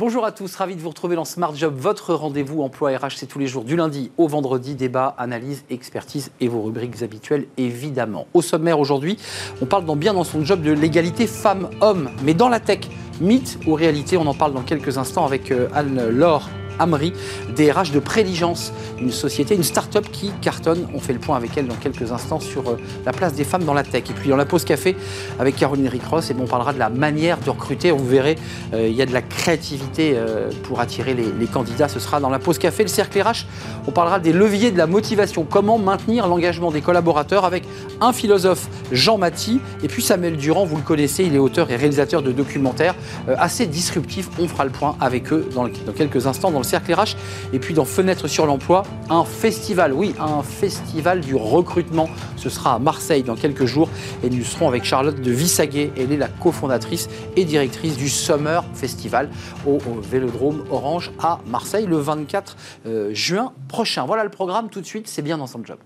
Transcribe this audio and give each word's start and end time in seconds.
Bonjour 0.00 0.24
à 0.24 0.32
tous, 0.32 0.56
ravi 0.56 0.76
de 0.76 0.80
vous 0.80 0.88
retrouver 0.88 1.14
dans 1.14 1.26
Smart 1.26 1.54
Job, 1.54 1.74
votre 1.76 2.14
rendez-vous 2.14 2.62
emploi 2.62 2.96
RH, 2.96 3.16
c'est 3.16 3.26
tous 3.26 3.38
les 3.38 3.46
jours 3.46 3.64
du 3.64 3.76
lundi 3.76 4.10
au 4.16 4.28
vendredi, 4.28 4.74
débat, 4.74 5.14
analyse, 5.18 5.62
expertise 5.68 6.30
et 6.40 6.48
vos 6.48 6.62
rubriques 6.62 7.02
habituelles 7.02 7.48
évidemment. 7.58 8.26
Au 8.32 8.40
sommaire 8.40 8.80
aujourd'hui, 8.80 9.18
on 9.60 9.66
parle 9.66 9.84
bien 9.98 10.14
dans 10.14 10.24
son 10.24 10.42
job 10.42 10.62
de 10.62 10.72
l'égalité 10.72 11.26
femmes-hommes, 11.26 12.08
mais 12.24 12.32
dans 12.32 12.48
la 12.48 12.60
tech, 12.60 12.88
mythe 13.20 13.58
ou 13.66 13.74
réalité, 13.74 14.16
on 14.16 14.26
en 14.26 14.32
parle 14.32 14.54
dans 14.54 14.62
quelques 14.62 14.96
instants 14.96 15.26
avec 15.26 15.50
euh, 15.50 15.68
Anne-Laure 15.74 16.48
Amri, 16.78 17.12
DRH 17.56 17.92
de 17.92 17.98
Préligence, 17.98 18.72
une 18.98 19.10
société, 19.10 19.54
une 19.54 19.62
start-up 19.62 20.06
qui 20.10 20.30
cartonne. 20.40 20.86
On 20.94 21.00
fait 21.00 21.12
le 21.12 21.18
point 21.18 21.36
avec 21.36 21.56
elle 21.56 21.66
dans 21.66 21.74
quelques 21.74 22.12
instants 22.12 22.40
sur 22.40 22.68
euh, 22.68 22.76
la 23.04 23.12
place 23.12 23.34
des 23.34 23.44
femmes 23.44 23.64
dans 23.64 23.74
la 23.74 23.82
tech. 23.82 24.04
Et 24.10 24.12
puis 24.12 24.30
dans 24.30 24.36
la 24.36 24.44
pause 24.44 24.64
café 24.64 24.96
avec 25.38 25.56
Caroline 25.56 25.88
Ricross, 25.88 26.30
et 26.30 26.36
on 26.38 26.46
parlera 26.46 26.72
de 26.72 26.78
la 26.78 26.90
manière 26.90 27.38
de 27.38 27.50
recruter. 27.50 27.90
Vous 27.90 28.06
verrez, 28.06 28.36
euh, 28.74 28.88
il 28.88 28.94
y 28.94 29.02
a 29.02 29.06
de 29.06 29.12
la 29.12 29.22
créativité 29.22 30.12
euh, 30.14 30.50
pour 30.62 30.80
attirer 30.80 31.14
les, 31.14 31.46
candidats. 31.46 31.88
Ce 31.88 31.98
sera 31.98 32.20
dans 32.20 32.30
la 32.30 32.38
pause 32.38 32.58
café. 32.58 32.84
Le 32.84 32.88
cercle 32.88 33.20
RH, 33.20 33.46
on 33.88 33.90
parlera 33.90 34.20
des 34.20 34.32
leviers 34.32 34.70
de 34.70 34.78
la 34.78 34.86
motivation. 34.86 35.44
Comment 35.48 35.78
maintenir 35.78 36.28
l'engagement 36.28 36.70
des 36.70 36.80
collaborateurs 36.80 37.44
avec 37.44 37.64
un 38.00 38.12
philosophe, 38.12 38.68
Jean 38.92 39.18
Maty, 39.18 39.60
et 39.82 39.88
puis 39.88 40.02
Samuel 40.02 40.36
Durand, 40.36 40.64
vous 40.64 40.76
le 40.76 40.82
connaissez, 40.82 41.24
il 41.24 41.34
est 41.34 41.38
auteur 41.38 41.70
et 41.70 41.76
réalisateur 41.76 42.22
de 42.22 42.30
documentaires 42.30 42.94
assez 43.26 43.66
disruptifs. 43.66 44.28
On 44.38 44.46
fera 44.46 44.64
le 44.64 44.70
point 44.70 44.96
avec 45.00 45.32
eux 45.32 45.48
dans, 45.54 45.68
quelques 45.92 46.26
instants 46.26 46.50
le 46.60 46.64
Cercle 46.64 46.94
RH. 46.94 47.16
Et 47.52 47.58
puis 47.58 47.74
dans 47.74 47.84
Fenêtre 47.84 48.28
sur 48.28 48.46
l'emploi, 48.46 48.82
un 49.08 49.24
festival, 49.24 49.92
oui, 49.92 50.14
un 50.20 50.42
festival 50.42 51.20
du 51.20 51.34
recrutement. 51.34 52.08
Ce 52.36 52.48
sera 52.48 52.74
à 52.74 52.78
Marseille 52.78 53.22
dans 53.22 53.36
quelques 53.36 53.66
jours. 53.66 53.88
Et 54.22 54.30
nous 54.30 54.44
serons 54.44 54.68
avec 54.68 54.84
Charlotte 54.84 55.20
de 55.20 55.30
Vissaguet. 55.30 55.92
Elle 55.96 56.12
est 56.12 56.16
la 56.16 56.28
cofondatrice 56.28 57.08
et 57.36 57.44
directrice 57.44 57.96
du 57.96 58.08
Summer 58.08 58.64
Festival 58.74 59.30
au, 59.66 59.78
Vélodrome 60.00 60.64
Orange 60.70 61.10
à 61.18 61.40
Marseille 61.46 61.86
le 61.86 61.96
24 61.96 62.56
euh, 62.86 63.10
juin 63.14 63.52
prochain. 63.68 64.04
Voilà 64.06 64.24
le 64.24 64.30
programme 64.30 64.68
tout 64.70 64.80
de 64.80 64.86
suite, 64.86 65.08
c'est 65.08 65.22
bien 65.22 65.38
dans 65.38 65.46
son 65.46 65.64
job. 65.64 65.78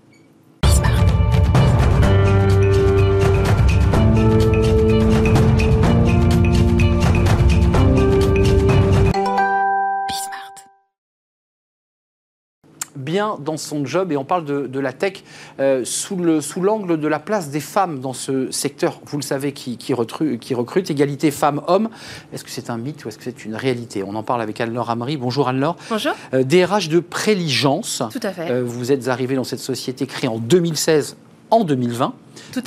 Bien 13.15 13.37
dans 13.39 13.55
son 13.55 13.85
job 13.85 14.11
et 14.11 14.17
on 14.17 14.25
parle 14.25 14.43
de, 14.43 14.79
la 14.81 14.91
tech 14.91 15.23
euh, 15.61 15.85
sous 15.85 16.17
l'angle 16.17 16.41
sous 16.41 16.97
de 16.97 17.07
la 17.07 17.19
place 17.19 17.49
des 17.49 17.61
femmes 17.61 18.01
dans 18.01 18.11
ce 18.11 18.51
secteur, 18.51 18.99
vous 19.05 19.15
le 19.15 19.23
savez, 19.23 19.53
qui, 19.53 19.77
qui, 19.77 19.93
recrute, 19.93 20.91
égalité 20.91 21.31
femmes-hommes. 21.31 21.87
Est-ce 22.33 22.43
que 22.43 22.49
c'est 22.49 22.69
un 22.69 22.77
mythe 22.77 23.05
ou 23.05 23.07
est-ce 23.07 23.17
que 23.17 23.23
c'est 23.23 23.45
une 23.45 23.55
réalité? 23.55 24.03
On 24.03 24.15
en 24.15 24.23
parle 24.23 24.41
avec 24.41 24.59
Anne-Laure 24.59 24.89
Amary. 24.89 25.15
Bonjour 25.15 25.47
Anne-Laure. 25.47 25.77
Bonjour. 25.89 26.11
DRH 26.33 26.87
euh, 26.87 26.91
de 26.91 26.99
Préligence. 26.99 28.03
Tout 28.11 28.19
à 28.21 28.33
fait. 28.33 28.51
Euh, 28.51 28.63
vous 28.65 28.91
êtes 28.91 29.07
arrivé 29.07 29.35
dans 29.35 29.45
cette 29.45 29.59
société 29.59 30.07
créée 30.07 30.27
en 30.27 30.37
2016 30.37 31.15
en 31.55 31.63
2020. 31.63 32.13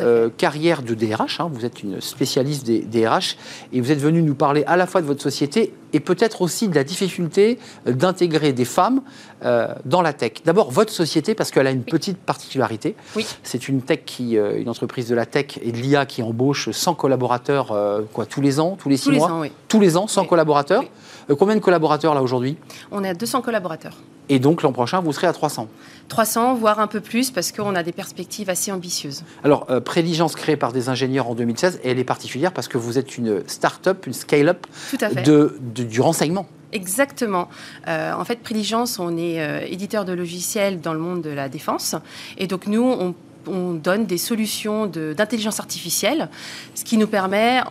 Euh, 0.01 0.29
carrière 0.35 0.83
de 0.83 0.95
DRH, 0.95 1.41
hein, 1.41 1.51
vous 1.53 1.65
êtes 1.65 1.83
une 1.83 2.01
spécialiste 2.01 2.67
des 2.67 2.81
DRH, 2.81 3.37
et 3.73 3.81
vous 3.81 3.93
êtes 3.93 4.01
venu 4.01 4.23
nous 4.23 4.35
parler 4.35 4.65
à 4.67 4.77
la 4.77 4.87
fois 4.87 5.01
de 5.01 5.07
votre 5.07 5.23
société 5.23 5.73
et 5.93 6.01
peut-être 6.01 6.43
aussi 6.43 6.69
de 6.69 6.75
la 6.75 6.85
difficulté 6.85 7.59
d'intégrer 7.87 8.53
des 8.53 8.65
femmes 8.65 9.03
euh, 9.45 9.69
dans 9.85 10.03
la 10.03 10.13
tech. 10.13 10.33
D'abord, 10.45 10.71
votre 10.71 10.93
société, 10.93 11.35
parce 11.35 11.51
qu'elle 11.51 11.67
a 11.67 11.71
une 11.71 11.85
petite 11.85 12.19
particularité. 12.19 12.95
Oui. 13.17 13.27
C'est 13.43 13.69
une 13.69 13.83
tech 13.83 14.01
qui, 14.05 14.37
euh, 14.37 14.59
une 14.59 14.69
entreprise 14.69 15.09
de 15.09 15.15
la 15.15 15.27
tech 15.27 15.59
et 15.63 15.73
de 15.73 15.77
l'IA 15.77 16.07
qui 16.07 16.23
embauche 16.23 16.71
100 16.71 16.95
collaborateurs 16.95 17.75
quoi, 18.13 18.27
tous 18.27 18.41
les 18.41 18.61
ans, 18.61 18.77
tous 18.79 18.89
les 18.89 18.97
6 18.97 19.11
mois? 19.13 19.47
Tous 19.69 19.81
les 19.81 19.97
ans, 19.97 20.07
100 20.07 20.25
collaborateurs? 20.25 20.85
combien 21.39 21.57
de 21.57 21.61
collaborateurs 21.61 22.15
là 22.15 22.23
aujourd'hui? 22.23 22.57
On 22.91 23.05
est 23.05 23.09
à 23.11 23.15
200 23.15 23.43
collaborateurs. 23.43 23.95
Et 24.29 24.39
donc 24.39 24.63
l'an 24.63 24.73
prochain, 24.73 25.01
vous 25.01 25.13
serez 25.13 25.27
à 25.27 25.33
300 25.33 25.69
300, 26.09 26.55
voire 26.55 26.81
un 26.81 26.87
peu 26.87 27.01
plus, 27.01 27.31
parce 27.31 27.53
qu'on 27.53 27.75
a 27.75 27.83
des 27.83 27.93
perspectives 27.93 28.49
assez 28.49 28.73
ambitieuses. 28.73 29.25
Alors, 29.45 29.67
euh, 29.71 29.81
Préligence 29.81 30.35
créée 30.35 30.57
par 30.57 30.73
des 30.73 30.89
ingénieurs 30.89 31.29
en 31.29 31.35
2016, 31.35 31.81
et 31.85 31.91
elle 31.91 31.99
est 31.99 32.05
particulière 32.05 32.53
parce 32.53 32.67
que 32.67 32.79
vous 32.79 32.99
êtes 32.99 33.19
une 33.19 33.43
start-up, 33.47 34.07
une 34.07 34.15
scale-up 34.15 34.67
de, 35.25 35.59
du 35.61 36.01
renseignement. 36.01 36.47
Exactement. 36.73 37.49
Euh, 37.87 38.13
en 38.13 38.25
fait, 38.25 38.41
Préligence, 38.41 38.99
on 38.99 39.17
est 39.17 39.41
euh, 39.41 39.61
éditeur 39.67 40.05
de 40.05 40.13
logiciels 40.13 40.81
dans 40.81 40.93
le 40.93 40.99
monde 40.99 41.23
de 41.23 41.31
la 41.31 41.49
défense. 41.49 41.95
Et 42.37 42.47
donc, 42.47 42.67
nous, 42.67 42.83
on 42.83 43.15
on 43.51 43.73
donne 43.73 44.05
des 44.05 44.19
solutions 44.19 44.87
d'intelligence 44.87 45.59
artificielle, 45.59 46.29
ce 46.75 46.85
qui 46.85 46.99
nous 46.99 47.07
permet 47.07 47.63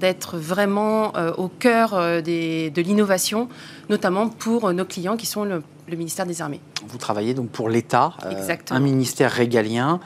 d'être 0.00 0.36
vraiment 0.36 1.16
euh, 1.16 1.32
au 1.36 1.46
cœur 1.46 1.92
de 1.92 2.80
l'innovation, 2.80 3.48
notamment 3.90 4.28
pour 4.28 4.72
nos 4.72 4.84
clients 4.84 5.16
qui 5.16 5.26
sont 5.26 5.44
le, 5.44 5.62
ministère 5.90 6.24
des 6.24 6.40
Armées. 6.40 6.60
Vous 6.86 6.98
travaillez 6.98 7.34
donc 7.34 7.50
pour 7.50 7.68
l'État, 7.68 8.12
euh, 8.24 8.56
un 8.70 8.78
ministère 8.78 9.32
régalien, 9.32 9.98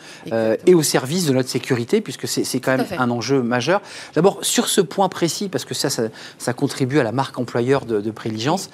et 0.66 0.74
au 0.74 0.82
service 0.82 1.26
de 1.26 1.34
notre 1.34 1.50
sécurité, 1.50 2.00
puisque 2.00 2.26
c'est 2.26 2.60
quand 2.60 2.78
même 2.78 2.86
un 2.98 3.10
enjeu 3.10 3.42
majeur. 3.42 3.82
D'abord, 4.14 4.38
sur 4.40 4.68
ce 4.68 4.80
point 4.80 5.10
précis, 5.10 5.50
parce 5.50 5.66
que 5.66 5.74
ça, 5.74 5.90
ça, 5.90 6.52
contribue 6.54 7.00
à 7.00 7.02
la 7.02 7.12
marque 7.12 7.38
employeur 7.38 7.84
de, 7.84 8.00
de 8.00 8.10
Préligence, 8.10 8.70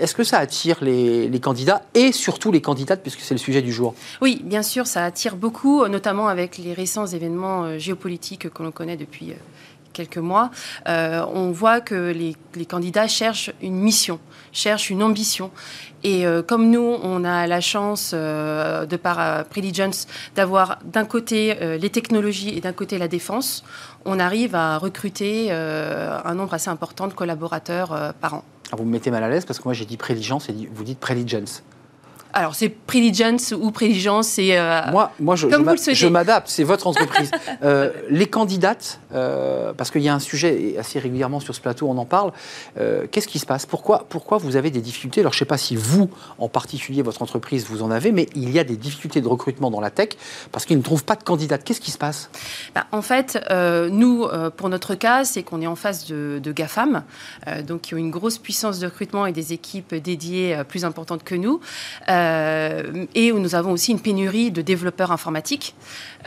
est-ce 0.00 0.16
que 0.16 0.24
ça 0.24 0.38
attire 0.38 0.78
les, 0.82 1.28
les, 1.28 1.40
candidats 1.40 1.82
et 1.94 2.10
surtout 2.10 2.50
les 2.50 2.60
candidates, 2.60 3.02
puisque 3.02 3.20
c'est 3.20 3.34
le 3.34 3.38
sujet 3.38 3.62
du 3.62 3.72
jour? 3.72 3.94
Oui, 4.20 4.40
bien 4.42 4.64
sûr, 4.64 4.88
ça 4.88 5.04
attire 5.04 5.36
beaucoup 5.36 5.86
notamment 5.86 6.26
avec 6.26 6.58
les 6.58 6.72
récents 6.72 7.06
événements 7.06 7.64
euh, 7.64 7.78
géopolitiques 7.78 8.50
que 8.50 8.62
l'on 8.62 8.72
connaît 8.72 8.96
depuis 8.96 9.30
euh, 9.30 9.34
quelques 9.92 10.18
mois, 10.18 10.50
euh, 10.88 11.24
on 11.32 11.50
voit 11.50 11.80
que 11.80 12.12
les, 12.12 12.36
candidats 12.66 13.08
cherchent 13.08 13.50
une 13.60 13.76
mission, 13.76 14.18
cherchent 14.52 14.90
une 14.90 15.02
ambition. 15.02 15.50
Et 16.04 16.24
comme 16.48 16.68
nous, 16.70 16.98
on 17.02 17.24
a 17.24 17.46
la 17.46 17.60
chance, 17.60 18.12
de 18.12 18.96
par 18.96 19.44
Preligence, 19.44 20.08
d'avoir 20.34 20.80
d'un 20.84 21.04
côté 21.04 21.54
les 21.78 21.90
technologies 21.90 22.56
et 22.56 22.60
d'un 22.60 22.72
côté 22.72 22.98
la 22.98 23.06
défense, 23.06 23.62
on 24.04 24.18
arrive 24.18 24.56
à 24.56 24.78
recruter 24.78 25.52
un 25.52 26.34
nombre 26.34 26.54
assez 26.54 26.70
important 26.70 27.06
de 27.06 27.12
collaborateurs 27.12 28.14
par 28.20 28.34
an. 28.34 28.44
vous 28.76 28.84
me 28.84 28.90
mettez 28.90 29.12
mal 29.12 29.22
à 29.22 29.28
l'aise 29.28 29.44
parce 29.44 29.60
que 29.60 29.64
moi 29.64 29.74
j'ai 29.74 29.84
dit 29.84 29.96
Preligence 29.96 30.48
et 30.48 30.68
vous 30.74 30.82
dites 30.82 30.98
Preligence. 30.98 31.62
Alors, 32.34 32.54
c'est 32.54 32.70
Preligence 32.70 33.52
ou 33.52 33.70
Préligence, 33.70 34.26
c'est. 34.26 34.58
Euh, 34.58 34.80
moi, 34.90 35.12
moi, 35.20 35.36
je, 35.36 35.48
je 35.48 36.06
m'adapte, 36.06 36.48
c'est 36.48 36.64
votre 36.64 36.86
entreprise. 36.86 37.30
Euh, 37.62 37.90
les 38.08 38.26
candidates, 38.26 38.98
euh, 39.14 39.72
parce 39.74 39.90
qu'il 39.90 40.02
y 40.02 40.08
a 40.08 40.14
un 40.14 40.18
sujet 40.18 40.76
assez 40.78 40.98
régulièrement 40.98 41.38
sur 41.38 41.54
ce 41.54 41.60
plateau, 41.60 41.86
on 41.88 41.98
en 41.98 42.04
parle. 42.04 42.32
Qu'est-ce 43.10 43.28
qui 43.28 43.38
se 43.38 43.46
passe? 43.46 43.66
Pourquoi, 43.66 44.06
pourquoi 44.08 44.38
vous 44.38 44.56
avez 44.56 44.70
des 44.70 44.80
difficultés? 44.80 45.20
Alors, 45.20 45.32
je 45.32 45.36
ne 45.36 45.40
sais 45.40 45.44
pas 45.44 45.58
si 45.58 45.76
vous, 45.76 46.10
en 46.38 46.48
particulier, 46.48 47.02
votre 47.02 47.22
entreprise, 47.22 47.66
vous 47.66 47.82
en 47.82 47.90
avez, 47.90 48.10
mais 48.10 48.28
il 48.34 48.50
y 48.50 48.58
a 48.58 48.64
des 48.64 48.76
difficultés 48.76 49.20
de 49.20 49.28
recrutement 49.28 49.70
dans 49.70 49.80
la 49.80 49.90
tech 49.90 50.10
parce 50.50 50.64
qu'ils 50.64 50.78
ne 50.78 50.82
trouvent 50.82 51.04
pas 51.04 51.16
de 51.16 51.22
candidates. 51.22 51.62
Qu'est-ce 51.64 51.80
qui 51.80 51.90
se 51.90 51.98
passe? 51.98 52.30
Bah, 52.74 52.86
En 52.90 53.02
fait, 53.02 53.38
nous, 53.90 54.26
pour 54.56 54.68
notre 54.68 54.94
cas, 54.94 55.24
c'est 55.24 55.42
qu'on 55.42 55.60
est 55.60 55.66
en 55.66 55.76
face 55.76 56.06
de, 56.06 56.40
de 56.42 56.52
GAFAM, 56.52 57.04
donc 57.66 57.82
qui 57.82 57.94
ont 57.94 57.98
une 57.98 58.10
grosse 58.10 58.38
puissance 58.38 58.78
de 58.78 58.86
recrutement 58.86 59.26
et 59.26 59.32
des 59.32 59.52
équipes 59.52 59.94
dédiées 59.94 60.62
plus 60.68 60.84
importantes 60.84 61.22
que 61.22 61.34
nous. 61.34 61.60
Euh, 62.08 62.21
et 63.14 63.32
où 63.32 63.38
nous 63.38 63.54
avons 63.54 63.72
aussi 63.72 63.92
une 63.92 64.00
pénurie 64.00 64.50
de 64.50 64.62
développeurs 64.62 65.12
informatiques, 65.12 65.74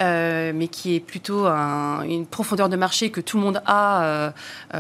euh, 0.02 0.52
mais 0.54 0.68
qui 0.68 0.96
est 0.96 1.00
plutôt 1.00 1.46
une 1.46 2.26
profondeur 2.26 2.70
de 2.70 2.76
marché 2.76 3.10
que 3.10 3.22
tout 3.22 3.38
le 3.38 3.44
monde 3.44 3.62
a 3.66 4.04
euh, 4.04 4.32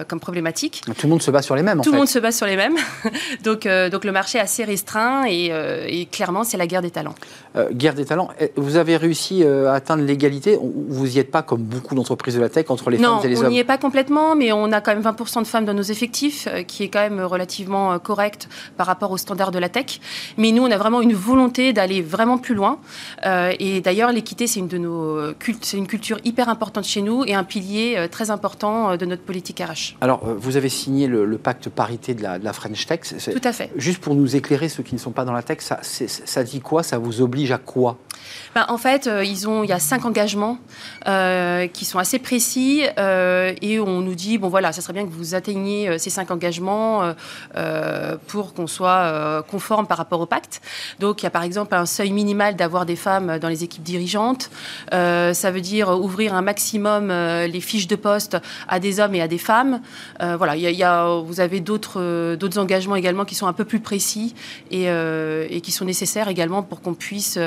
comme 0.08 0.20
problématique. 0.20 0.82
Tout 0.86 1.08
le 1.08 1.10
monde 1.10 1.22
se 1.22 1.32
bat 1.32 1.42
sur 1.42 1.56
les 1.56 1.64
mêmes. 1.64 1.82
tout 1.82 1.92
le 1.92 1.98
monde 1.98 2.08
se 2.08 2.20
bat 2.20 2.32
sur 2.32 2.46
les 2.46 2.56
mêmes. 2.56 2.76
donc, 3.44 3.68
donc 3.92 4.06
le 4.06 4.12
marché 4.12 4.38
est 4.38 4.42
assez 4.42 4.64
restreint 4.64 5.26
et, 5.28 5.52
et 5.88 6.06
clairement 6.06 6.44
c'est 6.44 6.58
la 6.58 6.68
guerre 6.68 6.82
des 6.82 6.92
talents. 6.92 7.16
guerre 7.72 7.94
des 7.94 8.06
talents. 8.06 8.30
Eh, 8.40 8.52
vous 8.56 8.76
avez 8.78 8.98
réussi 8.98 9.44
à 9.44 9.74
atteindre 9.74 10.04
l'égalité? 10.04 10.58
Vous 10.62 11.08
n'y 11.08 11.20
êtes 11.20 11.32
pas 11.32 11.44
comme 11.44 11.62
beaucoup 11.62 11.96
d'entreprises 11.96 12.36
de 12.36 12.42
la 12.42 12.50
tech 12.50 12.66
entre 12.70 12.90
les 12.90 12.98
femmes 12.98 13.20
et 13.24 13.28
les 13.28 13.38
hommes? 13.38 13.44
Non, 13.44 13.50
on 13.50 13.52
n'y 13.52 13.60
est 13.60 13.64
pas 13.64 13.78
complètement, 13.78 14.36
mais 14.36 14.52
on 14.52 14.72
a 14.72 14.82
quand 14.82 14.94
même 14.94 15.04
20% 15.04 15.42
de 15.42 15.48
femmes 15.48 15.66
dans 15.66 15.74
nos 15.74 15.84
effectifs, 15.84 16.48
qui 16.68 16.84
est 16.84 16.90
quand 16.90 17.02
même 17.02 17.22
relativement 17.22 17.98
correct 18.00 18.50
par 18.78 18.88
rapport 18.88 19.12
aux 19.12 19.18
standards 19.18 19.52
de 19.52 19.60
la 19.60 19.70
tech. 19.70 20.00
Mais 20.38 20.52
nous, 20.52 20.64
on 20.64 20.72
a 20.72 20.78
vraiment 20.78 21.02
une 21.06 21.14
volonté 21.14 21.72
d'aller 21.72 22.02
vraiment 22.02 22.38
plus 22.38 22.56
loin. 22.56 22.80
Euh, 23.26 23.54
et 23.60 23.80
d'ailleurs, 23.82 24.12
l'équité, 24.12 24.48
c'est 24.48 24.60
une 24.60 24.68
de 24.68 24.78
nos 24.78 25.34
c'est 25.62 25.78
une 25.78 25.88
culture 25.88 26.20
hyper 26.26 26.50
importante 26.50 26.86
chez 26.86 27.02
nous 27.02 27.24
et 27.26 27.34
un 27.34 27.44
pilier 27.44 27.96
euh, 27.96 28.08
très 28.08 28.32
important 28.32 28.92
euh, 28.92 28.98
de 28.98 29.06
notre 29.06 29.22
politique 29.22 29.60
RH. 29.60 29.96
Alors, 30.02 30.26
vous 30.26 30.58
avez 30.58 30.70
signé 30.70 31.08
le, 31.08 31.38
pacte 31.38 31.70
parité 31.70 32.14
de 32.16 32.24
la, 32.24 32.54
French 32.54 32.86
Tech. 32.88 33.02
Tout 33.02 33.48
à 33.48 33.54
fait. 33.54 33.72
Juste 33.76 34.00
pour 34.00 34.16
nous 34.16 34.36
éclairer, 34.36 34.68
ceux 34.68 34.84
qui 34.84 34.96
ne 34.96 35.00
sont 35.00 35.12
pas 35.12 35.26
dans 35.26 35.34
la 35.34 35.44
tech, 35.44 35.60
ça, 35.60 35.80
ça 35.82 36.44
dit 36.44 36.62
quoi? 36.62 36.82
Ça 36.82 36.98
vous 36.98 37.22
oblige 37.22 37.52
à 37.52 37.58
quoi? 37.58 37.98
Ben, 38.54 38.66
En 38.70 38.78
fait, 38.78 39.08
euh, 39.08 39.24
ils 39.24 39.48
ont, 39.48 39.64
il 39.64 39.70
y 39.70 39.74
a 39.74 39.80
cinq 39.80 40.06
engagements 40.06 40.58
euh, 41.08 41.68
qui 41.68 41.86
sont 41.86 42.00
assez 42.00 42.20
précis 42.20 42.84
euh, 42.98 43.54
et 43.62 43.80
on 43.80 44.02
nous 44.02 44.16
dit, 44.16 44.38
bon 44.38 44.50
voilà, 44.50 44.72
ça 44.72 44.82
serait 44.82 44.94
bien 44.94 45.06
que 45.06 45.12
vous 45.12 45.36
atteigniez 45.36 45.98
ces 45.98 46.10
cinq 46.10 46.32
engagements 46.32 47.14
pour 48.28 48.54
qu'on 48.54 48.68
soit 48.68 49.44
conforme 49.50 49.88
par 49.88 49.98
rapport 49.98 50.20
au 50.20 50.26
pacte. 50.26 50.62
Donc 51.00 51.22
il 51.22 51.26
y 51.26 51.28
a 51.28 51.32
par 51.32 51.44
exemple 51.44 51.76
un 51.76 51.86
seuil 51.86 52.12
minimal 52.12 52.56
d'avoir 52.56 52.86
des 52.86 52.96
femmes 52.96 53.40
dans 53.40 53.50
les 53.50 53.64
équipes 53.64 53.84
dirigeantes. 53.84 54.50
ça 54.92 55.52
veut 55.52 55.62
dire 55.62 55.90
ouvrir 55.90 56.34
un 56.34 56.42
maximum 56.42 57.10
les 57.10 57.62
fiches 57.62 57.88
de 57.88 57.96
poste 57.96 58.38
à 58.68 58.80
des 58.80 59.00
hommes 59.00 59.16
et 59.16 59.22
à 59.22 59.28
des 59.28 59.38
femmes. 59.38 59.82
voilà, 60.20 60.56
il 60.56 60.62
y, 60.62 60.84
a, 60.84 61.20
vous 61.20 61.40
avez 61.40 61.60
d'autres 61.60 62.36
d'autres 62.36 62.60
engagements 62.60 62.96
également 62.96 63.26
qui 63.26 63.36
sont 63.36 63.48
un 63.48 63.54
peu 63.54 63.66
plus 63.66 63.80
précis 63.80 64.36
et, 64.72 64.86
et 64.86 65.62
qui 65.62 65.72
sont 65.72 65.86
nécessaires 65.86 66.28
également 66.28 66.64
pour 66.64 66.82
qu'on 66.82 66.94
puisse 66.94 67.38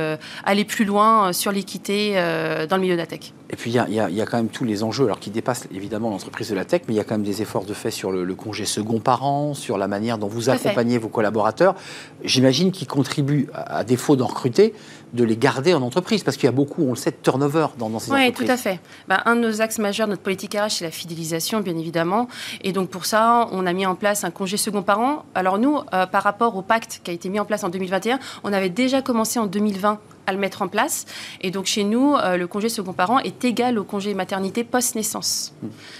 aller 0.44 0.64
plus 0.68 0.84
loin 0.84 1.28
euh, 1.28 1.32
sur 1.32 1.50
l'équité 1.50 2.12
euh, 2.14 2.66
dans 2.66 2.76
le 2.76 2.82
milieu 2.82 2.94
de 2.94 3.00
la 3.00 3.06
tech. 3.06 3.32
Et 3.50 3.56
puis 3.56 3.70
il 3.70 3.94
y, 3.94 3.98
a 4.20 4.26
quand 4.26 4.36
même 4.36 4.50
tous 4.50 4.64
les 4.64 4.82
enjeux, 4.82 5.06
alors 5.06 5.18
qui 5.18 5.30
dépassent 5.30 5.66
évidemment 5.74 6.10
l'entreprise 6.10 6.50
de 6.50 6.54
la 6.54 6.66
tech, 6.66 6.82
mais 6.86 6.92
il 6.92 6.96
y 6.98 7.00
a 7.00 7.04
quand 7.04 7.14
même 7.14 7.24
des 7.24 7.40
efforts 7.40 7.64
de 7.64 7.72
fait 7.72 7.90
sur 7.90 8.12
le, 8.12 8.34
congé 8.34 8.66
second 8.66 9.00
par 9.00 9.24
an, 9.24 9.54
sur 9.54 9.78
la 9.78 9.88
manière 9.88 10.18
dont 10.18 10.28
vous 10.28 10.50
accompagnez 10.50 10.98
vos 10.98 11.08
collaborateurs. 11.08 11.74
J'imagine 12.22 12.72
qu'ils 12.72 12.88
contribuent, 12.88 13.48
à, 13.54 13.84
défaut 13.84 14.16
d'en 14.16 14.26
recruter, 14.26 14.74
de 15.14 15.24
les 15.24 15.38
garder 15.38 15.72
en 15.72 15.80
entreprise, 15.80 16.22
parce 16.22 16.36
qu'il 16.36 16.44
y 16.44 16.48
a 16.48 16.52
beaucoup, 16.52 16.84
on 16.84 16.90
le 16.90 16.96
sait, 16.96 17.10
de 17.10 17.16
turnover 17.22 17.68
dans, 17.78 17.88
dans 17.88 17.98
ces 17.98 18.12
entreprises. 18.12 18.34
Oui, 18.38 18.46
tout 18.46 18.52
à 18.52 18.58
fait. 18.58 18.80
Ben, 19.08 19.22
un 19.24 19.34
de 19.34 19.40
nos 19.40 19.62
axes 19.62 19.78
majeurs 19.78 20.08
de 20.08 20.10
notre 20.10 20.22
politique 20.22 20.54
RH, 20.54 20.68
c'est 20.68 20.84
la 20.84 20.90
fidélisation, 20.90 21.60
bien 21.60 21.78
évidemment. 21.78 22.28
Et 22.62 22.72
donc 22.72 22.90
pour 22.90 23.06
ça, 23.06 23.48
on 23.52 23.64
a 23.64 23.72
mis 23.72 23.86
en 23.86 23.94
place 23.94 24.24
un 24.24 24.30
congé 24.30 24.58
second 24.58 24.82
par 24.82 25.00
an. 25.00 25.24
Alors 25.34 25.58
nous, 25.58 25.78
euh, 25.94 26.04
par 26.04 26.22
rapport 26.22 26.54
au 26.54 26.60
pacte 26.60 27.00
qui 27.02 27.10
a 27.10 27.14
été 27.14 27.30
mis 27.30 27.40
en 27.40 27.46
place 27.46 27.64
en 27.64 27.70
2021, 27.70 28.18
on 28.44 28.52
avait 28.52 28.68
déjà 28.68 29.00
commencé 29.00 29.38
en 29.38 29.46
2020 29.46 29.98
à 30.28 30.32
le 30.32 30.38
mettre 30.38 30.62
en 30.62 30.68
place. 30.68 31.06
Et 31.40 31.50
donc 31.50 31.64
chez 31.66 31.84
nous, 31.84 32.14
euh, 32.14 32.36
le 32.36 32.46
congé 32.46 32.68
second 32.68 32.92
parent 32.92 33.18
est 33.18 33.44
égal 33.44 33.78
au 33.78 33.84
congé 33.84 34.12
maternité 34.12 34.62
post-naissance. 34.62 35.54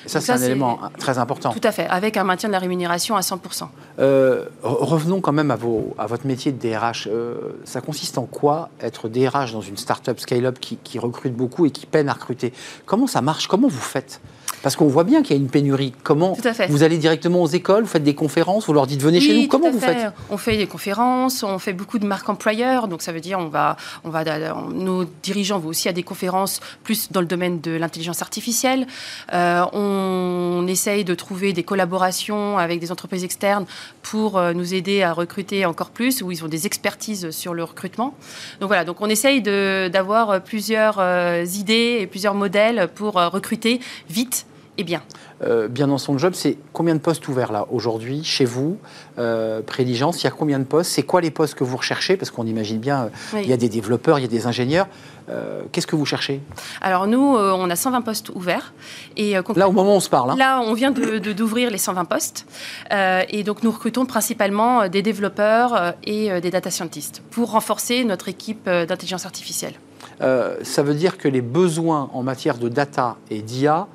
Ça, 0.07 0.21
c'est 0.21 0.33
un 0.33 0.43
élément 0.43 0.79
très 0.99 1.19
important. 1.19 1.51
Tout 1.51 1.61
à 1.65 1.73
fait, 1.73 1.87
avec 1.87 2.17
un 2.17 2.25
maintien 2.25 2.49
de 2.49 2.53
la 2.53 2.59
rémunération 2.59 3.17
à 3.17 3.21
100%. 3.21 3.69
Euh, 3.99 4.45
revenons 4.63 5.21
quand 5.21 5.33
même 5.33 5.51
à, 5.51 5.57
vos, 5.57 5.95
à 5.99 6.07
votre 6.07 6.27
métier 6.27 6.53
de 6.53 6.59
DRH. 6.59 7.09
Euh, 7.11 7.37
ça 7.65 7.81
consiste 7.81 8.19
en 8.19 8.27
quoi 8.27 8.69
être 8.81 9.09
DRH 9.09 9.53
dans 9.53 9.63
une 9.63 9.79
start-up 9.79 10.21
scale-up 10.21 10.59
qui, 10.61 10.77
qui 10.77 10.99
recrute 10.99 11.35
beaucoup 11.35 11.65
et 11.65 11.71
qui 11.71 11.87
peine 11.87 12.09
à 12.11 12.13
recruter? 12.13 12.53
Comment 12.85 13.07
ça 13.07 13.23
marche? 13.23 13.47
Comment 13.49 13.69
vous 13.69 13.81
faites? 13.81 14.21
Parce 14.63 14.77
qu'on 14.77 14.89
voit 14.89 15.05
bien 15.05 15.23
qu'il 15.23 15.37
y 15.37 15.39
a 15.39 15.43
une 15.43 15.51
pénurie. 15.51 15.93
Comment 16.03 16.37
Vous 16.69 16.83
allez 16.83 16.99
directement 16.99 17.43
aux 17.43 17.49
écoles, 17.49 17.85
vous 17.85 17.89
faites 17.89 18.03
des 18.03 18.15
conférences, 18.15 18.67
vous 18.67 18.73
leur 18.73 18.87
dites 18.87 19.03
venez 19.03 19.21
chez 19.21 19.43
nous. 19.43 19.49
Comment 19.49 19.71
vous 19.71 19.81
faites? 19.81 20.13
On 20.31 20.37
fait 20.37 20.57
des 20.57 20.67
conférences, 20.67 21.43
on 21.43 21.59
fait 21.59 21.73
beaucoup 21.73 21.99
de 21.99 22.07
marques 22.07 22.29
employeurs. 22.29 22.89
Donc 22.89 23.03
ça 23.03 23.13
veut 23.13 23.21
dire 23.21 23.39
on 23.39 23.49
va, 23.49 23.77
on 24.05 24.11
va, 24.11 24.25
nos 24.73 25.05
dirigeants 25.23 25.59
vont 25.59 25.69
aussi 25.69 25.89
à 25.89 25.93
des 25.93 26.03
conférences 26.03 26.61
plus 26.83 27.11
dans 27.13 27.21
le 27.21 27.27
domaine 27.27 27.61
de 27.61 27.73
l'intelligence 27.73 28.23
artificielle. 28.23 28.87
Euh, 29.33 29.65
on, 29.73 30.67
essaye 30.69 31.03
de 31.03 31.15
trouver 31.15 31.55
des 31.55 31.63
collaborations 31.63 32.59
avec 32.59 32.79
des 32.79 32.93
entreprises 32.93 33.25
externes 33.25 33.65
pour 34.03 34.37
euh, 34.37 34.53
nous 34.53 34.75
aider 34.75 35.03
à 35.03 35.15
recruter 35.15 35.65
encore 35.65 35.91
plus, 35.91 36.21
où 36.21 36.31
ils 36.31 36.45
ont 36.45 36.49
des 36.49 36.67
expertises 36.67 37.31
sur 37.31 37.55
le 37.55 37.65
recrutement. 37.65 38.15
Donc 38.61 38.69
voilà, 38.69 38.85
donc 38.85 39.01
on 39.01 39.09
essaye 39.09 39.41
d'avoir 39.41 40.43
plusieurs 40.43 40.99
euh, 40.99 41.47
idées 41.55 41.99
et 42.01 42.07
plusieurs 42.07 42.35
modèles 42.35 42.89
pour 42.95 43.15
recruter 43.15 43.81
vite 44.11 44.47
et 44.79 44.85
bien 44.85 45.03
euh, 45.43 45.69
bien 45.69 45.87
dans 45.87 45.99
son 45.99 46.19
job, 46.19 46.33
c'est 46.35 46.59
combien 46.73 46.95
de 46.95 47.01
postes 47.01 47.27
ouverts 47.29 47.53
là 47.53 47.67
aujourd'hui 47.71 48.25
chez 48.25 48.45
vous, 48.45 48.79
euh, 49.19 49.61
Prédigence? 49.63 50.23
Il 50.23 50.25
y 50.25 50.27
a 50.27 50.31
combien 50.31 50.59
de 50.59 50.65
postes? 50.65 50.91
C'est 50.91 51.03
quoi 51.03 51.21
les 51.21 51.31
postes 51.31 51.55
que 51.55 51.65
vous 51.65 51.77
recherchez? 51.77 52.17
Parce 52.17 52.31
qu'on 52.31 52.47
imagine 52.47 52.79
bien, 52.79 53.11
euh, 53.35 53.41
il 53.41 53.49
y 53.49 53.53
a 53.53 53.57
des 53.57 53.69
développeurs, 53.69 54.19
il 54.19 54.23
y 54.23 54.25
a 54.25 54.29
des 54.29 54.47
ingénieurs. 54.47 54.89
Euh, 55.31 55.63
qu'est-ce 55.73 55.87
que 55.87 55.95
vous 55.95 56.07
cherchez? 56.07 56.41
Alors 56.81 57.07
nous, 57.07 57.19
on 57.19 57.69
a 57.69 57.77
120 57.77 58.01
postes 58.01 58.31
ouverts. 58.31 58.73
Et, 59.17 59.35
là, 59.55 59.69
au 59.69 59.73
moment 59.73 59.93
où 59.93 59.97
on 59.97 60.01
se 60.01 60.09
parle. 60.09 60.31
Hein. 60.31 60.37
Là, 60.39 60.61
on 60.63 60.73
vient 60.73 60.91
d'ouvrir 60.91 61.71
les 61.71 61.79
120 61.79 62.05
postes. 62.07 62.47
et 62.91 63.43
donc 63.45 63.63
nous 63.63 63.71
recrutons 63.71 64.07
principalement 64.07 64.89
des 64.89 65.03
développeurs 65.03 65.95
et 66.05 66.41
des 66.41 66.51
data 66.51 66.71
scientists 66.71 67.23
pour 67.31 67.51
renforcer 67.51 68.05
notre 68.05 68.29
équipe 68.29 68.65
d'intelligence 68.65 69.27
artificielle. 69.27 69.75
ça 70.21 70.83
veut 70.83 70.95
dire 70.95 71.19
que 71.19 71.29
les 71.29 71.43
besoins 71.43 72.09
en 72.15 72.23
matière 72.23 72.57
de 72.57 72.71
data 72.71 73.17
et 73.31 73.43
d'IA, 73.43 73.87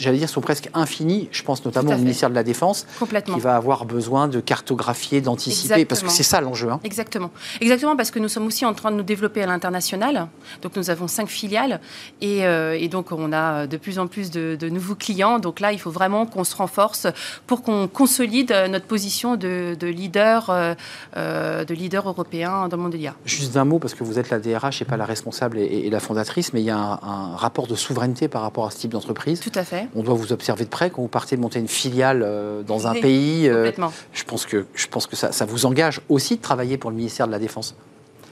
j'allais 0.00 0.18
dire, 0.18 0.28
sont 0.28 0.40
presque 0.40 0.68
infinis. 0.74 1.28
Je 1.30 1.42
pense 1.42 1.64
notamment 1.64 1.92
au 1.92 1.98
ministère 1.98 2.30
de 2.30 2.34
la 2.34 2.42
Défense, 2.42 2.86
qui 3.24 3.40
va 3.40 3.56
avoir 3.56 3.84
besoin 3.84 4.28
de 4.28 4.40
cartographier, 4.40 5.20
d'anticiper, 5.20 5.84
parce 5.84 6.02
que 6.02 6.10
c'est 6.10 6.22
ça 6.22 6.40
l'enjeu. 6.40 6.70
Hein. 6.70 6.80
Exactement. 6.84 7.30
Exactement, 7.60 7.96
parce 7.96 8.10
que 8.10 8.18
nous 8.18 8.28
sommes 8.28 8.46
aussi 8.46 8.64
en 8.64 8.74
train 8.74 8.90
de 8.90 8.96
nous 8.96 9.02
développer 9.02 9.42
à 9.42 9.46
l'international. 9.46 10.28
Donc 10.62 10.76
nous 10.76 10.90
avons 10.90 11.08
cinq 11.08 11.28
filiales 11.28 11.80
et, 12.20 12.44
euh, 12.44 12.86
donc 12.88 13.12
on 13.12 13.32
a 13.32 13.66
de 13.66 13.76
plus 13.76 13.98
en 13.98 14.06
plus 14.06 14.30
de, 14.30 14.68
nouveaux 14.68 14.94
clients. 14.94 15.38
Donc 15.38 15.60
là, 15.60 15.72
il 15.72 15.78
faut 15.78 15.90
vraiment 15.90 16.26
qu'on 16.26 16.44
se 16.44 16.56
renforce 16.56 17.06
pour 17.46 17.62
qu'on 17.62 17.88
consolide 17.88 18.54
notre 18.70 18.86
position 18.86 19.36
de, 19.36 19.76
leader, 19.82 20.50
euh, 20.50 20.74
euh, 21.16 21.64
de 21.64 21.74
leader 21.74 22.08
européen 22.08 22.68
dans 22.68 22.76
le 22.76 22.82
monde 22.82 22.92
de 22.92 22.98
l'IA. 22.98 23.14
Juste 23.24 23.54
d'un 23.54 23.64
mot, 23.64 23.78
parce 23.78 23.94
que 23.94 24.04
vous 24.04 24.18
êtes 24.18 24.30
la 24.30 24.38
DRH 24.38 24.82
et 24.82 24.84
pas 24.84 24.96
la 24.96 25.04
responsable 25.04 25.58
et, 25.58 25.90
la 25.90 26.00
fondatrice, 26.00 26.52
mais 26.52 26.62
il 26.62 26.64
y 26.64 26.70
a 26.70 26.76
un, 26.76 26.98
un 27.02 27.36
rapport 27.36 27.66
de 27.66 27.74
souveraineté 27.74 28.28
par 28.28 28.42
rapport 28.42 28.66
à 28.66 28.70
ce 28.70 28.78
type 28.78 28.92
d'entreprise. 28.92 29.40
Tout 29.40 29.52
à 29.54 29.64
fait. 29.64 29.75
On 29.94 30.02
doit 30.02 30.14
vous 30.14 30.32
observer 30.32 30.64
de 30.64 30.70
près 30.70 30.90
quand 30.90 31.02
vous 31.02 31.08
partez 31.08 31.36
monter 31.36 31.58
une 31.58 31.68
filiale 31.68 32.22
euh, 32.24 32.62
dans 32.62 32.86
un 32.86 32.94
pays. 32.94 33.48
Euh, 33.48 33.70
je 34.12 34.24
pense 34.24 34.46
que, 34.46 34.66
je 34.74 34.86
pense 34.86 35.06
que 35.06 35.16
ça, 35.16 35.32
ça 35.32 35.44
vous 35.44 35.66
engage 35.66 36.00
aussi 36.08 36.36
de 36.36 36.42
travailler 36.42 36.76
pour 36.78 36.90
le 36.90 36.96
ministère 36.96 37.26
de 37.26 37.32
la 37.32 37.38
Défense. 37.38 37.74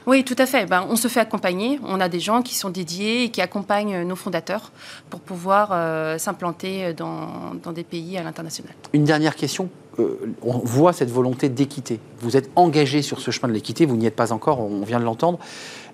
Oui, 0.07 0.23
tout 0.23 0.35
à 0.37 0.45
fait. 0.45 0.67
Ben, 0.67 0.85
on 0.87 0.95
se 0.95 1.07
fait 1.07 1.19
accompagner. 1.19 1.79
On 1.83 1.99
a 1.99 2.09
des 2.09 2.19
gens 2.19 2.43
qui 2.43 2.53
sont 2.53 2.69
dédiés 2.69 3.23
et 3.23 3.29
qui 3.29 3.41
accompagnent 3.41 4.03
nos 4.03 4.15
fondateurs 4.15 4.71
pour 5.09 5.19
pouvoir 5.19 5.69
euh, 5.71 6.19
s'implanter 6.19 6.93
dans, 6.93 7.55
dans, 7.63 7.71
des 7.71 7.83
pays 7.83 8.15
à 8.17 8.23
l'international. 8.23 8.73
Une 8.93 9.03
dernière 9.03 9.35
question. 9.35 9.67
on 9.97 10.59
voit 10.59 10.93
cette 10.93 11.09
volonté 11.09 11.49
d'équité. 11.49 11.99
Vous 12.19 12.37
êtes 12.37 12.51
engagé 12.55 13.01
sur 13.01 13.19
ce 13.19 13.31
chemin 13.31 13.47
de 13.47 13.53
l'équité, 13.53 13.87
vous 13.87 13.97
n'y 13.97 14.05
êtes 14.05 14.15
pas 14.15 14.31
encore, 14.31 14.59
on 14.59 14.83
vient 14.83 14.99
de 14.99 15.05
l'entendre. 15.05 15.39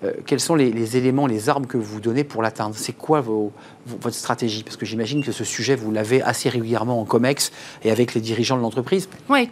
Euh, 0.03 0.13
quels 0.25 0.39
sont 0.39 0.55
les, 0.55 0.97
éléments, 0.97 1.27
les 1.27 1.49
armes 1.49 1.67
que 1.67 1.77
vous 1.77 1.99
donnez 2.01 2.23
pour 2.23 2.41
l'atteindre? 2.41 2.75
C'est 2.75 2.93
quoi 2.93 3.21
votre 3.21 4.15
stratégie? 4.15 4.63
Parce 4.63 4.77
que 4.77 4.85
j'imagine 4.85 5.23
que 5.23 5.31
ce 5.31 5.43
sujet, 5.43 5.75
vous 5.75 5.91
l'avez 5.91 6.21
assez 6.21 6.49
régulièrement 6.49 6.99
en 6.99 7.05
COMEX 7.05 7.51
et 7.83 7.91
avec 7.91 8.13
les 8.13 8.21
dirigeants 8.21 8.57
de 8.57 8.61
l'entreprise. 8.61 9.09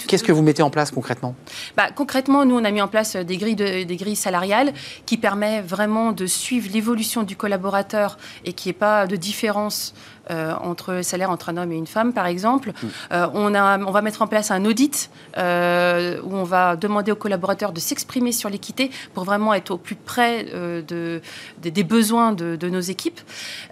Qu'est-ce 0.07 0.23
que 0.23 0.31
vous 0.31 0.41
mettez 0.41 0.63
en 0.63 0.69
place 0.69 0.91
concrètement? 0.91 1.35
Bah, 1.77 1.89
Concrètement, 1.95 2.45
nous, 2.45 2.55
on 2.55 2.63
a 2.63 2.71
mis 2.71 2.81
en 2.81 2.87
place 2.87 3.15
des 3.15 3.37
grilles, 3.37 3.55
des 3.55 3.97
grilles 3.97 4.15
salariales 4.15 4.73
qui 5.05 5.17
permettent 5.17 5.65
vraiment 5.65 6.11
de 6.11 6.25
suivre 6.25 6.69
l'évolution 6.73 7.23
du 7.23 7.35
collaborateur 7.35 8.17
et 8.45 8.53
qu'il 8.53 8.69
n'y 8.69 8.75
ait 8.75 8.79
pas 8.79 9.07
de 9.07 9.15
différence 9.15 9.93
euh, 10.29 10.53
entre 10.61 10.93
le 10.93 11.03
salaire 11.03 11.29
entre 11.29 11.49
un 11.49 11.57
homme 11.57 11.71
et 11.71 11.77
une 11.77 11.87
femme, 11.87 12.13
par 12.13 12.25
exemple. 12.25 12.71
Euh, 13.11 13.27
on, 13.33 13.53
a, 13.55 13.79
on 13.79 13.91
va 13.91 14.01
mettre 14.01 14.21
en 14.21 14.27
place 14.27 14.51
un 14.51 14.65
audit 14.65 15.09
où 15.35 15.39
on 15.41 16.43
va 16.43 16.75
demander 16.75 17.11
aux 17.11 17.15
collaborateurs 17.15 17.71
de 17.71 17.79
s'exprimer 17.79 18.31
sur 18.31 18.49
l'équité 18.49 18.91
pour 19.13 19.23
vraiment 19.23 19.53
être 19.53 19.71
au 19.71 19.77
plus 19.77 19.95
près 19.95 20.45
euh, 20.53 20.81
de, 20.81 21.21
des 21.61 21.83
besoins 21.83 22.33
de, 22.33 22.69
nos 22.69 22.79
équipes. 22.79 23.19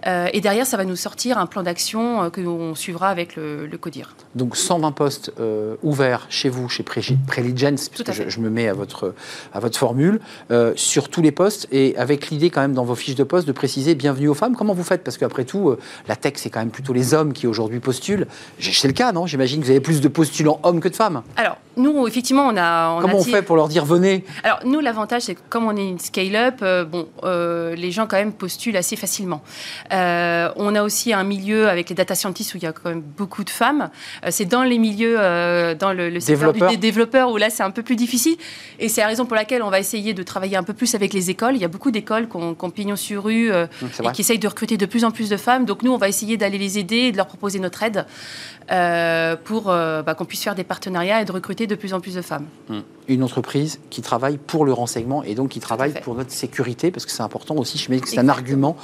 Euh, 0.06 0.28
et 0.32 0.40
derrière, 0.40 0.66
ça 0.66 0.76
va 0.76 0.84
nous 0.84 0.96
sortir 0.96 1.38
un 1.38 1.46
plan 1.46 1.62
d'action 1.62 2.24
euh, 2.24 2.30
que 2.30 2.40
l'on 2.40 2.74
suivra 2.74 3.08
avec 3.08 3.36
le, 3.36 3.68
CODIR. 3.80 4.14
Donc 4.34 4.56
120 4.56 4.92
postes 4.92 5.32
ouverts 5.82 6.26
chez 6.30 6.48
vous, 6.48 6.68
chez 6.68 6.82
Preligence, 6.82 7.88
puisque 7.88 8.12
je, 8.12 8.28
je, 8.28 8.40
me 8.40 8.50
mets 8.50 8.68
à 8.68 8.72
votre, 8.72 9.14
à 9.52 9.60
votre 9.60 9.78
formule, 9.78 10.20
sur 10.74 11.08
tous 11.08 11.22
les 11.22 11.30
postes, 11.30 11.68
et 11.70 11.96
avec 11.96 12.30
l'idée 12.30 12.50
quand 12.50 12.60
même 12.60 12.72
dans 12.72 12.84
vos 12.84 12.96
fiches 12.96 13.14
de 13.14 13.24
poste 13.24 13.46
de 13.46 13.52
préciser 13.52 13.94
bienvenue 13.94 14.28
aux 14.28 14.34
femmes. 14.34 14.56
Comment 14.56 14.74
vous 14.74 14.82
faites? 14.82 15.04
Parce 15.04 15.16
qu'après 15.16 15.44
tout, 15.44 15.76
la 16.08 16.16
tech, 16.16 16.34
c'est 16.36 16.47
quand 16.50 16.60
même 16.60 16.70
plutôt 16.70 16.92
les 16.92 17.14
hommes 17.14 17.32
qui 17.32 17.46
aujourd'hui 17.46 17.80
postulent. 17.80 18.26
C'est 18.60 18.88
le 18.88 18.94
cas, 18.94 19.12
non? 19.12 19.26
J'imagine 19.26 19.60
que 19.60 19.66
vous 19.66 19.70
avez 19.70 19.80
plus 19.80 20.00
de 20.00 20.08
postulants 20.08 20.60
hommes 20.62 20.80
que 20.80 20.88
de 20.88 20.96
femmes. 20.96 21.22
Alors, 21.36 21.58
nous, 21.78 22.06
effectivement, 22.06 22.46
on 22.46 22.56
a... 22.56 23.00
Comment 23.00 23.18
on 23.18 23.24
fait 23.24 23.42
pour 23.42 23.56
leur 23.56 23.68
dire 23.68 23.84
venez? 23.84 24.24
Alors, 24.42 24.60
nous, 24.64 24.80
l'avantage, 24.80 25.22
c'est 25.22 25.34
que 25.34 25.40
comme 25.48 25.66
on 25.66 25.76
est 25.76 25.88
une 25.88 25.98
scale-up, 25.98 26.56
euh, 26.62 26.84
bon, 26.84 27.08
euh, 27.24 27.74
les 27.76 27.90
gens 27.90 28.06
quand 28.06 28.16
même 28.16 28.32
postulent 28.32 28.76
assez 28.76 28.96
facilement. 28.96 29.42
Euh, 29.92 30.50
on 30.56 30.74
a 30.74 30.82
aussi 30.82 31.12
un 31.12 31.24
milieu 31.24 31.68
avec 31.68 31.88
les 31.88 31.94
data 31.94 32.14
scientists 32.14 32.54
où 32.54 32.56
il 32.56 32.64
y 32.64 32.66
a 32.66 32.72
quand 32.72 32.88
même 32.88 33.00
beaucoup 33.00 33.44
de 33.44 33.50
femmes. 33.50 33.90
c'est 34.30 34.46
dans 34.46 34.64
les 34.64 34.78
milieux, 34.78 35.16
dans 35.78 35.92
le, 35.92 36.10
le 36.10 36.20
secteur 36.20 36.52
des 36.52 36.76
développeurs 36.76 37.30
où 37.30 37.36
là 37.36 37.50
c'est 37.50 37.62
un 37.62 37.70
peu 37.70 37.82
plus 37.82 37.96
difficile. 37.96 38.36
Et 38.78 38.88
c'est 38.88 39.00
la 39.00 39.06
raison 39.06 39.26
pour 39.26 39.36
laquelle 39.36 39.62
on 39.62 39.70
va 39.70 39.78
essayer 39.78 40.14
de 40.14 40.22
travailler 40.22 40.56
un 40.56 40.62
peu 40.62 40.72
plus 40.72 40.94
avec 40.94 41.12
les 41.12 41.30
écoles. 41.30 41.54
Il 41.54 41.60
y 41.60 41.64
a 41.64 41.68
beaucoup 41.68 41.90
d'écoles 41.90 42.28
qui 42.28 42.36
ont, 42.36 42.70
pignon 42.70 42.96
sur 42.96 43.24
rue 43.24 43.50
et 43.50 44.12
qui 44.12 44.20
essayent 44.20 44.38
de 44.38 44.48
recruter 44.48 44.76
de 44.76 44.86
plus 44.86 45.04
en 45.04 45.10
plus 45.10 45.28
de 45.28 45.36
femmes. 45.36 45.64
Donc 45.64 45.82
nous, 45.82 45.92
on 45.92 45.98
va 45.98 46.08
essayer 46.08 46.36
d'aller 46.38 46.58
les 46.58 46.78
aider 46.78 46.96
et 46.96 47.12
de 47.12 47.16
leur 47.16 47.26
proposer 47.26 47.58
notre 47.58 47.82
aide 47.82 48.06
pour 49.44 49.64
bah, 49.64 50.14
qu'on 50.16 50.24
puisse 50.24 50.42
faire 50.42 50.54
des 50.54 50.64
partenariats 50.64 51.22
et 51.22 51.24
de 51.24 51.32
recruter 51.32 51.66
de 51.66 51.74
plus 51.74 51.94
en 51.94 52.00
plus 52.00 52.14
de 52.14 52.22
femmes. 52.22 52.46
Hum. 52.70 52.82
Une 53.08 53.22
entreprise 53.22 53.80
qui 53.90 54.02
travaille 54.02 54.36
pour 54.38 54.64
le 54.64 54.72
renseignement 54.72 55.22
et 55.22 55.34
donc 55.34 55.50
qui 55.50 55.60
travaille 55.60 55.94
pour 56.02 56.14
notre 56.14 56.30
sécurité, 56.30 56.90
parce 56.90 57.06
que 57.06 57.12
c'est 57.12 57.22
important 57.22 57.56
aussi, 57.56 57.78
je 57.78 57.90
me 57.90 57.96
dis 57.96 58.02
que 58.02 58.08
c'est 58.08 58.18
un 58.18 58.28
argument. 58.28 58.76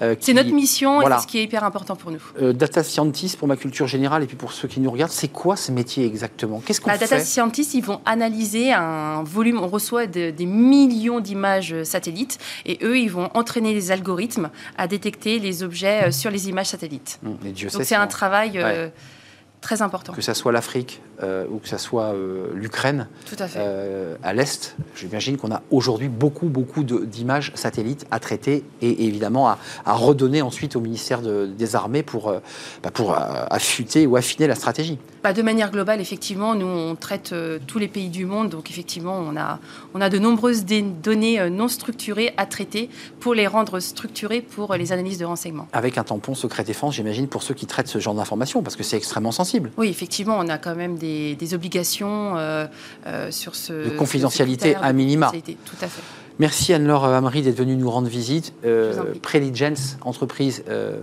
Euh, 0.00 0.14
c'est 0.20 0.32
notre 0.32 0.52
mission 0.52 1.02
et 1.02 1.06
c'est 1.06 1.22
ce 1.22 1.26
qui 1.26 1.38
est 1.38 1.44
hyper 1.44 1.64
important 1.64 1.96
pour 1.96 2.10
nous. 2.10 2.22
Euh, 2.40 2.52
data 2.52 2.82
scientist, 2.82 3.36
pour 3.36 3.48
ma 3.48 3.56
culture 3.56 3.86
générale 3.86 4.22
et 4.22 4.26
puis 4.26 4.36
pour 4.36 4.52
ceux 4.52 4.68
qui 4.68 4.80
nous 4.80 4.90
regardent, 4.90 5.12
c'est 5.12 5.28
quoi 5.28 5.56
ce 5.56 5.72
métier 5.72 6.06
exactement? 6.06 6.62
Qu'est-ce 6.64 6.80
qu'on 6.80 6.90
bah, 6.90 6.98
fait? 6.98 7.08
Data 7.08 7.24
scientist, 7.24 7.74
ils 7.74 7.84
vont 7.84 8.00
analyser 8.06 8.72
un 8.72 9.22
volume, 9.24 9.58
on 9.58 9.68
reçoit 9.68 10.06
des 10.06 10.46
millions 10.46 11.20
d'images 11.20 11.82
satellites 11.82 12.38
et 12.66 12.78
eux, 12.82 12.98
ils 12.98 13.10
vont 13.10 13.30
entraîner 13.34 13.74
les 13.74 13.90
algorithmes 13.90 14.50
à 14.78 14.86
détecter 14.86 15.38
les 15.38 15.62
objets 15.62 16.04
euh, 16.04 16.10
sur 16.10 16.30
les 16.30 16.48
images 16.48 16.68
satellites. 16.68 17.18
Hum, 17.24 17.36
donc 17.42 17.84
c'est 17.84 17.94
un 17.94 18.06
travail 18.06 18.62
très 19.62 19.80
important. 19.80 20.12
Que 20.12 20.20
ce 20.20 20.34
soit 20.34 20.52
l'Afrique 20.52 21.00
euh, 21.22 21.46
ou 21.50 21.58
que 21.58 21.68
ce 21.68 21.78
soit 21.78 22.12
euh, 22.12 22.48
l'Ukraine, 22.52 23.08
euh, 23.56 24.16
à 24.22 24.34
l'Est, 24.34 24.76
j'imagine 24.94 25.38
qu'on 25.38 25.52
a 25.52 25.62
aujourd'hui 25.70 26.08
beaucoup, 26.08 26.48
beaucoup 26.48 26.84
d'images 26.84 27.52
satellites 27.54 28.04
à 28.10 28.18
traiter 28.18 28.64
et, 28.82 29.06
évidemment 29.06 29.48
à, 29.48 29.58
redonner 29.86 30.42
ensuite 30.42 30.76
au 30.76 30.80
ministère 30.80 31.22
des 31.22 31.76
Armées 31.76 32.02
pour, 32.02 32.34
bah, 32.82 32.90
pour 32.92 33.16
affûter 33.16 34.06
ou 34.06 34.16
affiner 34.16 34.46
la 34.46 34.56
stratégie. 34.56 34.98
Bah, 35.22 35.32
de 35.32 35.42
manière 35.42 35.70
globale, 35.70 36.00
effectivement, 36.00 36.54
nous, 36.54 36.66
on 36.66 36.94
traite 36.96 37.34
tous 37.66 37.78
les 37.78 37.88
pays 37.88 38.08
du 38.08 38.26
monde, 38.26 38.48
donc 38.48 38.70
effectivement, 38.70 39.18
on 39.18 39.36
a, 39.36 39.60
on 39.94 40.00
a 40.00 40.10
de 40.10 40.18
nombreuses 40.18 40.64
données 40.64 41.50
non 41.50 41.68
structurées 41.68 42.34
à 42.36 42.46
traiter 42.46 42.90
pour 43.20 43.34
les 43.34 43.46
rendre 43.46 43.80
structurées 43.80 44.40
pour 44.40 44.74
les 44.74 44.92
analyses 44.92 45.18
de 45.18 45.24
renseignement. 45.24 45.68
Avec 45.72 45.98
un 45.98 46.04
tampon 46.04 46.34
secret 46.34 46.64
défense, 46.64 46.96
j'imagine, 46.96 47.28
pour 47.28 47.42
ceux 47.42 47.54
qui 47.54 47.66
traitent 47.66 47.88
ce 47.88 47.98
genre 47.98 48.14
d'informations, 48.14 48.62
parce 48.62 48.76
que 48.76 48.82
c'est 48.82 48.96
extrêmement 48.96 49.32
sensible. 49.32 49.70
Oui, 49.76 49.88
effectivement, 49.88 50.36
on 50.38 50.48
a 50.48 50.58
quand 50.58 50.74
même 50.74 50.96
des 50.96 51.22
des, 51.38 51.54
obligations 51.54 52.36
euh, 52.36 52.66
euh, 53.06 53.30
sur 53.30 53.54
ce. 53.54 53.72
De 53.72 53.96
confidentialité 53.96 54.74
à 54.76 54.92
minima. 54.92 55.30
Tout 55.30 55.76
à 55.80 55.88
fait. 55.88 56.02
Merci 56.38 56.72
Anne-Laure 56.72 57.04
Amri 57.04 57.42
d'être 57.42 57.58
venue 57.58 57.76
nous 57.76 57.90
rendre 57.90 58.08
visite. 58.08 58.54
Euh, 58.64 59.14
Preligence, 59.20 59.98
entreprise, 60.00 60.64
euh, 60.68 60.98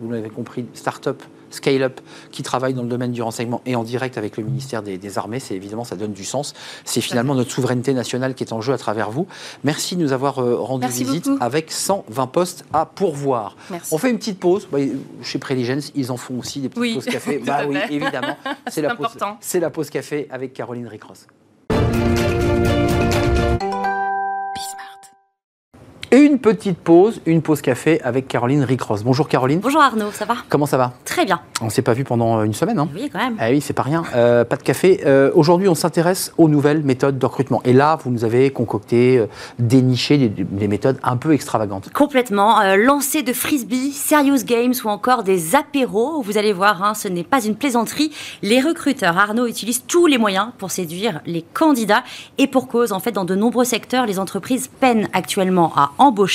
vous 0.00 0.10
l'avez 0.12 0.28
compris, 0.28 0.66
start-up, 0.74 1.22
scale-up, 1.50 2.00
qui 2.30 2.42
travaille 2.42 2.74
dans 2.74 2.82
le 2.82 2.88
domaine 2.88 3.12
du 3.12 3.22
renseignement 3.22 3.60
et 3.66 3.76
en 3.76 3.84
direct 3.84 4.18
avec 4.18 4.36
le 4.36 4.44
ministère 4.44 4.82
des, 4.82 5.18
Armées. 5.18 5.40
C'est 5.40 5.54
évidemment, 5.54 5.84
ça 5.84 5.96
donne 5.96 6.12
du 6.12 6.24
sens. 6.24 6.54
C'est 6.84 7.00
finalement 7.00 7.34
notre 7.34 7.50
souveraineté 7.50 7.94
nationale 7.94 8.34
qui 8.34 8.44
est 8.44 8.52
en 8.52 8.60
jeu 8.60 8.72
à 8.72 8.78
travers 8.78 9.10
vous. 9.10 9.26
Merci 9.64 9.96
de 9.96 10.02
nous 10.02 10.12
avoir 10.12 10.36
rendu 10.36 10.86
visite 10.86 11.30
avec 11.40 11.70
120 11.70 12.26
postes 12.26 12.64
à 12.72 12.86
pourvoir. 12.86 13.56
On 13.90 13.98
fait 13.98 14.10
une 14.10 14.18
petite 14.18 14.38
pause. 14.38 14.68
Bah, 14.70 14.78
chez 15.22 15.38
Preligence, 15.38 15.92
ils 15.94 16.12
en 16.12 16.16
font 16.16 16.38
aussi 16.38 16.60
des 16.60 16.68
petites 16.68 16.94
pauses 16.94 17.04
café. 17.04 17.38
bah 17.44 17.60
oui, 17.66 17.78
évidemment. 17.90 18.36
C'est 18.68 18.82
la, 18.82 18.94
pause, 18.94 19.16
la 19.54 19.70
pause 19.70 19.90
café 19.90 20.26
avec 20.30 20.52
Caroline 20.52 20.86
Ricross. 20.86 21.26
Une 26.38 26.42
petite 26.42 26.78
pause, 26.78 27.20
une 27.26 27.42
pause 27.42 27.60
café 27.60 28.00
avec 28.02 28.28
Caroline 28.28 28.62
Ricross. 28.62 29.02
Bonjour 29.02 29.28
Caroline. 29.28 29.58
Bonjour 29.58 29.80
Arnaud, 29.80 30.12
ça 30.12 30.24
va? 30.24 30.36
Comment 30.48 30.66
ça 30.66 30.76
va? 30.76 30.92
Très 31.04 31.24
bien. 31.24 31.40
On 31.60 31.64
ne 31.64 31.70
s'est 31.70 31.82
pas 31.82 31.94
vu 31.94 32.04
pendant 32.04 32.44
une 32.44 32.54
semaine, 32.54 32.78
hein? 32.78 32.88
Oui, 32.94 33.10
quand 33.12 33.18
même. 33.18 33.34
Ah 33.40 33.48
oui, 33.50 33.60
c'est 33.60 33.72
pas 33.72 33.82
rien. 33.82 34.04
Euh, 34.14 34.44
pas 34.44 34.56
de 34.56 34.62
café. 34.62 35.00
Euh, 35.04 35.32
aujourd'hui, 35.34 35.66
on 35.68 35.74
s'intéresse 35.74 36.32
aux 36.38 36.48
nouvelles 36.48 36.84
méthodes 36.84 37.18
de 37.18 37.26
recrutement. 37.26 37.60
Et 37.64 37.72
là, 37.72 37.98
vous 38.04 38.12
nous 38.12 38.24
avez 38.24 38.50
concocté, 38.50 39.18
euh, 39.18 39.26
déniché 39.58 40.28
des, 40.28 40.68
méthodes 40.68 41.00
un 41.02 41.16
peu 41.16 41.32
extravagantes. 41.32 41.92
Complètement. 41.92 42.60
lancer 42.76 43.24
de 43.24 43.32
frisbee, 43.32 43.90
serious 43.90 44.44
games 44.44 44.74
ou 44.84 44.88
encore 44.88 45.24
des 45.24 45.56
apéros. 45.56 46.22
Vous 46.22 46.38
allez 46.38 46.52
voir, 46.52 46.84
hein, 46.84 46.94
ce 46.94 47.08
n'est 47.08 47.24
pas 47.24 47.44
une 47.44 47.56
plaisanterie. 47.56 48.12
Les 48.42 48.60
recruteurs, 48.60 49.18
Arnaud, 49.18 49.46
utilisent 49.46 49.84
tous 49.88 50.06
les 50.06 50.18
moyens 50.18 50.50
pour 50.58 50.70
séduire 50.70 51.20
les 51.26 51.42
candidats. 51.42 52.04
Et 52.36 52.46
pour 52.46 52.68
cause, 52.68 52.92
en 52.92 53.00
fait, 53.00 53.10
dans 53.10 53.24
de 53.24 53.34
nombreux 53.34 53.64
secteurs, 53.64 54.06
les 54.06 54.20
entreprises 54.20 54.70
peinent 54.78 55.08
actuellement 55.12 55.72
à 55.74 55.90
embaucher. 55.98 56.27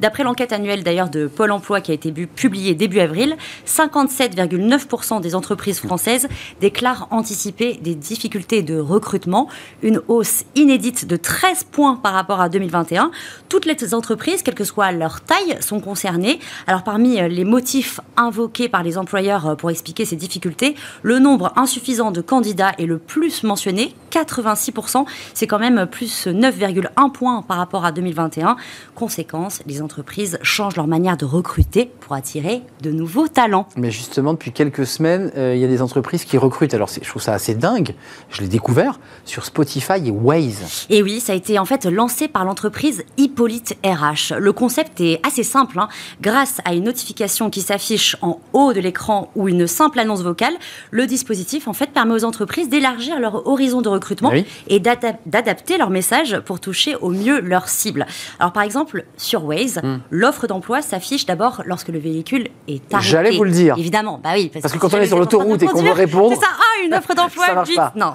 D'après 0.00 0.24
l'enquête 0.24 0.52
annuelle 0.52 0.82
d'ailleurs 0.82 1.10
de 1.10 1.26
Pôle 1.26 1.52
Emploi 1.52 1.80
qui 1.80 1.90
a 1.90 1.94
été 1.94 2.10
publiée 2.12 2.74
début 2.74 3.00
avril, 3.00 3.36
57,9% 3.66 5.20
des 5.20 5.34
entreprises 5.34 5.80
françaises 5.80 6.28
déclarent 6.60 7.08
anticiper 7.10 7.74
des 7.74 7.94
difficultés 7.94 8.62
de 8.62 8.78
recrutement, 8.78 9.48
une 9.82 10.00
hausse 10.08 10.44
inédite 10.54 11.06
de 11.06 11.16
13 11.16 11.64
points 11.64 11.96
par 11.96 12.12
rapport 12.12 12.40
à 12.40 12.48
2021. 12.48 13.10
Toutes 13.48 13.66
les 13.66 13.94
entreprises, 13.94 14.42
quelle 14.42 14.54
que 14.54 14.64
soit 14.64 14.92
leur 14.92 15.20
taille, 15.20 15.58
sont 15.60 15.80
concernées. 15.80 16.38
Alors 16.66 16.82
parmi 16.82 17.20
euh, 17.20 17.28
les 17.28 17.44
motifs 17.44 18.00
invoqués 18.16 18.68
par 18.68 18.82
les 18.82 18.96
employeurs 18.98 19.46
euh, 19.46 19.54
pour 19.54 19.70
expliquer 19.70 20.04
ces 20.04 20.16
difficultés, 20.16 20.74
le 21.02 21.18
nombre 21.18 21.52
insuffisant 21.56 22.10
de 22.10 22.20
candidats 22.20 22.72
est 22.78 22.86
le 22.86 22.98
plus 22.98 23.42
mentionné, 23.42 23.94
86%. 24.10 25.04
C'est 25.34 25.46
quand 25.46 25.58
même 25.58 25.86
plus 25.86 26.26
9,1 26.26 27.12
points 27.12 27.42
par 27.42 27.58
rapport 27.58 27.84
à 27.84 27.92
2021. 27.92 28.56
Conséquence, 28.94 29.33
les 29.66 29.82
entreprises 29.82 30.38
changent 30.42 30.76
leur 30.76 30.86
manière 30.86 31.16
de 31.16 31.24
recruter 31.24 31.90
pour 32.00 32.14
attirer 32.14 32.62
de 32.82 32.90
nouveaux 32.90 33.26
talents. 33.26 33.66
Mais 33.76 33.90
justement, 33.90 34.32
depuis 34.32 34.52
quelques 34.52 34.86
semaines, 34.86 35.32
euh, 35.36 35.54
il 35.54 35.60
y 35.60 35.64
a 35.64 35.68
des 35.68 35.82
entreprises 35.82 36.24
qui 36.24 36.38
recrutent. 36.38 36.74
Alors, 36.74 36.88
je 36.88 37.08
trouve 37.08 37.22
ça 37.22 37.32
assez 37.32 37.54
dingue. 37.54 37.94
Je 38.30 38.42
l'ai 38.42 38.48
découvert 38.48 39.00
sur 39.24 39.44
Spotify 39.44 39.94
et 40.06 40.10
Waze. 40.10 40.86
Et 40.88 41.02
oui, 41.02 41.20
ça 41.20 41.32
a 41.32 41.36
été 41.36 41.58
en 41.58 41.64
fait 41.64 41.84
lancé 41.86 42.28
par 42.28 42.44
l'entreprise 42.44 43.04
Hippolyte 43.16 43.76
RH. 43.84 44.34
Le 44.38 44.52
concept 44.52 45.00
est 45.00 45.20
assez 45.26 45.42
simple. 45.42 45.78
Hein. 45.78 45.88
Grâce 46.20 46.60
à 46.64 46.74
une 46.74 46.84
notification 46.84 47.50
qui 47.50 47.62
s'affiche 47.62 48.16
en 48.22 48.40
haut 48.52 48.72
de 48.72 48.80
l'écran 48.80 49.30
ou 49.34 49.48
une 49.48 49.66
simple 49.66 49.98
annonce 49.98 50.22
vocale, 50.22 50.54
le 50.90 51.06
dispositif 51.06 51.66
en 51.66 51.72
fait 51.72 51.90
permet 51.90 52.14
aux 52.14 52.24
entreprises 52.24 52.68
d'élargir 52.68 53.18
leur 53.18 53.46
horizon 53.48 53.82
de 53.82 53.88
recrutement 53.88 54.32
et 54.68 54.78
d'adapter 54.78 55.78
leur 55.78 55.90
message 55.90 56.38
pour 56.40 56.60
toucher 56.60 56.94
au 56.96 57.10
mieux 57.10 57.40
leur 57.40 57.68
cible. 57.68 58.06
Alors, 58.38 58.52
par 58.52 58.62
exemple, 58.62 59.04
sur 59.24 59.44
Waze, 59.44 59.80
hmm. 59.82 59.98
l'offre 60.10 60.46
d'emploi 60.46 60.82
s'affiche 60.82 61.26
d'abord 61.26 61.62
lorsque 61.64 61.88
le 61.88 61.98
véhicule 61.98 62.48
est 62.68 62.92
arrêté. 62.92 63.08
J'allais 63.08 63.36
vous 63.36 63.44
le 63.44 63.50
dire. 63.50 63.76
Évidemment, 63.78 64.20
bah 64.22 64.30
oui. 64.34 64.50
Parce, 64.52 64.72
que, 64.72 64.78
quand 64.78 64.92
on 64.94 64.98
est 64.98 65.06
sur 65.06 65.18
l'autoroute 65.18 65.62
et 65.62 65.66
qu'on 65.66 65.82
veut 65.82 65.92
répondre. 65.92 66.34
C'est 66.34 66.44
ça, 66.44 66.52
ah, 66.52 66.84
une 66.84 66.94
offre 66.98 67.14
d'emploi, 67.14 67.64
vite. 67.64 67.80
Non, 67.96 68.12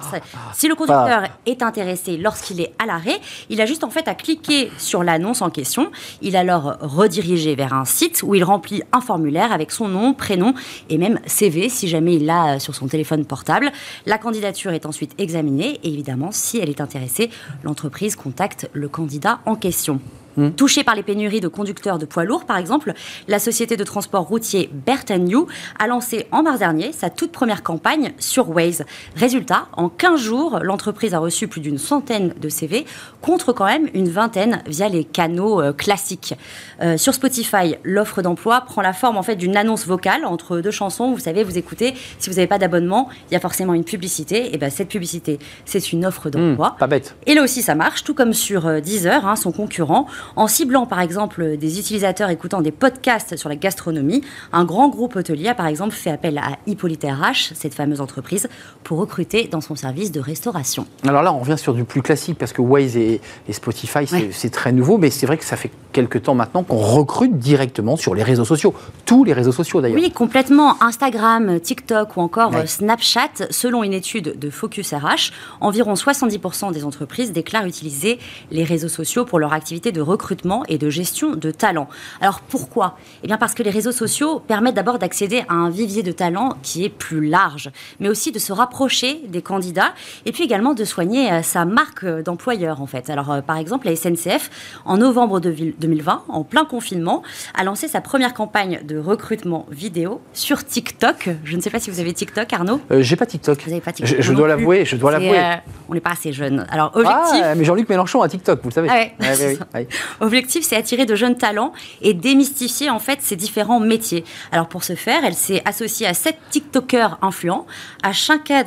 si 0.54 0.68
le 0.68 0.74
conducteur 0.74 1.24
est 1.46 1.62
intéressé 1.62 2.16
lorsqu'il 2.16 2.60
est 2.60 2.72
à 2.78 2.86
l'arrêt, 2.86 3.20
il 3.48 3.60
a 3.60 3.66
juste 3.66 3.84
en 3.84 3.90
fait 3.90 4.06
à 4.08 4.14
cliquer 4.14 4.70
sur 4.78 5.02
l'annonce 5.02 5.42
en 5.42 5.50
question. 5.50 5.90
Il 6.22 6.34
est 6.34 6.38
alors 6.38 6.76
redirigé 6.80 7.54
vers 7.54 7.74
un 7.74 7.84
site 7.84 8.22
où 8.22 8.34
il 8.34 8.44
remplit 8.44 8.82
un 8.92 9.00
formulaire 9.00 9.52
avec 9.52 9.72
son 9.72 9.88
nom, 9.88 10.14
prénom 10.14 10.54
et 10.88 10.98
même 10.98 11.18
CV 11.26 11.68
si 11.68 11.88
jamais 11.88 12.14
il 12.14 12.26
l'a 12.26 12.58
sur 12.60 12.74
son 12.74 12.86
téléphone 12.86 13.24
portable. 13.24 13.72
La 14.06 14.18
candidature 14.18 14.72
est 14.72 14.86
ensuite 14.86 15.12
examinée 15.18 15.80
et 15.82 15.88
évidemment, 15.88 16.30
si 16.30 16.58
elle 16.58 16.68
est 16.68 16.80
intéressée, 16.80 17.30
l'entreprise 17.64 18.16
contacte 18.16 18.70
le 18.72 18.88
candidat 18.88 19.40
en 19.46 19.56
question. 19.56 20.00
Hmm. 20.36 20.50
Touchée 20.50 20.84
par 20.84 20.94
les 20.94 21.02
pénuries 21.02 21.40
de 21.40 21.48
conducteurs 21.48 21.98
de 21.98 22.06
poids 22.06 22.24
lourds, 22.24 22.44
par 22.44 22.56
exemple, 22.56 22.92
la 23.28 23.38
société 23.38 23.76
de 23.76 23.84
transport 23.84 24.22
routier 24.22 24.70
New 25.18 25.46
a 25.78 25.86
lancé 25.86 26.26
en 26.30 26.42
mars 26.42 26.58
dernier 26.58 26.92
sa 26.92 27.10
toute 27.10 27.32
première 27.32 27.62
campagne 27.62 28.12
sur 28.18 28.50
Waze. 28.50 28.84
Résultat, 29.16 29.66
en 29.76 29.88
15 29.88 30.20
jours, 30.20 30.58
l'entreprise 30.62 31.14
a 31.14 31.18
reçu 31.18 31.48
plus 31.48 31.60
d'une 31.60 31.78
centaine 31.78 32.34
de 32.40 32.48
CV, 32.48 32.84
contre 33.20 33.52
quand 33.52 33.66
même 33.66 33.88
une 33.94 34.08
vingtaine 34.08 34.62
via 34.66 34.88
les 34.88 35.04
canaux 35.04 35.60
euh, 35.60 35.72
classiques. 35.72 36.34
Euh, 36.80 36.96
sur 36.96 37.14
Spotify, 37.14 37.76
l'offre 37.84 38.22
d'emploi 38.22 38.60
prend 38.62 38.82
la 38.82 38.92
forme 38.92 39.16
en 39.16 39.22
fait 39.22 39.36
d'une 39.36 39.56
annonce 39.56 39.86
vocale 39.86 40.24
entre 40.24 40.60
deux 40.60 40.70
chansons. 40.70 41.12
Vous 41.12 41.18
savez, 41.18 41.44
vous 41.44 41.58
écoutez, 41.58 41.94
si 42.18 42.30
vous 42.30 42.36
n'avez 42.36 42.46
pas 42.46 42.58
d'abonnement, 42.58 43.08
il 43.30 43.34
y 43.34 43.36
a 43.36 43.40
forcément 43.40 43.74
une 43.74 43.84
publicité. 43.84 44.54
Et 44.54 44.58
ben 44.58 44.70
cette 44.70 44.88
publicité, 44.88 45.38
c'est 45.64 45.92
une 45.92 46.04
offre 46.06 46.30
d'emploi. 46.30 46.70
Hmm, 46.70 46.78
pas 46.78 46.86
bête. 46.86 47.16
Et 47.26 47.34
là 47.34 47.42
aussi, 47.42 47.62
ça 47.62 47.74
marche, 47.74 48.04
tout 48.04 48.14
comme 48.14 48.32
sur 48.32 48.66
euh, 48.66 48.80
Deezer, 48.80 49.26
hein, 49.26 49.36
son 49.36 49.52
concurrent. 49.52 50.06
En 50.36 50.46
ciblant 50.46 50.86
par 50.86 51.00
exemple 51.00 51.56
des 51.56 51.78
utilisateurs 51.78 52.30
écoutant 52.30 52.60
des 52.60 52.72
podcasts 52.72 53.36
sur 53.36 53.48
la 53.48 53.56
gastronomie, 53.56 54.22
un 54.52 54.64
grand 54.64 54.88
groupe 54.88 55.16
hôtelier 55.16 55.48
a 55.48 55.54
par 55.54 55.66
exemple 55.66 55.94
fait 55.94 56.10
appel 56.10 56.38
à 56.38 56.58
Hippolyte 56.66 57.04
RH, 57.04 57.54
cette 57.54 57.74
fameuse 57.74 58.00
entreprise, 58.00 58.48
pour 58.84 58.98
recruter 58.98 59.48
dans 59.50 59.60
son 59.60 59.76
service 59.76 60.12
de 60.12 60.20
restauration. 60.20 60.86
Alors 61.06 61.22
là, 61.22 61.32
on 61.32 61.40
revient 61.40 61.58
sur 61.58 61.74
du 61.74 61.84
plus 61.84 62.02
classique 62.02 62.38
parce 62.38 62.52
que 62.52 62.62
Waze 62.62 62.96
et, 62.96 63.20
Spotify, 63.50 64.06
c'est 64.32 64.50
très 64.50 64.72
nouveau, 64.72 64.98
mais 64.98 65.10
c'est 65.10 65.26
vrai 65.26 65.36
que 65.36 65.44
ça 65.44 65.56
fait 65.56 65.70
quelques 65.92 66.22
temps 66.22 66.34
maintenant 66.34 66.62
qu'on 66.62 66.76
recrute 66.76 67.38
directement 67.38 67.96
sur 67.96 68.14
les 68.14 68.22
réseaux 68.22 68.44
sociaux. 68.44 68.74
Tous 69.06 69.24
les 69.24 69.32
réseaux 69.32 69.52
sociaux 69.52 69.80
d'ailleurs. 69.80 69.98
Oui, 70.00 70.10
complètement. 70.10 70.82
Instagram, 70.82 71.60
TikTok 71.60 72.16
ou 72.16 72.20
encore 72.20 72.52
Snapchat. 72.66 73.50
Selon 73.50 73.82
une 73.82 73.92
étude 73.92 74.38
de 74.38 74.50
Focus 74.50 74.92
RH, 74.92 75.32
environ 75.60 75.94
70% 75.94 76.72
des 76.72 76.84
entreprises 76.84 77.32
déclarent 77.32 77.66
utiliser 77.66 78.18
les 78.50 78.64
réseaux 78.64 78.88
sociaux 78.88 79.24
pour 79.24 79.38
leur 79.38 79.52
activité 79.52 79.92
de 79.92 80.00
recrutement 80.10 80.64
et 80.68 80.76
de 80.78 80.90
gestion 80.90 81.30
de 81.36 81.50
talents. 81.50 81.88
Alors 82.20 82.40
pourquoi? 82.40 82.96
Eh 83.22 83.26
bien 83.26 83.36
parce 83.38 83.54
que 83.54 83.62
les 83.62 83.70
réseaux 83.70 83.92
sociaux 83.92 84.40
permettent 84.40 84.74
d'abord 84.74 84.98
d'accéder 84.98 85.44
à 85.48 85.54
un 85.54 85.70
vivier 85.70 86.02
de 86.02 86.12
talents 86.12 86.56
qui 86.62 86.84
est 86.84 86.88
plus 86.88 87.26
large, 87.26 87.70
mais 88.00 88.08
aussi 88.08 88.32
de 88.32 88.38
se 88.38 88.52
rapprocher 88.52 89.22
des 89.28 89.42
candidats 89.42 89.92
et 90.26 90.32
puis 90.32 90.44
également 90.44 90.74
de 90.74 90.84
soigner 90.84 91.32
euh, 91.32 91.42
sa 91.42 91.64
marque 91.64 92.04
d'employeur 92.04 92.80
en 92.82 92.86
fait. 92.86 93.08
Alors 93.10 93.30
euh, 93.30 93.40
par 93.40 93.56
exemple 93.56 93.86
la 93.86 93.96
SNCF 93.96 94.50
en 94.84 94.98
novembre 94.98 95.40
de 95.40 95.50
2020, 95.78 96.24
en 96.28 96.44
plein 96.44 96.64
confinement, 96.64 97.22
a 97.54 97.64
lancé 97.64 97.88
sa 97.88 98.00
première 98.00 98.34
campagne 98.34 98.80
de 98.84 98.98
recrutement 98.98 99.66
vidéo 99.70 100.20
sur 100.32 100.64
TikTok. 100.64 101.30
Je 101.44 101.56
ne 101.56 101.60
sais 101.60 101.70
pas 101.70 101.80
si 101.80 101.90
vous 101.90 102.00
avez 102.00 102.12
TikTok, 102.12 102.52
Arnaud? 102.52 102.80
Euh, 102.90 103.02
J'ai 103.02 103.16
pas 103.16 103.26
TikTok. 103.26 103.62
Vous 103.64 103.70
n'avez 103.70 103.80
pas 103.80 103.92
TikTok. 103.92 104.20
Je, 104.20 104.32
dois 104.32 104.48
l'avouer, 104.48 104.84
je 104.84 104.96
dois 104.96 105.10
l'avouer. 105.12 105.38
euh, 105.38 105.54
on 105.88 105.94
n'est 105.94 106.00
pas 106.00 106.10
assez 106.12 106.32
jeune. 106.32 106.66
Alors, 106.70 106.90
objectif. 106.94 107.40
Ah, 107.42 107.54
mais 107.54 107.64
Jean-Luc 107.64 107.88
Mélenchon 107.88 108.22
a 108.22 108.28
TikTok, 108.28 108.60
vous 108.62 108.68
le 108.70 108.74
savez. 108.74 108.88
Ah 108.90 108.94
ouais. 108.94 109.12
oui, 109.20 109.26
oui, 109.40 109.58
oui. 109.74 109.86
Objectif, 110.20 110.64
c'est 110.64 110.76
attirer 110.76 111.06
de 111.06 111.14
jeunes 111.14 111.36
talents 111.36 111.72
et 112.02 112.14
démystifier 112.14 112.90
en 112.90 112.98
fait 112.98 113.20
ces 113.22 113.36
différents 113.36 113.80
métiers. 113.80 114.24
Alors 114.52 114.68
pour 114.68 114.84
ce 114.84 114.94
faire, 114.94 115.24
elle 115.24 115.34
s'est 115.34 115.62
associée 115.64 116.06
à 116.06 116.14
sept 116.14 116.36
TikTokers 116.50 117.18
influents. 117.22 117.66
À 118.02 118.12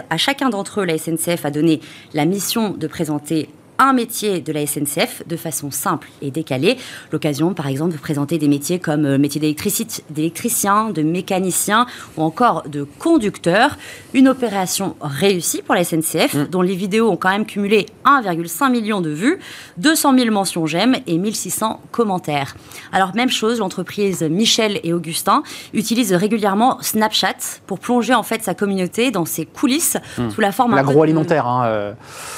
à 0.09 0.17
chacun 0.17 0.49
d'entre 0.49 0.81
eux, 0.81 0.85
la 0.85 0.97
SNCF 0.97 1.45
a 1.45 1.51
donné 1.51 1.79
la 2.13 2.25
mission 2.25 2.71
de 2.71 2.87
présenter 2.87 3.49
un 3.83 3.93
métier 3.93 4.41
de 4.41 4.51
la 4.51 4.65
SNCF 4.65 5.23
de 5.27 5.35
façon 5.35 5.71
simple 5.71 6.09
et 6.21 6.31
décalée. 6.31 6.77
L'occasion, 7.11 7.53
par 7.53 7.67
exemple, 7.67 7.93
de 7.93 7.97
présenter 7.97 8.37
des 8.37 8.47
métiers 8.47 8.79
comme 8.79 9.03
le 9.03 9.17
métier 9.17 9.39
d'électrici- 9.41 10.01
d'électricien, 10.09 10.89
de 10.89 11.01
mécanicien 11.01 11.85
ou 12.17 12.23
encore 12.23 12.63
de 12.67 12.83
conducteur. 12.99 13.77
Une 14.13 14.27
opération 14.27 14.95
réussie 15.01 15.61
pour 15.61 15.75
la 15.75 15.83
SNCF, 15.83 16.49
dont 16.49 16.61
les 16.61 16.75
vidéos 16.75 17.09
ont 17.09 17.17
quand 17.17 17.29
même 17.29 17.45
cumulé 17.45 17.85
1,5 18.05 18.69
million 18.71 19.01
de 19.01 19.09
vues, 19.09 19.39
200 19.77 20.17
000 20.17 20.31
mentions 20.31 20.65
j'aime 20.65 20.95
et 21.07 21.17
1600 21.17 21.81
commentaires. 21.91 22.55
Alors 22.91 23.15
même 23.15 23.29
chose, 23.29 23.59
l'entreprise 23.59 24.21
Michel 24.23 24.79
et 24.83 24.93
Augustin 24.93 25.43
utilise 25.73 26.13
régulièrement 26.13 26.77
Snapchat 26.81 27.35
pour 27.67 27.79
plonger 27.79 28.13
en 28.13 28.23
fait 28.23 28.43
sa 28.43 28.53
communauté 28.53 29.11
dans 29.11 29.25
ses 29.25 29.45
coulisses 29.45 29.97
sous 30.33 30.41
la 30.41 30.51
forme 30.51 30.71
de- 30.71 30.75
L'agroalimentaire, 30.77 31.47
hein, 31.47 31.65
euh, 31.65 31.93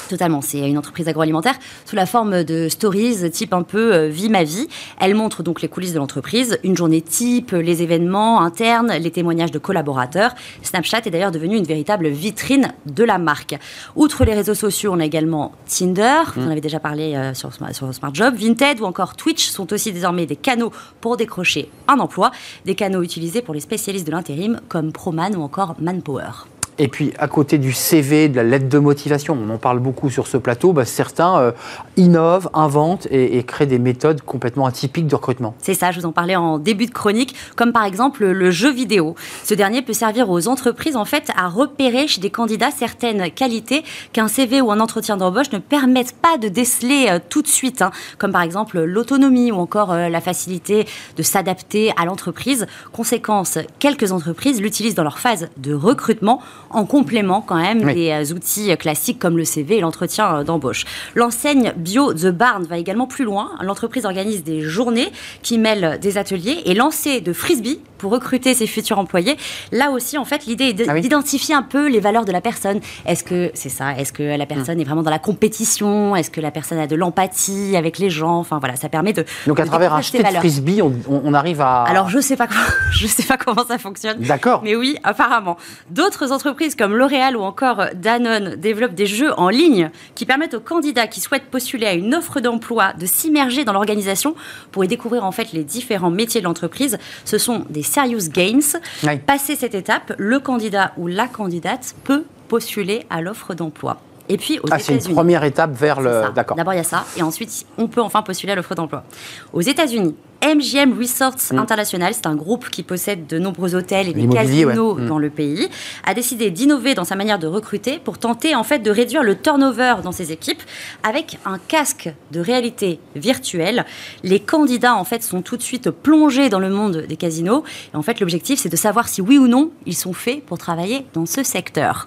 Totalement, 0.08 0.40
c'est 0.40 0.58
une 0.68 0.78
entreprise 0.78 1.08
agroalimentaire 1.08 1.35
sous 1.84 1.96
la 1.96 2.06
forme 2.06 2.44
de 2.44 2.68
stories 2.68 3.30
type 3.30 3.52
un 3.52 3.62
peu 3.62 3.94
euh, 3.94 4.08
vie 4.08 4.28
ma 4.28 4.44
vie. 4.44 4.68
Elle 5.00 5.14
montre 5.14 5.42
donc 5.42 5.62
les 5.62 5.68
coulisses 5.68 5.92
de 5.92 5.98
l'entreprise, 5.98 6.58
une 6.64 6.76
journée 6.76 7.00
type, 7.00 7.52
les 7.52 7.82
événements 7.82 8.40
internes, 8.40 8.92
les 8.92 9.10
témoignages 9.10 9.50
de 9.50 9.58
collaborateurs. 9.58 10.34
Snapchat 10.62 11.02
est 11.06 11.10
d'ailleurs 11.10 11.32
devenu 11.32 11.56
une 11.56 11.64
véritable 11.64 12.08
vitrine 12.08 12.72
de 12.86 13.04
la 13.04 13.18
marque. 13.18 13.56
Outre 13.94 14.24
les 14.24 14.34
réseaux 14.34 14.54
sociaux, 14.54 14.92
on 14.94 15.00
a 15.00 15.04
également 15.04 15.52
Tinder, 15.66 16.22
vous 16.34 16.46
en 16.46 16.50
avez 16.50 16.60
déjà 16.60 16.80
parlé 16.80 17.14
euh, 17.14 17.34
sur, 17.34 17.50
sur 17.72 17.94
Smart 17.94 18.14
Job, 18.14 18.34
Vinted 18.36 18.80
ou 18.80 18.84
encore 18.84 19.16
Twitch 19.16 19.46
sont 19.48 19.72
aussi 19.72 19.92
désormais 19.92 20.26
des 20.26 20.36
canaux 20.36 20.72
pour 21.00 21.16
décrocher 21.16 21.70
un 21.88 21.98
emploi, 21.98 22.30
des 22.64 22.74
canaux 22.74 23.02
utilisés 23.02 23.42
pour 23.42 23.54
les 23.54 23.60
spécialistes 23.60 24.06
de 24.06 24.12
l'intérim 24.12 24.60
comme 24.68 24.92
Proman 24.92 25.34
ou 25.36 25.42
encore 25.42 25.76
Manpower. 25.80 26.46
Et 26.78 26.88
puis, 26.88 27.12
à 27.18 27.26
côté 27.26 27.56
du 27.56 27.72
CV, 27.72 28.28
de 28.28 28.36
la 28.36 28.42
lettre 28.42 28.68
de 28.68 28.78
motivation, 28.78 29.38
on 29.40 29.48
en 29.50 29.56
parle 29.56 29.78
beaucoup 29.78 30.10
sur 30.10 30.26
ce 30.26 30.36
plateau, 30.36 30.74
bah, 30.74 30.84
certains 30.84 31.38
euh, 31.38 31.52
innovent, 31.96 32.50
inventent 32.52 33.06
et, 33.10 33.42
créent 33.44 33.66
des 33.66 33.78
méthodes 33.78 34.20
complètement 34.20 34.66
atypiques 34.66 35.06
de 35.06 35.14
recrutement. 35.14 35.54
C'est 35.58 35.74
ça, 35.74 35.90
je 35.90 36.00
vous 36.00 36.06
en 36.06 36.12
parlais 36.12 36.36
en 36.36 36.58
début 36.58 36.86
de 36.86 36.90
chronique, 36.90 37.34
comme 37.56 37.72
par 37.72 37.84
exemple 37.84 38.26
le 38.26 38.50
jeu 38.50 38.70
vidéo. 38.70 39.14
Ce 39.44 39.54
dernier 39.54 39.82
peut 39.82 39.92
servir 39.92 40.28
aux 40.28 40.48
entreprises 40.48 40.96
en 40.96 41.04
fait 41.04 41.30
à 41.36 41.48
repérer 41.48 42.08
chez 42.08 42.20
des 42.20 42.30
candidats 42.30 42.70
certaines 42.70 43.30
qualités 43.30 43.84
qu'un 44.12 44.28
CV 44.28 44.60
ou 44.60 44.70
un 44.70 44.80
entretien 44.80 45.16
d'embauche 45.16 45.52
ne 45.52 45.58
permettent 45.58 46.16
pas 46.16 46.36
de 46.36 46.48
déceler 46.48 47.06
euh, 47.08 47.18
tout 47.26 47.40
de 47.40 47.48
suite, 47.48 47.80
hein, 47.80 47.90
comme 48.18 48.32
par 48.32 48.42
exemple 48.42 48.80
l'autonomie 48.80 49.50
ou 49.50 49.56
encore 49.56 49.92
euh, 49.92 50.08
la 50.08 50.20
facilité 50.20 50.86
de 51.16 51.22
s'adapter 51.22 51.92
à 51.96 52.04
l'entreprise. 52.04 52.66
Conséquence, 52.92 53.58
quelques 53.78 54.12
entreprises 54.12 54.60
l'utilisent 54.60 54.94
dans 54.94 55.04
leur 55.04 55.18
phase 55.18 55.48
de 55.56 55.72
recrutement 55.72 56.42
en 56.70 56.84
complément 56.84 57.40
quand 57.40 57.56
même 57.56 57.84
Oui. 57.84 57.94
des 57.94 58.10
euh, 58.10 58.34
outils 58.34 58.70
euh, 58.72 58.76
classiques 58.76 59.18
comme 59.18 59.36
le 59.36 59.44
CV 59.44 59.76
et 59.78 59.80
l'entretien 59.80 60.36
euh, 60.38 60.44
d'embauche. 60.44 60.84
L'enseigne 61.14 61.72
Bio 61.76 62.12
The 62.12 62.26
Barn 62.30 62.64
va 62.64 62.78
également 62.78 63.06
plus 63.06 63.24
loin. 63.24 63.50
L'entreprise 63.62 64.04
organise 64.04 64.42
des 64.44 64.60
journées 64.62 65.08
qui 65.42 65.58
mêlent 65.58 65.98
des 66.00 66.18
ateliers 66.18 66.62
et 66.66 66.74
lancer 66.74 67.20
de 67.20 67.32
frisbee 67.32 67.80
pour 67.98 68.12
recruter 68.12 68.52
ses 68.54 68.66
futurs 68.66 68.98
employés. 68.98 69.36
Là 69.72 69.90
aussi, 69.90 70.18
en 70.18 70.24
fait, 70.26 70.44
l'idée 70.46 70.64
est 70.78 70.88
Ah 70.88 70.92
oui. 70.92 71.00
d'identifier 71.00 71.54
un 71.54 71.62
peu 71.62 71.88
les 71.88 71.98
valeurs 72.00 72.24
de 72.26 72.32
la 72.32 72.42
personne. 72.42 72.80
Est-ce 73.06 73.24
que 73.24 73.50
c'est 73.54 73.70
ça? 73.70 73.92
Est-ce 73.96 74.12
que 74.12 74.22
la 74.22 74.44
personne 74.44 74.78
est 74.80 74.84
vraiment 74.84 75.02
dans 75.02 75.10
la 75.10 75.18
compétition? 75.18 76.14
Est-ce 76.14 76.30
que 76.30 76.40
la 76.42 76.50
personne 76.50 76.78
a 76.78 76.86
de 76.86 76.94
l'empathie 76.96 77.74
avec 77.76 77.98
les 77.98 78.10
gens? 78.10 78.36
Enfin 78.38 78.58
voilà, 78.58 78.76
ça 78.76 78.88
permet 78.90 79.14
de 79.14 79.24
Donc, 79.46 79.58
à 79.60 79.62
de 79.64 79.68
travers 79.68 79.94
un 79.94 80.00
découvrir 80.00 80.26
ses 80.26 80.28
jet 80.28 80.34
de 80.34 80.38
frisbee, 80.40 80.82
on, 80.82 80.92
on- 81.08 81.22
on 81.24 81.32
arrive 81.34 81.60
à. 81.62 81.84
Alors 81.84 82.10
je 82.10 82.18
sais 82.20 82.36
pas 82.36 82.46
comment, 82.48 82.60
je 82.92 83.06
sais 83.06 83.22
pas 83.22 83.38
comment 83.38 83.64
ça 83.66 83.78
fonctionne. 83.78 84.18
D'accord. 84.20 84.60
Mais 84.62 84.76
oui, 84.76 84.96
apparemment. 85.02 85.56
D'autres 85.90 86.32
entreprises 86.32 86.55
comme 86.78 86.96
L'Oréal 86.96 87.36
ou 87.36 87.42
encore 87.42 87.86
Danone 87.94 88.56
développent 88.56 88.94
des 88.94 89.06
jeux 89.06 89.32
en 89.38 89.48
ligne 89.48 89.90
qui 90.14 90.24
permettent 90.24 90.54
aux 90.54 90.60
candidats 90.60 91.06
qui 91.06 91.20
souhaitent 91.20 91.50
postuler 91.50 91.86
à 91.86 91.92
une 91.92 92.14
offre 92.14 92.40
d'emploi 92.40 92.92
de 92.94 93.06
s'immerger 93.06 93.64
dans 93.64 93.72
l'organisation 93.72 94.34
pour 94.72 94.84
y 94.84 94.88
découvrir 94.88 95.24
en 95.24 95.32
fait 95.32 95.52
les 95.52 95.64
différents 95.64 96.10
métiers 96.10 96.40
de 96.40 96.46
l'entreprise. 96.46 96.98
Ce 97.24 97.38
sont 97.38 97.64
des 97.68 97.82
serious 97.82 98.30
games. 98.30 98.62
Oui. 99.04 99.18
Passé 99.18 99.54
cette 99.56 99.74
étape, 99.74 100.14
le 100.18 100.40
candidat 100.40 100.92
ou 100.96 101.06
la 101.06 101.26
candidate 101.26 101.94
peut 102.04 102.24
postuler 102.48 103.06
à 103.10 103.20
l'offre 103.20 103.54
d'emploi. 103.54 103.98
Et 104.28 104.36
puis 104.38 104.58
aux 104.58 104.68
Ah, 104.70 104.78
c'est 104.78 104.94
une 105.06 105.14
première 105.14 105.44
étape 105.44 105.72
vers 105.72 106.00
le. 106.00 106.32
D'accord. 106.34 106.56
D'abord, 106.56 106.74
il 106.74 106.78
y 106.78 106.80
a 106.80 106.84
ça. 106.84 107.04
Et 107.16 107.22
ensuite, 107.22 107.66
on 107.78 107.86
peut 107.86 108.00
enfin 108.00 108.22
postuler 108.22 108.52
à 108.52 108.56
l'offre 108.56 108.74
d'emploi. 108.74 109.04
Aux 109.52 109.60
États-Unis, 109.60 110.16
MGM 110.46 110.96
Resorts 110.96 111.52
Mm. 111.52 111.58
International, 111.58 112.14
c'est 112.14 112.26
un 112.26 112.36
groupe 112.36 112.70
qui 112.70 112.84
possède 112.84 113.26
de 113.26 113.38
nombreux 113.38 113.74
hôtels 113.74 114.08
et 114.08 114.12
des 114.12 114.26
ouais. 114.26 114.34
casinos 114.34 114.94
Mm. 114.94 115.06
dans 115.08 115.18
le 115.18 115.28
pays, 115.28 115.68
a 116.04 116.14
décidé 116.14 116.50
d'innover 116.50 116.94
dans 116.94 117.04
sa 117.04 117.16
manière 117.16 117.38
de 117.40 117.48
recruter 117.48 117.98
pour 117.98 118.18
tenter 118.18 118.54
en 118.54 118.62
fait 118.62 118.78
de 118.78 118.90
réduire 118.90 119.24
le 119.24 119.36
turnover 119.36 119.96
dans 120.04 120.12
ses 120.12 120.30
équipes 120.30 120.62
avec 121.02 121.38
un 121.44 121.58
casque 121.58 122.10
de 122.30 122.40
réalité 122.40 123.00
virtuelle. 123.16 123.84
Les 124.22 124.38
candidats 124.38 124.94
en 124.94 125.04
fait 125.04 125.22
sont 125.24 125.42
tout 125.42 125.56
de 125.56 125.62
suite 125.62 125.90
plongés 125.90 126.48
dans 126.48 126.60
le 126.60 126.70
monde 126.70 127.04
des 127.08 127.16
casinos. 127.16 127.64
Et 127.92 127.96
en 127.96 128.02
fait, 128.02 128.20
l'objectif 128.20 128.60
c'est 128.60 128.68
de 128.68 128.76
savoir 128.76 129.08
si 129.08 129.20
oui 129.20 129.38
ou 129.38 129.48
non 129.48 129.70
ils 129.84 129.96
sont 129.96 130.12
faits 130.12 130.44
pour 130.44 130.58
travailler 130.58 131.06
dans 131.12 131.26
ce 131.26 131.42
secteur 131.42 132.06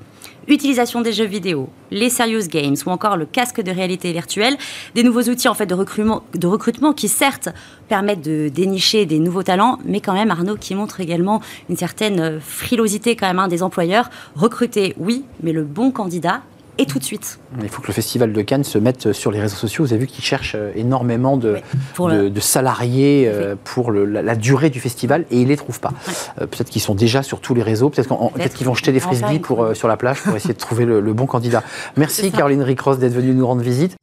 utilisation 0.49 1.01
des 1.01 1.13
jeux 1.13 1.25
vidéo, 1.25 1.69
les 1.91 2.09
serious 2.09 2.47
games 2.47 2.75
ou 2.85 2.89
encore 2.89 3.17
le 3.17 3.25
casque 3.25 3.61
de 3.61 3.71
réalité 3.71 4.11
virtuelle, 4.11 4.57
des 4.95 5.03
nouveaux 5.03 5.21
outils 5.23 5.47
en 5.47 5.53
fait 5.53 5.65
de 5.67 5.75
recrutement, 5.75 6.23
de 6.33 6.47
recrutement 6.47 6.93
qui 6.93 7.07
certes 7.07 7.49
permettent 7.89 8.21
de 8.23 8.47
dénicher 8.47 9.05
des 9.05 9.19
nouveaux 9.19 9.43
talents, 9.43 9.79
mais 9.85 9.99
quand 9.99 10.13
même 10.13 10.31
Arnaud 10.31 10.55
qui 10.55 10.75
montre 10.75 11.01
également 11.01 11.41
une 11.69 11.75
certaine 11.75 12.19
euh, 12.19 12.39
frilosité 12.39 13.15
quand 13.15 13.27
même 13.27 13.39
hein, 13.39 13.47
des 13.49 13.63
employeurs. 13.63 14.09
Recruter, 14.35 14.93
oui, 14.97 15.25
mais 15.43 15.51
le 15.51 15.63
bon 15.63 15.91
candidat 15.91 16.41
et 16.77 16.85
tout 16.85 16.97
de 16.97 17.03
suite. 17.03 17.39
Il 17.61 17.67
faut 17.67 17.81
que 17.81 17.87
le 17.87 17.93
Festival 17.93 18.31
de 18.31 18.41
Cannes 18.41 18.63
se 18.63 18.77
mette 18.77 19.11
sur 19.11 19.31
les 19.31 19.41
réseaux 19.41 19.57
sociaux. 19.57 19.83
Vous 19.83 19.91
avez 19.91 19.99
vu 20.03 20.07
qu'ils 20.07 20.23
cherchent 20.23 20.55
euh, 20.55 20.71
énormément 20.75 21.35
de, 21.35 21.55
Oui, 21.55 21.59
pour 21.93 22.07
de, 22.09 22.13
le- 22.15 22.29
de 22.29 22.39
salariés 22.39 23.25
euh, 23.27 23.55
pour 23.65 23.91
le- 23.91 24.05
la, 24.05 24.21
la 24.21 24.35
durée 24.37 24.69
du 24.69 24.79
festival 24.79 25.25
et 25.29 25.39
ils 25.39 25.43
ne 25.43 25.49
les 25.49 25.57
trouvent 25.57 25.81
pas. 25.81 25.91
Euh, 26.39 26.45
peut-être 26.47 26.69
qu'ils 26.69 26.81
sont 26.81 26.95
déjà 26.95 27.21
sur 27.21 27.41
tous 27.41 27.53
les 27.53 27.63
réseaux, 27.63 27.89
peut-être 27.89 28.53
qu'ils 28.53 28.65
vont 28.65 28.75
jeter 28.75 28.93
des 28.93 29.01
frisbees 29.01 29.39
pour, 29.39 29.61
euh, 29.63 29.73
sur 29.73 29.89
la 29.89 29.97
plage 29.97 30.21
pour 30.21 30.33
essayer 30.37 30.53
de 30.53 30.59
trouver 30.59 30.85
le, 30.85 31.01
le 31.01 31.11
bon 31.13 31.25
candidat. 31.25 31.63
Merci. 31.97 32.31
Caroline 32.31 32.61
Ricross 32.63 32.97
d'être 32.97 33.11
venue 33.13 33.33
nous 33.33 33.45
rendre 33.45 33.61
visite. 33.61 33.97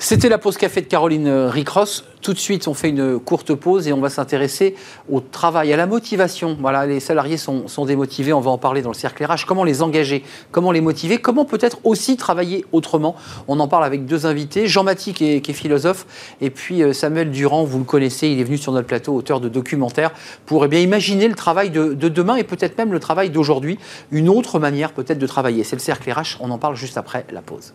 C'était 0.00 0.28
la 0.28 0.38
pause 0.38 0.56
café 0.56 0.80
de 0.80 0.86
Caroline 0.86 1.26
euh, 1.26 1.50
Ricross. 1.50 2.04
Tout 2.22 2.32
de 2.32 2.38
suite, 2.38 2.68
on 2.68 2.74
fait 2.74 2.90
une 2.90 3.18
courte 3.18 3.52
pause 3.54 3.88
et 3.88 3.92
on 3.92 4.00
va 4.00 4.10
s'intéresser 4.10 4.76
au 5.10 5.20
travail, 5.20 5.72
à 5.72 5.76
la 5.76 5.88
motivation. 5.88 6.56
Voilà, 6.60 6.86
les 6.86 7.00
salariés 7.00 7.36
sont, 7.36 7.66
démotivés, 7.84 8.32
on 8.32 8.38
va 8.38 8.52
en 8.52 8.58
parler 8.58 8.80
dans 8.80 8.90
le 8.90 8.94
cercle 8.94 9.24
RH. 9.24 9.44
Comment 9.44 9.64
les 9.64 9.82
engager? 9.82 10.22
Comment 10.52 10.70
les 10.70 10.80
motiver? 10.80 11.18
Comment 11.18 11.44
peut-être 11.44 11.78
aussi 11.82 12.16
travailler 12.16 12.64
autrement? 12.70 13.16
On 13.48 13.58
en 13.58 13.66
parle 13.66 13.84
avec 13.84 14.06
deux 14.06 14.24
invités, 14.24 14.68
Jean 14.68 14.84
Maty 14.84 15.14
qui 15.14 15.32
est, 15.32 15.40
qui 15.40 15.50
est 15.50 15.54
philosophe 15.54 16.06
et 16.40 16.50
puis 16.50 16.84
euh, 16.84 16.92
Samuel 16.92 17.32
Durand, 17.32 17.64
vous 17.64 17.78
le 17.78 17.84
connaissez, 17.84 18.28
il 18.28 18.38
est 18.38 18.44
venu 18.44 18.56
sur 18.56 18.70
notre 18.70 18.86
plateau, 18.86 19.16
auteur 19.16 19.40
de 19.40 19.48
documentaires, 19.48 20.12
pour 20.46 20.64
eh 20.64 20.68
bien, 20.68 20.78
imaginer 20.78 21.26
le 21.26 21.34
travail 21.34 21.70
de, 21.70 21.94
de 21.94 22.08
demain 22.08 22.36
et 22.36 22.44
peut-être 22.44 22.78
même 22.78 22.92
le 22.92 23.00
travail 23.00 23.30
d'aujourd'hui, 23.30 23.80
une 24.12 24.28
autre 24.28 24.60
manière 24.60 24.92
peut-être 24.92 25.18
de 25.18 25.26
travailler. 25.26 25.64
C'est 25.64 25.76
le 25.76 25.82
cercle 25.82 26.08
RH, 26.08 26.36
on 26.38 26.52
en 26.52 26.58
parle 26.58 26.76
juste 26.76 26.98
après 26.98 27.26
la 27.32 27.42
pause. 27.42 27.72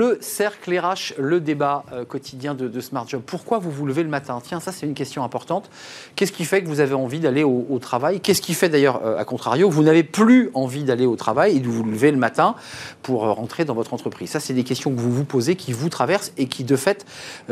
Le 0.00 0.16
cercle 0.22 0.78
RH, 0.78 1.12
le 1.18 1.40
débat 1.40 1.84
euh, 1.92 2.06
quotidien 2.06 2.54
de, 2.54 2.68
de 2.68 2.80
Smart 2.80 3.06
Job. 3.06 3.20
Pourquoi 3.26 3.58
vous 3.58 3.70
vous 3.70 3.84
levez 3.84 4.02
le 4.02 4.08
matin? 4.08 4.40
Tiens, 4.42 4.58
ça 4.58 4.72
c'est 4.72 4.86
une 4.86 4.94
question 4.94 5.22
importante. 5.24 5.68
Qu'est-ce 6.16 6.32
qui 6.32 6.46
fait 6.46 6.62
que 6.62 6.68
vous 6.68 6.80
avez 6.80 6.94
envie 6.94 7.20
d'aller 7.20 7.44
au, 7.44 7.78
travail? 7.82 8.20
Qu'est-ce 8.20 8.40
qui 8.40 8.54
fait 8.54 8.70
d'ailleurs, 8.70 9.02
euh, 9.04 9.18
à 9.18 9.26
contrario, 9.26 9.68
que 9.68 9.74
vous 9.74 9.82
n'avez 9.82 10.02
plus 10.02 10.48
envie 10.54 10.84
d'aller 10.84 11.04
au 11.04 11.16
travail 11.16 11.58
et 11.58 11.60
de 11.60 11.68
vous 11.68 11.84
lever 11.84 12.12
le 12.12 12.16
matin 12.16 12.54
pour 13.02 13.26
euh, 13.26 13.32
rentrer 13.32 13.66
dans 13.66 13.74
votre 13.74 13.92
entreprise? 13.92 14.30
Ça, 14.30 14.40
c'est 14.40 14.54
des 14.54 14.64
questions 14.64 14.90
que 14.90 14.98
vous 14.98 15.12
vous 15.12 15.26
posez, 15.26 15.54
qui 15.54 15.74
vous 15.74 15.90
traversent 15.90 16.32
et 16.38 16.46
qui 16.46 16.64
de 16.64 16.76
fait 16.76 17.04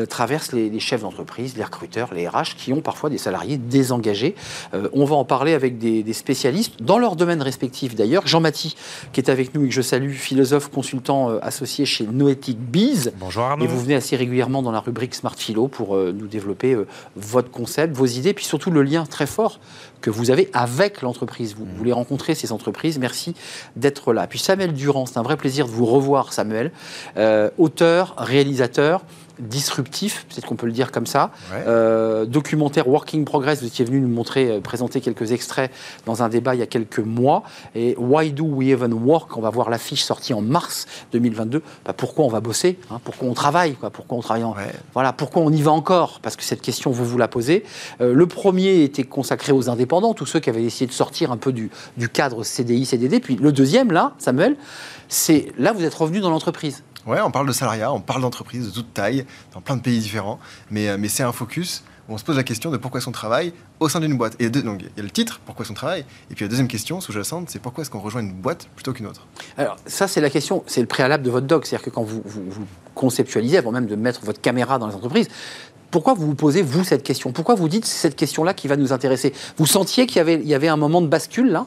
traversent 0.08 0.52
les, 0.52 0.80
chefs 0.80 1.02
d'entreprise, 1.02 1.54
les 1.54 1.64
recruteurs, 1.64 2.14
les 2.14 2.26
RH, 2.26 2.56
qui 2.56 2.72
ont 2.72 2.80
parfois 2.80 3.10
des 3.10 3.18
salariés 3.18 3.58
désengagés. 3.58 4.34
On 4.94 5.04
va 5.04 5.16
en 5.16 5.26
parler 5.26 5.52
avec 5.52 5.76
des, 5.76 6.12
spécialistes 6.14 6.82
dans 6.82 6.98
leur 6.98 7.14
domaine 7.14 7.42
respectif 7.42 7.94
d'ailleurs. 7.94 8.26
Jean 8.26 8.40
Maty, 8.40 8.74
qui 9.12 9.20
est 9.20 9.28
avec 9.28 9.54
nous 9.54 9.66
et 9.66 9.68
que 9.68 9.74
je 9.74 9.82
salue, 9.82 10.12
philosophe 10.12 10.70
consultant 10.70 11.28
associé 11.40 11.84
chez 11.84 12.06
Noétie 12.06 12.37
Bees. 12.46 13.10
Bonjour 13.18 13.42
Arnaud. 13.44 13.64
Et 13.64 13.68
vous 13.68 13.80
venez 13.80 13.94
assez 13.94 14.16
régulièrement 14.16 14.62
dans 14.62 14.70
la 14.70 14.80
rubrique 14.80 15.14
Smart 15.14 15.34
Philo 15.36 15.68
pour 15.68 15.96
euh, 15.96 16.12
nous 16.12 16.26
développer 16.26 16.74
euh, 16.74 16.86
votre 17.16 17.50
concept, 17.50 17.96
vos 17.96 18.06
idées, 18.06 18.34
puis 18.34 18.44
surtout 18.44 18.70
le 18.70 18.82
lien 18.82 19.04
très 19.04 19.26
fort 19.26 19.60
que 20.00 20.10
vous 20.10 20.30
avez 20.30 20.48
avec 20.52 21.02
l'entreprise. 21.02 21.54
Vous 21.56 21.66
voulez 21.76 21.92
rencontrer 21.92 22.34
ces 22.34 22.52
entreprises. 22.52 22.98
Merci 22.98 23.34
d'être 23.76 24.12
là. 24.12 24.26
Puis 24.26 24.38
Samuel 24.38 24.72
Durand, 24.72 25.06
c'est 25.06 25.18
un 25.18 25.22
vrai 25.22 25.36
plaisir 25.36 25.66
de 25.66 25.72
vous 25.72 25.86
revoir, 25.86 26.32
Samuel. 26.32 26.72
Euh, 27.16 27.50
auteur, 27.58 28.14
réalisateur 28.18 29.02
disruptif, 29.38 30.26
peut-être 30.28 30.46
qu'on 30.46 30.56
peut 30.56 30.66
le 30.66 30.72
dire 30.72 30.92
comme 30.92 31.06
ça. 31.06 31.30
Ouais. 31.52 31.62
Euh, 31.66 32.24
documentaire 32.26 32.88
Working 32.88 33.24
Progress, 33.24 33.60
vous 33.60 33.66
étiez 33.66 33.84
venu 33.84 34.00
nous 34.00 34.08
montrer, 34.08 34.50
euh, 34.50 34.60
présenter 34.60 35.00
quelques 35.00 35.32
extraits 35.32 35.70
dans 36.06 36.22
un 36.22 36.28
débat 36.28 36.54
il 36.54 36.58
y 36.58 36.62
a 36.62 36.66
quelques 36.66 36.98
mois. 36.98 37.42
Et 37.74 37.94
Why 37.98 38.32
Do 38.32 38.44
We 38.44 38.68
Even 38.70 38.92
Work 38.92 39.36
On 39.36 39.40
va 39.40 39.50
voir 39.50 39.70
l'affiche 39.70 40.02
sortie 40.02 40.34
en 40.34 40.40
mars 40.40 40.86
2022. 41.12 41.62
Bah, 41.84 41.92
pourquoi 41.92 42.24
on 42.24 42.28
va 42.28 42.40
bosser 42.40 42.78
hein, 42.90 43.00
Pourquoi 43.04 43.28
on 43.28 43.34
travaille 43.34 43.74
quoi? 43.74 43.90
Pourquoi 43.90 44.18
on 44.18 44.20
travaille 44.20 44.44
en- 44.44 44.54
Ouais. 44.54 44.72
Voilà, 44.94 45.12
pourquoi 45.12 45.42
on 45.42 45.50
y 45.52 45.62
va 45.62 45.70
encore? 45.72 46.20
Parce 46.22 46.36
que 46.36 46.42
cette 46.42 46.62
question, 46.62 46.90
vous 46.90 47.04
vous 47.04 47.18
la 47.18 47.28
posez. 47.28 47.64
Euh, 48.00 48.12
le 48.14 48.26
premier 48.26 48.82
était 48.82 49.04
consacré 49.04 49.52
aux 49.52 49.68
indépendants, 49.70 50.14
tous 50.14 50.26
ceux 50.26 50.40
qui 50.40 50.50
avaient 50.50 50.64
essayé 50.64 50.86
de 50.86 50.92
sortir 50.92 51.30
un 51.32 51.36
peu 51.36 51.52
du, 51.52 51.70
du 51.96 52.08
cadre 52.08 52.42
CDI, 52.44 52.86
CDD. 52.86 53.20
Puis 53.20 53.36
le 53.36 53.52
deuxième, 53.52 53.92
là, 53.92 54.14
Samuel, 54.18 54.56
c'est 55.08 55.52
là, 55.58 55.72
vous 55.72 55.84
êtes 55.84 55.94
revenu 55.94 56.20
dans 56.20 56.30
l'entreprise. 56.30 56.82
Ouais, 57.08 57.22
on 57.22 57.30
parle 57.30 57.46
de 57.46 57.52
salariat, 57.52 57.90
on 57.90 58.00
parle 58.00 58.20
d'entreprise 58.20 58.66
de 58.66 58.70
toute 58.70 58.92
taille, 58.92 59.24
dans 59.54 59.62
plein 59.62 59.76
de 59.76 59.80
pays 59.80 59.98
différents, 59.98 60.38
mais, 60.70 60.88
euh, 60.88 60.98
mais 60.98 61.08
c'est 61.08 61.22
un 61.22 61.32
focus 61.32 61.82
où 62.06 62.12
on 62.12 62.18
se 62.18 62.24
pose 62.24 62.36
la 62.36 62.42
question 62.42 62.70
de 62.70 62.76
pourquoi 62.76 62.98
est-ce 62.98 63.06
qu'on 63.06 63.12
travaille 63.12 63.54
au 63.80 63.88
sein 63.88 64.00
d'une 64.00 64.18
boîte. 64.18 64.36
Et 64.40 64.50
donc, 64.50 64.82
il 64.82 64.90
y 64.94 65.00
a 65.00 65.02
le 65.02 65.08
titre, 65.08 65.40
pourquoi 65.46 65.62
est-ce 65.62 65.70
qu'on 65.70 65.74
travaille, 65.74 66.04
et 66.30 66.34
puis 66.34 66.44
la 66.44 66.50
deuxième 66.50 66.68
question 66.68 67.00
sous-jacente, 67.00 67.48
c'est 67.48 67.60
pourquoi 67.60 67.80
est-ce 67.80 67.90
qu'on 67.90 68.00
rejoint 68.00 68.20
une 68.20 68.34
boîte 68.34 68.68
plutôt 68.76 68.92
qu'une 68.92 69.06
autre? 69.06 69.26
Alors, 69.56 69.76
ça, 69.86 70.06
c'est 70.06 70.20
la 70.20 70.28
question, 70.28 70.62
c'est 70.66 70.82
le 70.82 70.86
préalable 70.86 71.22
de 71.22 71.30
votre 71.30 71.46
doc. 71.46 71.64
C'est-à-dire 71.64 71.86
que 71.86 71.90
quand 71.90 72.02
vous, 72.02 72.20
vous, 72.26 72.66
conceptualisez, 72.94 73.56
avant 73.56 73.72
même 73.72 73.86
de 73.86 73.96
mettre 73.96 74.26
votre 74.26 74.42
caméra 74.42 74.78
dans 74.78 74.86
les 74.86 74.94
entreprises, 74.94 75.28
pourquoi 75.90 76.12
vous 76.12 76.26
vous 76.26 76.34
posez, 76.34 76.60
vous, 76.60 76.84
cette 76.84 77.02
question? 77.02 77.32
Pourquoi 77.32 77.54
vous 77.54 77.70
dites 77.70 77.86
c'est 77.86 77.96
cette 77.96 78.16
question-là 78.16 78.52
qui 78.52 78.68
va 78.68 78.76
nous 78.76 78.92
intéresser? 78.92 79.32
Vous 79.56 79.64
sentiez 79.64 80.06
qu'il 80.06 80.22
y 80.28 80.46
y 80.46 80.54
avait 80.54 80.68
un 80.68 80.76
moment 80.76 81.00
de 81.00 81.06
bascule, 81.06 81.50
là? 81.52 81.66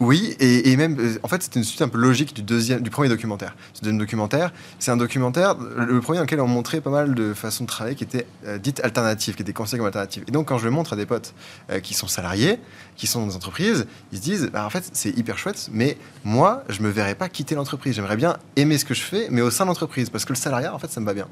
Oui, 0.00 0.36
et, 0.40 0.76
même, 0.76 0.96
euh, 0.98 1.18
en 1.22 1.28
fait, 1.28 1.42
c'était 1.42 1.60
une 1.60 1.64
suite 1.64 1.80
un 1.80 1.88
peu 1.88 1.98
logique 1.98 2.34
du, 2.34 2.42
deuxième, 2.42 2.80
du 2.80 2.90
premier 2.90 3.08
documentaire. 3.08 3.54
Ce 3.74 3.88
documentaire, 3.88 4.52
c'est 4.80 4.90
un 4.90 4.96
documentaire, 4.96 5.54
le 5.54 6.00
premier 6.00 6.18
dans 6.18 6.24
lequel 6.24 6.40
on 6.40 6.48
montrait 6.48 6.80
pas 6.80 6.90
mal 6.90 7.14
de 7.14 7.32
façons 7.32 7.64
de 7.64 7.68
travailler 7.68 7.94
qui 7.94 8.02
étaient 8.02 8.26
euh, 8.46 8.58
dites 8.58 8.80
alternatives, 8.80 9.36
qui 9.36 9.42
étaient 9.42 9.52
considérées 9.52 9.78
comme 9.78 9.86
alternatives. 9.86 10.24
Et 10.26 10.32
donc, 10.32 10.48
quand 10.48 10.58
je 10.58 10.64
le 10.64 10.72
montre 10.72 10.94
à 10.94 10.96
des 10.96 11.06
potes 11.06 11.34
euh, 11.70 11.78
qui 11.78 11.94
sont 11.94 12.08
salariés, 12.08 12.58
qui 12.96 13.06
sont 13.06 13.20
dans 13.20 13.28
des 13.28 13.36
entreprises, 13.36 13.86
ils 14.10 14.18
se 14.18 14.22
disent, 14.22 14.50
bah, 14.52 14.66
en 14.66 14.70
fait, 14.70 14.90
c'est 14.92 15.16
hyper 15.16 15.38
chouette, 15.38 15.68
mais 15.72 15.96
moi, 16.24 16.64
je 16.68 16.82
me 16.82 16.88
verrais 16.88 17.14
pas 17.14 17.28
quitter 17.28 17.54
l'entreprise. 17.54 17.94
J'aimerais 17.94 18.16
bien 18.16 18.36
aimer 18.56 18.78
ce 18.78 18.84
que 18.84 18.94
je 18.94 19.02
fais, 19.02 19.28
mais 19.30 19.42
au 19.42 19.50
sein 19.50 19.64
de 19.64 19.68
l'entreprise, 19.68 20.10
parce 20.10 20.24
que 20.24 20.32
le 20.32 20.38
salariat, 20.38 20.74
en 20.74 20.78
fait, 20.80 20.90
ça 20.90 21.00
me 21.00 21.06
va 21.06 21.14
bien. 21.14 21.28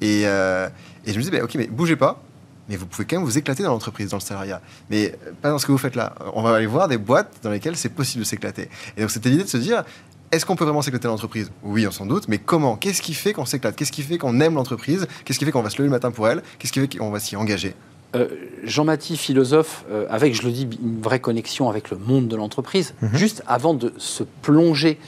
Et, 0.00 0.22
et 0.22 1.12
je 1.12 1.18
me 1.18 1.22
dis, 1.22 1.30
bah, 1.30 1.42
ok, 1.42 1.56
mais 1.56 1.66
bougez 1.66 1.96
pas. 1.96 2.22
Mais 2.68 2.76
vous 2.76 2.86
pouvez 2.86 3.04
quand 3.04 3.16
même 3.16 3.24
vous 3.24 3.38
éclater 3.38 3.62
dans 3.62 3.70
l'entreprise, 3.70 4.10
dans 4.10 4.16
le 4.16 4.22
salariat. 4.22 4.60
Mais 4.90 5.14
euh, 5.26 5.32
pas 5.40 5.50
dans 5.50 5.58
ce 5.58 5.66
que 5.66 5.72
vous 5.72 5.78
faites 5.78 5.96
là. 5.96 6.14
On 6.34 6.42
va 6.42 6.56
aller 6.56 6.66
voir 6.66 6.88
des 6.88 6.98
boîtes 6.98 7.32
dans 7.42 7.50
lesquelles 7.50 7.76
c'est 7.76 7.90
possible 7.90 8.24
de 8.24 8.28
s'éclater. 8.28 8.68
Et 8.96 9.00
donc 9.02 9.10
c'était 9.10 9.28
l'idée 9.28 9.44
de 9.44 9.48
se 9.48 9.58
dire, 9.58 9.84
est-ce 10.32 10.46
qu'on 10.46 10.56
peut 10.56 10.64
vraiment 10.64 10.82
s'éclater 10.82 11.04
dans 11.04 11.12
l'entreprise? 11.12 11.50
Oui, 11.62 11.86
on 11.86 11.90
s'en 11.90 12.06
doute, 12.06 12.26
mais 12.28 12.38
comment? 12.38 12.76
Qu'est-ce 12.76 13.02
qui 13.02 13.14
fait 13.14 13.32
qu'on 13.32 13.44
s'éclate? 13.44 13.76
Qu'est-ce 13.76 13.92
qui 13.92 14.02
fait 14.02 14.18
qu'on 14.18 14.40
aime 14.40 14.54
l'entreprise? 14.54 15.06
Qu'est-ce 15.24 15.38
qui 15.38 15.44
fait 15.44 15.52
qu'on 15.52 15.62
va 15.62 15.70
se 15.70 15.76
lever 15.76 15.88
le 15.88 15.92
matin 15.92 16.10
pour 16.10 16.28
elle? 16.28 16.42
Qu'est-ce 16.58 16.72
qui 16.72 16.80
fait 16.80 16.98
qu'on 16.98 17.10
va 17.10 17.20
s'y 17.20 17.36
engager? 17.36 17.74
Euh, 18.16 18.28
Jean-Mathie, 18.62 19.16
philosophe, 19.16 19.84
euh, 19.90 20.06
avec, 20.08 20.34
je 20.34 20.42
le 20.42 20.52
dis, 20.52 20.68
une 20.82 21.00
vraie 21.00 21.18
connexion 21.18 21.68
avec 21.68 21.90
le 21.90 21.98
monde 21.98 22.28
de 22.28 22.36
l'entreprise, 22.36 22.94
juste 23.12 23.42
avant 23.46 23.74
de 23.74 23.92
se 23.96 24.22
plonger 24.42 24.98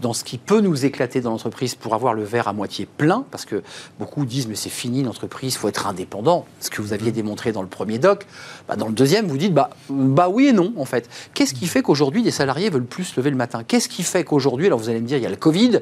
dans 0.00 0.12
ce 0.12 0.24
qui 0.24 0.38
peut 0.38 0.60
nous 0.60 0.84
éclater 0.84 1.20
dans 1.20 1.30
l'entreprise 1.30 1.74
pour 1.74 1.94
avoir 1.94 2.12
le 2.12 2.22
verre 2.22 2.48
à 2.48 2.52
moitié 2.52 2.86
plein, 2.86 3.24
parce 3.30 3.44
que 3.44 3.62
beaucoup 3.98 4.24
disent 4.26 4.46
mais 4.46 4.54
c'est 4.54 4.68
fini 4.68 5.02
l'entreprise, 5.02 5.54
il 5.54 5.58
faut 5.58 5.68
être 5.68 5.86
indépendant, 5.86 6.44
ce 6.60 6.70
que 6.70 6.82
vous 6.82 6.92
aviez 6.92 7.12
démontré 7.12 7.52
dans 7.52 7.62
le 7.62 7.68
premier 7.68 7.98
doc. 7.98 8.26
Bah, 8.68 8.76
dans 8.76 8.88
le 8.88 8.92
deuxième, 8.92 9.26
vous 9.26 9.38
dites 9.38 9.54
bah, 9.54 9.70
bah 9.88 10.28
oui 10.28 10.48
et 10.48 10.52
non 10.52 10.72
en 10.76 10.84
fait. 10.84 11.08
Qu'est-ce 11.34 11.54
qui 11.54 11.66
fait 11.66 11.82
qu'aujourd'hui 11.82 12.22
des 12.22 12.30
salariés 12.30 12.68
veulent 12.68 12.84
plus 12.84 13.04
se 13.04 13.20
lever 13.20 13.30
le 13.30 13.36
matin? 13.36 13.62
Qu'est-ce 13.66 13.88
qui 13.88 14.02
fait 14.02 14.24
qu'aujourd'hui, 14.24 14.66
alors 14.66 14.78
vous 14.78 14.88
allez 14.88 15.00
me 15.00 15.06
dire 15.06 15.16
il 15.16 15.22
y 15.22 15.26
a 15.26 15.30
le 15.30 15.36
Covid, 15.36 15.80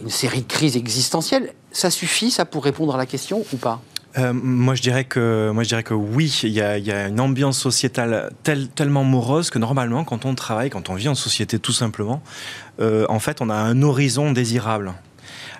une 0.00 0.10
série 0.10 0.42
de 0.42 0.46
crises 0.46 0.76
existentielles, 0.76 1.52
ça 1.70 1.90
suffit 1.90 2.30
ça 2.30 2.44
pour 2.44 2.64
répondre 2.64 2.94
à 2.94 2.98
la 2.98 3.06
question 3.06 3.44
ou 3.52 3.56
pas? 3.56 3.80
Euh, 4.16 4.32
moi, 4.32 4.74
je 4.74 4.82
dirais 4.82 5.04
que, 5.04 5.50
moi, 5.52 5.62
je 5.62 5.68
dirais 5.68 5.82
que 5.82 5.92
oui, 5.94 6.40
il 6.42 6.50
y 6.50 6.62
a, 6.62 6.78
il 6.78 6.86
y 6.86 6.90
a 6.90 7.08
une 7.08 7.20
ambiance 7.20 7.58
sociétale 7.58 8.32
tel- 8.42 8.68
tellement 8.68 9.04
morose 9.04 9.50
que 9.50 9.58
normalement, 9.58 10.02
quand 10.02 10.24
on 10.24 10.34
travaille, 10.34 10.70
quand 10.70 10.88
on 10.88 10.94
vit 10.94 11.08
en 11.08 11.14
société 11.14 11.58
tout 11.58 11.74
simplement, 11.74 12.22
en 12.80 13.18
fait, 13.18 13.40
on 13.40 13.50
a 13.50 13.54
un 13.54 13.82
horizon 13.82 14.32
désirable. 14.32 14.92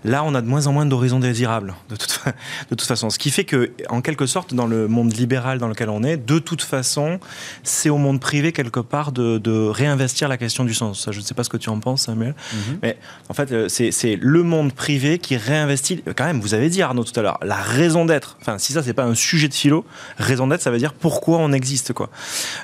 Là, 0.04 0.22
on 0.24 0.34
a 0.34 0.40
de 0.40 0.46
moins 0.46 0.66
en 0.66 0.72
moins 0.72 0.87
d'horizons 0.87 1.18
désirables, 1.18 1.74
de 1.90 1.96
toute, 1.96 2.11
fa- 2.12 2.32
de 2.70 2.74
toute 2.74 2.87
façon. 2.87 3.11
Ce 3.11 3.18
qui 3.18 3.30
fait 3.30 3.44
que, 3.44 3.70
en 3.88 4.00
quelque 4.00 4.26
sorte, 4.26 4.54
dans 4.54 4.66
le 4.66 4.88
monde 4.88 5.12
libéral 5.16 5.58
dans 5.58 5.68
lequel 5.68 5.88
on 5.90 6.02
est, 6.02 6.16
de 6.16 6.38
toute 6.38 6.62
façon, 6.62 7.18
c'est 7.62 7.88
au 7.90 7.98
monde 7.98 8.20
privé, 8.20 8.52
quelque 8.52 8.80
part, 8.80 9.12
de, 9.12 9.38
de 9.38 9.68
réinvestir 9.68 10.28
la 10.28 10.37
question 10.37 10.64
du 10.64 10.74
sens. 10.74 11.04
Ça, 11.04 11.12
je 11.12 11.18
ne 11.20 11.24
sais 11.24 11.34
pas 11.34 11.44
ce 11.44 11.48
que 11.48 11.56
tu 11.56 11.68
en 11.70 11.80
penses, 11.80 12.02
Samuel. 12.02 12.34
Mais 12.82 12.96
en 13.28 13.34
fait, 13.34 13.50
euh, 13.52 13.68
c'est 13.68 14.16
le 14.20 14.42
monde 14.42 14.72
privé 14.72 15.18
qui 15.18 15.37
réinvestit. 15.37 16.02
Quand 16.16 16.24
même, 16.26 16.40
vous 16.40 16.54
avez 16.54 16.68
dit, 16.70 16.82
Arnaud, 16.82 17.04
tout 17.04 17.18
à 17.18 17.22
l'heure, 17.22 17.38
la 17.42 17.56
raison 17.56 18.04
d'être. 18.04 18.37
Enfin, 18.40 18.58
si 18.58 18.72
ça, 18.72 18.82
c'est 18.82 18.92
pas 18.94 19.04
un 19.04 19.14
sujet 19.14 19.48
de 19.48 19.54
philo, 19.54 19.84
raison 20.18 20.46
d'être, 20.46 20.62
ça 20.62 20.70
veut 20.70 20.78
dire 20.78 20.92
pourquoi 20.94 21.38
on 21.38 21.52
existe, 21.52 21.92
quoi. 21.92 22.11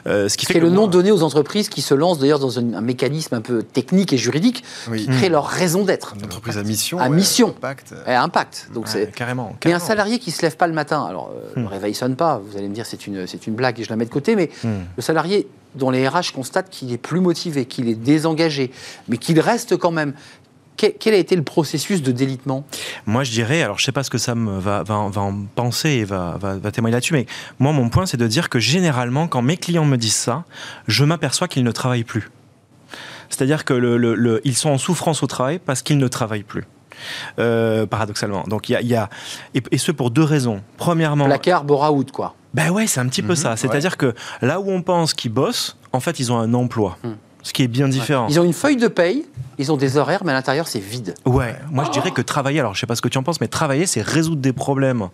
Euh, 0.06 0.28
ce 0.28 0.36
qui 0.36 0.46
fait 0.46 0.54
que 0.54 0.58
le 0.58 0.70
nom 0.70 0.82
moi- 0.82 0.88
donné 0.88 1.10
aux 1.10 1.22
entreprises 1.22 1.68
qui 1.68 1.82
se 1.82 1.94
lancent 1.94 2.18
d'ailleurs 2.18 2.38
dans 2.38 2.58
un, 2.58 2.74
un 2.74 2.80
mécanisme 2.80 3.34
un 3.34 3.40
peu 3.40 3.62
technique 3.62 4.12
et 4.12 4.18
juridique 4.18 4.62
Oui. 4.90 5.00
qui 5.04 5.06
crée 5.08 5.28
leur 5.28 5.46
raison 5.46 5.84
d'être. 5.84 6.14
Une 6.18 6.24
entreprise 6.26 6.58
à 6.58 6.62
mission. 6.62 6.98
À 6.98 7.08
ouais, 7.08 7.16
mission. 7.16 7.23
Impact. 7.48 7.92
euh, 7.92 8.10
Et 8.12 8.14
impact. 8.14 8.68
Donc 8.72 8.84
Ouais, 8.86 8.90
c'est. 8.90 9.14
carrément. 9.14 9.48
Mais 9.48 9.54
un 9.54 9.58
carrément. 9.58 9.80
salarié 9.86 10.18
qui 10.18 10.30
se 10.30 10.42
lève 10.42 10.56
pas 10.56 10.66
le 10.66 10.72
matin, 10.74 11.04
alors 11.08 11.30
euh, 11.34 11.50
le 11.56 11.62
Hmm. 11.62 11.66
réveil 11.66 11.94
sonne 11.94 12.16
pas, 12.16 12.38
vous 12.44 12.56
allez 12.56 12.68
me 12.68 12.74
dire 12.74 12.86
c'est 12.86 13.06
une, 13.06 13.26
c'est 13.26 13.46
une 13.46 13.54
blague 13.54 13.80
et 13.80 13.84
je 13.84 13.90
la 13.90 13.96
mets 13.96 14.04
de 14.04 14.10
côté, 14.10 14.36
mais 14.36 14.50
Hmm. 14.62 14.82
le 14.96 15.02
salarié 15.02 15.46
dont 15.74 15.90
les 15.90 16.06
RH 16.08 16.32
constatent 16.34 16.70
qu'il 16.70 16.92
est 16.92 16.98
plus 16.98 17.20
motivé, 17.20 17.64
qu'il 17.66 17.88
est 17.88 17.94
désengagé, 17.94 18.70
mais 19.08 19.16
qu'il 19.18 19.40
reste 19.40 19.76
quand 19.76 19.90
même. 19.90 20.14
Quel, 20.76 21.14
a 21.14 21.18
été 21.18 21.36
le 21.36 21.44
processus 21.44 22.02
de 22.02 22.10
délitement? 22.10 22.66
Moi, 23.06 23.22
je 23.22 23.30
dirais, 23.30 23.62
alors 23.62 23.78
je 23.78 23.84
sais 23.84 23.92
pas 23.92 24.02
ce 24.02 24.10
que 24.10 24.18
Sam 24.18 24.58
va, 24.58 24.82
va, 24.82 25.08
va 25.08 25.20
en 25.22 25.44
penser 25.54 25.88
et 25.90 26.04
va, 26.04 26.36
va, 26.40 26.56
va 26.58 26.70
témoigner 26.72 26.94
là-dessus, 26.94 27.12
mais 27.14 27.26
moi, 27.60 27.70
mon 27.72 27.88
point, 27.88 28.06
c'est 28.06 28.16
de 28.16 28.26
dire 28.26 28.48
que 28.50 28.58
généralement, 28.58 29.28
quand 29.28 29.40
mes 29.40 29.56
clients 29.56 29.84
me 29.84 29.96
disent 29.96 30.16
ça, 30.16 30.42
je 30.88 31.04
m'aperçois 31.04 31.46
qu'ils 31.46 31.62
ne 31.62 31.70
travaillent 31.70 32.02
plus. 32.04 32.28
C'est-à-dire 33.30 33.64
que 33.64 33.72
le, 33.72 33.96
le- 33.96 34.14
le- 34.16 34.42
sont 34.52 34.70
en 34.70 34.78
souffrance 34.78 35.22
au 35.22 35.26
travail 35.28 35.58
parce 35.64 35.82
qu'ils 35.82 35.98
ne 35.98 36.08
travaillent 36.08 36.42
plus. 36.42 36.64
Euh, 37.38 37.86
paradoxalement. 37.86 38.44
Donc 38.46 38.68
il 38.68 38.72
y 38.72 38.76
a, 38.76 38.82
y 38.82 38.94
a- 38.94 39.08
et, 39.54 39.62
et 39.70 39.78
ce 39.78 39.92
pour 39.92 40.10
deux 40.10 40.22
raisons. 40.24 40.60
Premièrement, 40.76 41.24
Placard, 41.26 41.64
bore-out, 41.64 42.10
quoi. 42.12 42.34
ben 42.54 42.70
ouais, 42.70 42.86
c'est 42.86 43.00
un 43.00 43.06
petit 43.08 43.22
peu 43.22 43.30
Mhm, 43.30 43.36
ça. 43.36 43.56
C'est-à-dire 43.56 43.96
que 43.96 44.14
là 44.42 44.60
où 44.60 44.70
on 44.70 44.82
pense 44.82 45.14
qu'ils 45.14 45.32
bossent, 45.32 45.76
en 45.92 46.00
fait, 46.00 46.18
ils 46.20 46.32
ont 46.32 46.38
un 46.38 46.52
emploi, 46.54 46.96
Hmm. 47.02 47.12
ce 47.42 47.52
qui 47.52 47.62
est 47.62 47.68
bien 47.68 47.88
différent. 47.88 48.26
Ils 48.28 48.38
ont 48.40 48.44
une 48.44 48.52
feuille 48.52 48.76
de 48.76 48.88
paye, 48.88 49.24
ils 49.58 49.70
ont 49.70 49.76
des 49.76 49.96
horaires, 49.96 50.22
mais 50.24 50.32
à 50.32 50.34
l'intérieur 50.34 50.66
c'est 50.66 50.80
vide. 50.80 51.14
Ouais, 51.26 51.54
moi 51.70 51.84
je 51.84 51.90
dirais 51.90 52.10
que 52.10 52.22
travailler, 52.22 52.58
alors 52.60 52.74
je 52.74 52.80
sais 52.80 52.86
pas 52.86 52.96
ce 52.96 53.02
que 53.02 53.08
tu 53.08 53.18
en 53.18 53.22
penses, 53.22 53.40
mais 53.40 53.48
travailler, 53.48 53.86
c'est 53.86 54.02
résoudre 54.02 54.40
des 54.40 54.52
problèmes 54.52 55.08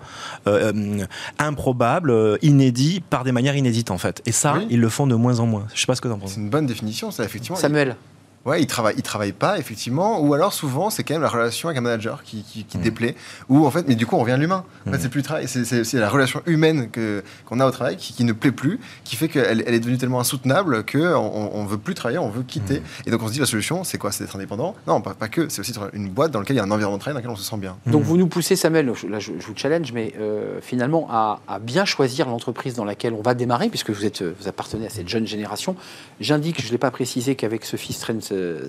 euh, 0.46 0.72
euh, 0.72 1.04
improbables, 1.38 2.38
inédits, 2.42 3.00
par 3.10 3.24
des 3.24 3.32
manières 3.32 3.56
inédites 3.56 3.90
en 3.90 3.98
fait. 3.98 4.22
Et 4.26 4.32
ça, 4.32 4.54
Oui. 4.58 4.66
ils 4.70 4.80
le 4.80 4.88
font 4.88 5.06
de 5.06 5.14
moins 5.14 5.40
en 5.40 5.46
moins. 5.46 5.66
Je 5.74 5.80
sais 5.80 5.86
pas 5.86 5.94
ce 5.94 6.00
que 6.00 6.08
tu 6.08 6.14
en 6.14 6.18
penses. 6.18 6.32
C'est 6.32 6.40
une 6.40 6.50
bonne 6.50 6.66
définition, 6.66 7.10
ça, 7.10 7.24
effectivement. 7.24 7.56
Samuel, 7.58 7.96
Ouais, 8.46 8.62
il 8.62 8.66
travaille, 8.66 8.94
il 8.96 9.02
travaille 9.02 9.32
pas 9.32 9.58
effectivement, 9.58 10.18
ou 10.20 10.32
alors 10.32 10.54
souvent 10.54 10.88
c'est 10.88 11.04
quand 11.04 11.12
même 11.12 11.22
la 11.22 11.28
relation 11.28 11.68
avec 11.68 11.78
un 11.78 11.82
manager 11.82 12.22
qui, 12.22 12.42
qui, 12.42 12.78
Mm. 12.78 12.80
déplaît, 12.80 13.14
ou 13.50 13.66
en 13.66 13.70
fait, 13.70 13.86
mais 13.86 13.94
du 13.96 14.06
coup 14.06 14.16
on 14.16 14.20
revient 14.20 14.32
à 14.32 14.36
l'humain. 14.38 14.64
En 14.88 14.92
fait, 14.92 14.98
c'est 14.98 15.10
plus 15.10 15.22
travail, 15.22 15.46
c'est- 15.46 15.64
c'est 15.66 15.84
c'est 15.84 15.98
la 15.98 16.08
relation 16.08 16.40
humaine 16.46 16.88
que 16.90 17.22
qu'on 17.44 17.60
a 17.60 17.66
au 17.66 17.70
travail 17.70 17.96
qui, 17.98 18.14
qui 18.14 18.24
ne 18.24 18.32
plaît 18.32 18.50
plus, 18.52 18.80
qui 19.04 19.16
fait 19.16 19.28
qu'elle 19.28 19.62
elle 19.66 19.74
est 19.74 19.80
devenue 19.80 19.98
tellement 19.98 20.20
insoutenable 20.20 20.84
que 20.84 21.14
on, 21.14 21.54
on 21.54 21.64
veut 21.66 21.76
plus 21.76 21.92
travailler, 21.94 22.18
on 22.18 22.30
veut 22.30 22.42
quitter. 22.42 22.80
Mm. 22.80 22.84
Et 23.06 23.10
donc 23.10 23.22
on 23.22 23.28
se 23.28 23.32
dit 23.34 23.40
la 23.40 23.46
solution, 23.46 23.84
c'est 23.84 23.98
quoi? 23.98 24.10
C'est 24.10 24.24
d'être 24.24 24.36
indépendant? 24.36 24.74
Non, 24.86 25.02
pas, 25.02 25.12
pas 25.12 25.28
que. 25.28 25.50
C'est 25.50 25.60
aussi 25.60 25.74
une 25.92 26.08
boîte 26.08 26.30
dans 26.30 26.38
laquelle 26.38 26.56
il 26.56 26.60
y 26.60 26.62
a 26.62 26.64
un 26.64 26.70
environnement 26.70 26.96
de 26.96 27.02
travail 27.02 27.14
dans 27.22 27.28
lequel 27.28 27.32
on 27.32 27.42
se 27.44 27.48
sent 27.48 27.58
bien. 27.58 27.76
donc 27.86 28.04
vous 28.04 28.16
nous 28.16 28.26
poussez, 28.26 28.56
Samuel, 28.56 28.90
je- 28.94 29.06
là 29.06 29.18
je, 29.18 29.32
je 29.38 29.46
vous 29.46 29.54
challenge, 29.54 29.92
mais 29.92 30.14
euh, 30.18 30.60
finalement 30.62 31.06
à, 31.10 31.40
à 31.46 31.58
bien 31.58 31.84
choisir 31.84 32.26
l'entreprise 32.26 32.74
dans 32.74 32.86
laquelle 32.86 33.12
on 33.12 33.20
va 33.22 33.34
démarrer, 33.34 33.68
puisque 33.68 33.90
vous, 33.90 34.06
êtes, 34.06 34.22
euh, 34.22 34.34
vous 34.40 34.48
appartenez 34.48 34.86
à 34.86 34.90
cette 34.90 35.08
jeune 35.08 35.26
génération. 35.26 35.76
J'indique, 36.20 36.62
je 36.62 36.68
ne 36.68 36.72
l'ai 36.72 36.78
pas 36.78 36.90
précisé, 36.90 37.34
qu'avec 37.34 37.64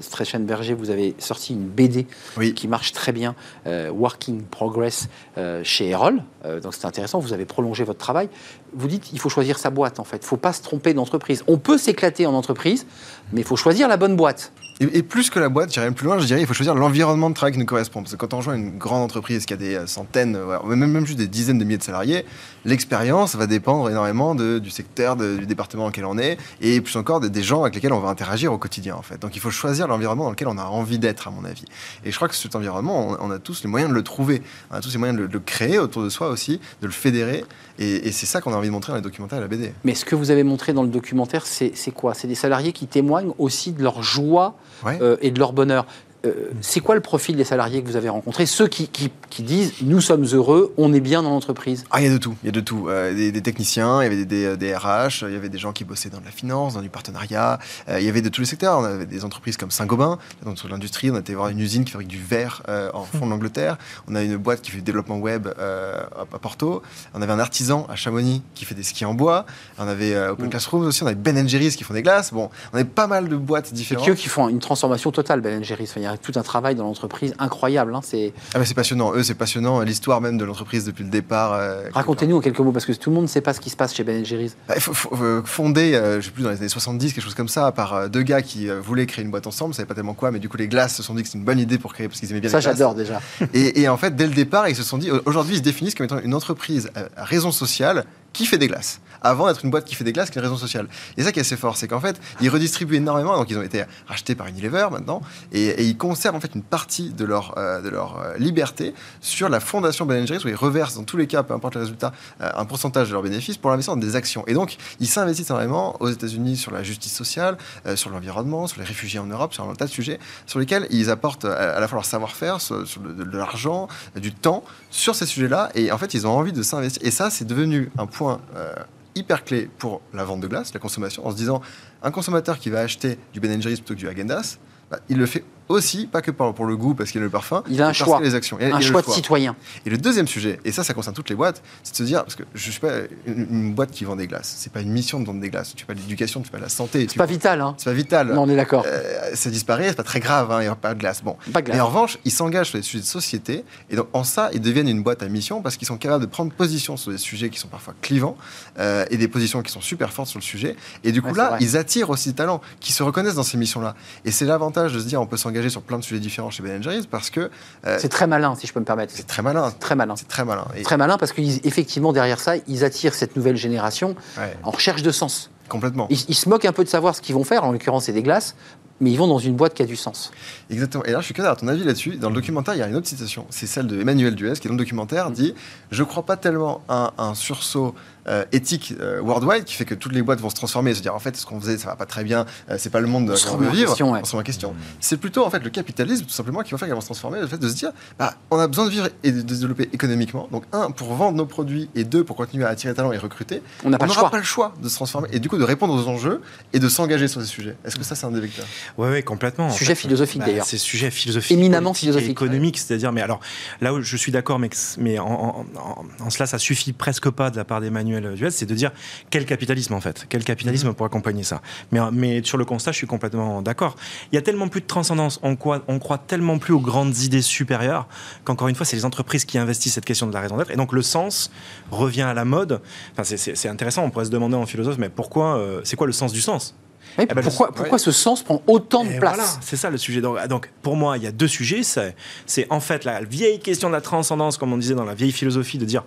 Strechenberger, 0.02 0.74
vous 0.74 0.90
avez 0.90 1.16
sorti 1.18 1.54
une 1.54 1.68
BD 1.68 2.08
Oui. 2.38 2.54
qui 2.54 2.68
marche 2.68 2.92
très 2.92 3.12
bien, 3.12 3.36
euh, 3.68 3.90
Working 3.90 4.44
Progress 4.44 5.08
euh, 5.38 5.62
chez 5.64 5.90
Erol. 5.90 6.24
Euh, 6.46 6.60
donc 6.60 6.74
c'est 6.74 6.86
intéressant, 6.86 7.20
vous 7.20 7.34
avez 7.34 7.46
prolongé 7.46 7.84
votre 7.84 8.00
travail. 8.00 8.30
Vous 8.74 8.88
dites 8.88 9.12
il 9.14 9.20
faut 9.20 9.30
choisir 9.30 9.58
sa 9.58 9.70
boîte 9.70 10.00
en 10.00 10.04
fait, 10.04 10.18
il 10.18 10.22
ne 10.22 10.26
faut 10.26 10.38
pas 10.38 10.54
se 10.54 10.62
tromper 10.62 10.94
d'entreprise. 10.94 11.44
On 11.48 11.58
peut 11.58 11.78
s'éclater 11.78 12.26
en 12.26 12.34
entreprise, 12.34 12.86
mais 13.34 13.42
il 13.42 13.48
faut 13.48 13.56
choisir 13.56 13.88
la 13.88 13.98
bonne 13.98 14.16
boîte. 14.16 14.52
Et, 14.82 15.04
plus 15.04 15.30
que 15.30 15.38
la 15.38 15.50
boîte, 15.50 15.72
j'irais 15.72 15.86
même 15.86 15.94
plus 15.94 16.08
loin, 16.08 16.18
je 16.18 16.26
dirais 16.26 16.42
il 16.42 16.48
faut 16.48 16.56
choisir 16.56 16.74
l'environnement 16.74 17.30
de 17.30 17.36
travail 17.36 17.54
qui 17.54 17.60
nous 17.60 17.68
correspond. 17.68 18.02
Parce 18.02 18.14
que 18.14 18.18
quand 18.18 18.34
on 18.34 18.38
rejoint 18.38 18.56
une 18.56 18.80
grande 18.80 19.04
entreprise 19.04 19.46
qui 19.46 19.54
a 19.54 19.58
des 19.58 19.76
euh, 19.76 19.86
centaines, 19.86 20.36
euh, 20.36 20.58
même, 20.76 21.06
juste 21.06 21.20
des 21.20 21.28
dizaines 21.28 21.60
de 21.60 21.64
milliers 21.64 21.78
de 21.78 21.84
salariés, 21.84 22.26
l'expérience 22.66 23.36
va 23.36 23.46
dépendre 23.46 23.92
énormément 23.92 24.34
du 24.34 24.70
secteur, 24.72 25.16
du 25.16 25.46
département 25.46 25.84
dans 25.84 25.90
lequel 25.90 26.06
on 26.06 26.18
est, 26.18 26.40
et 26.62 26.82
plus 26.82 26.96
encore 26.96 27.20
des, 27.20 27.44
gens 27.44 27.62
avec 27.62 27.76
lesquels 27.76 27.94
on 27.94 28.00
va 28.00 28.10
interagir 28.10 28.52
au 28.52 28.58
quotidien 28.58 28.96
en 28.96 29.04
fait. 29.04 29.22
Donc 29.22 29.36
il 29.36 29.40
faut 29.40 29.52
choisir 29.52 29.88
l'environnement 29.88 30.24
dans 30.24 30.32
lequel 30.32 30.48
on 30.48 30.58
a 30.58 30.66
envie 30.66 30.98
d'être, 30.98 31.28
à 31.28 31.32
mon 31.32 31.46
avis. 31.46 31.66
Et 32.04 32.10
je 32.10 32.16
crois 32.16 32.28
que 32.28 32.36
cet 32.36 32.56
environnement, 32.56 33.18
on, 33.20 33.30
a 33.30 33.38
tous 33.38 33.64
les 33.64 33.70
moyens 33.70 33.92
de 33.92 33.96
le 33.96 34.04
trouver, 34.04 34.42
on 34.72 34.76
a 34.76 34.82
tous 34.82 34.92
les 34.94 34.98
moyens 34.98 35.20
de 35.20 35.26
le, 35.26 35.40
créer 35.40 35.78
autour 35.78 36.04
de 36.04 36.10
soi 36.10 36.30
aussi, 36.30 36.60
de 36.82 36.88
le 36.88 36.94
fédérer, 36.94 37.46
et, 37.78 38.12
c'est 38.12 38.26
ça 38.26 38.42
qu'on 38.42 38.54
a 38.54 38.58
envie 38.58 38.68
de 38.68 38.74
montrer 38.74 38.92
dans 38.92 38.98
les 38.98 39.04
documentaires 39.04 39.38
et 39.38 39.42
la 39.42 39.48
BD. 39.48 39.74
Mais 39.84 39.96
ce 39.96 40.06
que 40.06 40.16
vous 40.16 40.32
avez 40.32 40.44
montré 40.44 40.74
dans 40.74 40.84
le 40.84 40.90
documentaire, 40.90 41.46
c'est 41.46 41.92
quoi? 41.94 42.14
C'est 42.16 42.28
des 42.28 42.36
salariés 42.36 42.74
qui 42.74 42.88
témoignent 42.88 43.34
aussi 43.38 43.72
de 43.72 43.84
leur 43.84 44.02
joie 44.02 44.56
Euh, 44.86 45.18
et 45.22 45.32
de 45.32 45.40
leur 45.40 45.54
bonheur. 45.54 45.86
Euh, 46.26 46.50
c'est 46.62 46.82
quoi 46.82 46.94
le 46.94 47.02
profil 47.02 47.36
des 47.36 47.44
salariés 47.44 47.82
que 47.82 47.88
vous 47.88 47.96
avez 47.96 48.10
rencontrés? 48.10 48.46
Ceux 48.46 48.68
qui, 48.68 48.88
qui- 48.88 49.12
qui 49.32 49.42
disent 49.42 49.74
nous 49.82 50.02
sommes 50.02 50.26
heureux, 50.34 50.72
on 50.78 50.94
est 50.94 51.00
bien 51.00 51.24
dans 51.24 51.32
l'entreprise. 51.32 51.84
Ah, 51.90 52.00
il 52.02 52.06
y 52.06 52.10
a 52.10 52.14
de 52.14 52.18
tout, 52.20 52.36
il 52.44 52.46
y 52.46 52.50
a 52.50 52.52
de 52.52 52.60
tout. 52.60 52.90
Euh, 52.90 53.14
des, 53.14 53.32
des 53.32 53.42
techniciens, 53.42 54.02
il 54.02 54.04
y 54.04 54.08
avait 54.08 54.26
des, 54.26 54.26
des- 54.26 54.58
des 54.58 54.76
RH, 54.76 55.24
il 55.28 55.34
y 55.34 55.36
avait 55.36 55.50
des 55.50 55.58
gens 55.58 55.72
qui 55.72 55.84
bossaient 55.84 56.10
dans 56.10 56.20
de 56.20 56.26
la 56.26 56.32
finance, 56.32 56.76
dans 56.76 56.82
du 56.82 56.90
partenariat, 56.90 57.58
euh, 57.90 58.00
il 58.00 58.06
y 58.06 58.10
avait 58.10 58.22
de 58.22 58.30
tous 58.30 58.42
les 58.42 58.48
secteurs. 58.48 58.78
On 58.78 58.84
avait 58.84 59.06
des 59.08 59.26
entreprises 59.26 59.58
comme 59.58 59.72
Saint-Gobain, 59.72 60.20
donc 60.46 60.60
sur 60.60 60.68
l'industrie, 60.70 61.10
on 61.10 61.16
a 61.16 61.20
été 61.20 61.34
voir 61.34 61.50
une 61.50 61.60
usine 61.60 61.86
qui 61.86 61.92
fabrique 61.92 62.10
du 62.10 62.22
verre 62.22 62.62
euh, 62.70 62.92
en 62.94 63.04
fond 63.06 63.26
de 63.26 63.32
l'Angleterre. 63.32 63.78
On 64.08 64.14
a 64.16 64.22
une 64.22 64.38
boîte 64.38 64.62
qui 64.62 64.70
fait 64.72 64.78
du 64.78 64.84
développement 64.84 65.18
web 65.18 65.48
euh, 65.58 66.04
à 66.20 66.38
Porto. 66.38 66.84
On 67.16 67.22
avait 67.24 67.34
un 67.34 67.40
artisan 67.40 67.88
à 67.90 67.96
Chamonix 67.96 68.44
qui 68.54 68.66
fait 68.66 68.76
des 68.76 68.84
skis 68.84 69.06
en 69.06 69.14
bois. 69.16 69.46
On 69.80 69.88
avait 69.88 70.14
euh, 70.14 70.34
Open 70.34 70.46
Mm. 70.46 70.50
Classrooms 70.50 70.86
aussi, 70.86 71.02
on 71.04 71.08
avait 71.08 71.16
Ben 71.16 71.48
Jerry's 71.48 71.76
qui 71.76 71.84
font 71.84 71.94
des 71.96 72.04
glaces. 72.04 72.32
Bon, 72.34 72.50
on 72.74 72.76
avait 72.76 72.86
pas 72.86 73.08
mal 73.08 73.28
de 73.28 73.36
boîtes 73.36 73.68
C'est 73.68 73.74
différentes. 73.74 74.06
qu'eux 74.06 74.14
qui 74.16 74.28
font 74.30 74.50
une 74.50 74.60
transformation 74.60 75.12
totale, 75.12 75.42
Ben 75.42 75.64
Jerry's. 75.64 75.92
Enfin, 75.96 76.11
a 76.12 76.18
tout 76.18 76.32
un 76.36 76.42
travail 76.44 76.76
dans 76.76 76.84
l'entreprise 76.84 77.34
incroyable. 77.40 77.94
hein. 77.96 78.02
C'est- 78.04 78.34
Ah, 78.54 78.64
c'est 78.66 78.74
passionnant, 78.74 79.14
eux, 79.16 79.24
c'est 79.24 79.34
passionnant. 79.36 79.82
L'histoire 79.82 80.22
même 80.22 80.38
de 80.38 80.46
l'entreprise 80.46 80.86
depuis 80.86 81.04
le 81.04 81.10
départ. 81.10 81.54
euh, 81.54 81.84
Racontez-nous 81.94 82.38
en 82.38 82.42
quelques 82.42 82.60
mots, 82.60 82.72
parce 82.72 82.86
que 82.86 82.92
tout 82.94 83.10
le 83.10 83.16
monde 83.16 83.24
ne 83.26 83.30
sait 83.30 83.42
pas 83.42 83.54
ce 83.54 83.60
qui 83.60 83.70
se 83.70 83.76
passe 83.76 83.94
chez 83.96 84.04
Ben 84.04 84.24
Jerry's. 84.26 84.56
Bah, 84.68 84.76
euh, 85.14 85.42
fondé, 85.44 85.94
euh, 85.96 86.22
je 86.22 86.26
sais 86.26 86.32
plus, 86.32 86.44
dans 86.44 86.50
les 86.52 86.58
années 86.58 86.70
70, 86.70 87.14
quelque 87.14 87.24
chose 87.24 87.36
comme 87.36 87.48
ça, 87.48 87.72
par 87.72 87.94
euh, 87.94 88.08
deux 88.08 88.22
gars 88.24 88.42
qui 88.42 88.68
voulaient 88.70 89.06
créer 89.06 89.24
une 89.26 89.32
boîte 89.32 89.48
ensemble, 89.48 89.72
ne 89.72 89.76
savaient 89.76 89.88
pas 89.88 89.96
tellement 89.96 90.14
quoi, 90.14 90.32
mais 90.32 90.40
du 90.40 90.50
coup 90.50 90.58
les 90.58 90.68
glaces 90.68 90.96
se 90.96 91.04
sont 91.04 91.14
dit 91.16 91.22
que 91.24 91.28
c'était 91.28 91.40
une 91.40 91.46
bonne 91.46 91.60
idée 91.60 91.78
pour 91.78 91.94
créer, 91.94 92.08
parce 92.08 92.20
qu'ils 92.20 92.30
aimaient 92.32 92.42
bien 92.42 92.50
Ça, 92.50 92.58
les 92.60 92.64
glaces. 92.64 92.78
j'adore 92.78 92.96
déjà. 92.96 93.22
Et, 93.54 93.82
et 93.82 93.90
en 93.90 93.98
fait, 93.98 94.16
dès 94.16 94.28
le 94.28 94.34
départ, 94.34 94.68
ils 94.70 94.76
se 94.76 94.84
sont 94.84 94.98
dit, 94.98 95.10
aujourd'hui, 95.26 95.56
ils 95.56 95.60
se 95.60 95.64
définissent 95.64 95.96
comme 95.96 96.06
étant 96.06 96.20
une 96.20 96.34
entreprise 96.34 96.90
à 97.18 97.24
raison 97.24 97.52
sociale 97.52 98.06
qui 98.34 98.46
fait 98.46 98.58
des 98.58 98.68
glaces. 98.68 99.00
Avant 99.22 99.48
d'être 99.48 99.64
une 99.64 99.72
boîte 99.72 99.86
qui 99.86 99.96
fait 99.96 100.04
des 100.04 100.14
glaces, 100.14 100.30
qui 100.30 100.40
a 100.40 100.42
une 100.42 100.48
raison 100.48 100.58
sociale. 100.58 100.88
Et 101.18 101.24
ça 101.24 101.32
qui 101.32 101.40
est 101.40 101.42
assez 101.42 101.58
fort, 101.58 101.78
c'est 101.78 101.88
qu'en 101.88 102.00
fait, 102.00 102.20
ils 102.42 102.50
redistribuent 102.50 102.96
énormément. 102.96 103.36
Donc, 103.38 103.50
ils 103.50 103.58
ont 103.58 103.62
été 103.62 103.84
rachetés 104.08 104.36
par 104.36 104.48
Unilever 104.48 104.88
maintenant, 104.92 105.22
et, 105.52 105.84
ils 105.84 105.98
conservent 105.98 106.36
en 106.36 106.40
fait 106.40 106.56
une 106.56 106.64
partie 106.64 107.10
de 107.10 107.26
leur, 107.26 107.58
euh, 107.58 107.82
de 107.82 107.90
leur 107.90 108.20
euh, 108.20 108.38
liberté 108.38 108.94
sur 109.20 109.50
la 109.50 109.60
fondation 109.60 110.06
Ben 110.06 110.26
Jerry's, 110.26 110.44
où 110.44 110.48
ils 110.48 110.56
reversent 110.56 110.96
dans 110.96 111.04
tous 111.04 111.18
les 111.18 111.28
cas, 111.28 111.44
peu 111.44 111.54
importe 111.54 111.76
le 111.76 111.82
résultat, 111.82 112.14
euh, 112.42 112.50
un 112.56 112.66
pourcentage 112.66 113.10
de 113.10 113.14
leurs 113.14 113.24
bénéfices 113.24 113.58
pour 113.58 113.70
l'investir 113.70 113.96
dans 113.96 114.02
des 114.02 114.16
actions. 114.16 114.44
Et 114.48 114.54
donc, 114.54 114.78
ils 115.00 115.08
s'investissent 115.08 115.50
énormément 115.50 115.96
aux 116.00 116.10
États-Unis 116.10 116.58
sur 116.58 116.72
la 116.72 116.84
justice 116.84 117.14
sociale, 117.14 117.58
sur 117.96 118.10
l'environnement, 118.10 118.68
sur 118.68 118.80
les 118.80 118.86
réfugiés 118.86 119.20
en 119.20 119.26
Europe, 119.26 119.54
sur 119.54 119.70
un 119.70 119.76
tas 119.76 119.86
de 119.86 119.90
sujets 119.90 120.20
sur 120.46 120.60
lesquels 120.60 120.88
ils 120.90 121.10
apportent 121.10 121.46
à 121.46 121.80
la 121.80 121.88
fois 121.88 121.98
leur 121.98 122.06
savoir-faire, 122.06 122.62
sur, 122.62 122.84
de 123.00 123.38
l'argent, 123.38 123.88
du 124.16 124.34
temps, 124.34 124.64
sur 124.90 125.16
ces 125.16 125.26
sujets-là. 125.26 125.70
Et 125.76 125.92
en 125.92 125.98
fait, 125.98 126.14
ils 126.14 126.28
ont 126.28 126.32
envie 126.32 126.54
de 126.54 126.64
s'investir. 126.64 127.02
Et 127.06 127.12
ça, 127.12 127.30
c'est 127.30 127.46
devenu 127.46 127.92
un 127.98 128.06
point 128.06 128.42
euh, 128.56 128.74
hyper 129.16 129.44
clé 129.44 129.70
pour 129.78 130.02
la 130.14 130.24
vente 130.24 130.42
de 130.42 130.48
glace, 130.48 130.74
la 130.74 130.80
consommation, 130.80 131.26
en 131.26 131.32
se 131.32 131.36
disant, 131.36 131.62
un 132.02 132.12
consommateur 132.12 132.60
qui 132.60 132.70
va 132.70 132.80
acheter 132.80 133.18
du 133.34 133.40
Ben 133.40 133.62
Jerry's 133.62 133.80
plutôt 133.80 133.96
que 133.96 134.00
du 134.00 134.08
Häagen-Dazs, 134.08 134.60
bah, 134.90 135.00
il 135.10 135.18
le 135.18 135.26
fait 135.26 135.44
aussi, 135.72 136.08
pas 136.08 136.22
que 136.22 136.32
pour, 136.32 136.66
le 136.66 136.78
goût, 136.78 136.94
parce 136.94 137.12
qu'il 137.12 137.22
a 137.22 137.24
le 137.24 137.30
parfum, 137.30 137.64
Il 137.70 137.82
a 137.82 137.88
un 137.88 137.94
choix. 137.94 138.20
les 138.22 138.36
actions. 138.36 138.58
Il 138.60 138.66
a- 138.66 138.70
il 138.70 138.74
a 138.74 138.76
Un 138.78 138.82
choix 138.82 139.02
de 139.02 139.10
citoyen. 139.10 139.56
et 139.86 139.90
le 139.90 139.98
deuxième 139.98 140.28
sujet, 140.28 140.60
et 140.66 140.72
ça, 140.72 140.84
ça 140.84 140.94
concerne 140.94 141.16
toutes 141.16 141.30
les 141.30 141.36
boîtes, 141.36 141.62
c'est 141.84 141.92
de 141.94 141.98
se 141.98 142.04
dire, 142.04 142.24
parce 142.24 142.36
que 142.36 142.44
je 142.54 142.72
suis 142.72 142.80
pas 142.80 142.92
une, 143.26 143.48
une 143.50 143.74
boîte 143.74 143.92
qui 143.92 144.04
vend 144.06 144.16
des 144.16 144.28
glaces, 144.28 144.54
c'est 144.58 144.72
pas 144.72 144.82
une 144.82 144.92
mission 144.92 145.20
de 145.20 145.26
vendre 145.26 145.40
des 145.42 145.50
glaces. 145.50 145.74
Tu 145.76 145.82
fais 145.86 145.94
pas 145.94 146.00
l'éducation, 146.00 146.42
tu 146.42 146.48
fais 146.48 146.52
pas 146.52 146.58
de 146.58 146.64
la 146.64 146.70
santé. 146.70 147.08
C'est 147.10 147.18
pas 147.18 147.26
vital, 147.26 147.62
hein 147.62 147.76
C'est 147.78 147.86
pas 147.86 147.94
vital. 147.94 148.34
Non, 148.34 148.44
on 148.44 148.50
est 148.50 148.56
d'accord. 148.56 148.84
Euh, 148.86 149.32
ça 149.34 149.50
disparaît, 149.50 149.90
c'est 149.90 149.96
pas 149.96 150.04
très 150.04 150.20
grave, 150.20 150.52
hein, 150.52 150.60
il 150.60 150.64
n'y 150.64 150.68
a 150.68 150.76
pas 150.76 150.94
de 150.94 151.00
glace. 151.00 151.24
Bon. 151.24 151.36
Pas 151.54 151.62
de 151.62 151.66
glace. 151.68 151.76
Mais 151.78 151.82
en 151.82 151.88
revanche, 151.88 152.18
ils 152.26 152.32
s'engagent 152.32 152.70
sur 152.70 152.78
les 152.78 152.84
sujets 152.84 153.02
de 153.04 153.08
société, 153.08 153.64
et 153.90 153.96
donc 153.96 154.08
en 154.14 154.24
ça, 154.24 154.50
ils 154.54 154.62
deviennent 154.62 154.90
une 154.90 155.04
boîte 155.04 155.24
à 155.24 155.28
mission 155.28 155.62
parce 155.62 155.78
qu'ils 155.78 155.88
sont 155.88 155.98
capables 155.98 156.24
de 156.26 156.30
prendre 156.30 156.52
position 156.52 156.98
sur 156.98 157.12
des 157.12 157.18
sujets 157.18 157.50
qui 157.50 157.60
sont 157.60 157.68
parfois 157.68 157.94
clivants, 158.02 158.38
euh, 158.80 159.06
et 159.10 159.18
des 159.18 159.28
positions 159.28 159.62
qui 159.62 159.72
sont 159.72 159.82
super 159.82 160.12
fortes 160.12 160.30
sur 160.30 160.40
le 160.40 160.44
sujet. 160.44 160.76
Et 161.04 161.12
du 161.12 161.22
coup, 161.22 161.30
Ouais, 161.32 161.38
là, 161.38 161.58
ils 161.62 161.78
attirent 161.78 162.10
aussi 162.10 162.30
des 162.30 162.36
talents 162.36 162.62
qui 162.80 162.92
se 162.92 163.04
reconnaissent 163.04 163.36
dans 163.36 163.44
ces 163.44 163.58
missions-là. 163.58 163.96
Et 164.26 164.32
c'est 164.32 164.46
l'avantage 164.46 164.94
de 164.94 165.00
se 165.00 165.06
dire, 165.06 165.22
on 165.22 165.26
peut 165.26 165.38
s'engager 165.38 165.61
sur 165.70 165.82
plein 165.82 165.98
de 166.00 166.04
sujets 166.04 166.20
différents 166.20 166.50
chez 166.52 166.64
Ben 166.64 166.82
Jerry's 166.82 167.06
parce 167.06 167.30
que 167.30 167.50
euh, 167.86 167.98
C'est 168.00 168.10
très 168.10 168.28
malin, 168.28 168.56
si 168.56 168.68
je 168.68 168.74
peux 168.74 168.80
me 168.80 168.86
permettre. 168.86 169.14
c'est 169.16 169.28
très 169.28 169.42
malin. 169.42 169.72
Très 169.80 169.96
malin. 169.96 170.16
C'est 170.16 170.28
très 170.28 170.46
malin. 170.46 170.68
Et- 170.76 170.84
Très 170.84 170.98
malin 170.98 171.18
parce 171.18 171.32
qu'effectivement, 171.34 172.14
derrière 172.14 172.40
ça, 172.40 172.54
ils 172.68 172.84
attirent 172.84 173.14
cette 173.14 173.36
nouvelle 173.36 173.58
génération 173.58 174.16
ouais, 174.38 174.56
en 174.64 174.72
recherche 174.72 175.02
de 175.04 175.12
sens. 175.12 175.50
complètement. 175.70 176.08
Ils, 176.10 176.20
ils 176.30 176.36
se 176.36 176.50
moquent 176.50 176.66
un 176.66 176.74
peu 176.74 176.84
de 176.84 176.90
savoir 176.90 177.16
ce 177.16 177.22
qu'ils 177.22 177.36
vont 177.36 177.44
faire, 177.44 177.64
en 177.64 177.72
l'occurrence, 177.72 178.06
c'est 178.06 178.14
des 178.14 178.24
glaces, 178.24 178.56
mais 179.02 179.12
ils 179.12 179.18
vont 179.18 179.28
dans 179.28 179.40
une 179.40 179.56
boîte 179.56 179.74
qui 179.74 179.82
a 179.82 179.86
du 179.86 179.96
sens. 179.96 180.32
Exactement. 180.70 181.04
Et 181.06 181.12
là, 181.12 181.20
je 181.20 181.26
suis 181.26 181.34
curieux 181.34 181.48
d'avoir 181.48 181.60
ton 181.60 181.68
avis 181.68 181.84
là-dessus. 181.84 182.16
Dans 182.16 182.30
le 182.30 182.36
documentaire, 182.36 182.76
il 182.76 182.78
y 182.78 182.84
a 182.84 182.88
une 182.88 182.96
autre 182.96 183.08
citation. 183.08 183.46
C'est 183.50 183.68
celle 183.68 183.88
de 183.88 184.00
Emmanuel 184.00 184.36
Duez, 184.36 184.54
qui 184.54 184.68
dans 184.68 184.76
le 184.76 184.80
documentaire 184.80 185.32
dit 185.32 185.54
Je 185.90 186.04
crois 186.04 186.24
pas 186.24 186.38
tellement 186.38 186.82
à 186.88 187.14
un 187.18 187.34
sursaut 187.34 187.96
euh, 188.28 188.46
éthique 188.52 188.94
euh, 189.00 189.20
worldwide 189.20 189.64
qui 189.64 189.74
fait 189.74 189.86
que 189.86 189.96
toutes 189.96 190.14
les 190.14 190.22
boîtes 190.22 190.40
vont 190.40 190.52
se 190.52 190.56
transformer 190.56 190.92
et 190.92 190.94
se 190.94 191.02
dire 191.02 191.16
en 191.16 191.20
fait, 191.20 191.36
ce 191.36 191.44
qu'on 191.44 191.60
faisait, 191.60 191.80
ça 191.80 191.88
va 191.88 191.96
pas 191.96 192.06
très 192.06 192.24
bien, 192.24 192.46
euh, 192.70 192.76
c'est 192.78 192.92
pas 192.92 193.00
le 193.00 193.08
monde 193.08 193.26
dans 193.26 193.34
On 193.34 193.36
se 193.36 193.46
lequel 193.46 193.56
on 193.56 193.58
remet 193.58 193.70
veut 193.70 193.76
vivre. 193.76 193.90
question, 193.90 194.12
ouais. 194.12 194.20
On 194.22 194.26
se 194.26 194.32
remet 194.34 194.42
en 194.42 194.44
question. 194.44 194.76
C'est 195.00 195.18
plutôt 195.18 195.44
en 195.44 195.50
fait 195.50 195.64
le 195.64 195.72
capitalisme, 195.72 196.26
tout 196.26 196.32
simplement, 196.32 196.62
qui 196.62 196.70
va 196.70 196.78
faire 196.78 196.88
qu'elles 196.88 196.94
vont 196.94 197.02
se 197.02 197.08
transformer. 197.08 197.40
Le 197.40 197.48
fait 197.48 197.58
de 197.58 197.68
se 197.68 197.74
dire 197.74 197.92
bah, 198.20 198.36
on 198.52 198.60
a 198.60 198.68
besoin 198.68 198.86
de 198.86 198.92
vivre 198.92 199.10
et 199.24 199.32
de, 199.32 199.42
développer 199.42 199.90
économiquement. 199.92 200.48
Donc, 200.52 200.66
un, 200.72 200.92
pour 200.92 201.14
vendre 201.16 201.36
nos 201.36 201.48
produits 201.48 201.90
et 201.96 202.04
deux, 202.04 202.24
pour 202.24 202.36
continuer 202.36 202.66
à 202.66 202.70
attirer 202.70 202.94
talents 202.94 203.12
et 203.12 203.18
recruter. 203.18 203.64
On 203.84 203.90
pas 203.90 204.06
n'aura 204.06 204.20
choix. 204.20 204.30
pas 204.30 204.38
le 204.38 204.44
choix 204.44 204.74
de 204.82 204.88
se 204.88 204.96
transformer 204.96 205.30
et 205.32 205.40
du 205.40 205.50
coup 205.50 205.58
de 205.58 205.64
répondre 205.64 205.96
aux 205.96 206.08
enjeux 206.08 206.42
et 206.74 206.80
de 206.80 206.90
s'engager 206.90 207.28
sur 207.28 207.42
ces 207.42 207.48
sujets. 207.48 207.76
Est-ce 207.86 207.96
que 207.96 208.04
ça, 208.04 208.14
c'est 208.14 208.28
un 208.28 208.32
des 208.32 208.42
vecteurs? 208.42 208.66
Ouais, 208.98 209.10
ouais, 209.10 209.24
complètement. 209.24 209.68
en 209.68 209.72
Sujet 209.72 209.96
fait. 209.96 210.02
philosophique, 210.02 210.40
Bah, 210.42 210.48
d'ailleurs. 210.48 210.66
C'est 210.66 210.78
sujet 210.78 211.12
philosophique. 211.12 211.52
Éminemment 211.58 211.92
et 211.92 211.96
philosophique. 211.96 212.32
économique, 212.32 212.78
c'est-à-dire, 212.78 213.12
mais 213.12 213.22
alors, 213.22 213.40
là 213.82 213.94
où 213.94 214.02
je 214.02 214.18
suis 214.18 214.32
d'accord, 214.32 214.60
mais, 214.60 215.20
en, 215.20 215.26
en- 215.26 215.66
en- 215.80 216.06
en 216.26 216.30
cela, 216.30 216.46
ça 216.46 216.58
suffit 216.60 216.94
presque 216.94 217.30
pas 217.30 217.50
de 217.50 217.58
la 217.58 217.64
part 217.66 217.82
d'Emmanuel 217.82 218.34
Duez, 218.36 218.52
c'est 218.52 218.66
de 218.66 218.76
dire 218.76 218.92
quel 219.30 219.46
capitalisme, 219.46 219.94
en 219.94 220.02
fait. 220.02 220.26
Quel 220.30 220.44
capitalisme 220.44 220.90
Mhm. 220.90 220.94
pour 220.96 221.06
accompagner 221.06 221.44
ça. 221.44 221.62
Mais, 221.92 222.00
mais 222.12 222.44
sur 222.44 222.58
le 222.58 222.66
constat, 222.66 222.92
je 222.92 222.98
suis 222.98 223.08
complètement 223.08 223.62
d'accord. 223.62 223.96
Il 224.32 224.36
y 224.36 224.38
a 224.38 224.42
tellement 224.42 224.68
plus 224.68 224.82
de 224.82 224.88
transcendance, 224.88 225.40
on 225.44 225.56
croit, 225.56 225.84
on 225.88 226.00
croit 226.00 226.18
tellement 226.18 226.58
plus 226.60 226.74
aux 226.74 226.80
grandes 226.80 227.18
idées 227.20 227.42
supérieures 227.42 228.08
qu'encore 228.44 228.68
une 228.68 228.76
fois, 228.76 228.86
c'est 228.86 228.96
les 228.96 229.06
entreprises 229.06 229.46
qui 229.46 229.58
investissent 229.58 229.94
cette 229.94 230.06
question 230.06 230.28
de 230.28 230.34
la 230.34 230.42
raison 230.42 230.58
d'être. 230.58 230.72
Et 230.72 230.76
donc, 230.76 230.94
le 230.94 231.02
sens 231.02 231.52
revient 231.92 232.22
à 232.24 232.34
la 232.34 232.46
mode. 232.46 232.82
Enfin, 233.18 233.24
c'est 233.24 233.68
intéressant, 233.70 234.04
on 234.04 234.10
pourrait 234.10 234.26
se 234.26 234.30
demander 234.32 234.56
en 234.56 234.66
philosophe, 234.66 234.98
mais 234.98 235.10
pourquoi, 235.10 235.58
euh, 235.58 235.82
c'est 235.84 235.96
quoi 235.96 236.08
le 236.08 236.14
sens 236.14 236.32
du 236.34 236.42
sens? 236.42 236.76
Oui, 237.18 237.26
Eh 237.30 237.34
ben, 237.34 237.44
pourquoi 237.44 237.98
ce 238.00 238.12
sens 238.12 238.42
prend 238.44 238.62
autant 238.68 239.04
de 239.04 239.10
et 239.12 239.20
place 239.20 239.36
voilà, 239.36 239.50
c'est 239.62 239.76
ça 239.76 239.90
le 239.90 239.98
sujet. 239.98 240.22
Donc, 240.22 240.48
donc, 240.48 240.72
pour 240.82 240.96
moi, 240.96 241.18
il 241.18 241.24
y 241.24 241.28
a 241.28 241.32
deux 241.32 241.48
sujets. 241.48 241.82
C'est, 241.84 242.68
en 242.70 242.80
fait 242.80 243.04
la 243.06 243.22
vieille 243.22 243.60
question 243.60 243.90
de 243.90 243.94
la 243.94 244.02
transcendance, 244.02 244.58
comme 244.58 244.72
on 244.74 244.78
disait 244.78 244.96
dans 244.96 245.04
la 245.06 245.14
vieille 245.14 245.32
philosophie, 245.32 245.78
de 245.78 245.86
dire 245.86 246.04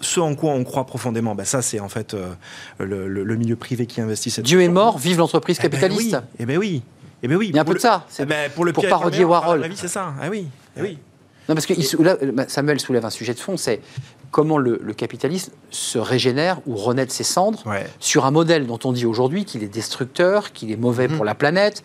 ce 0.00 0.20
en 0.20 0.34
quoi 0.34 0.52
on 0.52 0.62
croit 0.62 0.84
profondément. 0.86 1.34
Ben, 1.34 1.44
ça, 1.44 1.62
c'est 1.62 1.80
en 1.80 1.88
fait 1.88 2.14
euh, 2.14 2.32
le, 2.78 3.08
le- 3.08 3.24
le 3.24 3.36
milieu 3.36 3.56
privé 3.56 3.86
qui 3.86 4.00
investit 4.00 4.30
cette 4.30 4.44
Dieu 4.44 4.60
est 4.62 4.68
mort, 4.68 4.98
vive 4.98 5.18
l'entreprise 5.18 5.58
Eh 5.60 5.68
ben 5.68 5.80
capitaliste. 5.80 6.14
oui, 6.14 6.20
Eh 6.38 6.46
ben 6.46 6.58
oui. 6.58 6.82
Eh 7.22 7.28
ben 7.28 7.36
oui. 7.36 7.46
Il 7.48 7.56
y 7.56 7.58
a 7.58 7.62
un 7.62 7.64
peu 7.64 7.74
de 7.74 7.78
ça. 7.78 8.04
eh 8.18 8.24
ben, 8.26 8.50
pour 8.50 8.66
parodier 8.88 9.24
Warhol. 9.24 9.66
Vie, 9.66 9.76
c'est 9.76 9.88
ça. 9.88 10.12
Ah 10.20 10.28
oui. 10.30 10.46
Eh 10.76 10.82
oui. 10.82 10.98
Non, 11.48 11.54
parce 11.54 11.64
que 11.66 11.74
il 11.74 11.84
soulève- 11.84 12.18
euh, 12.22 12.44
Samuel 12.48 12.78
soulève 12.80 13.04
un 13.06 13.10
sujet 13.10 13.32
de 13.32 13.38
fond, 13.38 13.56
c'est 13.56 13.80
comment 14.30 14.58
le, 14.58 14.78
le 14.82 14.92
capitalisme 14.94 15.52
se 15.70 15.98
régénère 15.98 16.58
ou 16.66 16.76
renaît 16.76 17.06
de 17.06 17.10
ses 17.10 17.24
cendres 17.24 17.62
Ouais. 17.66 17.86
sur 18.00 18.26
un 18.26 18.30
modèle 18.30 18.66
dont 18.66 18.78
on 18.84 18.92
dit 18.92 19.06
aujourd'hui 19.06 19.44
qu'il 19.44 19.62
est 19.62 19.68
destructeur, 19.68 20.52
qu'il 20.52 20.70
est 20.70 20.76
mauvais 20.76 21.08
Mhm. 21.08 21.16
pour 21.16 21.24
la 21.24 21.34
planète. 21.34 21.82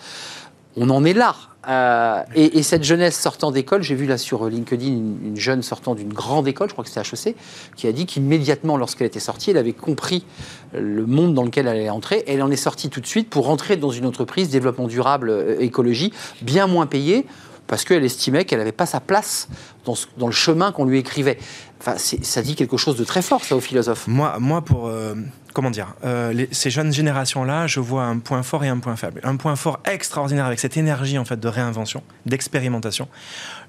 On 0.77 0.89
en 0.89 1.04
est 1.04 1.13
là. 1.13 1.36
Euh, 1.67 2.23
et, 2.34 2.58
et 2.58 2.63
cette 2.63 2.84
jeunesse 2.84 3.19
sortant 3.19 3.51
d'école, 3.51 3.84
j'ai 3.84 3.93
vu 3.93 4.08
là 4.08 4.17
sur 4.17 4.45
LinkedIn 4.49 4.88
une, 4.88 5.17
une 5.27 5.38
jeune 5.38 5.62
sortant 5.62 5.93
d'une 5.93 6.12
grande 6.12 6.47
école, 6.47 6.69
je 6.69 6.73
crois 6.73 6.84
que 6.84 6.89
c'était 6.89 7.01
HEC, 7.30 7.36
qui 7.75 7.86
a 7.88 7.91
dit 7.91 8.08
qu'immédiatement, 8.08 8.77
lorsqu'elle 8.77 9.06
était 9.06 9.19
sortie, 9.19 9.51
elle 9.51 9.58
avait 9.58 9.73
compris 9.73 10.25
le 10.73 11.06
monde 11.06 11.36
dans 11.36 11.43
lequel 11.43 11.67
elle 11.67 11.75
allait 11.77 11.89
entrer. 11.91 12.23
Elle 12.25 12.41
en 12.41 12.49
est 12.49 12.56
sortie 12.56 12.89
tout 12.89 12.99
de 13.01 13.06
suite 13.06 13.30
pour 13.30 13.45
rentrer 13.45 13.75
dans 13.77 13.91
une 13.91 14.08
entreprise 14.08 14.49
développement 14.49 14.88
durable, 14.88 15.30
euh, 15.30 15.56
écologie, 15.60 16.12
bien 16.41 16.65
moins 16.65 16.88
payée, 16.88 17.27
parce 17.71 17.86
qu'elle 17.86 18.03
estimait 18.03 18.43
qu'elle 18.43 18.60
n'avait 18.60 18.73
pas 18.73 18.86
sa 18.86 18.99
place 18.99 19.47
dans, 19.86 20.27
le 20.27 20.34
chemin 20.34 20.73
qu'on 20.73 20.84
lui 20.84 20.99
écrivait. 20.99 21.38
Enfin, 21.79 21.95
ça 21.97 22.41
dit 22.41 22.55
quelque 22.55 22.75
chose 22.75 22.97
de 22.97 23.05
très 23.05 23.21
fort, 23.21 23.45
ça, 23.45 23.55
aux 23.55 23.62
philosophes. 23.62 24.10
Moi, 24.10 24.36
moi 24.39 24.62
pour. 24.62 24.88
Euh, 24.88 25.15
comment 25.53 25.71
dire 25.71 25.95
euh, 26.03 26.45
Ces 26.51 26.69
jeunes 26.69 26.91
générations-là, 26.91 27.67
je 27.67 27.79
vois 27.79 28.03
un 28.03 28.19
point 28.19 28.43
fort 28.43 28.63
et 28.63 28.67
un 28.67 28.79
point 28.79 28.95
faible. 28.95 29.21
Un 29.23 29.35
point 29.35 29.55
fort 29.55 29.79
extraordinaire 29.85 30.45
avec 30.45 30.59
cette 30.59 30.77
énergie, 30.77 31.17
en 31.17 31.25
fait, 31.25 31.39
de 31.39 31.47
réinvention, 31.47 32.03
d'expérimentation. 32.25 33.07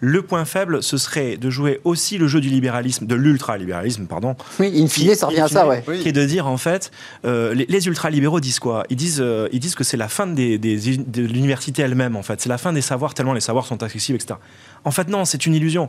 Le 0.00 0.22
point 0.22 0.44
faible, 0.44 0.82
ce 0.82 0.96
serait 0.96 1.36
de 1.36 1.50
jouer 1.50 1.80
aussi 1.84 2.18
le 2.18 2.28
jeu 2.28 2.40
du 2.40 2.48
libéralisme, 2.48 3.06
de 3.06 3.14
l'ultralibéralisme, 3.14 4.06
pardon. 4.06 4.36
Oui, 4.58 4.82
in 4.82 4.88
fine, 4.88 5.14
ça 5.14 5.26
revient 5.26 5.40
à 5.40 5.48
ça, 5.48 5.66
ouais. 5.66 5.82
Qui 6.02 6.08
est 6.08 6.12
de 6.12 6.24
dire, 6.24 6.46
en 6.46 6.56
fait, 6.56 6.90
euh, 7.24 7.54
les, 7.54 7.66
les 7.66 7.86
ultralibéraux 7.86 8.40
disent 8.40 8.58
quoi? 8.58 8.84
Ils 8.90 8.96
disent, 8.96 9.24
ils 9.52 9.60
disent 9.60 9.74
que 9.74 9.84
c'est 9.84 9.96
la 9.96 10.08
fin 10.08 10.26
des, 10.26 10.58
des, 10.58 10.96
de 10.96 11.22
l'université 11.22 11.82
elle-même, 11.82 12.16
en 12.16 12.22
fait. 12.22 12.40
C'est 12.40 12.48
la 12.48 12.58
fin 12.58 12.72
des 12.72 12.82
savoirs, 12.82 13.14
tellement 13.14 13.34
les 13.34 13.40
savoirs 13.40 13.66
sont 13.66 13.82
accessibles, 13.82 14.16
etc. 14.16 14.38
En 14.84 14.90
fait, 14.90 15.08
non, 15.08 15.24
c'est 15.24 15.46
une 15.46 15.54
illusion. 15.54 15.88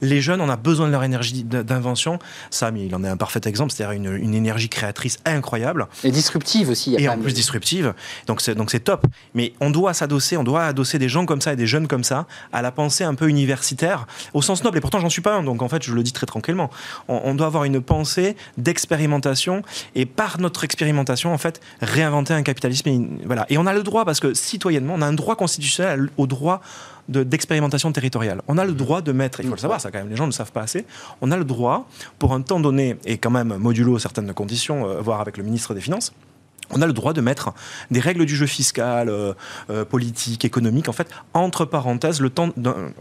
Les 0.00 0.20
jeunes, 0.20 0.40
on 0.40 0.48
a 0.48 0.56
besoin 0.56 0.86
de 0.86 0.92
leur 0.92 1.04
énergie 1.04 1.44
d'invention. 1.44 2.18
Sam, 2.50 2.76
il 2.76 2.94
en 2.94 3.04
est 3.04 3.08
un 3.08 3.16
parfait 3.16 3.40
exemple, 3.46 3.72
c'est-à-dire 3.72 3.92
une, 3.92 4.34
énergie 4.34 4.68
créatrice 4.68 5.18
incroyable. 5.24 5.86
Et 6.02 6.10
disruptive 6.10 6.70
aussi. 6.70 6.96
et 6.98 7.08
en 7.08 7.18
plus 7.18 7.34
disruptive. 7.34 7.94
Donc 8.26 8.40
c'est, 8.40 8.54
donc 8.54 8.70
c'est 8.70 8.80
top. 8.80 9.06
Mais 9.34 9.52
on 9.60 9.70
doit 9.70 9.94
s'adosser, 9.94 10.36
on 10.36 10.44
doit 10.44 10.64
adosser 10.64 10.98
des 10.98 11.08
gens 11.08 11.26
comme 11.26 11.40
ça 11.40 11.52
et 11.52 11.56
des 11.56 11.66
jeunes 11.66 11.86
comme 11.86 12.04
ça 12.04 12.26
à 12.52 12.62
la 12.62 12.72
pensée 12.72 13.04
un 13.04 13.14
peu 13.14 13.28
universitaire, 13.28 14.06
au 14.34 14.42
sens 14.42 14.64
noble. 14.64 14.78
Et 14.78 14.80
pourtant, 14.80 14.98
j'en 14.98 15.10
suis 15.10 15.22
pas 15.22 15.34
un. 15.34 15.42
Donc 15.42 15.62
en 15.62 15.68
fait, 15.68 15.82
je 15.82 15.94
le 15.94 16.02
dis 16.02 16.12
très 16.12 16.26
tranquillement. 16.26 16.70
On, 17.08 17.34
doit 17.34 17.46
avoir 17.46 17.64
une 17.64 17.80
pensée 17.80 18.36
d'expérimentation 18.58 19.62
et 19.94 20.06
par 20.06 20.40
notre 20.40 20.64
expérimentation, 20.64 21.32
en 21.32 21.38
fait, 21.38 21.60
réinventer 21.80 22.34
un 22.34 22.42
capitalisme. 22.42 22.88
Et, 22.88 23.00
voilà. 23.24 23.46
Et 23.50 23.58
on 23.58 23.66
a 23.66 23.72
le 23.72 23.82
droit, 23.82 24.04
parce 24.04 24.20
que 24.20 24.34
citoyennement, 24.34 24.94
on 24.96 25.02
a 25.02 25.06
un 25.06 25.12
droit 25.12 25.36
constitutionnel 25.36 26.10
au 26.16 26.26
droit 26.26 26.60
d'expérimentation 27.08 27.92
territoriale. 27.92 28.42
On 28.48 28.58
a 28.58 28.64
le 28.64 28.72
droit 28.72 29.02
de 29.02 29.12
mettre, 29.12 29.40
il 29.40 29.46
faut 29.46 29.54
le 29.54 29.60
savoir, 29.60 29.80
ça 29.80 29.90
quand 29.90 29.98
même, 29.98 30.08
les 30.08 30.16
gens 30.16 30.24
ne 30.24 30.28
le 30.28 30.34
savent 30.34 30.52
pas 30.52 30.62
assez, 30.62 30.86
on 31.20 31.30
a 31.30 31.36
le 31.36 31.44
droit, 31.44 31.88
pour 32.18 32.32
un 32.32 32.42
temps 32.42 32.60
donné, 32.60 32.96
et 33.04 33.18
quand 33.18 33.30
même 33.30 33.56
modulo 33.56 33.98
certaines 33.98 34.32
conditions, 34.32 34.86
euh, 34.86 35.00
voire 35.00 35.20
avec 35.20 35.36
le 35.36 35.44
ministre 35.44 35.74
des 35.74 35.80
Finances, 35.80 36.12
on 36.70 36.80
a 36.80 36.86
le 36.86 36.92
droit 36.92 37.12
de 37.12 37.20
mettre 37.20 37.52
des 37.90 38.00
règles 38.00 38.24
du 38.24 38.34
jeu 38.34 38.46
fiscal, 38.46 39.08
euh, 39.08 39.34
euh, 39.70 39.84
politique, 39.84 40.44
économique, 40.44 40.88
en 40.88 40.92
fait, 40.92 41.08
entre 41.34 41.64
parenthèses, 41.64 42.20
le 42.20 42.30
temps, 42.30 42.50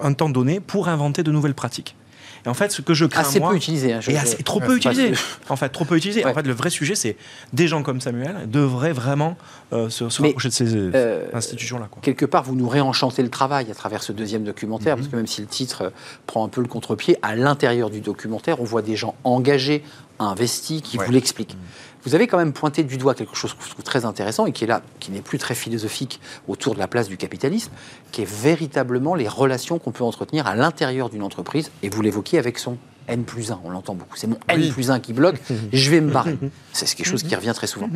un 0.01 0.13
temps 0.13 0.29
donné 0.29 0.59
pour 0.59 0.89
inventer 0.89 1.23
de 1.23 1.31
nouvelles 1.31 1.53
pratiques. 1.55 1.95
Et 2.45 2.49
en 2.49 2.53
fait, 2.53 2.71
ce 2.71 2.81
que 2.81 2.93
je 2.93 3.05
crains 3.05 3.21
assez 3.21 3.39
peu 3.39 3.55
utilisé. 3.55 3.93
Hein, 3.93 3.99
et 4.07 4.17
assez, 4.17 4.41
trop 4.43 4.59
peu 4.59 4.75
utilisé. 4.77 5.13
En 5.49 5.55
fait, 5.55 5.69
trop 5.69 5.85
peu 5.85 5.95
utilisé. 5.95 6.25
En 6.25 6.33
fait, 6.33 6.45
le 6.45 6.53
vrai 6.53 6.69
sujet, 6.69 6.95
c'est 6.95 7.15
des 7.53 7.67
gens 7.67 7.83
comme 7.83 8.01
Samuel 8.01 8.49
devraient 8.49 8.93
vraiment 8.93 9.37
euh, 9.73 9.89
se, 9.89 10.03
rapprocher 10.03 10.49
de 10.49 10.53
ces 10.53 10.75
euh, 10.75 11.27
institutions-là. 11.33 11.89
Quelque 12.01 12.25
part, 12.25 12.43
vous 12.43 12.55
nous 12.55 12.67
réenchantez 12.67 13.23
le 13.23 13.29
travail 13.29 13.69
à 13.69 13.75
travers 13.75 14.03
ce 14.03 14.11
deuxième 14.11 14.43
documentaire, 14.43 14.95
parce 14.95 15.07
que 15.07 15.15
même 15.15 15.27
si 15.27 15.41
le 15.41 15.47
titre 15.47 15.83
euh, 15.83 15.89
prend 16.27 16.45
un 16.45 16.49
peu 16.49 16.61
le 16.61 16.67
contre-pied, 16.67 17.17
à 17.21 17.35
l'intérieur 17.35 17.89
du 17.89 18.01
documentaire, 18.01 18.59
on 18.61 18.65
voit 18.65 18.81
des 18.81 18.95
gens 18.95 19.15
engagés, 19.23 19.83
investis, 20.19 20.81
qui 20.81 20.97
vous 20.97 21.11
l'expliquent. 21.11 21.57
Vous 22.03 22.15
avez 22.15 22.27
quand 22.27 22.37
même 22.37 22.53
pointé 22.53 22.83
du 22.83 22.97
doigt 22.97 23.13
quelque 23.13 23.35
chose 23.35 23.53
que 23.53 23.63
je 23.63 23.69
trouve 23.69 23.83
très 23.83 24.05
intéressant 24.05 24.45
et 24.45 24.51
qui 24.51 24.63
est 24.63 24.67
là, 24.67 24.81
qui 24.99 25.11
n'est 25.11 25.21
plus 25.21 25.37
très 25.37 25.55
philosophique 25.55 26.19
autour 26.47 26.73
de 26.73 26.79
la 26.79 26.87
place 26.87 27.07
du 27.07 27.17
capitalisme, 27.17 27.71
qui 28.11 28.21
est 28.21 28.29
véritablement 28.29 29.15
les 29.15 29.27
relations 29.27 29.79
qu'on 29.79 29.91
peut 29.91 30.03
entretenir 30.03 30.47
à 30.47 30.55
l'intérieur 30.55 31.09
d'une 31.09 31.23
entreprise. 31.23 31.71
Et 31.83 31.89
vous 31.89 32.01
l'évoquiez 32.01 32.39
avec 32.39 32.57
son 32.57 32.77
N 33.07 33.23
plus 33.23 33.51
1, 33.51 33.59
on 33.63 33.69
l'entend 33.69 33.95
beaucoup. 33.95 34.15
C'est 34.15 34.27
mon 34.27 34.37
N 34.47 34.71
plus 34.71 34.91
1 34.91 34.99
qui 34.99 35.13
bloque, 35.13 35.35
je 35.73 35.89
vais 35.89 36.01
me 36.01 36.11
barrer. 36.11 36.37
C'est 36.71 36.93
quelque 36.95 37.07
chose 37.07 37.23
qui 37.23 37.35
revient 37.35 37.53
très 37.53 37.67
souvent. 37.67 37.89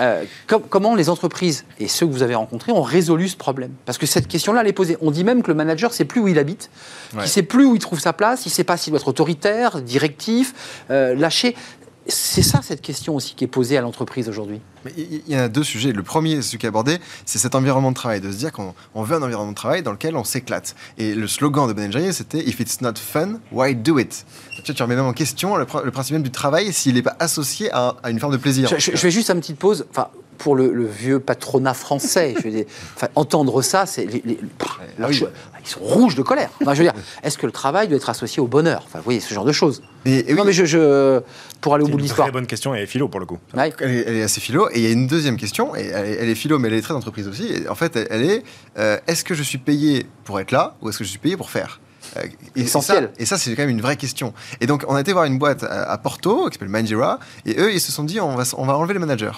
Euh, 0.00 0.24
comment 0.48 0.94
les 0.94 1.08
entreprises 1.08 1.64
et 1.78 1.88
ceux 1.88 2.06
que 2.06 2.12
vous 2.12 2.22
avez 2.22 2.34
rencontrés 2.34 2.72
ont 2.72 2.82
résolu 2.82 3.28
ce 3.28 3.36
problème? 3.36 3.70
Parce 3.84 3.98
que 3.98 4.06
cette 4.06 4.26
question-là, 4.26 4.62
elle 4.62 4.66
est 4.66 4.72
posée. 4.72 4.96
On 5.00 5.10
dit 5.10 5.24
même 5.24 5.42
que 5.42 5.48
le 5.48 5.54
manager 5.54 5.90
ne 5.90 5.94
sait 5.94 6.04
plus 6.04 6.20
où 6.20 6.28
il 6.28 6.38
habite, 6.38 6.70
il 7.12 7.20
ne 7.20 7.26
sait 7.26 7.42
plus 7.42 7.64
où 7.64 7.74
il 7.74 7.80
trouve 7.80 8.00
sa 8.00 8.12
place, 8.12 8.44
il 8.46 8.48
ne 8.48 8.54
sait 8.54 8.64
pas 8.64 8.76
s'il 8.76 8.92
doit 8.92 9.00
être 9.00 9.08
autoritaire, 9.08 9.80
directif, 9.82 10.84
euh, 10.90 11.14
lâché. 11.14 11.54
C'est 12.06 12.42
ça 12.42 12.60
cette 12.62 12.82
question 12.82 13.16
aussi 13.16 13.34
qui 13.34 13.44
est 13.44 13.48
posée 13.48 13.78
à 13.78 13.80
l'entreprise 13.80 14.28
aujourd'hui. 14.28 14.60
Il 14.96 15.22
y 15.26 15.34
a 15.34 15.48
deux 15.48 15.64
sujets. 15.64 15.92
Le 15.92 16.02
premier, 16.02 16.42
celui 16.42 16.58
qui 16.58 16.66
est 16.66 16.68
abordé, 16.68 16.98
c'est 17.24 17.38
cet 17.38 17.54
environnement 17.54 17.90
de 17.90 17.96
travail, 17.96 18.20
de 18.20 18.30
se 18.30 18.36
dire 18.36 18.52
qu'on 18.52 19.02
veut 19.02 19.16
un 19.16 19.22
environnement 19.22 19.52
de 19.52 19.56
travail 19.56 19.82
dans 19.82 19.92
lequel 19.92 20.14
on 20.16 20.24
s'éclate. 20.24 20.74
Et 20.98 21.14
le 21.14 21.26
slogan 21.26 21.66
de 21.66 21.72
Ben 21.72 21.90
c'était 22.12 22.40
If 22.40 22.60
it's 22.60 22.82
not 22.82 22.94
fun, 22.96 23.40
why 23.52 23.74
do 23.74 23.98
it? 23.98 24.26
Tu, 24.64 24.82
remets 24.82 24.96
même 24.96 25.06
en 25.06 25.12
question 25.12 25.56
le, 25.56 25.64
principe 25.64 26.14
même 26.14 26.22
du 26.22 26.30
travail 26.30 26.72
s'il 26.72 26.94
n'est 26.94 27.02
pas 27.02 27.16
associé 27.20 27.70
à, 27.72 27.96
une 28.08 28.18
forme 28.18 28.32
de 28.32 28.38
plaisir. 28.38 28.68
Je, 28.76 28.90
fais 28.90 29.10
juste 29.10 29.30
une 29.30 29.40
petite 29.40 29.58
pause. 29.58 29.86
Enfin, 29.90 30.08
pour 30.38 30.56
le, 30.56 30.86
vieux 30.86 31.20
patronat 31.20 31.74
français. 31.74 32.34
je 32.42 32.48
veux 32.48 32.66
entendre 33.14 33.62
ça, 33.62 33.86
c'est 33.86 34.06
ah 35.00 35.08
ils 35.10 35.68
sont 35.68 35.80
rouges 35.80 36.14
de 36.14 36.22
colère. 36.22 36.50
je 36.60 36.66
veux 36.66 36.74
dire, 36.74 36.92
est-ce 37.22 37.38
que 37.38 37.46
le 37.46 37.52
travail 37.52 37.88
doit 37.88 37.96
être 37.96 38.10
associé 38.10 38.40
au 38.42 38.46
bonheur? 38.46 38.82
Enfin, 38.86 38.98
vous 38.98 39.04
voyez, 39.04 39.20
ce 39.20 39.32
genre 39.32 39.44
de 39.44 39.52
choses. 39.52 39.82
non, 40.04 40.44
mais 40.44 40.52
je, 40.52 41.20
pour 41.60 41.74
aller 41.74 41.84
au 41.84 41.88
bout 41.88 41.96
de 41.96 42.02
l'histoire. 42.02 42.26
C'est 42.26 42.28
une 42.28 42.32
très 42.32 42.40
bonne 42.40 42.46
question 42.46 42.74
et 42.74 42.78
elle 42.78 42.84
est 42.84 42.88
philo 42.88 43.08
pour 43.08 43.20
le 43.20 43.26
coup. 43.26 43.38
Elle, 43.56 44.16
est, 44.16 44.22
assez 44.22 44.40
philo. 44.40 44.68
Et 44.70 44.78
il 44.78 44.82
y 44.82 44.86
a 44.86 44.90
une 44.90 45.06
deuxième 45.06 45.36
question, 45.36 45.74
et 45.74 45.86
elle, 45.86 46.28
est 46.28 46.34
philo, 46.34 46.58
mais 46.58 46.68
elle 46.68 46.74
est 46.74 46.82
très 46.82 46.94
entreprise 46.94 47.28
aussi. 47.28 47.52
en 47.68 47.74
fait, 47.74 47.96
elle, 47.96 48.22
est 48.22 48.42
euh, 48.78 48.98
est-ce 49.06 49.24
que 49.24 49.34
je 49.34 49.42
suis 49.42 49.58
payé 49.58 50.06
pour 50.24 50.38
être 50.40 50.50
là 50.50 50.76
ou 50.82 50.88
est-ce 50.88 50.98
que 50.98 51.04
je 51.04 51.10
suis 51.10 51.18
payé 51.18 51.36
pour 51.36 51.50
faire? 51.50 51.80
Essentiel. 52.56 53.10
Et 53.18 53.26
ça, 53.26 53.38
c'est 53.38 53.54
quand 53.54 53.62
même 53.62 53.70
une 53.70 53.80
vraie 53.80 53.96
question. 53.96 54.32
Et 54.60 54.66
donc, 54.66 54.84
on 54.88 54.94
a 54.94 55.00
été 55.00 55.12
voir 55.12 55.24
une 55.24 55.38
boîte 55.38 55.64
à, 55.64 55.96
Porto 55.98 56.46
qui 56.48 56.54
s'appelle 56.54 56.68
Mindjira, 56.68 57.18
et 57.46 57.58
eux, 57.58 57.72
ils 57.72 57.80
se 57.80 57.92
sont 57.92 58.04
dit, 58.04 58.20
on 58.20 58.36
va, 58.36 58.44
on 58.56 58.66
va 58.66 58.76
enlever 58.76 58.94
les 58.94 59.00
managers. 59.00 59.32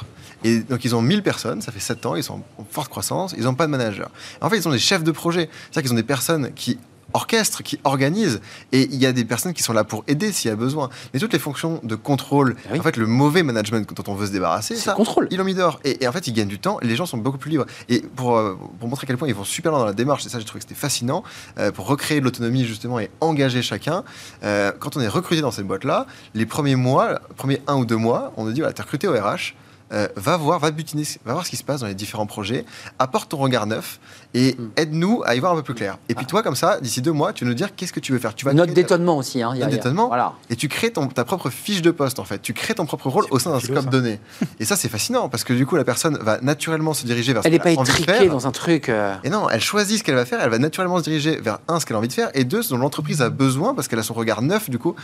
Et 0.44 0.60
donc, 0.60 0.84
ils 0.84 0.94
ont 0.94 1.02
1000 1.02 1.22
personnes, 1.22 1.62
ça 1.62 1.72
fait 1.72 1.80
7 1.80 2.06
ans, 2.06 2.16
ils 2.16 2.22
sont 2.22 2.42
en 2.58 2.64
forte 2.70 2.88
croissance, 2.88 3.34
ils 3.36 3.44
n'ont 3.44 3.54
pas 3.54 3.66
de 3.66 3.70
manager. 3.70 4.10
En 4.40 4.50
fait, 4.50 4.56
ils 4.56 4.62
sont 4.62 4.70
des 4.70 4.78
chefs 4.78 5.04
de 5.04 5.12
projet. 5.12 5.48
C'est-à-dire 5.64 5.82
qu'ils 5.82 5.92
ont 5.92 6.00
des 6.00 6.02
personnes 6.02 6.52
qui 6.54 6.78
orchestre, 7.12 7.62
qui 7.62 7.79
organise, 7.85 8.40
et 8.73 8.83
il 8.83 8.97
y 8.97 9.07
a 9.07 9.12
des 9.12 9.25
personnes 9.25 9.53
qui 9.53 9.62
sont 9.62 9.73
là 9.73 9.85
pour 9.85 10.05
aider 10.07 10.33
s'il 10.33 10.51
y 10.51 10.53
a 10.53 10.57
besoin. 10.57 10.90
Mais 11.12 11.21
toutes 11.21 11.33
les 11.33 11.38
fonctions 11.38 11.81
de 11.83 11.95
contrôle, 11.95 12.57
ah 12.71 12.77
en 12.79 12.83
fait, 12.83 12.97
le 12.97 13.07
mauvais 13.07 13.42
management 13.42 13.88
dont 13.95 14.12
on 14.12 14.14
veut 14.14 14.27
se 14.27 14.33
débarrasser, 14.33 14.77
ça, 14.77 14.92
contrôle. 14.92 15.29
ils 15.31 15.38
l'ont 15.38 15.45
mis 15.45 15.55
dehors. 15.55 15.81
Et, 15.85 16.07
en 16.07 16.12
fait, 16.12 16.27
ils 16.27 16.33
gagnent 16.33 16.49
du 16.49 16.59
temps, 16.59 16.79
les 16.83 16.97
gens 16.97 17.07
sont 17.07 17.19
beaucoup 17.19 17.38
plus 17.38 17.51
libres. 17.51 17.66
Et 17.88 18.01
pour, 18.01 18.37
euh, 18.37 18.59
pour 18.79 18.88
montrer 18.88 19.05
à 19.05 19.07
quel 19.07 19.16
point 19.16 19.29
ils 19.29 19.35
vont 19.35 19.45
super 19.45 19.73
loin 19.73 19.81
dans 19.81 19.87
la 19.87 19.95
démarche, 19.95 20.27
et 20.27 20.29
ça, 20.29 20.38
j'ai 20.38 20.45
trouvé 20.45 20.61
que 20.61 20.69
c'était 20.69 20.79
fascinant, 20.79 21.23
euh, 21.59 21.73
pour 21.73 21.87
recréer 21.87 22.21
de 22.21 22.25
l'autonomie 22.25 22.64
justement 22.64 22.99
et 22.99 23.11
engager 23.21 23.62
chacun, 23.62 24.05
euh, 24.42 24.73
quand 24.79 24.97
on 24.97 25.01
est 25.01 25.09
recruté 25.09 25.42
dans 25.42 25.51
cette 25.51 25.66
boîte-là, 25.66 26.07
les 26.35 26.47
premiers 26.47 26.77
mois, 26.77 27.21
premiers 27.37 27.62
un 27.66 27.77
ou 27.77 27.85
deux 27.85 27.97
mois, 27.97 28.33
on 28.37 28.45
nous 28.45 28.53
dit, 28.53 28.61
voilà, 28.61 28.73
t'es 28.73 28.83
recruté 28.83 29.09
au 29.09 29.12
RH, 29.12 29.55
euh, 29.92 30.09
va 30.16 30.37
voir, 30.37 30.59
va 30.59 30.73
butiner, 30.73 31.05
va 31.25 31.35
voir 31.35 31.47
ce 31.47 31.51
qui 31.51 31.57
se 31.57 31.62
passe 31.62 31.81
dans 31.81 31.87
les 31.87 31.95
différents 31.95 32.27
projets, 32.27 32.64
apporte 32.99 33.31
ton 33.31 33.37
regard 33.37 33.66
neuf 33.66 34.01
et 34.37 34.55
hmm. 34.55 34.68
aide-nous 34.77 35.22
à 35.25 35.35
y 35.35 35.40
voir 35.40 35.53
un 35.53 35.57
peu 35.57 35.62
plus 35.62 35.75
clair. 35.75 35.96
Et 36.11 36.14
puis 36.14 36.27
ah. 36.29 36.31
toi, 36.31 36.42
comme 36.42 36.55
ça, 36.55 36.79
d'ici 36.81 37.01
deux 37.01 37.12
mois, 37.12 37.33
tu 37.33 37.44
vas 37.44 37.49
nous 37.49 37.55
dire 37.55 37.75
qu'est-ce 37.75 37.92
que 37.92 38.01
tu 38.01 38.12
veux 38.12 38.18
faire. 38.18 38.35
Tu 38.35 38.44
vas 38.44 38.53
Note 38.53 38.70
d'étonnement 38.70 39.16
aussi. 39.16 39.42
Hein, 39.42 39.55
Note 39.55 39.70
d'étonnement. 39.70 40.09
Voilà. 40.09 40.35
Et 40.51 40.57
tu 40.57 40.68
crées 40.68 40.90
ton, 40.90 41.07
ta 41.09 41.25
propre 41.25 41.49
fiche 41.49 41.81
de 41.81 41.90
poste, 41.90 42.18
en 42.18 42.25
fait. 42.25 42.42
Tu 42.42 42.53
crées 42.53 42.75
ton 42.75 42.85
propre 42.85 43.09
rôle 43.09 43.25
au 43.31 43.38
sein 43.38 43.51
d'un 43.51 43.61
scope 43.61 43.88
donné. 43.88 44.20
et 44.61 44.66
ça, 44.66 44.77
c'est 44.77 44.90
fascinant 44.90 45.31
parce 45.31 45.42
que 45.42 45.55
du 45.55 45.64
coup, 45.64 45.77
la 45.77 45.85
personne 45.85 46.18
va 46.20 46.38
naturellement 46.42 46.92
se 46.92 47.07
diriger 47.07 47.33
vers 47.33 47.42
ce 47.42 47.49
qu'elle 47.49 47.61
a 47.61 47.81
envie 47.81 47.92
de 47.92 48.05
faire. 48.05 48.27
dans 48.27 48.46
un 48.46 48.51
truc. 48.53 48.90
Euh. 48.90 49.14
Et 49.25 49.31
non, 49.31 49.49
elle 49.49 49.62
choisit 49.62 49.99
ce 49.99 50.05
qu'elle 50.05 50.16
va 50.16 50.27
faire. 50.27 50.40
Elle 50.42 50.51
va 50.51 50.59
naturellement 50.59 50.99
se 50.99 51.05
diriger 51.05 51.40
vers 51.40 51.59
un, 51.68 51.81
ce 51.81 51.87
qu'elle 51.87 51.96
a 51.96 51.99
envie 51.99 52.09
de 52.09 52.12
faire, 52.12 52.29
et 52.35 52.44
deux, 52.44 52.62
ce 52.62 52.70
dont 52.70 52.79
l'entreprise 52.79 53.22
a 53.22 53.31
besoin 53.31 53.75
parce 53.75 53.88
qu'elle 53.88 53.99
a 53.99 54.03
son 54.03 54.14
regard 54.14 54.42
neuf, 54.42 54.68
du 54.68 54.79
coup. 54.79 54.94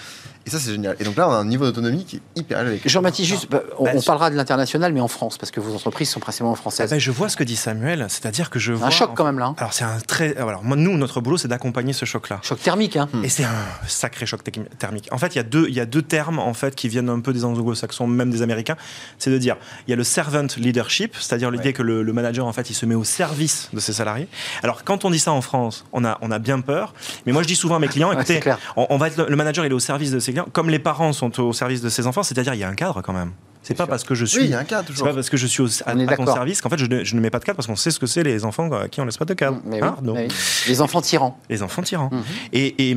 Et 0.45 0.51
ça, 0.51 0.59
c'est 0.59 0.73
génial. 0.73 0.97
Et 1.01 1.05
donc 1.05 1.17
là, 1.17 1.27
on 1.27 1.33
a 1.33 1.37
un 1.37 1.47
niveau 1.47 1.65
d'autonomie 1.65 2.05
qui 2.05 2.17
est 2.17 2.41
hyper 2.41 2.61
élevé. 2.61 2.83
Jean-Baptiste, 2.85 3.31
juste, 3.31 3.51
bah, 3.51 3.63
on, 3.79 3.85
bah, 3.85 3.93
on, 3.95 4.03
parlera 4.03 4.29
de 4.29 4.37
l'international, 4.37 4.93
mais 4.93 5.01
en 5.01 5.09
France, 5.09 5.39
parce 5.39 5.51
que 5.51 5.61
vos 5.61 5.75
entreprises 5.75 6.11
sont 6.11 6.21
principalement 6.21 6.55
françaises. 6.55 6.89
Ah 6.91 6.95
ben, 6.97 7.01
je 7.01 7.11
vois 7.11 7.31
ce 7.31 7.37
que 7.39 7.45
dit 7.45 7.57
Samuel, 7.57 8.07
c'est-à-dire 8.11 8.51
que 8.51 8.59
je 8.59 8.75
vois. 8.75 8.89
Un 8.89 8.91
choc 8.91 9.15
quand 9.23 9.33
même 9.33 9.39
là. 9.39 9.47
Hein. 9.47 9.55
Alors 9.59 9.73
c'est 9.73 9.85
un 9.85 9.99
très. 10.01 10.37
Alors 10.37 10.65
moi, 10.65 10.77
nous, 10.77 10.97
notre 10.97 11.21
boulot, 11.21 11.37
c'est 11.37 11.49
d'accompagner 11.49 11.93
ce 11.93 12.05
choc-là. 12.05 12.41
Choc 12.43 12.61
thermique, 12.61 12.97
hein. 12.97 13.09
Et 13.23 13.29
c'est 13.29 13.45
un 13.45 13.65
sacré 13.87 14.27
choc 14.27 14.41
thermique. 14.79 15.09
En 15.13 15.19
fait, 15.19 15.35
il 15.35 15.37
y 15.37 15.41
a 15.41 15.45
deux, 15.45 15.67
il 15.69 15.75
y 15.75 15.81
a 15.81 15.87
deux 15.87 16.03
termes 16.03 16.39
en 16.39 16.55
fait 16.55 16.75
qui 16.75 16.89
viennent 16.89 17.09
un 17.09 17.21
peu 17.21 17.33
des 17.33 17.45
anglo-saxons, 17.45 18.07
même 18.07 18.31
des 18.31 18.43
Américains. 18.43 18.77
C'est 19.19 19.31
de 19.31 19.39
dire, 19.39 19.57
il 19.87 19.91
y 19.91 19.93
a 19.93 19.97
le 19.97 20.05
servant 20.05 20.47
leadership, 20.57 21.15
c'est-à-dire 21.19 21.51
l'idée 21.51 21.73
que 21.73 21.83
le, 21.83 22.13
manager 22.13 22.47
en 22.47 22.53
fait, 22.53 22.71
il 22.71 22.75
se 22.75 22.85
met 22.87 22.95
au 22.95 23.05
service 23.05 23.71
de 23.73 23.81
ses 23.81 23.93
salariés. 23.93 24.29
Alors 24.63 24.85
quand 24.85 25.05
on 25.05 25.11
dit 25.11 25.19
ça 25.19 25.33
en 25.33 25.41
France, 25.41 25.85
on 25.93 26.05
a, 26.05 26.19
on 26.21 26.31
a 26.31 26.39
bien 26.39 26.61
peur. 26.61 26.95
Mais 27.27 27.33
moi, 27.33 27.43
je 27.43 27.49
dis 27.49 27.57
souvent 27.57 27.77
à 27.77 27.79
mes 27.79 27.89
clients, 27.89 28.13
écoutez, 28.13 28.41
on, 28.77 28.97
va 28.97 29.09
être 29.09 29.27
le 29.29 29.37
manager, 29.37 29.65
il 29.65 29.71
est 29.71 29.75
au 29.75 29.81
service 29.81 30.11
de 30.11 30.19
ses 30.19 30.33
clients, 30.33 30.49
comme 30.53 30.71
les 30.71 30.79
parents 30.79 31.13
sont 31.13 31.41
au 31.41 31.53
service 31.53 31.81
de 31.81 31.89
ses 31.89 32.07
enfants. 32.07 32.23
C'est-à-dire, 32.23 32.55
il 32.55 32.61
y 32.61 32.65
a 32.65 32.69
un 32.69 32.75
cadre 32.75 33.03
quand 33.03 33.13
même. 33.13 33.33
C'est 33.63 33.75
pas 33.75 33.87
parce 33.87 34.05
que 34.05 34.15
je 34.15 34.25
suis. 34.25 34.41
Oui, 34.41 34.45
il 34.47 34.51
y 34.51 34.55
a 34.55 34.59
un 34.59 34.65
cadre 34.65 34.87
toujours. 34.87 35.07
C'est 35.07 35.11
pas 35.11 35.15
parce 35.15 35.31
que 35.31 35.37
je 35.37 35.47
suis 35.47 35.63
au, 35.63 35.69
à, 35.87 35.95
ton 36.17 36.27
service 36.27 36.61
qu'en 36.61 36.69
fait 36.69 36.79
je 36.79 36.87
ne, 36.87 37.21
mets 37.21 37.31
pas 37.31 37.39
de 37.39 37.45
cadre 37.45 37.57
parce 37.57 37.67
qu'on 37.67 37.77
sait 37.77 37.91
ce 37.91 37.99
que 37.99 38.07
c'est 38.07 38.23
les 38.23 38.45
enfants 38.45 38.71
à 38.73 38.89
qui 38.89 39.01
on 39.01 39.05
laisse 39.05 39.17
pas 39.17 39.25
de 39.25 39.35
cadre. 39.35 39.61
Hein, 39.71 39.97
les 40.67 40.81
enfants 40.81 41.01
tyrans. 41.01 41.39
Les 41.49 41.63
enfants 41.63 41.83
tyrans. 41.83 42.11
Mhm. 42.13 42.23
Et, 42.53 42.91
et, 42.91 42.97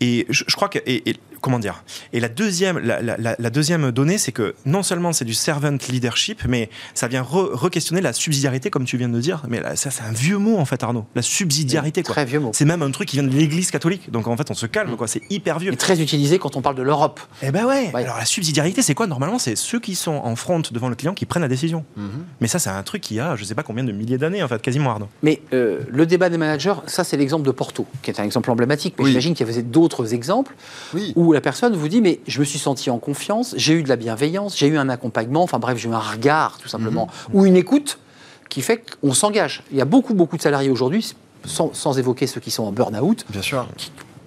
et 0.00 0.26
je, 0.30 0.44
crois 0.54 0.68
que 0.68 0.78
et, 0.86 1.16
comment 1.40 1.58
dire 1.58 1.82
Et 2.12 2.20
la 2.20 2.28
deuxième, 2.28 2.78
la, 2.78 3.00
la, 3.00 3.16
la 3.38 3.50
deuxième 3.50 3.90
donnée, 3.90 4.18
c'est 4.18 4.32
que 4.32 4.54
non 4.64 4.82
seulement 4.82 5.12
c'est 5.12 5.24
du 5.24 5.34
servant 5.34 5.76
leadership, 5.88 6.42
mais 6.48 6.70
ça 6.94 7.08
vient 7.08 7.22
re-questionner 7.22 8.00
la 8.00 8.12
subsidiarité, 8.12 8.70
comme 8.70 8.84
tu 8.84 8.96
viens 8.96 9.08
de 9.08 9.20
dire. 9.20 9.42
Mais 9.48 9.62
ça, 9.76 9.90
c'est 9.90 10.02
un 10.02 10.12
vieux 10.12 10.38
mot 10.38 10.58
en 10.58 10.64
fait, 10.64 10.82
Arnaud. 10.82 11.06
La 11.14 11.22
subsidiarité, 11.22 12.02
quoi. 12.02 12.14
Très 12.14 12.24
vieux 12.24 12.40
mot. 12.40 12.50
C'est 12.54 12.64
même 12.64 12.82
un 12.82 12.90
truc 12.90 13.08
qui 13.08 13.16
vient 13.16 13.26
de 13.26 13.34
l'Église 13.34 13.70
catholique. 13.70 14.10
Donc 14.10 14.26
en 14.26 14.36
fait, 14.36 14.50
on 14.50 14.54
se 14.54 14.66
calme, 14.66 14.92
mm. 14.92 14.96
quoi. 14.96 15.08
C'est 15.08 15.22
hyper 15.30 15.58
vieux. 15.58 15.72
Et 15.72 15.76
très 15.76 16.00
utilisé 16.00 16.38
quand 16.38 16.56
on 16.56 16.62
parle 16.62 16.76
de 16.76 16.82
l'Europe. 16.82 17.20
Eh 17.42 17.50
ben 17.50 17.66
ouais. 17.66 17.90
Alors 17.94 18.16
la 18.16 18.24
subsidiarité, 18.24 18.82
c'est 18.82 18.94
quoi 18.94 19.06
normalement? 19.06 19.38
C'est 19.38 19.56
ceux 19.56 19.80
qui 19.80 19.94
sont 19.98 20.12
en 20.12 20.34
front 20.36 20.62
devant 20.70 20.88
le 20.88 20.94
client 20.94 21.14
qui 21.14 21.26
prennent 21.26 21.42
la 21.42 21.48
décision. 21.48 21.84
Mhm. 21.96 22.24
Mais 22.40 22.48
ça, 22.48 22.58
c'est 22.58 22.70
un 22.70 22.82
truc 22.82 23.02
qui 23.02 23.20
a, 23.20 23.36
je 23.36 23.44
sais 23.44 23.54
pas 23.54 23.62
combien 23.62 23.84
de 23.84 23.92
milliers 23.92 24.18
d'années, 24.18 24.42
en 24.42 24.48
fait, 24.48 24.60
quasiment 24.62 24.90
Arnaud. 24.90 25.08
Mais 25.22 25.42
euh, 25.52 25.80
le 25.88 26.06
débat 26.06 26.28
des 26.30 26.38
managers, 26.38 26.74
ça 26.86 27.04
c'est 27.04 27.16
l'exemple 27.16 27.44
de 27.46 27.50
Porto, 27.50 27.86
qui 28.02 28.10
est 28.10 28.20
un 28.20 28.24
exemple 28.24 28.50
emblématique. 28.50 28.94
Mais 28.98 29.04
Oui. 29.04 29.10
j'imagine 29.10 29.34
qu'il 29.34 29.46
y 29.46 29.50
avait 29.50 29.62
d'autres 29.62 30.14
exemples 30.14 30.54
Oui. 30.94 31.12
où 31.16 31.32
la 31.32 31.40
personne 31.40 31.74
vous 31.76 31.88
dit 31.88 32.00
mais 32.00 32.20
je 32.26 32.40
me 32.40 32.44
suis 32.44 32.58
senti 32.58 32.90
en 32.90 32.98
confiance, 32.98 33.54
j'ai 33.56 33.74
eu 33.74 33.82
de 33.82 33.88
la 33.88 33.96
bienveillance, 33.96 34.56
j'ai 34.56 34.68
eu 34.68 34.78
un 34.78 34.88
accompagnement, 34.88 35.42
enfin 35.42 35.58
bref, 35.58 35.78
j'ai 35.78 35.88
eu 35.88 35.92
un 35.92 35.98
regard 35.98 36.58
tout 36.58 36.68
simplement, 36.68 37.08
Mhm. 37.30 37.34
ou 37.40 37.46
une 37.46 37.56
écoute 37.56 37.98
qui 38.48 38.62
fait 38.62 38.82
qu'on 39.00 39.12
s'engage. 39.12 39.62
Il 39.70 39.76
y 39.76 39.80
a 39.82 39.84
beaucoup 39.84 40.14
beaucoup 40.14 40.36
de 40.36 40.42
salariés 40.42 40.70
aujourd'hui, 40.70 41.14
sans, 41.44 41.72
sans 41.74 41.98
évoquer 41.98 42.26
ceux 42.26 42.40
qui 42.40 42.50
sont 42.50 42.64
en 42.64 42.72
burn-out, 42.72 43.24
Bien 43.30 43.42
sûr. 43.42 43.66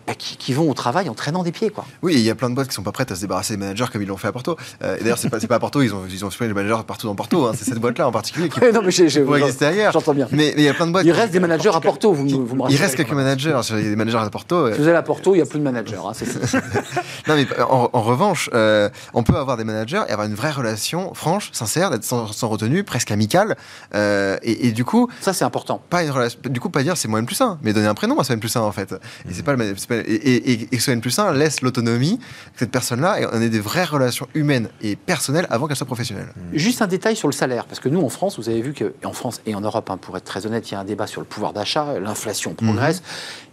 Bah, 0.07 0.13
qui, 0.15 0.37
qui 0.37 0.53
vont 0.53 0.69
au 0.69 0.73
travail 0.73 1.09
en 1.09 1.13
traînant 1.13 1.43
des 1.43 1.51
pieds 1.51 1.69
quoi. 1.69 1.85
Oui, 2.01 2.13
il 2.15 2.21
y 2.21 2.29
a 2.29 2.35
plein 2.35 2.49
de 2.49 2.55
boîtes 2.55 2.67
qui 2.69 2.73
sont 2.75 2.83
pas 2.83 2.91
prêtes 2.91 3.11
à 3.11 3.15
se 3.15 3.21
débarrasser 3.21 3.53
des 3.53 3.59
managers 3.59 3.85
comme 3.91 4.01
ils 4.01 4.07
l'ont 4.07 4.17
fait 4.17 4.27
à 4.27 4.31
Porto. 4.31 4.55
Euh, 4.83 4.97
et 4.97 5.01
d'ailleurs, 5.03 5.17
c'est 5.17 5.29
pas, 5.29 5.39
pas 5.39 5.55
à 5.55 5.59
Porto, 5.59 5.81
ils 5.81 5.93
ont, 5.93 6.03
ils 6.09 6.23
ont 6.25 6.29
supprimé 6.29 6.49
les 6.49 6.53
managers 6.63 6.83
partout 6.85 7.07
dans 7.07 7.15
Porto. 7.15 7.45
hein. 7.47 7.51
C'est 7.57 7.65
cette 7.65 7.79
boîte-là 7.79 8.07
en 8.07 8.11
particulier 8.11 8.49
qui 8.49 8.59
non 8.73 8.81
mais 8.83 8.87
exister 8.89 9.65
ailleurs. 9.65 9.91
j'entends 9.93 10.13
bien. 10.13 10.27
Mais 10.31 10.53
mais 10.55 10.63
il 10.63 10.65
y 10.65 10.69
a 10.69 10.73
plein 10.73 10.87
de 10.87 10.91
boîtes. 10.91 11.05
Il 11.05 11.11
qui- 11.13 11.17
reste 11.19 11.31
des 11.33 11.39
managers 11.39 11.71
à 11.73 11.79
Porto, 11.79 12.13
vous, 12.13 12.23
me- 12.25 12.45
vous 12.45 12.55
me 12.55 12.69
Il 12.69 12.75
reste 12.77 12.95
quelques 12.95 13.11
managers. 13.13 13.59
Il 13.71 13.75
y 13.75 13.79
a 13.87 13.89
des 13.89 13.95
managers 13.95 14.17
à 14.17 14.29
Porto. 14.29 14.55
euh, 14.55 14.73
Si 14.73 14.79
vous 14.81 14.87
allez 14.87 14.97
à 14.97 15.01
Porto, 15.03 15.33
il 15.33 15.37
n'y 15.37 15.43
a 15.43 15.45
plus 15.45 15.59
de 15.59 15.63
managers. 15.63 15.95
hein. 16.03 16.11
Non, 17.27 17.35
mais 17.35 17.45
en, 17.61 17.89
en 17.93 18.01
revanche, 18.01 18.49
euh, 18.53 18.89
on 19.13 19.23
peut 19.23 19.35
avoir 19.37 19.57
des 19.57 19.63
managers 19.63 20.01
et 20.07 20.11
avoir 20.11 20.27
une 20.27 20.33
vraie 20.35 20.51
relation 20.51 21.13
franche, 21.13 21.49
sincère, 21.53 21.89
d'être 21.91 22.03
sans, 22.03 22.27
sans 22.31 22.47
retenue, 22.49 22.83
presque 22.83 23.11
amicale. 23.11 23.55
Euh, 23.95 24.37
et, 24.43 24.67
et 24.67 24.71
du 24.71 24.85
coup, 24.85 25.07
ça 25.21 25.33
c'est 25.33 25.45
important. 25.45 25.81
pas 25.89 26.03
une 26.03 26.11
relation, 26.11 26.39
du 26.43 26.59
coup, 26.59 26.69
pas 26.69 26.83
dire 26.83 26.97
c'est 26.97 27.07
moi 27.07 27.19
N 27.19 27.25
plus 27.25 27.39
1, 27.41 27.59
mais 27.61 27.73
donner 27.73 27.87
un 27.87 27.93
prénom 27.93 28.19
à 28.19 28.23
ce 28.23 28.33
N 28.33 28.39
plus 28.39 28.55
1 28.55 28.61
en 28.61 28.71
fait. 28.71 28.93
Et 29.29 29.33
c'est 29.33 29.43
pas 29.43 29.53
le, 29.53 29.73
c'est 29.77 29.87
pas- 29.87 29.90
et, 29.91 29.99
et, 29.99 30.51
et, 30.51 30.61
et 30.71 30.77
que 30.77 30.81
ce 30.81 30.91
N 30.91 31.01
plus 31.01 31.17
1 31.17 31.33
laisse 31.33 31.61
l'autonomie 31.61 32.19
cette 32.55 32.71
personne-là 32.71 33.21
et 33.21 33.25
on 33.31 33.41
ait 33.41 33.49
des 33.49 33.59
vraies 33.59 33.85
relations 33.85 34.27
humaines 34.33 34.69
et 34.81 34.95
personnelles 34.95 35.47
avant 35.49 35.67
qu'elle 35.67 35.77
soit 35.77 35.85
professionnelle. 35.85 36.33
Juste 36.53 36.81
un 36.81 36.87
détail 36.87 37.15
sur 37.15 37.27
le 37.27 37.33
salaire, 37.33 37.65
parce 37.65 37.79
que 37.79 37.89
nous 37.89 38.01
en 38.01 38.09
France, 38.09 38.37
vous 38.37 38.49
avez 38.49 38.61
vu 38.61 38.73
que 38.73 38.93
en 39.03 39.13
France 39.13 39.41
et 39.45 39.55
en 39.55 39.61
Europe, 39.61 39.89
hein, 39.89 39.97
pour 39.97 40.17
être 40.17 40.25
très 40.25 40.45
honnête, 40.45 40.69
il 40.69 40.73
y 40.73 40.77
a 40.77 40.79
un 40.79 40.85
débat 40.85 41.07
sur 41.07 41.21
le 41.21 41.27
pouvoir 41.27 41.53
d'achat, 41.53 41.99
l'inflation 41.99 42.53
progresse, 42.53 43.03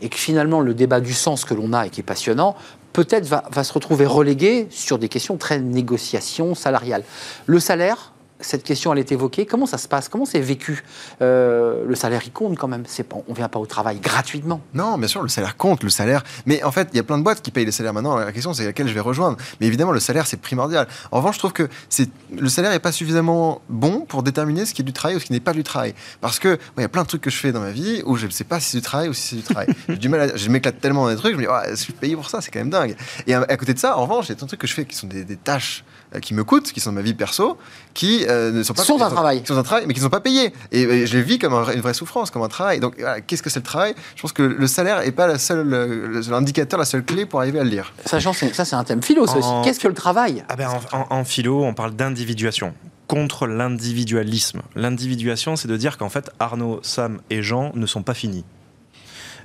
et 0.00 0.08
que 0.08 0.16
finalement 0.16 0.60
le 0.60 0.74
débat 0.74 1.00
du 1.00 1.12
sens 1.12 1.44
que 1.44 1.54
l'on 1.54 1.72
a 1.72 1.86
et 1.86 1.90
qui 1.90 2.00
est 2.00 2.04
passionnant, 2.04 2.56
peut-être 2.92 3.26
va, 3.26 3.44
va 3.52 3.64
se 3.64 3.72
retrouver 3.72 4.06
relégué 4.06 4.66
sur 4.70 4.98
des 4.98 5.08
questions 5.08 5.36
très 5.36 5.58
négociation 5.60 6.54
salariale. 6.54 7.04
Le 7.46 7.60
salaire. 7.60 8.12
Cette 8.40 8.62
question, 8.62 8.92
elle 8.92 9.00
est 9.00 9.10
évoquée. 9.10 9.46
Comment 9.46 9.66
ça 9.66 9.78
se 9.78 9.88
passe? 9.88 10.08
Comment 10.08 10.24
c'est 10.24 10.38
vécu? 10.40 10.84
Euh, 11.22 11.84
Le 11.86 11.94
salaire, 11.96 12.22
il 12.24 12.30
compte 12.32 12.56
quand 12.56 12.68
même. 12.68 12.84
C'est 12.86 13.02
pas, 13.02 13.16
on 13.28 13.32
vient 13.32 13.48
pas 13.48 13.58
au 13.58 13.66
travail 13.66 13.98
gratuitement. 13.98 14.60
Non, 14.74 14.96
bien 14.96 15.08
sûr, 15.08 15.22
le 15.22 15.28
salaire 15.28 15.56
compte, 15.56 15.82
le 15.82 15.90
salaire. 15.90 16.22
Mais 16.46 16.62
en 16.62 16.70
fait, 16.70 16.88
il 16.92 16.96
y 16.96 17.00
a 17.00 17.02
plein 17.02 17.18
de 17.18 17.24
boîtes 17.24 17.42
qui 17.42 17.50
payent 17.50 17.64
les 17.64 17.72
salaires 17.72 17.92
maintenant. 17.94 18.16
La 18.16 18.30
question, 18.32 18.52
c'est 18.52 18.64
laquelle 18.64 18.86
je 18.88 18.94
vais 18.94 19.00
rejoindre. 19.00 19.36
Mais 19.60 19.66
évidemment, 19.66 19.90
le 19.92 19.98
salaire, 20.00 20.26
c'est 20.26 20.36
primordial. 20.40 20.86
En 21.10 21.16
revanche, 21.18 21.34
je 21.34 21.38
trouve 21.40 21.52
que 21.52 21.68
c'est 21.88 22.08
le 22.36 22.48
salaire 22.48 22.70
n'est 22.70 22.78
pas 22.78 22.92
suffisamment 22.92 23.60
bon 23.68 24.00
pour 24.02 24.22
déterminer 24.22 24.66
ce 24.66 24.74
qui 24.74 24.82
est 24.82 24.84
du 24.84 24.92
travail 24.92 25.16
ou 25.16 25.20
ce 25.20 25.24
qui 25.26 25.32
n'est 25.32 25.40
pas 25.40 25.52
du 25.52 25.64
travail. 25.64 25.94
Parce 26.20 26.38
que 26.38 26.48
moi, 26.48 26.58
il 26.78 26.82
y 26.82 26.84
a 26.84 26.88
plein 26.88 27.02
de 27.02 27.08
trucs 27.08 27.22
que 27.22 27.30
je 27.30 27.36
fais 27.38 27.50
dans 27.52 27.60
ma 27.60 27.70
vie 27.72 28.02
où 28.06 28.16
je 28.16 28.26
ne 28.26 28.30
sais 28.30 28.44
pas 28.44 28.60
si 28.60 28.70
c'est 28.70 28.78
du 28.78 28.82
travail 28.84 29.08
ou 29.08 29.14
si 29.14 29.22
c'est 29.30 29.36
du 29.36 29.42
travail. 29.42 29.68
J'ai 29.88 29.96
du 29.96 30.08
mal 30.08 30.20
à- 30.20 30.36
je 30.36 30.48
m'éclate 30.48 30.80
tellement 30.80 31.04
dans 31.06 31.10
des 31.10 31.16
trucs, 31.16 31.32
je 31.32 31.38
me 31.38 31.42
dis, 31.42 31.48
ouais, 31.48 31.70
je 31.70 31.74
suis 31.76 31.92
payé 31.92 32.14
pour 32.14 32.30
ça, 32.30 32.40
c'est 32.40 32.50
quand 32.50 32.60
même 32.60 32.70
dingue. 32.70 32.94
Et 33.26 33.34
à, 33.34 33.40
à 33.40 33.56
côté 33.56 33.74
de 33.74 33.78
ça, 33.78 33.96
en 33.98 34.02
revanche, 34.02 34.26
il 34.26 34.28
y 34.28 34.32
a 34.32 34.36
plein 34.36 34.44
de 34.44 34.48
trucs 34.50 34.60
que 34.60 34.66
je 34.66 34.74
fais 34.74 34.84
qui 34.84 34.94
sont 34.96 35.06
des, 35.08 35.24
des 35.24 35.36
tâches 35.36 35.84
qui 36.22 36.34
me 36.34 36.44
coûtent, 36.44 36.72
qui 36.72 36.80
sont 36.80 36.90
de 36.90 36.94
ma 36.96 37.02
vie 37.02 37.14
perso, 37.14 37.58
qui 37.94 38.24
euh, 38.28 38.50
ne 38.52 38.62
sont 38.62 38.74
pas 38.74 38.82
Sont 38.82 39.00
un 39.02 39.10
travail. 39.10 39.40
qui 39.42 39.46
sont 39.48 39.56
un 39.58 39.62
travail, 39.62 39.84
mais 39.86 39.94
qui 39.94 40.00
ne 40.00 40.04
sont 40.04 40.10
pas 40.10 40.20
payés. 40.20 40.52
Et, 40.72 40.82
et 40.82 41.06
je 41.06 41.16
les 41.16 41.22
vis 41.22 41.38
comme 41.38 41.52
un 41.54 41.70
une 41.72 41.80
vraie 41.80 41.94
souffrance, 41.94 42.30
comme 42.30 42.42
un 42.42 42.48
travail. 42.48 42.80
Donc, 42.80 42.94
voilà, 42.98 43.20
qu'est-ce 43.20 43.42
que 43.42 43.50
c'est 43.50 43.60
le 43.60 43.64
travail? 43.64 43.94
Je 44.16 44.22
pense 44.22 44.32
que 44.32 44.42
le 44.42 44.66
salaire 44.66 45.00
n'est 45.00 45.12
pas 45.12 45.26
la 45.26 45.38
seule, 45.38 45.72
euh, 45.74 46.22
l'indicateur, 46.30 46.78
la 46.78 46.84
seule 46.86 47.04
clé 47.04 47.26
pour 47.26 47.40
arriver 47.40 47.60
à 47.60 47.64
le 47.64 47.70
lire. 47.70 47.92
Sachant, 48.06 48.32
c'est- 48.32 48.54
ça 48.54 48.64
c'est 48.64 48.76
un 48.76 48.84
thème 48.84 49.02
philo, 49.02 49.26
ça 49.26 49.36
aussi. 49.38 49.46
En- 49.48 49.62
Qu'est-ce 49.62 49.80
que 49.80 49.88
le 49.88 49.94
travail? 49.94 50.44
Ah 50.48 50.56
ben, 50.56 50.68
en, 50.92 50.98
en- 50.98 51.06
en 51.20 51.24
philo, 51.24 51.62
on 51.64 51.74
parle 51.74 51.94
d'individuation 51.94 52.74
contre 53.06 53.46
l'individualisme. 53.46 54.60
L'individuation, 54.76 55.56
c'est 55.56 55.68
de 55.68 55.76
dire 55.76 55.96
qu'en 55.98 56.08
fait, 56.10 56.30
Arnaud, 56.38 56.80
Sam 56.82 57.20
et 57.30 57.42
Jean 57.42 57.72
ne 57.74 57.86
sont 57.86 58.02
pas 58.02 58.14
finis. 58.14 58.44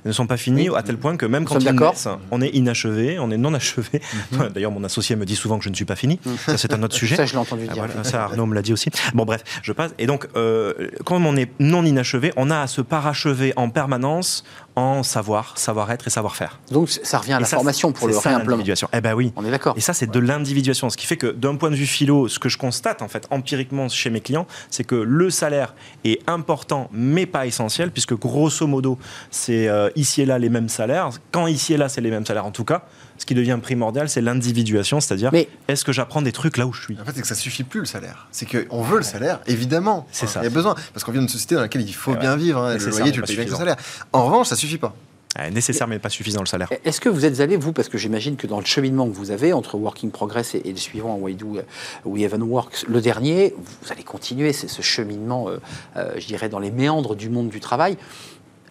Ne 0.04 0.12
sont 0.12 0.26
pas 0.26 0.36
finis 0.36 0.68
à 0.76 0.82
tel 0.82 0.98
point 0.98 1.16
que 1.16 1.24
même 1.26 1.44
Nous 1.44 1.48
quand 1.48 1.58
ils 1.60 1.72
naissent, 1.72 2.08
on 2.30 2.40
est 2.42 2.48
inachevé, 2.50 3.18
on 3.18 3.30
est 3.30 3.36
non 3.38 3.54
achevé. 3.54 4.00
D'ailleurs, 4.54 4.70
mon 4.70 4.84
associé 4.84 5.16
me 5.16 5.24
dit 5.24 5.36
souvent 5.36 5.58
que 5.58 5.64
je 5.64 5.70
ne 5.70 5.74
suis 5.74 5.84
pas 5.86 5.96
fini. 5.96 6.20
Ça, 6.46 6.58
c'est 6.58 6.72
un 6.74 6.82
autre 6.82 6.94
sujet. 7.02 7.16
Ça, 7.16 7.24
je 7.26 7.32
l'ai 7.32 7.38
entendu 7.38 7.62
Ah, 7.70 7.72
dire. 7.72 7.84
voilà, 7.86 8.04
ça, 8.04 8.24
Arnaud 8.24 8.46
me 8.46 8.54
l'a 8.54 8.62
dit 8.62 8.72
aussi. 8.72 8.90
Bon, 9.14 9.24
bref, 9.24 9.42
je 9.62 9.72
passe. 9.72 9.92
Et 9.98 10.06
donc, 10.06 10.28
euh, 10.36 10.74
comme 11.04 11.24
on 11.26 11.36
est 11.36 11.50
non 11.58 11.84
inachevé, 11.84 12.32
on 12.36 12.50
a 12.50 12.60
à 12.60 12.66
se 12.66 12.80
parachever 12.80 13.52
en 13.56 13.70
permanence 13.70 14.44
en 14.76 15.02
savoir, 15.02 15.56
savoir-être 15.56 16.06
et 16.06 16.10
savoir-faire. 16.10 16.58
Donc 16.70 16.88
ça 16.88 17.18
revient 17.18 17.34
à 17.34 17.40
la 17.40 17.46
ça, 17.46 17.56
formation 17.56 17.92
pour 17.92 18.08
le 18.08 18.14
l'individuation. 18.14 18.88
Eh 18.92 19.00
ben 19.00 19.14
oui. 19.14 19.32
On 19.36 19.44
est 19.44 19.50
d'accord. 19.50 19.74
Et 19.76 19.80
ça, 19.80 19.94
c'est 19.94 20.10
de 20.10 20.18
l'individuation. 20.18 20.90
Ce 20.90 20.96
qui 20.96 21.06
fait 21.06 21.16
que 21.16 21.28
d'un 21.28 21.56
point 21.56 21.70
de 21.70 21.76
vue 21.76 21.86
philo, 21.86 22.28
ce 22.28 22.38
que 22.38 22.48
je 22.48 22.58
constate 22.58 23.02
en 23.02 23.08
fait 23.08 23.26
empiriquement 23.30 23.88
chez 23.88 24.10
mes 24.10 24.20
clients, 24.20 24.46
c'est 24.70 24.84
que 24.84 24.94
le 24.94 25.30
salaire 25.30 25.74
est 26.04 26.20
important, 26.28 26.88
mais 26.92 27.26
pas 27.26 27.46
essentiel, 27.46 27.90
puisque 27.90 28.14
grosso 28.14 28.66
modo, 28.66 28.98
c'est 29.30 29.68
euh, 29.68 29.90
ici 29.96 30.22
et 30.22 30.26
là 30.26 30.38
les 30.38 30.48
mêmes 30.48 30.68
salaires. 30.68 31.10
Quand 31.30 31.46
ici 31.46 31.74
et 31.74 31.76
là, 31.76 31.88
c'est 31.88 32.00
les 32.00 32.10
mêmes 32.10 32.26
salaires 32.26 32.46
en 32.46 32.50
tout 32.50 32.64
cas, 32.64 32.84
ce 33.18 33.26
qui 33.26 33.34
devient 33.34 33.58
primordial, 33.62 34.08
c'est 34.08 34.20
l'individuation, 34.20 35.00
c'est-à-dire 35.00 35.30
Mais- 35.32 35.48
est-ce 35.68 35.84
que 35.84 35.92
j'apprends 35.92 36.22
des 36.22 36.32
trucs 36.32 36.56
là 36.56 36.66
où 36.66 36.72
je 36.72 36.82
suis? 36.82 36.98
En 37.00 37.04
fait, 37.04 37.12
c'est 37.14 37.22
que 37.22 37.26
ça 37.28 37.34
suffit 37.34 37.62
plus 37.64 37.80
le 37.80 37.86
salaire. 37.86 38.26
C'est 38.32 38.46
qu'on 38.46 38.82
veut 38.82 38.98
le 38.98 39.02
salaire, 39.04 39.40
évidemment. 39.46 40.06
C'est 40.12 40.26
ça. 40.26 40.40
Il 40.40 40.44
y 40.44 40.46
a 40.46 40.50
besoin. 40.50 40.74
Parce 40.92 41.04
qu'on 41.04 41.12
vient 41.12 41.20
d'une 41.20 41.28
société 41.28 41.54
dans 41.54 41.60
laquelle 41.60 41.82
il 41.82 41.94
faut 41.94 42.12
Ouais, 42.12 42.18
bien 42.18 42.36
vivre. 42.36 42.60
hein. 42.60 42.74
Le 42.74 42.78
c'est 42.80 42.90
ça, 42.90 42.98
loyer, 42.98 43.12
tu 43.12 43.20
le 43.20 43.26
payes 43.26 43.36
avec 43.36 43.50
le 43.50 43.56
salaire. 43.56 43.76
En 44.12 44.24
revanche, 44.26 44.48
ça 44.48 44.56
suffit 44.56 44.78
pas. 44.78 44.94
Euh, 45.40 45.50
nécessaire, 45.50 45.88
mais 45.88 45.98
pas 45.98 46.10
suffisant 46.10 46.38
le 46.40 46.46
salaire. 46.46 46.68
Est-ce 46.84 47.00
que 47.00 47.08
vous 47.08 47.24
êtes 47.24 47.40
allé, 47.40 47.56
vous, 47.56 47.72
parce 47.72 47.88
que 47.88 47.98
j'imagine 47.98 48.36
que 48.36 48.46
dans 48.46 48.60
le 48.60 48.64
cheminement 48.64 49.08
que 49.08 49.14
vous 49.16 49.32
avez 49.32 49.52
entre 49.52 49.76
Working 49.76 50.12
Progress 50.12 50.54
et, 50.54 50.62
et 50.64 50.70
le 50.70 50.76
suivant, 50.76 51.16
We 51.16 51.36
Do, 51.36 51.56
euh, 51.56 51.62
We 52.04 52.22
Even 52.22 52.42
Works, 52.44 52.84
le 52.88 53.00
dernier, 53.00 53.52
vous 53.56 53.90
allez 53.92 54.04
continuer 54.04 54.52
c'est 54.52 54.68
ce 54.68 54.80
cheminement, 54.80 55.48
euh, 55.48 55.56
euh, 55.96 56.12
je 56.18 56.26
dirais, 56.28 56.48
dans 56.48 56.60
les 56.60 56.70
méandres 56.70 57.16
du 57.16 57.30
monde 57.30 57.48
du 57.48 57.58
travail. 57.58 57.96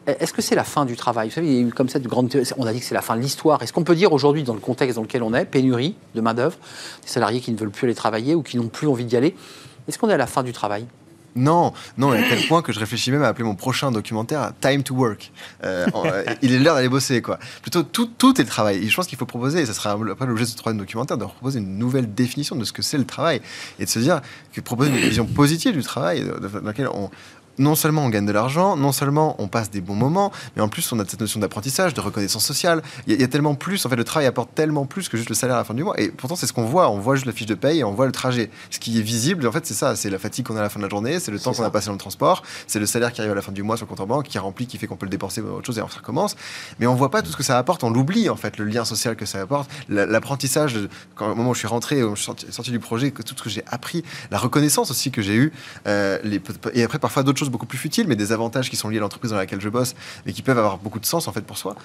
Est-ce 0.06 0.34
que 0.34 0.42
c'est 0.42 0.56
la 0.56 0.64
fin 0.64 0.86
du 0.86 0.96
travail? 0.98 1.30
Vous 1.30 1.36
savez, 1.36 1.48
il 1.48 1.54
y 1.54 1.58
a 1.58 1.68
eu 1.68 1.72
comme 1.72 1.88
ça 1.88 2.00
de 2.00 2.08
grandes 2.08 2.30
théories. 2.30 2.50
On 2.58 2.66
a 2.66 2.74
dit 2.74 2.80
que 2.80 2.86
c'est 2.86 2.96
la 2.96 3.02
fin 3.02 3.16
de 3.16 3.22
l'histoire. 3.22 3.62
Est-ce 3.62 3.72
qu'on 3.72 3.84
peut 3.84 3.96
dire 3.96 4.12
aujourd'hui, 4.12 4.44
dans 4.44 4.54
le 4.54 4.60
contexte 4.60 4.98
dans 4.98 5.02
lequel 5.02 5.24
on 5.24 5.34
est, 5.34 5.46
pénurie 5.46 5.96
de 6.14 6.22
main-d'œuvre, 6.22 6.58
des 7.02 7.08
salariés 7.08 7.40
qui 7.40 7.52
ne 7.52 7.58
veulent 7.58 7.72
plus 7.72 7.86
aller 7.86 7.96
travailler 7.96 8.36
ou 8.36 8.44
qui 8.44 8.58
n'ont 8.58 8.68
plus 8.68 8.88
envie 8.88 9.06
d'y 9.06 9.16
aller, 9.16 9.36
est-ce 9.88 9.98
qu'on 9.98 10.10
est 10.10 10.14
à 10.14 10.18
la 10.18 10.28
fin 10.28 10.44
du 10.44 10.52
travail? 10.52 10.86
Non, 11.36 11.74
non, 11.98 12.12
à 12.12 12.18
tel 12.18 12.48
point 12.48 12.62
que 12.62 12.72
je 12.72 12.80
réfléchis 12.80 13.12
même 13.12 13.24
à 13.24 13.28
appeler 13.28 13.44
mon 13.44 13.56
prochain 13.56 13.92
documentaire 13.92 14.52
Time 14.62 14.84
to 14.84 14.94
Work. 14.94 15.32
Euh, 15.64 15.88
euh, 15.96 16.24
il 16.44 16.54
est 16.54 16.60
l'heure 16.60 16.76
d'aller 16.76 16.90
bosser, 16.90 17.24
quoi. 17.24 17.40
Plutôt, 17.62 17.82
tout, 17.82 18.06
tout 18.06 18.40
est 18.40 18.44
le 18.44 18.50
travail. 18.50 18.84
Et 18.84 18.88
je 18.88 18.96
pense 18.96 19.08
qu'il 19.08 19.18
faut 19.18 19.26
proposer, 19.26 19.62
et 19.62 19.66
ça 19.66 19.74
sera 19.74 19.92
après 19.94 20.28
l'objet 20.28 20.44
de 20.44 20.50
ce 20.50 20.56
troisième 20.56 20.80
documentaire, 20.80 21.18
de 21.18 21.26
proposer 21.26 21.60
une 21.60 21.78
nouvelle 21.80 22.14
définition 22.14 22.56
de 22.56 22.64
ce 22.66 22.72
que 22.72 22.84
c'est 22.84 23.00
le 23.00 23.06
travail. 23.06 23.42
Et 23.80 23.86
de 23.86 23.90
se 23.90 24.00
dire 24.00 24.22
que 24.52 24.62
proposer 24.62 24.92
une 24.92 24.98
vision 24.98 25.26
positive 25.26 25.74
du 25.74 25.82
travail, 25.82 26.24
dans 26.24 26.68
laquelle 26.68 26.90
on. 26.94 27.10
Non 27.60 27.76
seulement 27.76 28.04
on 28.06 28.10
gagne 28.10 28.26
de 28.26 28.32
l'argent, 28.32 28.76
non 28.76 28.92
seulement 28.92 29.36
on 29.40 29.48
passe 29.48 29.70
des 29.70 29.82
bons 29.82 29.94
moments, 29.96 30.32
mais 30.56 30.62
en 30.64 30.70
plus 30.70 30.92
on 30.92 31.00
a 31.00 31.06
cette 31.06 31.20
notion 31.22 31.40
d'apprentissage, 31.40 31.94
de 31.94 32.02
reconnaissance 32.02 32.44
sociale. 32.44 32.82
Il 33.06 33.12
y, 33.12 33.14
a- 33.14 33.18
il 33.18 33.22
y 33.22 33.24
a 33.24 33.28
tellement 33.28 33.54
plus, 33.54 33.86
en 33.86 33.90
fait, 33.90 33.96
le 33.96 34.04
travail 34.04 34.26
apporte 34.28 34.56
tellement 34.56 34.86
plus 34.86 35.08
que 35.08 35.18
juste 35.18 35.30
le 35.30 35.36
salaire 35.36 35.56
à 35.56 35.60
la 35.60 35.64
fin 35.64 35.74
du 35.76 35.84
mois. 35.84 36.00
Et 36.00 36.10
pourtant, 36.10 36.36
c'est 36.36 36.48
ce 36.48 36.54
qu'on 36.54 36.66
voit. 36.66 36.90
On 36.90 37.00
voit 37.00 37.16
juste 37.16 37.28
la 37.28 37.32
fiche 37.32 37.46
de 37.46 37.54
paye 37.54 37.80
et 37.80 37.84
on 37.84 37.92
voit 37.94 38.06
le 38.08 38.12
trajet. 38.12 38.50
Ce 38.72 38.80
qui 38.80 38.98
est 38.98 39.02
visible, 39.04 39.46
en 39.48 39.52
fait, 39.52 39.66
c'est 39.66 39.74
ça. 39.76 39.96
C'est 39.96 40.10
la 40.10 40.18
fatigue 40.18 40.46
qu'on 40.48 40.56
a 40.56 40.60
à 40.60 40.64
la 40.64 40.70
fin 40.70 40.80
de 40.80 40.84
la 40.86 40.90
journée, 40.90 41.20
c'est 41.20 41.32
le 41.32 41.40
temps 41.40 41.54
qu'on 41.54 41.64
a 41.64 41.70
passé 41.70 41.88
dans 41.88 41.92
le 41.94 41.98
transport, 42.00 42.42
c'est 42.66 42.80
le 42.80 42.86
salaire 42.88 43.12
qui 43.14 43.22
arrive 43.22 43.34
à 43.34 43.36
la 43.36 43.42
fin 43.42 43.52
du 43.52 43.62
mois 43.64 43.78
sur 43.78 43.86
le 43.86 43.90
compte 43.90 44.00
en 44.00 44.08
banque, 44.08 44.26
qui 44.28 44.38
remplit, 44.40 44.66
qui 44.66 44.78
fait 44.80 44.88
qu'on 44.88 44.96
peut 44.96 45.06
le 45.06 45.12
dépenser 45.12 45.42
pour 45.42 45.54
autre 45.58 45.66
chose 45.68 45.78
et 45.78 45.82
on 45.82 45.86
recommence. 45.86 46.36
Mais 46.80 46.88
on 46.88 46.96
voit 46.96 47.12
pas 47.12 47.22
tout 47.22 47.30
ce 47.32 47.38
que 47.38 47.44
ça 47.44 47.58
apporte. 47.60 47.84
On 47.84 47.92
l'oublie, 47.92 48.30
en 48.30 48.36
fait, 48.36 48.58
le 48.58 48.66
lien 48.66 48.84
social 48.84 49.16
que 49.16 49.26
ça 49.28 49.42
apporte, 49.42 49.70
la- 49.90 50.06
l'apprentissage. 50.08 50.78
Quand, 51.16 51.30
au 51.32 51.36
moment 51.36 51.52
où 51.52 51.54
je 51.54 51.60
suis 51.60 51.68
rentré, 51.68 52.02
où 52.04 52.12
je 52.16 52.22
suis 52.22 52.26
sorti, 52.26 52.46
sorti 52.50 52.72
du 52.72 52.80
projet, 52.80 53.12
que 53.12 53.22
tout 53.22 53.36
ce 53.38 53.44
que 53.44 53.50
j'ai 53.50 53.64
appris, 53.68 54.04
la 54.32 54.40
reconnaissance 54.40 54.90
aussi 54.90 55.12
que 55.12 55.22
j'ai 55.22 55.36
eue, 55.36 55.54
euh, 55.88 56.18
les, 56.24 56.42
et 56.74 56.84
après 56.84 56.98
parfois 57.00 57.22
d'autres 57.24 57.43
choses 57.44 57.52
beaucoup 57.52 57.66
plus 57.66 57.78
futiles, 57.78 58.08
mais 58.08 58.16
des 58.16 58.32
avantages 58.32 58.70
qui 58.70 58.76
sont 58.78 58.88
liés 58.90 58.98
à 58.98 59.02
l'entreprise 59.02 59.32
dans 59.32 59.38
laquelle 59.38 59.60
je 59.62 59.70
bosse, 59.70 59.96
mais 60.26 60.32
qui 60.34 60.42
peuvent 60.42 60.58
avoir 60.58 60.78
beaucoup 60.78 61.00
de 61.00 61.06
sens 61.06 61.28
en 61.28 61.32
fait 61.34 61.42
pour 61.42 61.58
soi. 61.58 61.76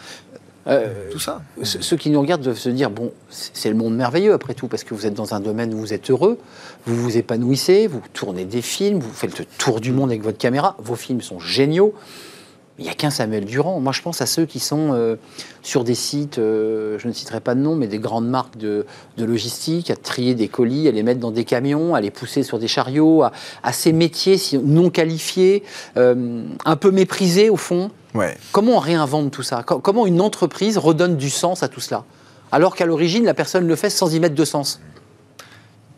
Euh, 0.69 1.11
Tout 1.11 1.19
ça. 1.19 1.41
Ce- 1.63 1.81
Ceux 1.81 1.97
qui 1.97 2.11
nous 2.11 2.21
regardent 2.21 2.43
doivent 2.43 2.59
se 2.59 2.69
dire 2.69 2.91
bon, 2.91 3.11
c'est 3.31 3.51
c'est 3.55 3.69
le 3.71 3.75
monde 3.75 3.97
merveilleux 3.97 4.35
après 4.35 4.55
tout, 4.55 4.69
parce 4.69 4.85
que 4.85 4.95
vous 4.95 5.07
êtes 5.07 5.15
dans 5.15 5.35
un 5.35 5.41
domaine 5.41 5.73
où 5.75 5.79
vous 5.79 5.93
êtes 5.95 6.11
heureux, 6.11 6.39
vous 6.87 6.95
vous 6.95 7.17
épanouissez, 7.17 7.87
vous 7.87 8.03
tournez 8.13 8.45
des 8.45 8.63
films, 8.63 8.99
vous 9.01 9.13
faites 9.13 9.39
le 9.39 9.45
tour 9.59 9.81
du 9.81 9.93
monde 9.93 10.11
avec 10.11 10.23
votre 10.23 10.39
caméra, 10.39 10.77
vos 10.79 10.95
films 10.97 11.23
sont 11.23 11.41
géniaux. 11.41 11.95
Il 12.79 12.85
n'y 12.85 12.91
a 12.91 12.95
qu'un 12.95 13.11
Samuel 13.11 13.45
Durand. 13.45 13.81
Moi, 13.81 13.93
je 13.93 14.03
pense 14.03 14.20
à 14.22 14.26
ceux 14.26 14.47
qui 14.47 14.61
sont 14.61 14.93
euh, 14.93 15.16
sur 15.62 15.83
des 15.83 15.97
sites, 15.97 16.39
euh, 16.39 16.97
je 17.01 17.09
ne 17.09 17.12
citerai 17.12 17.41
pas 17.41 17.57
de 17.57 17.61
nom, 17.61 17.74
mais 17.74 17.89
des 17.89 17.99
grandes 17.99 18.29
marques 18.29 18.57
de, 18.57 18.87
de 19.16 19.24
logistique, 19.24 19.91
à 19.91 19.97
trier 19.97 20.37
des 20.37 20.47
colis, 20.47 20.87
à 20.87 20.93
les 20.93 21.03
mettre 21.03 21.18
dans 21.18 21.33
des 21.33 21.45
camions, 21.45 21.97
à 21.97 22.01
les 22.01 22.12
pousser 22.12 22.45
sur 22.45 22.61
des 22.61 22.68
chariots, 22.68 23.24
à, 23.24 23.33
à 23.64 23.72
ces 23.72 23.93
métiers 23.93 24.39
non 24.62 24.91
qualifiés, 24.91 25.64
euh, 25.97 26.45
un 26.64 26.76
peu 26.76 26.93
méprisés 26.93 27.51
au 27.51 27.57
fond. 27.57 27.91
Ouais. 28.14 28.37
Comment 28.53 28.76
on 28.76 28.79
réinvente 28.79 29.33
tout 29.33 29.43
ça? 29.43 29.64
Co- 29.64 29.81
Comment 29.81 30.07
une 30.07 30.20
entreprise 30.20 30.79
redonne 30.79 31.16
du 31.16 31.31
sens 31.31 31.64
à 31.64 31.68
tout 31.68 31.81
cela? 31.81 32.05
Alors 32.53 32.76
qu'à 32.76 32.87
l'origine, 32.87 33.24
la 33.24 33.35
personne 33.35 33.66
le 33.66 33.76
fait 33.76 33.91
sans 33.91 34.14
y 34.14 34.20
mettre 34.20 34.37
de 34.37 34.45
sens. 34.45 34.81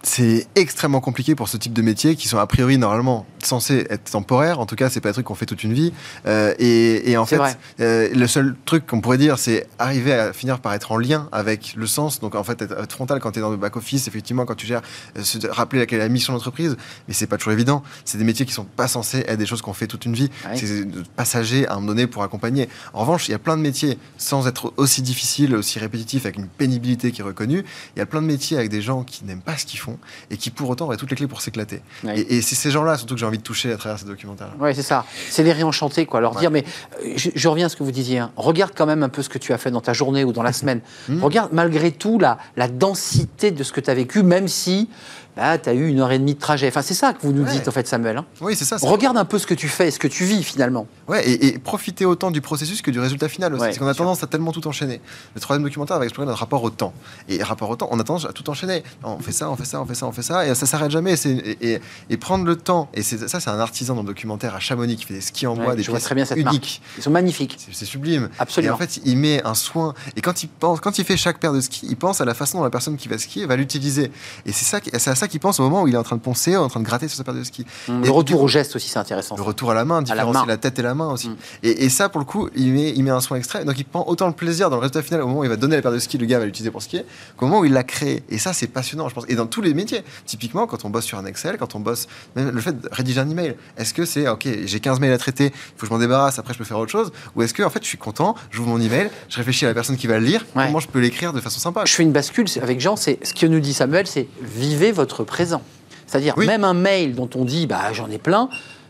C'est 0.03 0.47
extrêmement 0.55 1.01
compliqué 1.01 1.35
pour 1.35 1.49
ce 1.49 1.59
type 1.59 1.75
de 1.75 1.83
métier 1.83 2.17
qui 2.17 2.27
sont 2.27 2.39
a 2.39 2.47
priori 2.47 2.79
normalement 2.79 3.27
censés 3.45 3.87
être 3.91 4.11
temporaires. 4.11 4.59
En 4.59 4.65
tout 4.65 4.77
cas, 4.77 4.89
c'est 4.89 5.01
pas 5.01 5.11
un 5.11 5.13
truc 5.13 5.27
qu'on 5.27 5.35
fait 5.35 5.47
toute 5.47 5.63
une 5.63 5.75
vie. 5.75 5.93
Euh, 6.27 6.55
et, 6.59 7.11
et, 7.11 7.17
en 7.19 7.27
fait, 7.27 7.41
euh, 7.81 8.09
le 8.15 8.27
seul 8.27 8.57
truc 8.65 8.87
qu'on 8.87 9.03
pourrait 9.03 9.19
dire, 9.19 9.39
c'est 9.39 9.67
arriver 9.79 10.13
à 10.15 10.33
finir 10.33 10.61
par 10.61 10.73
être 10.73 10.93
en 10.93 10.97
lien 10.97 11.29
avec 11.33 11.75
le 11.77 11.87
sens. 11.87 12.21
Donc 12.21 12.35
en 12.35 12.45
fait, 12.45 12.63
être, 12.63 12.79
être 12.79 12.93
frontal 12.93 13.21
quand 13.21 13.33
tu 13.33 13.41
es 13.41 13.43
dans 13.43 13.51
le 13.51 13.59
back 13.59 13.77
office, 13.77 14.09
effectivement, 14.09 14.47
quand 14.47 14.55
tu 14.55 14.67
gères, 14.67 14.81
euh, 15.19 15.23
se 15.23 15.47
rappeler 15.47 15.81
laquelle 15.81 16.01
est 16.01 16.05
la 16.05 16.09
mission 16.09 16.33
de 16.33 16.39
l'entreprise. 16.39 16.77
Mais 17.07 17.13
c'est 17.13 17.27
pas 17.27 17.37
toujours 17.37 17.53
évident. 17.53 17.83
C'est 18.07 18.17
des 18.17 18.25
métiers 18.25 18.47
qui 18.47 18.53
sont 18.53 18.65
pas 18.65 18.89
censés 18.89 19.25
être 19.29 19.39
des 19.39 19.47
choses 19.47 19.61
qu'on 19.61 19.75
fait 19.75 19.87
toute 19.87 20.07
une 20.07 20.15
vie. 20.15 20.31
Ouais. 20.49 20.57
C'est 20.57 20.87
passager 21.15 21.67
à 21.67 21.73
un 21.73 21.75
moment 21.77 21.89
donné 21.89 22.07
pour 22.07 22.23
accompagner. 22.23 22.71
En 22.95 23.01
revanche, 23.01 23.29
il 23.29 23.33
y 23.33 23.35
a 23.35 23.39
plein 23.39 23.57
de 23.57 23.63
métiers 23.63 23.99
sans 24.17 24.47
être 24.47 24.73
aussi 24.79 25.03
difficiles, 25.03 25.55
aussi 25.55 25.79
répétitifs, 25.79 26.25
avec 26.25 26.37
une 26.37 26.49
pénibilité 26.49 27.13
qui 27.13 27.21
est 27.21 27.25
reconnue. 27.25 27.65
Il 27.97 27.99
y 27.99 28.03
a 28.03 28.07
plein 28.07 28.23
de 28.23 28.27
métiers 28.27 28.57
avec 28.57 28.71
des 28.71 28.81
gens 28.81 29.03
qui 29.03 29.27
n'aiment 29.27 29.43
pas 29.43 29.59
ce 29.59 29.67
qu'ils 29.67 29.79
font 29.79 29.90
et 30.31 30.37
qui 30.37 30.51
pour 30.51 30.69
autant 30.71 30.87
auraient 30.87 30.97
toutes 30.97 31.11
les 31.11 31.17
clés 31.17 31.27
pour 31.27 31.41
s'éclater. 31.41 31.83
Ouais. 32.05 32.21
Et, 32.21 32.37
et 32.37 32.43
c'est 32.43 32.55
ces 32.55 32.71
gens-là 32.71 32.97
surtout 32.97 33.15
que 33.15 33.21
j'ai 33.21 33.27
envie 33.27 33.39
de 33.39 33.43
toucher 33.43 33.73
à 33.73 33.77
travers 33.77 33.99
ces 33.99 34.05
documentaires. 34.07 34.51
Oui, 34.59 34.75
c'est 34.75 34.83
ça. 34.83 35.05
C'est 35.31 35.43
les 35.43 35.53
réenchanter, 35.53 36.07
quoi. 36.07 36.21
Leur 36.21 36.35
Ouais. 36.35 36.41
dire, 36.41 36.51
mais 36.51 36.65
euh, 37.05 37.13
je, 37.17 37.31
je 37.35 37.49
reviens 37.49 37.67
à 37.67 37.69
ce 37.69 37.77
que 37.77 37.83
vous 37.83 37.93
disiez. 37.93 38.19
hein. 38.19 38.31
Regarde 38.37 38.73
quand 38.77 38.87
même 38.87 39.03
un 39.03 39.09
peu 39.09 39.23
ce 39.23 39.29
que 39.29 39.39
tu 39.39 39.53
as 39.53 39.59
fait 39.59 39.71
dans 39.71 39.81
ta 39.81 39.93
journée 39.93 40.25
ou 40.25 40.33
dans 40.33 40.43
la 40.43 40.53
semaine. 40.61 40.81
Mhm. 41.09 41.23
Regarde 41.25 41.51
malgré 41.53 41.91
tout 41.93 42.19
la, 42.19 42.39
la 42.57 42.69
densité 42.69 43.51
de 43.51 43.63
ce 43.63 43.73
que 43.73 43.81
tu 43.81 43.91
as 43.91 43.95
vécu, 43.95 44.23
même 44.23 44.49
si 44.49 44.89
bah, 45.37 45.59
tu 45.59 45.69
as 45.69 45.75
eu 45.75 45.89
une 45.89 46.01
heure 46.01 46.11
et 46.13 46.19
demie 46.19 46.35
de 46.35 46.41
trajet. 46.41 46.69
Enfin, 46.69 46.83
c'est 46.83 46.95
ça 46.95 47.13
que 47.13 47.23
vous 47.23 47.33
nous 47.33 47.45
Ouais. 47.45 47.51
dites, 47.53 47.69
en 47.69 47.71
fait, 47.71 47.87
Samuel. 47.87 48.17
hein. 48.19 48.27
Oui, 48.41 48.55
c'est 48.57 48.65
ça. 48.65 48.77
Regarde 48.81 49.17
un 49.17 49.25
peu 49.25 49.39
ce 49.39 49.47
que 49.47 49.55
tu 49.55 49.69
fais 49.69 49.91
ce 49.91 49.99
que 49.99 50.09
tu 50.09 50.25
vis, 50.25 50.43
finalement. 50.43 50.87
Ouais, 51.09 51.27
et, 51.29 51.47
et 51.47 51.59
profiter 51.59 52.05
autant 52.05 52.31
du 52.31 52.41
processus 52.41 52.83
que 52.83 52.91
du 52.91 53.01
résultat 53.01 53.29
final 53.29 53.53
aussi. 53.55 53.61
Ouais, 53.63 53.69
parce 53.69 53.79
qu'on 53.79 53.87
a 53.87 53.95
sûr. 53.95 54.05
tendance 54.05 54.23
à 54.23 54.27
tellement 54.27 54.53
tout 54.53 54.67
enchaîner. 54.67 55.01
Le 55.35 55.41
troisième 55.41 55.65
documentaire 55.65 55.99
va 55.99 56.05
explorer 56.05 56.27
notre 56.27 56.39
rapport 56.41 56.63
au 56.63 56.71
temps. 56.71 56.93
Et 57.29 57.43
rapport 57.43 57.71
au 57.71 57.77
temps, 57.77 57.89
on 57.91 57.99
a 58.01 58.05
tendance 58.05 58.27
à 58.27 58.33
tout 58.33 58.49
enchaîner. 58.51 58.83
On 59.05 59.19
fait 59.19 59.33
ça, 59.33 59.51
on 59.51 59.57
fait 59.57 59.65
ça, 59.65 59.81
on 59.81 59.87
fait 59.87 59.95
ça, 59.95 60.07
on 60.07 60.13
fait 60.13 60.23
ça, 60.23 60.47
et 60.47 60.55
ça 60.55 60.67
s'arrête 60.67 60.91
jamais. 60.91 61.15
Et, 61.25 61.75
et- 61.75 61.81
et 62.11 62.17
prendre 62.17 62.45
le 62.45 62.57
temps, 62.57 62.89
et 62.95 63.03
ça, 63.03 63.41
c'est 63.41 63.51
un 63.51 63.59
artisan 63.61 63.95
dans 63.95 64.03
le 64.03 64.07
documentaire 64.09 64.55
à 64.55 64.61
Chamonix 64.61 64.97
qui 64.97 65.05
fait 65.05 65.15
des 65.15 65.21
skis 65.21 65.47
en 65.47 65.55
bois, 65.55 65.69
Ouais, 65.69 65.77
des 65.77 65.83
je 65.83 65.91
vois 65.91 65.99
pièces 65.99 66.05
très 66.07 66.15
bien 66.15 66.25
cette 66.25 66.39
uniques. 66.39 66.83
Ils 66.99 67.03
sont 67.03 67.11
magnifiques. 67.11 67.57
C'est- 67.73 67.85
sublime. 67.85 68.29
Absolument. 68.39 68.73
Et 68.73 68.75
en 68.75 68.79
fait, 68.79 69.01
il 69.05 69.17
met 69.17 69.43
un 69.45 69.55
soin. 69.55 69.95
Et 70.17 70.21
quand 70.21 70.43
il 70.45 70.49
pense, 70.49 70.81
quand 70.81 70.99
il 70.99 71.05
fait 71.05 71.17
chaque 71.17 71.39
paire 71.41 71.53
de 71.53 71.61
skis, 71.61 71.87
il 71.89 71.97
pense 71.97 72.21
à 72.21 72.25
la 72.25 72.35
façon 72.35 72.59
dont 72.59 72.65
la 72.65 72.71
personne 72.71 72.97
qui 72.97 73.09
va 73.09 73.19
skier 73.19 73.47
va 73.47 73.57
l'utiliser. 73.57 74.13
Et 74.47 74.53
c'est 74.53 74.65
ça, 74.65 74.81
qui- 74.81 74.91
c'est 74.97 75.11
ça 75.21 75.29
qu'il 75.29 75.41
pense 75.41 75.61
au 75.61 75.63
moment 75.63 75.83
où 75.83 75.89
il 75.89 75.95
est 75.95 75.99
en 75.99 76.03
train 76.03 76.17
de 76.17 76.21
poncer, 76.21 76.57
en 76.57 76.69
train 76.69 76.81
de 76.81 76.85
gratter 76.85 77.09
sur 77.09 77.17
sa 77.17 77.25
paire 77.25 77.35
de 77.35 77.45
skis. 77.45 77.65
Hum, 77.89 78.03
Et 78.03 78.07
Le 78.07 78.13
retour 78.13 78.43
au 78.43 78.49
geste 78.49 78.75
aussi, 78.77 78.89
c'est 78.89 78.99
intéressant. 78.99 79.37
Le 79.37 79.43
retour 79.43 79.71
à 79.71 79.75
la 79.75 79.85
main, 79.85 80.03
différencier 80.03 80.41
main. 80.43 80.47
la, 80.47 80.57
tête 80.57 80.79
et 80.79 80.83
la 80.83 80.95
main 80.95 81.13
aussi. 81.13 81.29
Mm. 81.29 81.37
Et, 81.63 81.85
et 81.85 81.89
ça, 81.89 82.09
pour 82.09 82.19
le 82.19 82.25
coup, 82.25 82.49
il 82.57 82.73
met, 82.73 82.91
il 82.91 83.03
met 83.05 83.11
un 83.11 83.21
soin 83.21 83.37
extrême. 83.37 83.65
Donc 83.65 83.79
il 83.79 83.85
prend 83.85 84.05
autant 84.09 84.27
le 84.27 84.33
plaisir 84.33 84.71
dans 84.71 84.77
le 84.77 84.81
résultat 84.83 85.03
final 85.03 85.23
au 85.23 85.27
moment 85.29 85.41
où 85.41 85.45
il 85.45 85.51
va 85.51 85.57
donner 85.57 85.77
la 85.77 85.83
paire 85.83 85.93
de 85.93 85.99
ski, 85.99 86.19
le 86.19 86.27
gars 86.27 86.39
va 86.39 86.45
l'utiliser 86.47 86.71
pour 86.71 86.83
skier, 86.83 87.05
qu'au 87.37 87.47
moment 87.47 87.61
où 87.61 87.65
il 87.65 87.73
l'a 87.73 87.85
créé. 87.85 88.23
Et 88.29 88.39
ça, 88.39 88.53
c'est 88.53 88.67
passionnant, 88.67 89.09
je 89.09 89.15
pense. 89.15 89.25
Et 89.29 89.35
dans 89.35 89.47
tous 89.47 89.63
les 89.63 89.75
métiers. 89.75 90.03
Typiquement, 90.27 90.67
quand 90.67 90.85
on 90.85 90.91
bosse 90.91 91.05
sur 91.05 91.19
un 91.19 91.25
Excel, 91.27 91.57
quand 91.59 91.75
on 91.75 91.81
bosse, 91.81 92.07
même 92.37 92.51
le 92.51 92.61
fait 92.61 92.81
de 92.81 92.89
rédiger 92.93 93.21
un 93.21 93.29
email, 93.29 93.57
est-ce 93.77 93.93
que 93.95 94.05
c'est, 94.05 94.29
OK, 94.29 94.47
j'ai 94.65 94.81
15 94.81 95.01
mails 95.01 95.13
à 95.13 95.19
traiter, 95.19 95.47
il 95.47 95.51
faut 95.77 95.81
que 95.83 95.87
je 95.87 95.93
m'en 95.93 95.99
débarrasse, 95.99 96.39
après 96.39 96.55
je 96.55 96.59
peux 96.59 96.65
faire 96.65 96.79
autre 96.79 96.91
chose? 96.93 97.11
Ou 97.37 97.43
est-ce 97.43 97.53
que, 97.55 97.63
en 97.63 97.71
fait, 97.71 97.83
je 97.83 97.89
suis 97.89 97.99
content, 97.99 98.35
j'ouvre 98.51 98.69
mon 98.69 98.81
email, 98.81 99.11
je 99.29 99.37
réfléchis 99.37 99.65
à 99.65 99.69
la 99.69 99.75
personne 99.75 99.97
qui 99.97 100.07
va 100.07 100.19
le 100.19 100.25
lire, 100.27 100.47
Ouais. 100.55 100.67
comment 100.67 100.81
je 100.81 100.89
peux 100.89 101.01
l'écrire 101.01 101.33
de 101.33 101.41
façon 101.41 101.59
sympa? 101.61 101.85
Je 101.85 101.93
fais 101.95 102.03
une 102.03 102.13
bascule 102.13 102.47
avec 102.63 102.81
Jean, 102.81 102.97
c'est 102.97 103.19
ce 103.27 103.35
que 103.35 103.47
nous 103.47 103.61
dit 103.61 103.75
Samuel, 103.75 104.07
c'est 104.07 104.29
vivez 104.41 104.93
votre 104.93 105.10
présent. 105.25 105.63
C'est-à-dire, 106.07 106.35
Oui. 106.37 106.47
même 106.47 106.65
un 106.65 106.75
mail 106.75 107.15
dont 107.15 107.31
on 107.35 107.45
dit, 107.45 107.67
bah, 107.67 107.93
j'en 107.93 108.11
ai 108.11 108.19
plein, 108.19 108.49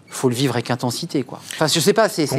faut 0.09 0.29
le 0.29 0.35
vivre 0.35 0.55
avec 0.55 0.71
intensité, 0.71 1.23
quoi. 1.23 1.39
Enfin, 1.53 1.67
je 1.67 1.79
sais 1.81 1.93
pas, 1.93 2.09
c'est 2.09 2.27
ça. 2.27 2.37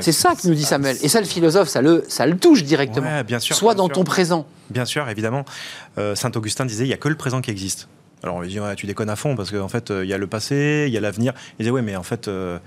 c'est 0.00 0.12
ça 0.12 0.34
que 0.34 0.46
nous 0.48 0.54
dit 0.54 0.64
Samuel. 0.64 0.96
Et 1.02 1.08
ça, 1.08 1.20
le 1.20 1.26
philosophe, 1.26 1.68
ça 1.68 1.80
le, 1.80 2.04
ça 2.08 2.26
le 2.26 2.36
touche 2.36 2.62
directement. 2.64 3.06
Ouais, 3.06 3.24
bien 3.24 3.38
sûr. 3.38 3.54
Soit 3.56 3.74
bien 3.74 3.84
dans 3.84 3.86
sûr. 3.86 3.94
ton 3.94 4.04
présent. 4.04 4.46
Bien 4.68 4.84
sûr, 4.84 5.08
évidemment. 5.08 5.44
Euh, 5.98 6.14
Saint 6.14 6.30
Augustin 6.34 6.66
disait 6.66 6.84
il 6.84 6.88
n'y 6.88 6.92
a 6.94 6.98
que 6.98 7.08
le 7.08 7.16
présent 7.16 7.40
qui 7.40 7.50
existe. 7.50 7.88
Alors 8.22 8.36
on 8.36 8.40
lui 8.42 8.48
dit 8.50 8.60
ouais, 8.60 8.74
tu 8.76 8.86
déconnes 8.86 9.08
à 9.08 9.16
fond 9.16 9.34
parce 9.34 9.50
qu'en 9.50 9.68
fait 9.68 9.90
euh, 9.90 10.04
il 10.04 10.10
y 10.10 10.12
a 10.12 10.18
le 10.18 10.26
passé, 10.26 10.84
il 10.88 10.92
y 10.92 10.98
a 10.98 11.00
l'avenir. 11.00 11.32
Il 11.58 11.62
disait 11.62 11.70
ouais 11.70 11.80
mais 11.80 11.96
en 11.96 12.02
fait 12.02 12.28
euh, 12.28 12.58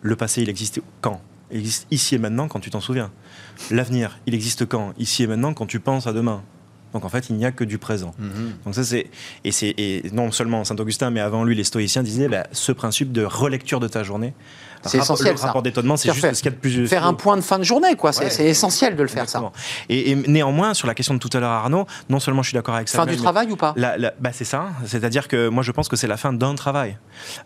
le 0.00 0.16
passé 0.16 0.40
il 0.40 0.48
existe 0.48 0.80
quand? 1.02 1.20
Il 1.50 1.58
existe 1.58 1.86
ici 1.90 2.14
et 2.14 2.18
maintenant 2.18 2.48
quand 2.48 2.60
tu 2.60 2.70
t'en 2.70 2.80
souviens. 2.80 3.10
L'avenir 3.70 4.18
il 4.26 4.34
existe 4.34 4.64
quand? 4.66 4.94
Ici 4.98 5.24
et 5.24 5.26
maintenant 5.26 5.52
quand 5.52 5.66
tu 5.66 5.80
penses 5.80 6.06
à 6.06 6.14
demain. 6.14 6.42
Donc 6.92 7.04
en 7.04 7.08
fait 7.08 7.30
il 7.30 7.36
n'y 7.36 7.44
a 7.44 7.52
que 7.52 7.64
du 7.64 7.78
présent. 7.78 8.14
Mhm. 8.18 8.52
Donc 8.64 8.74
ça 8.74 8.84
c'est 8.84 9.06
et 9.44 9.52
c'est 9.52 10.02
non 10.12 10.30
seulement 10.30 10.64
Saint 10.64 10.76
Augustin 10.76 11.10
mais 11.10 11.20
avant 11.20 11.44
lui 11.44 11.54
les 11.54 11.64
stoïciens 11.64 12.02
disaient 12.02 12.28
bah, 12.28 12.46
ce 12.52 12.72
principe 12.72 13.12
de 13.12 13.24
relecture 13.24 13.80
de 13.80 13.88
ta 13.88 14.02
journée. 14.02 14.34
C'est 14.84 14.98
essentiel, 14.98 15.34
Le 15.34 15.40
rapport 15.40 15.62
d'étonnement 15.62 15.96
c'est 15.96 16.12
juste 16.12 16.34
ce 16.34 16.42
qu'il 16.42 16.50
y 16.50 16.54
a 16.54 16.56
de 16.56 16.60
plus 16.60 16.86
Faire 16.88 17.06
un 17.06 17.14
point 17.14 17.36
de 17.36 17.42
fin 17.42 17.58
de 17.58 17.64
journée, 17.64 17.94
quoi. 17.96 18.12
C'est 18.12 18.24
Ouais. 18.38 18.48
essentiel 18.48 18.96
de 18.96 19.02
le 19.02 19.08
faire, 19.08 19.28
ça. 19.28 19.42
Et, 19.88 20.10
et 20.10 20.14
néanmoins 20.14 20.74
sur 20.74 20.86
la 20.86 20.94
question 20.94 21.14
de 21.14 21.18
tout 21.18 21.30
à 21.32 21.40
l'heure 21.40 21.50
Arnaud, 21.50 21.86
non 22.08 22.20
seulement 22.20 22.42
je 22.42 22.48
suis 22.48 22.54
d'accord 22.56 22.74
avec 22.74 22.88
ça. 22.88 22.98
Fin 22.98 23.06
du 23.06 23.16
travail 23.16 23.50
ou 23.50 23.56
pas 23.56 23.74
La- 23.76 23.96
la- 23.96 24.12
bah, 24.20 24.30
c'est 24.32 24.44
ça, 24.44 24.66
c'est-à-dire 24.86 25.28
que 25.28 25.48
moi 25.48 25.62
je 25.62 25.70
pense 25.72 25.88
que 25.88 25.96
c'est 25.96 26.06
la 26.06 26.16
fin 26.16 26.32
d'un 26.32 26.54
travail. 26.54 26.96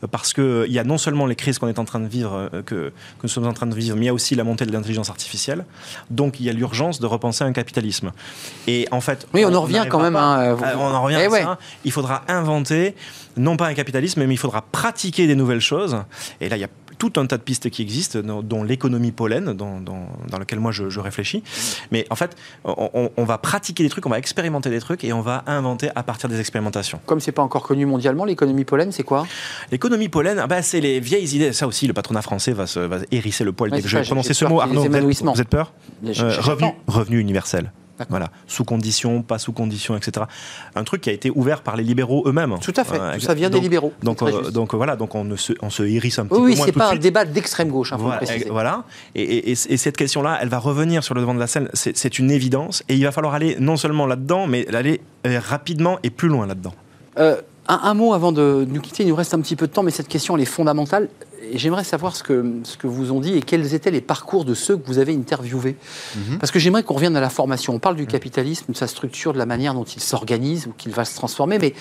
Euh, 0.02 0.06
Parce 0.10 0.32
qu'il 0.32 0.66
y 0.72 0.78
a 0.78 0.84
non 0.84 0.98
seulement 0.98 1.26
les 1.26 1.36
crises 1.36 1.58
qu'on 1.58 1.68
est 1.68 1.78
en 1.78 1.84
train 1.84 2.00
de 2.00 2.08
vivre, 2.08 2.48
euh, 2.54 2.62
que, 2.62 2.74
que 2.90 2.92
nous 3.22 3.28
sommes 3.28 3.46
en 3.46 3.52
train 3.52 3.66
de 3.66 3.74
vivre, 3.74 3.96
mais 3.96 4.02
il 4.04 4.06
y 4.06 4.10
a 4.10 4.14
aussi 4.14 4.34
la 4.34 4.44
montée 4.44 4.64
de 4.66 4.72
l'intelligence 4.72 5.10
artificielle. 5.10 5.64
Donc 6.10 6.40
il 6.40 6.46
y 6.46 6.50
a 6.50 6.52
l'urgence 6.52 7.00
de 7.00 7.06
repenser 7.06 7.44
un 7.44 7.52
capitalisme. 7.52 8.12
Et 8.66 8.86
en 8.90 9.00
fait. 9.00 9.26
Oui, 9.34 9.44
on 9.44 9.54
en 9.54 9.60
revient 9.62 9.84
quand 9.88 10.00
même, 10.00 10.16
hein, 10.16 10.38
euh, 10.40 10.54
vous- 10.54 10.64
Euh, 10.64 10.74
on 10.78 10.86
en 10.94 11.02
revient 11.02 11.18
Eh 11.20 11.26
à 11.26 11.30
ouais. 11.30 11.42
ça. 11.42 11.58
Il 11.84 11.92
faudra 11.92 12.22
inventer, 12.28 12.94
non 13.36 13.56
pas 13.56 13.66
un 13.66 13.74
capitalisme, 13.74 14.24
mais 14.24 14.34
il 14.34 14.38
faudra 14.38 14.62
pratiquer 14.62 15.26
des 15.26 15.34
nouvelles 15.34 15.60
choses. 15.60 15.98
Et 16.40 16.48
là, 16.48 16.56
il 16.56 16.60
y 16.60 16.64
a 16.64 16.68
tout 16.98 17.12
un 17.16 17.26
tas 17.26 17.36
de 17.36 17.42
pistes 17.42 17.70
qui 17.70 17.82
existent, 17.82 18.20
dont, 18.20 18.62
l'économie 18.62 19.12
pollen, 19.12 19.52
dans, 19.52 19.80
dans, 19.80 20.08
dans 20.28 20.38
lequel 20.38 20.60
moi 20.60 20.72
je, 20.72 20.90
je 20.90 21.00
réfléchis. 21.00 21.42
Mais 21.90 22.06
en 22.10 22.16
fait, 22.16 22.36
on, 22.64 23.24
va 23.24 23.38
pratiquer 23.38 23.82
des 23.82 23.88
trucs, 23.88 24.06
on 24.06 24.10
va 24.10 24.18
expérimenter 24.18 24.70
des 24.70 24.80
trucs 24.80 25.04
et 25.04 25.12
on 25.12 25.20
va 25.20 25.44
inventer 25.46 25.90
à 25.94 26.02
partir 26.02 26.28
des 26.28 26.40
expérimentations. 26.40 27.00
Comme 27.06 27.20
c'est 27.20 27.32
pas 27.32 27.42
encore 27.42 27.62
connu 27.62 27.86
mondialement, 27.86 28.24
l'économie 28.24 28.64
pollen, 28.64 28.92
c'est 28.92 29.02
quoi? 29.02 29.26
L'économie 29.70 30.08
pollen, 30.08 30.38
ah 30.38 30.46
bah, 30.46 30.62
c'est 30.62 30.80
les 30.80 31.00
vieilles 31.00 31.34
idées. 31.34 31.52
Ça 31.52 31.66
aussi, 31.66 31.86
le 31.86 31.92
patronat 31.92 32.22
français 32.22 32.52
va, 32.52 32.66
se, 32.66 32.80
va 32.80 32.98
hérisser 33.10 33.44
le 33.44 33.52
poil. 33.52 33.70
Ouais, 33.70 33.78
dès 33.78 33.82
que 33.82 33.88
je 33.88 33.98
vais 33.98 34.04
prononcer 34.04 34.34
ce 34.34 34.44
mot, 34.44 34.60
Arnaud, 34.60 34.80
vous 34.80 34.86
êtes, 34.86 34.92
évanouissements. 34.92 35.32
vous 35.32 35.40
êtes 35.40 35.48
peur? 35.48 35.72
Euh, 36.04 36.40
revenu, 36.40 36.70
revenu 36.86 37.18
universel. 37.18 37.72
Voilà, 38.10 38.28
sous 38.46 38.64
condition, 38.64 39.22
pas 39.22 39.38
sous 39.38 39.52
condition, 39.52 39.96
etc. 39.96 40.26
Un 40.74 40.84
truc 40.84 41.00
qui 41.00 41.10
a 41.10 41.12
été 41.12 41.30
ouvert 41.30 41.62
par 41.62 41.76
les 41.76 41.82
libéraux 41.82 42.22
eux-mêmes. 42.26 42.56
Tout 42.60 42.74
à 42.76 42.84
fait. 42.84 42.98
Euh, 43.00 43.14
Tout 43.14 43.20
ça 43.20 43.34
vient 43.34 43.48
des 43.50 43.60
libéraux. 43.60 43.92
Donc, 44.02 44.22
euh, 44.22 44.50
donc 44.50 44.74
voilà, 44.74 44.96
donc 44.96 45.14
on, 45.14 45.24
ne 45.24 45.36
se, 45.36 45.52
on 45.62 45.70
se 45.70 45.82
hérisse 45.82 46.18
un 46.18 46.26
petit 46.26 46.40
oui, 46.40 46.54
peu 46.54 46.60
oui, 46.60 46.62
c'est 46.66 46.72
pas 46.72 46.90
un 46.92 46.96
débat 46.96 47.24
d'extrême 47.24 47.68
gauche, 47.70 47.90
il 47.92 47.96
faut 47.96 48.02
Voilà, 48.04 48.20
le 48.20 48.26
préciser. 48.26 48.46
et, 48.48 48.50
voilà. 48.50 48.84
Et, 49.14 49.22
et- 49.22 49.50
et- 49.50 49.52
et 49.52 49.76
cette 49.76 49.96
question-là, 49.96 50.38
elle 50.42 50.48
va 50.48 50.58
revenir 50.58 51.02
sur 51.04 51.14
le 51.14 51.20
devant 51.22 51.34
de 51.34 51.40
la 51.40 51.46
scène. 51.46 51.68
C'est 51.74 52.18
une 52.18 52.30
évidence. 52.30 52.82
Et 52.88 52.94
il 52.96 53.04
va 53.04 53.12
falloir 53.12 53.34
aller 53.34 53.56
non 53.60 53.76
seulement 53.76 54.06
là-dedans, 54.06 54.46
mais 54.46 54.66
aller 54.74 55.00
euh, 55.26 55.40
rapidement 55.42 55.98
et 56.02 56.10
plus 56.10 56.28
loin 56.28 56.46
là-dedans. 56.46 56.74
Euh, 57.18 57.40
un, 57.68 57.80
un 57.82 57.94
mot 57.94 58.14
avant 58.14 58.32
de 58.32 58.66
nous 58.68 58.80
quitter, 58.80 59.02
il 59.02 59.08
nous 59.08 59.14
reste 59.14 59.34
un 59.34 59.40
petit 59.40 59.56
peu 59.56 59.66
de 59.66 59.72
temps, 59.72 59.82
mais 59.82 59.90
cette 59.90 60.08
question 60.08 60.36
elle 60.36 60.42
est 60.42 60.46
fondamentale. 60.46 61.08
J'aimerais 61.54 61.84
savoir 61.84 62.16
ce 62.16 62.22
que, 62.22 62.60
ce 62.64 62.76
que 62.76 62.86
vous 62.86 63.12
ont 63.12 63.20
dit 63.20 63.34
et 63.34 63.40
quels 63.40 63.74
étaient 63.74 63.90
les 63.90 64.00
parcours 64.00 64.44
de 64.44 64.54
ceux 64.54 64.76
que 64.76 64.86
vous 64.86 64.98
avez 64.98 65.14
interviewés. 65.14 65.76
Mhm. 66.16 66.38
Parce 66.38 66.50
que 66.50 66.58
j'aimerais 66.58 66.82
qu'on 66.82 66.94
revienne 66.94 67.16
à 67.16 67.20
la 67.20 67.30
formation. 67.30 67.74
On 67.74 67.78
parle 67.78 67.96
du 67.96 68.06
capitalisme, 68.06 68.72
de 68.72 68.76
sa 68.76 68.86
structure, 68.86 69.32
de 69.32 69.38
la 69.38 69.46
manière 69.46 69.74
dont 69.74 69.84
il 69.84 70.00
s'organise 70.00 70.66
ou 70.66 70.72
qu'il 70.72 70.92
va 70.92 71.04
se 71.04 71.14
transformer, 71.14 71.58
mais 71.58 71.74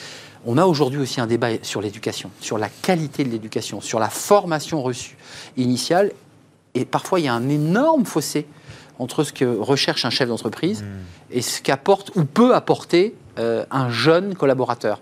on 0.45 0.57
a 0.57 0.65
aujourd'hui 0.65 0.99
aussi 0.99 1.19
un 1.19 1.27
débat 1.27 1.47
sur 1.63 1.81
l'éducation, 1.81 2.29
sur 2.41 2.57
la 2.57 2.69
qualité 2.69 3.23
de 3.23 3.29
l'éducation, 3.29 3.81
sur 3.81 3.99
la 3.99 4.09
formation 4.09 4.83
reçue 4.83 5.17
initiale. 5.57 6.11
Et 6.75 6.85
parfois, 6.85 7.19
il 7.19 7.25
y 7.25 7.27
a 7.27 7.33
un 7.33 7.49
énorme 7.49 8.05
fossé 8.05 8.45
entre 8.99 9.23
ce 9.23 9.33
que 9.33 9.45
recherche 9.45 10.05
un 10.05 10.09
chef 10.09 10.29
d'entreprise 10.29 10.85
et 11.31 11.41
ce 11.41 11.61
qu'apporte 11.61 12.11
ou 12.15 12.23
peut 12.23 12.53
apporter 12.53 13.15
euh, 13.39 13.65
un 13.71 13.89
jeune 13.89 14.35
collaborateur. 14.35 15.01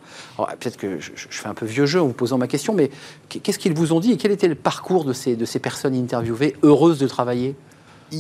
Peut-être 0.60 0.78
que 0.78 1.00
je, 1.00 1.12
je 1.16 1.38
fais 1.38 1.48
un 1.48 1.54
peu 1.54 1.66
vieux 1.66 1.86
jeu 1.86 2.02
en 2.02 2.08
vous 2.08 2.14
posant 2.14 2.38
ma 2.38 2.48
question, 2.48 2.74
mais 2.74 2.90
qu'est-ce 3.30 3.60
qu'ils 3.60 3.74
vous 3.74 3.94
ont 3.94 4.00
dit 4.00 4.12
et 4.12 4.18
quel 4.18 4.32
était 4.32 4.48
le 4.48 4.56
parcours 4.56 5.06
de 5.06 5.14
ces, 5.14 5.36
de 5.36 5.46
ces 5.46 5.60
personnes 5.60 5.96
interviewées, 5.96 6.56
heureuses 6.64 7.00
de 7.00 7.08
travailler? 7.08 7.56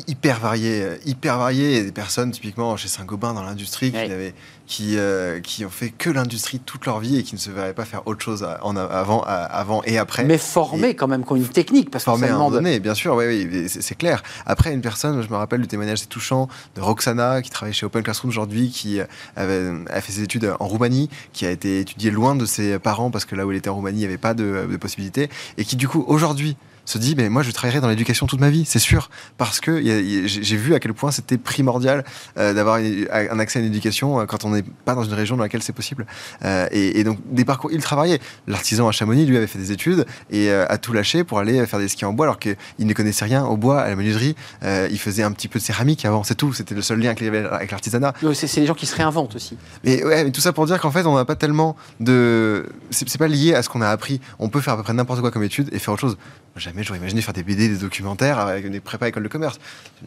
Hyper 0.07 0.39
varié, 0.39 0.81
euh, 0.83 0.95
hyper 1.05 1.37
varié. 1.37 1.71
Il 1.71 1.77
y 1.77 1.79
a 1.79 1.83
des 1.83 1.91
personnes, 1.91 2.31
typiquement 2.31 2.75
chez 2.77 2.87
Saint-Gobain 2.87 3.33
dans 3.33 3.43
l'industrie, 3.43 3.91
qui, 3.91 3.97
Ouais. 3.97 4.07
n'avaient- 4.07 4.33
qui, 4.65 4.97
euh, 4.97 5.39
qui 5.41 5.65
ont 5.65 5.69
fait 5.69 5.89
que 5.89 6.09
l'industrie 6.09 6.59
toute 6.59 6.85
leur 6.85 6.99
vie 6.99 7.17
et 7.19 7.23
qui 7.23 7.35
ne 7.35 7.39
se 7.39 7.51
verraient 7.51 7.73
pas 7.73 7.83
faire 7.85 8.07
autre 8.07 8.23
chose 8.23 8.43
à- 8.43 8.59
en, 8.65 8.75
avant, 8.77 9.21
avant 9.23 9.83
et 9.83 9.97
après. 9.97 10.23
Mais 10.23 10.37
formés 10.37 10.95
quand 10.95 11.07
même, 11.07 11.25
qui 11.25 11.31
ont 11.33 11.35
une 11.35 11.47
technique, 11.47 11.91
parce 11.91 12.05
que 12.05 12.11
ça 12.17 12.25
à 12.25 12.29
un 12.29 12.33
moment 12.33 12.49
donné, 12.49 12.79
bien 12.79 12.93
sûr, 12.93 13.15
oui, 13.15 13.47
oui, 13.51 13.67
c'est 13.69 13.95
clair. 13.95 14.23
Après, 14.45 14.73
une 14.73 14.81
personne, 14.81 15.21
je 15.21 15.27
me 15.29 15.35
rappelle 15.35 15.61
du 15.61 15.67
témoignage 15.67 15.99
c'est 15.99 16.07
touchant 16.07 16.47
de 16.75 16.81
Roxana, 16.81 17.41
qui 17.41 17.49
travaille 17.49 17.73
chez 17.73 17.85
Open 17.85 18.03
Classroom 18.03 18.29
aujourd'hui, 18.29 18.69
qui 18.69 18.99
euh, 19.01 19.05
avait, 19.35 19.69
a 19.91 19.99
fait 20.01 20.11
ses 20.13 20.21
études 20.23 20.51
en 20.59 20.65
Roumanie, 20.67 21.09
qui 21.33 21.45
a 21.45 21.51
été 21.51 21.79
étudiée 21.81 22.09
loin 22.11 22.35
de 22.35 22.45
ses 22.45 22.79
parents, 22.79 23.11
parce 23.11 23.25
que 23.25 23.35
là 23.35 23.45
où 23.45 23.51
elle 23.51 23.57
était 23.57 23.69
en 23.69 23.75
Roumanie, 23.75 23.97
il 23.97 23.99
n'y 23.99 24.05
avait 24.05 24.17
pas 24.17 24.33
de, 24.33 24.65
de 24.71 24.77
possibilité, 24.77 25.29
et 25.57 25.65
qui 25.65 25.75
du 25.75 25.87
coup, 25.87 26.05
aujourd'hui, 26.07 26.55
se 26.85 26.97
dit, 26.97 27.15
mais 27.15 27.29
moi 27.29 27.43
je 27.43 27.51
travaillerai 27.51 27.81
dans 27.81 27.87
l'éducation 27.87 28.27
toute 28.27 28.39
ma 28.39 28.49
vie, 28.49 28.65
c'est 28.65 28.79
sûr, 28.79 29.09
parce 29.37 29.59
que 29.59 29.81
il 29.81 29.87
il 29.87 30.27
j'ai 30.27 30.57
vu 30.57 30.73
à 30.73 30.79
quel 30.79 30.93
point 30.93 31.11
c'était 31.11 31.37
primordial 31.37 32.03
euh, 32.37 32.53
d'avoir 32.53 32.77
un 32.77 33.39
accès 33.39 33.59
à 33.59 33.61
une 33.61 33.67
éducation 33.67 34.19
euh, 34.19 34.25
quand 34.25 34.45
on 34.45 34.49
n'est 34.49 34.63
pas 34.85 34.95
dans 34.95 35.03
une 35.03 35.13
région 35.13 35.37
dans 35.37 35.43
laquelle 35.43 35.63
c'est 35.63 35.73
possible. 35.73 36.05
Euh, 36.43 36.67
et, 36.71 36.99
et 36.99 37.03
donc, 37.03 37.19
des 37.31 37.45
parcours 37.45 37.71
ultra 37.71 37.95
variés. 37.95 38.19
L'artisan 38.47 38.87
à 38.87 38.91
Chamonix, 38.91 39.25
lui, 39.25 39.37
avait 39.37 39.47
fait 39.47 39.59
des 39.59 39.71
études 39.71 40.05
et 40.29 40.51
a 40.51 40.77
tout 40.77 40.93
lâché 40.93 41.23
pour 41.23 41.39
aller 41.39 41.65
faire 41.65 41.79
des 41.79 41.87
skis 41.87 42.05
en 42.05 42.13
bois, 42.13 42.25
alors 42.25 42.39
qu'il 42.39 42.55
ne 42.79 42.93
connaissait 42.93 43.25
rien 43.25 43.45
au 43.45 43.57
bois, 43.57 43.81
à 43.81 43.89
la 43.89 43.95
menuiserie. 43.95 44.35
Il 44.63 44.99
faisait 44.99 45.23
un 45.23 45.31
petit 45.31 45.47
peu 45.47 45.59
de 45.59 45.63
céramique 45.63 46.05
avant, 46.05 46.23
c'est 46.23 46.35
tout. 46.35 46.53
C'était 46.53 46.75
le 46.75 46.81
seul 46.81 46.99
lien 46.99 47.13
qu'il 47.13 47.27
avait 47.27 47.45
avec 47.45 47.71
l'artisanat. 47.71 48.13
C'est 48.33 48.59
les 48.59 48.65
gens 48.65 48.73
qui 48.73 48.85
se 48.85 48.95
réinventent 48.95 49.35
aussi. 49.35 49.57
Mais 49.83 50.03
ouais, 50.03 50.23
mais 50.23 50.31
tout 50.31 50.41
ça 50.41 50.53
pour 50.53 50.65
dire 50.65 50.79
qu'en 50.79 50.91
fait, 50.91 51.05
on 51.05 51.15
n'a 51.15 51.25
pas 51.25 51.35
tellement 51.35 51.75
de. 51.99 52.65
C'est 52.91 53.17
pas 53.17 53.27
lié 53.27 53.53
à 53.53 53.63
ce 53.63 53.69
qu'on 53.69 53.81
a 53.81 53.89
appris. 53.89 54.19
On 54.39 54.49
peut 54.49 54.61
faire 54.61 54.73
à 54.73 54.77
peu 54.77 54.83
près 54.83 54.93
n'importe 54.93 55.21
quoi 55.21 55.31
comme 55.31 55.43
étude 55.43 55.69
et 55.71 55.79
faire 55.79 55.93
autre 55.93 56.01
chose. 56.01 56.17
Jamais 56.55 56.83
j'aurais 56.83 56.99
imaginé 56.99 57.21
faire 57.21 57.33
des 57.33 57.41
BD, 57.41 57.67
des 57.67 57.77
documentaires 57.77 58.37
avec 58.37 58.69
des 58.69 58.79
prépas 58.79 59.07
école 59.07 59.23
de 59.23 59.27
commerce. 59.27 59.59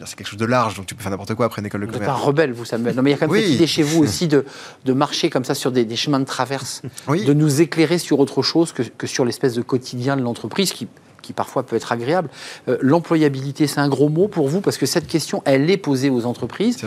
C'est 0.05 0.15
quelque 0.15 0.27
chose 0.27 0.39
de 0.39 0.45
large, 0.45 0.75
donc 0.75 0.85
tu 0.85 0.95
peux 0.95 1.01
faire 1.01 1.11
n'importe 1.11 1.35
quoi 1.35 1.45
après 1.47 1.61
une 1.61 1.65
école 1.65 1.81
de 1.81 1.87
Vous 1.87 1.91
êtes 1.95 2.01
un 2.03 2.05
commerce. 2.05 2.21
rebelle, 2.23 2.53
vous, 2.53 2.63
Samuel. 2.63 2.95
Non, 2.95 3.01
mais 3.01 3.09
il 3.09 3.13
y 3.13 3.15
a 3.15 3.19
quand 3.19 3.25
même 3.25 3.31
Oui. 3.41 3.43
cette 3.43 3.55
idée 3.55 3.67
chez 3.67 3.83
vous 3.83 3.99
aussi 4.03 4.27
de, 4.29 4.45
de 4.85 4.93
marcher 4.93 5.29
comme 5.29 5.43
ça 5.43 5.53
sur 5.55 5.73
des, 5.73 5.83
des 5.83 5.95
chemins 5.97 6.21
de 6.21 6.25
traverse, 6.25 6.83
Oui. 7.09 7.25
de 7.25 7.33
nous 7.33 7.59
éclairer 7.61 7.97
sur 7.97 8.19
autre 8.19 8.43
chose 8.43 8.71
que, 8.71 8.81
que 8.83 9.07
sur 9.07 9.25
l'espèce 9.25 9.55
de 9.55 9.61
quotidien 9.61 10.15
de 10.15 10.21
l'entreprise 10.21 10.71
qui, 10.71 10.87
qui 11.21 11.33
parfois 11.33 11.63
peut 11.63 11.75
être 11.75 11.91
agréable. 11.91 12.29
Euh, 12.67 12.77
L'employabilité, 12.81 13.67
c'est 13.67 13.79
un 13.79 13.89
gros 13.89 14.09
mot 14.09 14.27
pour 14.27 14.47
vous 14.47 14.61
parce 14.61 14.77
que 14.77 14.85
cette 14.85 15.07
question, 15.07 15.41
elle 15.45 15.69
est 15.69 15.77
posée 15.77 16.09
aux 16.09 16.25
entreprises 16.25 16.77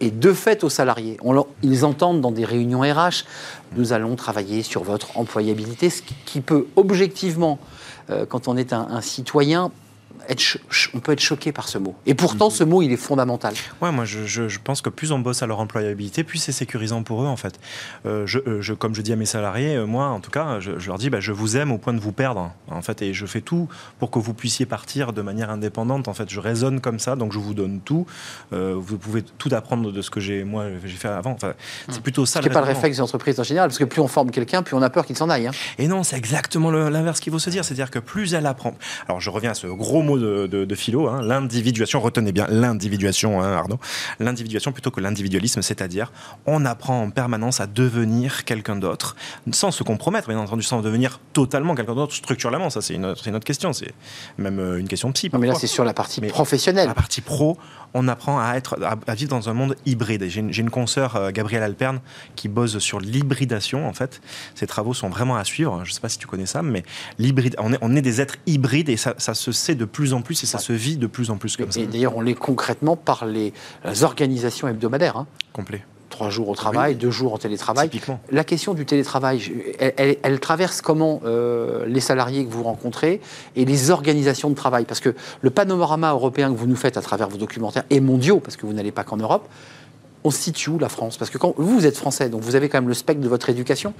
et 0.00 0.10
de 0.10 0.32
fait 0.32 0.64
aux 0.64 0.68
salariés. 0.70 1.16
On 1.22 1.32
leur- 1.32 1.46
ils 1.62 1.84
entendent 1.84 2.20
dans 2.20 2.30
des 2.32 2.44
réunions 2.44 2.80
RH, 2.80 3.24
nous 3.76 3.92
allons 3.92 4.16
travailler 4.16 4.62
sur 4.62 4.82
votre 4.84 5.16
employabilité, 5.18 5.90
ce 5.90 6.02
qui, 6.02 6.14
qui 6.24 6.40
peut 6.40 6.66
objectivement, 6.76 7.58
euh, 8.10 8.24
quand 8.26 8.48
on 8.48 8.56
est 8.56 8.72
un, 8.72 8.86
un 8.90 9.00
citoyen, 9.00 9.70
être 10.28 10.58
on 10.94 11.00
peut 11.00 11.12
être 11.12 11.20
choqué 11.20 11.52
par 11.52 11.68
ce 11.68 11.78
mot. 11.78 11.94
Et 12.06 12.14
pourtant, 12.14 12.50
ce 12.50 12.62
mot, 12.64 12.82
il 12.82 12.92
est 12.92 12.96
fondamental. 12.96 13.54
Ouais, 13.80 13.90
moi 13.92 14.04
je, 14.04 14.24
je- 14.26 14.48
je 14.48 14.58
pense 14.62 14.80
que 14.82 14.90
plus 14.90 15.10
on 15.12 15.18
bosse 15.18 15.42
à 15.42 15.46
leur 15.46 15.60
employabilité, 15.60 16.22
plus 16.24 16.38
c'est 16.38 16.52
sécurisant 16.52 17.02
pour 17.02 17.22
eux 17.22 17.26
en 17.26 17.36
fait. 17.36 17.58
Euh, 18.06 18.26
je, 18.26 18.38
euh, 18.46 18.60
je- 18.60 18.74
comme 18.74 18.94
je 18.94 19.02
dis 19.02 19.12
à 19.12 19.16
mes 19.16 19.24
salariés, 19.26 19.76
euh, 19.76 19.86
moi 19.86 20.06
en 20.08 20.20
tout 20.20 20.30
cas, 20.30 20.60
je, 20.60 20.72
leur 20.86 20.98
dis, 20.98 21.08
bah, 21.10 21.20
je 21.20 21.32
vous 21.32 21.56
aime 21.56 21.72
au 21.72 21.78
point 21.78 21.94
de 21.94 22.00
vous 22.00 22.12
perdre 22.12 22.52
en 22.70 22.82
fait, 22.82 23.00
et 23.02 23.14
je 23.14 23.26
fais 23.26 23.40
tout 23.40 23.68
pour 23.98 24.10
que 24.10 24.18
vous 24.18 24.34
puissiez 24.34 24.66
partir 24.66 25.12
de 25.12 25.22
manière 25.22 25.50
indépendante. 25.50 26.08
En 26.08 26.14
fait, 26.14 26.28
je 26.30 26.40
raisonne 26.40 26.80
comme 26.80 26.98
ça, 26.98 27.16
donc 27.16 27.32
je 27.32 27.38
vous 27.38 27.54
donne 27.54 27.80
tout. 27.80 28.06
Euh, 28.52 28.74
vous 28.76 28.98
pouvez 28.98 29.22
tout 29.22 29.50
apprendre 29.52 29.92
de 29.92 30.02
ce 30.02 30.10
que 30.10 30.20
j'ai 30.20 30.44
moi 30.44 30.66
j'ai 30.84 30.96
fait 30.96 31.08
avant. 31.08 31.32
Enfin, 31.32 31.54
c'est 31.88 32.02
plutôt 32.02 32.26
ça. 32.26 32.40
Ce 32.40 32.42
qui 32.42 32.48
n'est 32.48 32.54
pas 32.54 32.60
le 32.60 32.66
réflexe 32.66 32.96
des 32.98 33.02
entreprises 33.02 33.40
en 33.40 33.44
général, 33.44 33.68
parce 33.68 33.78
que 33.78 33.84
plus 33.84 34.00
on 34.02 34.08
forme 34.08 34.30
quelqu'un, 34.30 34.62
plus 34.62 34.76
on 34.76 34.82
a 34.82 34.90
peur 34.90 35.06
qu'il 35.06 35.16
s'en 35.16 35.28
aille. 35.30 35.46
hein. 35.46 35.52
Et 35.78 35.88
non, 35.88 36.02
c'est 36.02 36.16
exactement 36.16 36.70
l'inverse 36.70 37.20
qu'il 37.20 37.32
faut 37.32 37.38
se 37.38 37.50
dire. 37.50 37.64
C'est-à-dire 37.64 37.90
que 37.90 37.98
plus 37.98 38.34
elle 38.34 38.46
apprend. 38.46 38.74
Alors, 39.06 39.20
je 39.20 39.30
reviens 39.30 39.52
à 39.52 39.54
ce 39.54 39.66
gros 39.66 39.97
mot 40.02 40.18
de, 40.18 40.46
de- 40.46 40.64
de 40.64 40.74
philo, 40.74 41.08
hein, 41.08 41.20
l'individuation. 41.22 42.00
Retenez 42.00 42.32
bien 42.32 42.46
l'individuation, 42.48 43.40
hein, 43.42 43.52
Arnaud. 43.52 43.78
L'individuation 44.20 44.72
plutôt 44.72 44.90
que 44.90 45.00
l'individualisme, 45.00 45.62
c'est-à-dire 45.62 46.12
on 46.46 46.64
apprend 46.64 47.02
en 47.02 47.10
permanence 47.10 47.60
à 47.60 47.66
devenir 47.66 48.44
quelqu'un 48.44 48.76
d'autre, 48.76 49.16
sans 49.52 49.70
se 49.70 49.82
compromettre, 49.82 50.28
bien 50.28 50.38
entendu, 50.38 50.62
sans 50.62 50.80
devenir 50.82 51.20
totalement 51.32 51.74
quelqu'un 51.74 51.94
d'autre 51.94 52.14
structurellement. 52.14 52.70
Ça, 52.70 52.80
c'est 52.82 52.94
une, 52.94 53.06
autre- 53.06 53.20
c'est 53.22 53.30
une 53.30 53.36
autre 53.36 53.44
question. 53.46 53.72
C'est 53.72 53.92
même 54.38 54.58
euh, 54.58 54.78
une 54.78 54.88
question 54.88 55.08
de 55.08 55.14
psy. 55.14 55.30
Non, 55.32 55.38
mais 55.38 55.46
là, 55.46 55.54
c'est 55.54 55.66
sur 55.66 55.84
la 55.84 55.94
partie 55.94 56.20
Mais 56.20 56.28
professionnelle. 56.28 56.88
La 56.88 56.94
partie 56.94 57.20
pro, 57.20 57.56
on 57.94 58.08
apprend 58.08 58.38
à, 58.40 58.54
être, 58.54 58.78
à, 58.82 59.14
vivre 59.14 59.30
dans 59.30 59.48
un 59.48 59.54
monde 59.54 59.76
hybride. 59.86 60.22
Et 60.22 60.30
J'ai 60.30 60.40
une, 60.40 60.50
une 60.54 60.70
consoeur, 60.70 61.16
euh, 61.16 61.30
Gabrielle 61.30 61.62
Alperne, 61.62 62.00
qui 62.36 62.48
bosse 62.48 62.78
sur 62.78 63.00
l'hybridation, 63.00 63.88
en 63.88 63.92
fait. 63.92 64.20
Ses 64.54 64.66
travaux 64.66 64.94
sont 64.94 65.08
vraiment 65.08 65.36
à 65.36 65.44
suivre. 65.44 65.80
Je 65.84 65.90
ne 65.90 65.94
sais 65.94 66.00
pas 66.00 66.08
si 66.08 66.18
tu 66.18 66.26
connais 66.26 66.46
ça, 66.46 66.62
mais 66.62 66.82
l'hybride, 67.18 67.56
on 67.58 67.72
est, 67.72 67.78
on 67.80 67.94
est 67.96 68.02
des 68.02 68.20
êtres 68.20 68.36
hybrides 68.46 68.88
et 68.88 68.96
ça, 68.96 69.14
ça 69.18 69.34
se 69.34 69.52
sait 69.52 69.74
de 69.74 69.84
plus 69.84 70.12
en 70.12 70.22
plus 70.22 70.42
et 70.42 70.46
ça 70.46 70.58
se 70.58 70.72
vit 70.72 70.96
de 70.96 71.06
plus 71.06 71.30
en 71.30 71.36
plus 71.36 71.56
comme 71.56 71.70
ça. 71.72 71.80
Et 71.80 71.86
d'ailleurs, 71.86 72.16
on 72.16 72.20
l'est 72.20 72.34
concrètement 72.34 72.96
par 72.96 73.26
les, 73.26 73.52
les 73.84 74.02
organisations 74.04 74.68
hebdomadaires. 74.68 75.16
hein. 75.16 75.26
Complet. 75.52 75.84
Trois 76.10 76.30
jours 76.30 76.48
au 76.48 76.54
travail, 76.54 76.94
deux 76.94 77.10
jours 77.10 77.34
en 77.34 77.38
télétravail. 77.38 77.88
Typiquement. 77.90 78.18
La 78.30 78.42
question 78.44 78.72
du 78.74 78.86
télétravail, 78.86 79.52
elle, 79.78 79.92
elle- 79.96 80.16
elle 80.22 80.40
traverse 80.40 80.80
comment 80.80 81.20
euh, 81.24 81.84
les 81.86 82.00
salariés 82.00 82.44
que 82.46 82.50
vous 82.50 82.62
rencontrez 82.62 83.20
et 83.56 83.64
les 83.64 83.90
organisations 83.90 84.48
de 84.50 84.54
travail 84.54 84.84
Parce 84.84 85.00
que 85.00 85.14
le 85.42 85.50
panorama 85.50 86.10
européen 86.12 86.50
que 86.52 86.56
vous 86.56 86.66
nous 86.66 86.76
faites 86.76 86.96
à 86.96 87.02
travers 87.02 87.28
vos 87.28 87.36
documentaires 87.36 87.84
et 87.90 88.00
mondiaux, 88.00 88.40
parce 88.40 88.56
que 88.56 88.64
vous 88.66 88.72
n'allez 88.72 88.90
pas 88.92 89.04
qu'en 89.04 89.16
Europe, 89.18 89.46
on 90.24 90.30
se 90.30 90.38
situe 90.38 90.70
où 90.70 90.78
la 90.78 90.88
France? 90.88 91.16
Parce 91.16 91.30
que 91.30 91.38
quand 91.38 91.54
vous, 91.56 91.78
vous 91.78 91.86
êtes 91.86 91.96
français, 91.96 92.28
donc 92.28 92.42
vous 92.42 92.54
avez 92.56 92.68
quand 92.68 92.78
même 92.78 92.88
le 92.88 92.94
spectre 92.94 93.22
de 93.22 93.28
votre 93.28 93.48
éducation. 93.50 93.94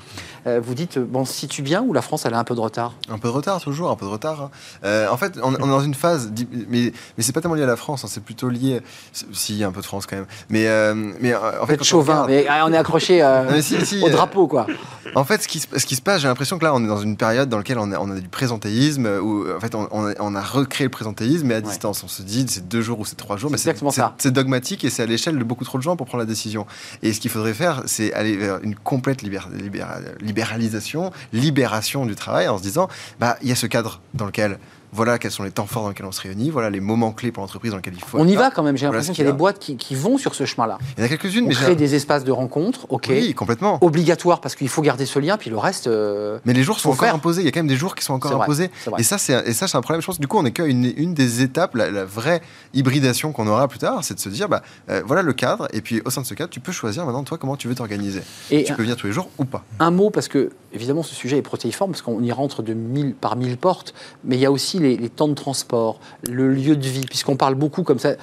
Euh, 0.47 0.61
vous 0.62 0.75
dites, 0.75 0.99
bon, 0.99 1.21
on 1.21 1.25
se 1.25 1.33
situe 1.33 1.62
bien 1.62 1.83
ou 1.83 1.93
la 1.93 2.03
France, 2.03 2.25
elle 2.27 2.35
a 2.35 2.39
un 2.39 2.45
peu 2.45 2.55
de 2.55 2.61
retard? 2.61 2.95
Un 3.09 3.19
peu 3.19 3.29
de 3.29 3.33
retard, 3.33 3.61
toujours, 3.61 3.91
un 3.91 3.97
peu 3.97 4.07
de 4.07 4.11
retard. 4.11 4.43
hein. 4.43 4.51
Euh, 4.85 5.09
en 5.11 5.16
fait, 5.16 5.35
on, 5.43 5.55
on 5.55 5.66
est 5.66 5.69
dans 5.69 5.81
une 5.81 5.95
phase, 5.95 6.31
mais, 6.69 6.93
mais 7.16 7.23
c'est 7.23 7.33
pas 7.33 7.41
tellement 7.41 7.55
lié 7.55 7.62
à 7.62 7.66
la 7.66 7.77
France, 7.77 8.05
hein, 8.05 8.09
c'est 8.11 8.23
plutôt 8.23 8.49
lié. 8.49 8.81
Si, 9.33 9.62
un 9.64 9.73
peu 9.73 9.81
de 9.81 9.87
France 9.87 10.07
quand 10.07 10.16
même. 10.16 10.27
Mais, 10.49 10.66
euh, 10.66 10.95
mais 11.21 11.35
en 11.35 11.66
fait, 11.66 11.81
on 11.81 11.85
chauvin, 11.85 12.23
regarde- 12.25 12.31
mais 12.31 12.47
ah, 12.49 12.64
on 12.66 12.73
est 12.73 12.77
accroché 12.77 13.23
si, 13.61 13.85
si, 13.87 14.03
au 14.03 14.09
drapeau, 14.11 14.47
quoi. 14.47 14.66
En 15.14 15.25
fait, 15.25 15.43
ce 15.43 15.49
qui, 15.49 15.61
se- 15.61 15.66
ce 15.79 15.87
qui 15.87 15.97
se 15.97 16.03
passe, 16.03 16.21
j'ai 16.23 16.29
l'impression 16.29 16.59
que 16.59 16.64
là, 16.64 16.75
on 16.75 16.83
est 16.85 16.89
dans 16.89 17.01
une 17.01 17.16
période 17.16 17.49
dans 17.49 17.57
laquelle 17.59 17.79
on 17.79 17.91
a, 17.93 17.99
on 17.99 18.11
a 18.11 18.19
du 18.19 18.29
présentéisme, 18.29 19.07
où 19.23 19.45
en 19.57 19.61
fait, 19.61 19.75
on, 19.75 19.89
on 19.91 20.07
a, 20.07 20.14
on 20.21 20.33
recréé 20.43 20.87
le 20.87 20.91
présentéisme, 20.91 21.47
mais 21.47 21.55
à 21.55 21.61
distance. 21.61 22.03
On 22.05 22.09
se 22.09 22.23
dit, 22.23 22.47
c'est 22.49 22.69
deux 22.69 22.81
jours 22.83 23.01
ou 23.01 23.05
c'est 23.05 23.16
trois 23.16 23.37
jours, 23.37 23.51
mais 23.51 23.59
C'est 23.59 23.69
exactement 23.71 23.91
ça. 23.91 24.14
C'est 24.19 24.31
dogmatique 24.31 24.85
et 24.85 24.91
c'est 24.91 25.03
à 25.03 25.07
l'échelle 25.07 25.39
de 25.39 25.45
beaucoup 25.45 25.64
trop 25.64 25.79
de 25.79 25.83
gens 25.83 25.97
pour 25.97 26.07
prendre 26.09 26.22
la 26.22 26.26
décision. 26.26 26.66
Et 27.02 27.12
ce 27.12 27.20
qu'il 27.20 27.30
faudrait 27.30 27.54
faire, 27.54 27.82
c'est 27.86 28.12
aller 28.12 28.36
vers 28.36 28.59
une 28.62 28.74
complète 28.74 29.22
libér- 29.22 29.48
libéra- 29.52 30.00
libéralisation, 30.20 31.12
libération 31.32 32.04
du 32.06 32.16
travail, 32.16 32.48
en 32.48 32.59
se 32.59 32.62
disant, 32.62 32.88
bah, 33.20 33.36
il 33.42 33.48
y 33.48 33.52
a 33.52 33.54
ce 33.54 33.66
cadre 33.66 34.00
dans 34.14 34.26
lequel. 34.26 34.59
Voilà 34.93 35.18
quels 35.18 35.30
sont 35.30 35.43
les 35.43 35.51
temps 35.51 35.66
forts 35.66 35.82
dans 35.82 35.89
lesquels 35.91 36.07
on 36.07 36.12
se 36.12 36.20
réunit, 36.22 36.51
voilà 36.51 36.70
les 36.70 36.80
moments 36.80 37.12
clés 37.12 37.30
pour 37.32 37.43
l'entreprise 37.43 37.70
dans 37.72 37.76
lesquels 37.76 37.95
il 37.97 38.03
faut. 38.03 38.18
On 38.18 38.26
y 38.26 38.34
va 38.36 38.43
là. 38.45 38.51
quand 38.55 38.62
même, 38.62 38.76
j'ai 38.76 38.86
l'impression 38.86 39.12
qu'il 39.12 39.24
y 39.24 39.28
a 39.28 39.30
des 39.30 39.36
boîtes 39.36 39.59
qui, 39.59 39.76
qui 39.76 39.95
vont 39.95 40.16
sur 40.18 40.34
ce 40.34 40.45
chemin-là. 40.47 40.78
Il 40.97 41.01
y 41.01 41.03
en 41.03 41.07
a 41.07 41.09
quelques-unes, 41.09 41.47
mais 41.47 41.55
crée 41.55 41.66
j'ai- 41.68 41.76
des 41.76 41.95
espaces 41.95 42.24
de 42.24 42.32
rencontre, 42.32 42.86
ok. 42.89 43.07
oui, 43.11 43.34
complètement. 43.34 43.78
Obligatoire 43.82 44.41
parce 44.41 44.55
qu'il 44.55 44.68
faut 44.68 44.82
garder 44.82 45.05
ce 45.07 45.18
lien, 45.18 45.36
puis 45.36 45.51
le 45.51 45.59
reste. 45.59 45.86
euh, 45.86 46.39
Mais 46.45 46.53
les 46.55 46.62
jours 46.62 46.80
sont 46.80 46.91
encore 46.91 47.05
faire. 47.07 47.14
imposés. 47.14 47.43
Il 47.43 47.45
y 47.45 47.49
a 47.49 47.51
quand 47.53 47.61
même 47.61 47.66
des 47.68 47.76
jours 47.76 47.95
qui 47.95 48.05
sont 48.05 48.14
encore 48.14 48.41
imposés. 48.43 48.70
vrai. 48.86 49.01
Et 49.01 49.03
ça, 49.03 49.18
c'est 49.18 49.34
un 49.34 49.80
problème. 49.80 50.01
Je 50.01 50.07
pense 50.07 50.20
du 50.20 50.26
coup, 50.26 50.39
on 50.39 50.45
est 50.47 50.53
qu'à 50.53 50.64
une, 50.64 50.93
une 50.97 51.14
des 51.14 51.43
étapes, 51.43 51.74
la, 51.74 51.91
la 51.91 52.05
vraie 52.05 52.41
hybridation 52.74 53.32
qu'on 53.32 53.47
aura 53.47 53.68
plus 53.68 53.78
tard, 53.78 54.05
c'est 54.05 54.14
de 54.14 54.20
se 54.20 54.28
dire, 54.28 54.49
bah, 54.49 54.62
euh, 54.91 55.03
voilà 55.05 55.22
le 55.22 55.32
cadre. 55.32 55.68
Et 55.72 55.80
puis, 55.80 56.01
au 56.05 56.11
sein 56.11 56.22
de 56.22 56.26
ce 56.26 56.34
cadre, 56.34 56.51
tu 56.51 56.61
peux 56.61 56.72
choisir 56.72 57.05
maintenant 57.05 57.24
toi 57.24 57.39
comment 57.39 57.57
tu 57.57 57.68
veux 57.68 57.74
t'organiser. 57.74 58.22
Et 58.51 58.64
Tu 58.64 58.72
peux 58.74 58.82
venir 58.82 58.97
tous 58.97 59.07
les 59.07 59.12
jours 59.12 59.28
ou 59.39 59.45
pas. 59.45 59.64
un 59.80 59.91
mot, 59.91 60.11
parce 60.11 60.28
que 60.28 60.51
évidemment 60.72 61.03
ce 61.03 61.14
sujet 61.14 61.39
est 61.39 61.43
protéiforme, 61.43 61.93
parce 61.93 62.03
qu'on 62.03 62.22
y 62.22 62.30
rentre 62.30 62.62
de 62.62 62.74
mille, 62.74 63.14
par 63.14 63.36
mille 63.36 63.57
portes, 63.57 63.95
mais 64.24 64.36
il 64.36 64.41
y 64.41 64.47
a 64.47 64.53
aussi 64.53 64.78
les, 64.79 65.09
temps 65.09 65.29
de 65.29 65.35
transport, 65.35 66.01
le 66.29 66.53
lieu 66.53 66.76
de 66.76 66.87
vie, 66.87 67.07
puisqu'on 67.09 67.37
parle 67.37 67.55
beaucoup 67.55 67.83
comme 67.83 67.99
ça. 67.99 68.11
Euh, 68.11 68.16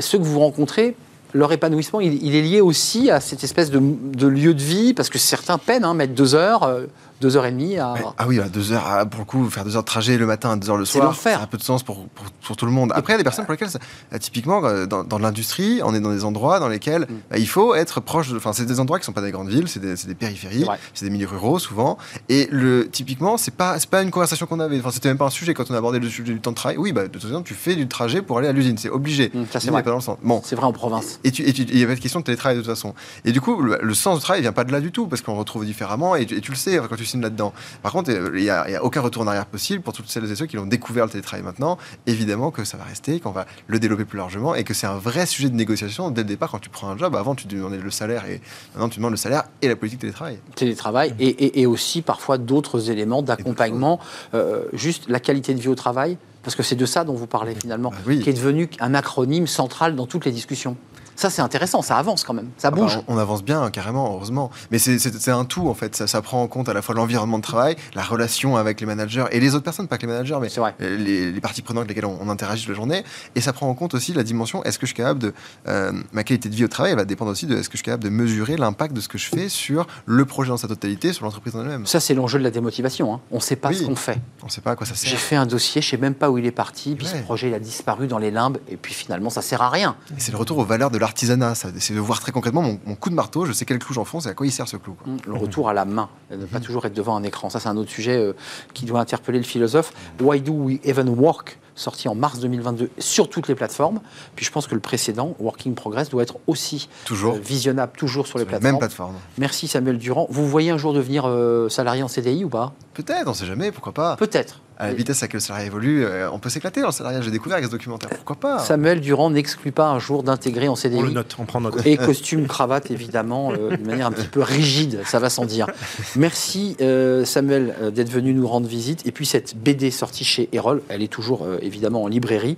Ceux 0.00 0.18
que 0.18 0.24
vous 0.24 0.40
rencontrez, 0.40 0.96
leur 1.34 1.52
épanouissement, 1.52 2.00
il, 2.00 2.34
est 2.34 2.42
lié 2.42 2.60
aussi 2.60 3.10
à 3.10 3.20
cette 3.20 3.42
espèce 3.42 3.70
de, 3.70 3.80
de 3.80 4.26
lieu 4.26 4.54
de 4.54 4.62
vie, 4.62 4.92
parce 4.92 5.08
que 5.08 5.18
certains 5.18 5.58
peinent, 5.58 5.84
hein, 5.84 5.94
mettre 5.94 6.14
deux 6.14 6.34
heures, 6.34 6.64
euh, 6.64 6.86
deux 7.22 7.36
heures 7.36 7.46
et 7.46 7.52
demie 7.52 7.78
à. 7.78 7.92
Ouais. 7.94 8.00
Ah 8.18 8.26
oui, 8.28 8.38
à 8.40 8.48
deux 8.48 8.72
heures, 8.72 8.84
ah, 8.86 9.06
pour 9.06 9.20
le 9.20 9.24
coup, 9.24 9.48
faire 9.48 9.64
deux 9.64 9.76
heures 9.76 9.82
de 9.82 9.86
trajet 9.86 10.18
le 10.18 10.26
matin, 10.26 10.56
deux 10.58 10.68
heures 10.68 10.76
le 10.76 10.84
soir, 10.84 11.14
ça 11.14 11.38
a 11.38 11.42
un 11.44 11.46
peu 11.46 11.56
de 11.56 11.62
sens 11.62 11.82
pour, 11.82 12.06
pour, 12.08 12.26
pour 12.30 12.56
tout 12.56 12.66
le 12.66 12.72
monde. 12.72 12.92
Après, 12.94 13.12
il 13.12 13.14
y 13.14 13.16
a 13.16 13.18
des 13.18 13.24
personnes 13.24 13.44
pour 13.46 13.52
lesquelles, 13.52 13.70
ça- 13.70 13.78
euh, 14.12 14.18
typiquement, 14.18 14.62
euh, 14.64 14.84
dans, 14.86 15.04
dans 15.04 15.18
l'industrie, 15.18 15.80
on 15.84 15.94
est 15.94 16.00
dans 16.00 16.10
des 16.12 16.24
endroits 16.24 16.58
dans 16.60 16.68
lesquels 16.68 17.02
Mm. 17.02 17.14
bah, 17.30 17.38
il 17.38 17.48
faut 17.48 17.74
être 17.74 18.00
proche 18.00 18.28
de. 18.30 18.36
Enfin, 18.36 18.52
c'est 18.52 18.66
des 18.66 18.80
endroits 18.80 18.98
qui 18.98 19.06
sont 19.06 19.12
pas 19.12 19.22
des 19.22 19.30
grandes 19.30 19.48
villes, 19.48 19.68
c'est 19.68 19.80
des, 19.80 19.94
des 19.94 20.14
périphéries, 20.14 20.66
c'est 20.94 21.04
des 21.06 21.10
milieux 21.10 21.28
ruraux 21.28 21.58
souvent. 21.58 21.96
Et 22.28 22.48
le, 22.50 22.88
typiquement, 22.90 23.36
c'est 23.36 23.54
pas, 23.54 23.76
pas 23.90 24.02
une 24.02 24.10
conversation 24.10 24.46
qu'on 24.46 24.60
avait. 24.60 24.78
Enfin, 24.80 24.90
c'était 24.90 25.08
même 25.08 25.18
pas 25.18 25.26
un 25.26 25.30
sujet 25.30 25.54
quand 25.54 25.70
on 25.70 25.74
a 25.74 25.78
abordé 25.78 25.98
le 26.00 26.08
sujet 26.08 26.32
du 26.32 26.40
temps 26.40 26.50
de 26.50 26.56
travail. 26.56 26.76
Oui, 26.76 26.92
bah, 26.92 27.02
de 27.04 27.08
toute 27.08 27.22
façon, 27.22 27.42
tu 27.42 27.54
fais 27.54 27.76
du 27.76 27.86
trajet 27.88 28.20
pour 28.20 28.38
aller 28.38 28.48
à 28.48 28.52
l'usine, 28.52 28.76
c'est 28.78 28.90
obligé. 28.90 29.30
Mm, 29.32 29.44
ça, 29.52 29.60
c'est 29.60 29.68
vrai. 29.70 29.78
n'est 29.78 29.82
pas 29.84 29.90
dans 29.90 29.96
le 29.96 30.02
centre. 30.02 30.20
Bon. 30.22 30.40
C'est 30.44 30.56
vrai 30.56 30.66
en 30.66 30.72
province. 30.72 31.20
Et 31.24 31.28
il 31.28 31.78
y 31.78 31.82
avait 31.84 31.94
une 31.94 32.00
question 32.00 32.20
de 32.20 32.24
télétravail 32.24 32.56
de 32.56 32.62
toute 32.62 32.70
façon. 32.70 32.94
Et 33.24 33.32
du 33.32 33.40
coup, 33.40 33.60
le, 33.62 33.78
le 33.80 33.94
sens 33.94 34.18
du 34.18 34.22
travail 34.24 34.40
vient 34.42 34.52
pas 34.52 34.64
de 34.64 34.72
là 34.72 34.80
du 34.80 34.90
tout, 34.92 35.06
parce 35.06 35.22
qu'on 35.22 35.34
retrouve 35.34 35.64
différemment, 35.64 36.16
et 36.16 36.26
tu, 36.26 36.36
et 36.36 36.40
tu 36.40 36.50
le 36.50 36.56
sais 36.56 36.78
quand 36.88 36.96
tu 36.96 37.04
là-dedans. 37.20 37.52
Par 37.82 37.92
contre, 37.92 38.10
euh, 38.10 38.30
il 38.34 38.42
n'y 38.44 38.48
a, 38.50 38.66
il 38.68 38.72
y 38.72 38.76
a 38.76 38.82
aucun 38.82 39.02
retour 39.02 39.22
en 39.22 39.26
arrière 39.26 39.44
possible 39.46 39.82
pour 39.82 39.92
toutes 39.92 40.08
celles 40.08 40.30
et 40.30 40.34
ceux 40.36 40.46
qui 40.46 40.56
l'ont 40.56 40.64
découvert 40.66 41.04
le 41.04 41.10
télétravail 41.10 41.44
maintenant. 41.44 41.76
Évidemment 42.06 42.50
que 42.50 42.64
ça 42.64 42.78
va 42.78 42.84
rester, 42.84 43.20
qu'on 43.20 43.32
va 43.32 43.44
le 43.66 43.78
développer 43.78 44.04
plus 44.04 44.16
largement, 44.18 44.54
et 44.54 44.64
que 44.64 44.72
c'est 44.72 44.86
un 44.86 44.96
vrai 44.96 45.26
sujet 45.26 45.50
de 45.50 45.54
négociation 45.56 46.10
dès 46.10 46.22
le 46.22 46.28
départ 46.28 46.50
quand 46.50 46.60
tu 46.60 46.70
prends 46.70 46.88
un 46.88 46.96
job. 46.96 47.14
Avant, 47.16 47.34
tu 47.34 47.46
demandais 47.46 47.76
le 47.78 47.90
salaire, 47.90 48.24
et 48.26 48.40
maintenant, 48.74 48.88
tu 48.88 48.98
demandes 48.98 49.10
le 49.12 49.16
salaire 49.18 49.44
et 49.60 49.68
la 49.68 49.76
politique 49.76 50.00
télétravail. 50.00 50.38
télétravail 50.54 51.14
et, 51.18 51.26
et- 51.28 51.60
et 51.60 51.66
aussi 51.66 52.00
parfois 52.00 52.38
d'autres 52.38 52.90
éléments 52.90 53.22
d'accompagnement, 53.22 54.00
euh, 54.34 54.64
juste 54.72 55.08
la 55.08 55.20
qualité 55.20 55.52
de 55.54 55.60
vie 55.60 55.68
au 55.68 55.74
travail, 55.74 56.16
parce 56.42 56.56
que 56.56 56.62
c'est 56.62 56.76
de 56.76 56.86
ça 56.86 57.04
dont 57.04 57.14
vous 57.14 57.26
parlez 57.26 57.54
finalement, 57.54 57.90
Bah 57.90 57.96
oui. 58.06 58.20
qui 58.20 58.30
est 58.30 58.32
devenu 58.32 58.68
un 58.80 58.94
acronyme 58.94 59.46
central 59.46 59.94
dans 59.96 60.06
toutes 60.06 60.24
les 60.24 60.32
discussions. 60.32 60.76
Ça, 61.22 61.30
c'est 61.30 61.40
intéressant, 61.42 61.82
ça 61.82 61.96
avance 61.98 62.24
quand 62.24 62.34
même, 62.34 62.48
ça 62.56 62.66
Ah 62.66 62.70
bah, 62.72 62.78
bouge. 62.82 62.98
on, 63.06 63.14
on 63.14 63.18
avance 63.18 63.44
bien, 63.44 63.70
carrément, 63.70 64.12
heureusement. 64.12 64.50
Mais 64.72 64.80
c'est- 64.80 65.28
un 65.30 65.44
tout, 65.44 65.68
en 65.68 65.74
fait. 65.74 65.94
Ça, 65.94 66.08
ça 66.08 66.20
prend 66.20 66.42
en 66.42 66.48
compte 66.48 66.68
à 66.68 66.74
la 66.74 66.82
fois 66.82 66.96
l'environnement 66.96 67.38
de 67.38 67.44
travail, 67.44 67.76
la 67.94 68.02
relation 68.02 68.56
avec 68.56 68.80
les 68.80 68.86
managers 68.86 69.26
et 69.30 69.38
les 69.38 69.54
autres 69.54 69.62
personnes, 69.62 69.86
pas 69.86 69.98
que 69.98 70.02
les 70.06 70.12
managers, 70.12 70.36
mais 70.40 70.48
vrai. 70.48 70.74
les, 70.80 71.30
les 71.30 71.40
parties 71.40 71.62
prenantes 71.62 71.84
avec 71.84 71.94
lesquelles 71.96 72.10
on, 72.10 72.18
on 72.20 72.28
interagit 72.28 72.62
toute 72.62 72.70
la 72.70 72.74
journée. 72.74 73.04
Et 73.36 73.40
ça 73.40 73.52
prend 73.52 73.68
en 73.68 73.74
compte 73.74 73.94
aussi 73.94 74.12
la 74.14 74.24
dimension 74.24 74.64
est-ce 74.64 74.80
que 74.80 74.86
je 74.86 74.88
suis 74.92 74.96
capable 74.96 75.20
de. 75.20 75.32
euh, 75.68 75.92
ma 76.12 76.24
qualité 76.24 76.48
de 76.48 76.56
vie 76.56 76.64
au 76.64 76.68
travail, 76.68 76.90
elle 76.90 76.98
va 76.98 77.04
dépendre 77.04 77.30
aussi 77.30 77.46
de 77.46 77.56
est-ce 77.56 77.68
que 77.68 77.74
je 77.74 77.78
suis 77.78 77.84
capable 77.84 78.02
de 78.02 78.08
mesurer 78.08 78.56
l'impact 78.56 78.92
de 78.96 79.00
ce 79.00 79.06
que 79.08 79.16
je 79.18 79.28
fais 79.28 79.48
sur 79.48 79.86
le 80.06 80.24
projet 80.24 80.48
dans 80.48 80.56
sa 80.56 80.66
totalité, 80.66 81.12
sur 81.12 81.24
l'entreprise 81.24 81.54
en 81.54 81.60
elle-même? 81.60 81.86
Ça, 81.86 82.00
c'est 82.00 82.14
l'enjeu 82.14 82.40
de 82.40 82.44
la 82.44 82.50
démotivation. 82.50 83.14
hein. 83.14 83.20
On 83.30 83.36
ne 83.36 83.40
sait 83.40 83.54
pas 83.54 83.68
Oui. 83.68 83.76
ce 83.76 83.84
qu'on 83.84 83.94
fait. 83.94 84.18
On 84.42 84.46
ne 84.46 84.50
sait 84.50 84.60
pas 84.60 84.72
à 84.72 84.76
quoi 84.76 84.88
ça 84.88 84.94
J'ai 85.00 85.10
sert. 85.10 85.20
fait 85.20 85.36
un 85.36 85.46
dossier, 85.46 85.80
je 85.80 85.86
ne 85.86 85.90
sais 85.92 85.96
même 85.98 86.14
pas 86.14 86.30
où 86.30 86.38
il 86.38 86.46
est 86.46 86.50
parti, 86.50 86.96
puis 86.96 87.06
ce 87.06 87.16
projet 87.18 87.46
il 87.46 87.54
a 87.54 87.60
disparu 87.60 88.08
dans 88.08 88.18
les 88.18 88.32
limbes, 88.32 88.58
et 88.68 88.76
puis 88.76 88.92
finalement, 88.92 89.30
ça 89.30 89.40
sert 89.40 89.62
à 89.62 89.70
rien. 89.70 89.94
C'est 90.18 90.32
le 90.32 90.38
retour 90.38 90.58
aux 90.58 90.64
valeurs 90.64 90.90
de 90.90 90.98
l'artisan 90.98 91.11
l'artisanat, 91.12 91.54
c'est 91.54 91.92
de 91.92 92.00
voir 92.00 92.20
très 92.20 92.32
concrètement 92.32 92.62
mon, 92.62 92.94
coup 92.94 93.10
de 93.10 93.14
marteau, 93.14 93.44
je 93.44 93.52
sais 93.52 93.66
quel 93.66 93.78
clou 93.78 93.92
j'enfonce 93.92 94.24
et 94.26 94.30
à 94.30 94.34
quoi 94.34 94.46
il 94.46 94.50
sert 94.50 94.66
ce 94.66 94.78
clou. 94.78 94.96
Mmh, 95.04 95.16
le 95.26 95.34
retour 95.34 95.68
à 95.68 95.74
la 95.74 95.84
main, 95.84 96.08
ne 96.30 96.46
pas 96.46 96.58
mmh. 96.58 96.62
toujours 96.62 96.86
être 96.86 96.94
devant 96.94 97.16
un 97.16 97.22
écran. 97.22 97.50
Ça, 97.50 97.60
c'est 97.60 97.68
un 97.68 97.76
autre 97.76 97.90
sujet 97.90 98.16
euh, 98.16 98.32
qui 98.72 98.86
doit 98.86 99.00
interpeller 99.00 99.38
le 99.38 99.44
philosophe. 99.44 99.92
Why 100.20 100.40
do 100.40 100.52
we 100.52 100.80
even 100.84 101.10
work 101.10 101.58
sorti 101.74 102.08
en 102.08 102.14
mars 102.14 102.38
2022 102.38 102.90
sur 102.98 103.28
toutes 103.28 103.48
les 103.48 103.54
plateformes? 103.54 104.00
Puis 104.36 104.46
je 104.46 104.50
pense 104.50 104.66
que 104.66 104.74
le 104.74 104.80
précédent, 104.80 105.36
Working 105.38 105.74
Progress, 105.74 106.08
doit 106.08 106.22
être 106.22 106.36
aussi 106.46 106.88
toujours. 107.04 107.34
Euh, 107.34 107.38
visionnable 107.38 107.92
toujours 107.94 108.26
sur, 108.26 108.38
les 108.38 108.46
plateformes. 108.46 108.72
Même 108.72 108.78
plateforme. 108.78 109.14
Merci 109.36 109.68
Samuel 109.68 109.98
Durand. 109.98 110.26
Vous 110.30 110.48
voyez 110.48 110.70
un 110.70 110.78
jour 110.78 110.94
devenir 110.94 111.24
euh, 111.26 111.68
salarié 111.68 112.02
en 112.02 112.08
CDI 112.08 112.44
ou 112.44 112.48
pas? 112.48 112.72
Peut-être, 112.94 113.26
on 113.26 113.30
ne 113.30 113.36
sait 113.36 113.46
jamais, 113.46 113.70
pourquoi 113.70 113.92
pas. 113.92 114.16
Peut-être 114.16 114.60
à 114.82 114.88
la 114.88 114.94
vitesse 114.94 115.22
à 115.22 115.26
laquelle 115.26 115.38
le 115.38 115.42
salariat 115.42 115.66
évolue, 115.66 116.04
euh, 116.04 116.28
on 116.32 116.40
peut 116.40 116.48
s'éclater 116.48 116.80
dans 116.80 116.88
le 116.88 116.92
salariat. 116.92 117.22
J'ai 117.22 117.30
découvert 117.30 117.56
avec 117.58 117.66
ce 117.66 117.70
documentaire. 117.70 118.10
Pourquoi 118.10 118.34
pas 118.34 118.58
Samuel 118.58 119.00
Durand 119.00 119.30
n'exclut 119.30 119.70
pas 119.70 119.88
un 119.88 120.00
jour 120.00 120.24
d'intégrer 120.24 120.66
en 120.66 120.74
CDI. 120.74 120.98
On 120.98 121.02
le 121.02 121.10
note, 121.12 121.36
on 121.38 121.44
prend 121.44 121.60
note. 121.60 121.86
Et 121.86 121.96
costume, 121.96 122.48
cravate, 122.48 122.90
évidemment, 122.90 123.52
euh, 123.52 123.76
de 123.76 123.86
manière 123.86 124.08
un 124.08 124.12
petit 124.12 124.26
peu 124.26 124.42
rigide, 124.42 125.02
ça 125.04 125.20
va 125.20 125.30
sans 125.30 125.44
dire. 125.44 125.68
Merci 126.16 126.76
euh, 126.80 127.24
Samuel 127.24 127.92
d'être 127.94 128.10
venu 128.10 128.34
nous 128.34 128.46
rendre 128.46 128.66
visite. 128.66 129.06
Et 129.06 129.12
puis 129.12 129.24
cette 129.24 129.56
BD 129.56 129.92
sortie 129.92 130.24
chez 130.24 130.48
Erol, 130.52 130.82
elle 130.88 131.02
est 131.02 131.12
toujours 131.12 131.46
évidemment 131.60 132.02
en 132.02 132.08
librairie, 132.08 132.56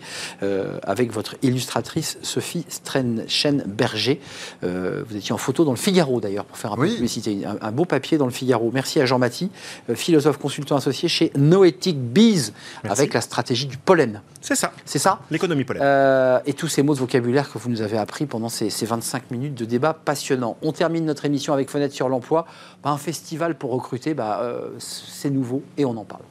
avec 0.83 1.13
votre 1.13 1.37
illustratrice 1.43 2.19
Sophie 2.23 2.65
Strenchen-Berger. 2.69 4.21
vous 4.63 5.17
étiez 5.17 5.33
en 5.33 5.39
photo 5.39 5.65
dans 5.65 5.73
le 5.73 5.77
Figaro 5.77 6.21
d'ailleurs, 6.21 6.45
pour 6.45 6.57
faire 6.57 6.73
un 6.73 6.77
peu 6.77 6.89
de 6.89 6.95
publicité. 6.95 7.43
Un, 7.61 7.73
beau 7.73 7.85
papier 7.85 8.17
dans 8.17 8.27
le 8.27 8.33
Figaro. 8.33 8.71
Merci 8.73 9.01
à 9.01 9.07
Jean 9.07 9.19
Maty, 9.19 9.51
philosophe 9.95 10.39
consultant 10.39 10.77
associé 10.77 11.09
chez 11.09 11.33
Noétique 11.37 12.14
bise 12.15 12.55
avec 12.85 13.13
la 13.13 13.21
stratégie 13.21 13.67
du 13.67 13.77
pollen. 13.77 14.23
C'est 14.41 14.55
ça. 14.55 14.73
C'est 14.85 14.99
ça 14.99 15.21
L'économie 15.31 15.65
pollen. 15.65 15.83
Euh, 15.83 16.39
et 16.47 16.55
tous 16.55 16.69
ces 16.69 16.83
mots 16.83 16.95
de 16.95 17.01
vocabulaire 17.01 17.53
que 17.53 17.59
vous 17.59 17.69
nous 17.69 17.83
avez 17.83 17.99
appris 17.99 18.27
pendant 18.27 18.49
ces, 18.49 18.69
25 18.69 19.31
minutes 19.31 19.55
de 19.55 19.65
débat 19.65 19.93
passionnant. 19.93 20.57
On 20.63 20.73
termine 20.73 21.05
notre 21.05 21.25
émission 21.25 21.53
avec 21.53 21.71
Fenêtre 21.71 21.95
sur 21.95 22.09
l'emploi. 22.09 22.47
Bah, 22.83 22.91
un 22.91 22.99
festival 22.99 23.57
pour 23.57 23.73
recruter, 23.73 24.15
bah, 24.15 24.41
euh, 24.43 24.71
c'est 24.79 25.31
nouveau 25.31 25.63
et 25.77 25.85
on 25.85 25.97
en 25.97 26.05
parle. 26.05 26.23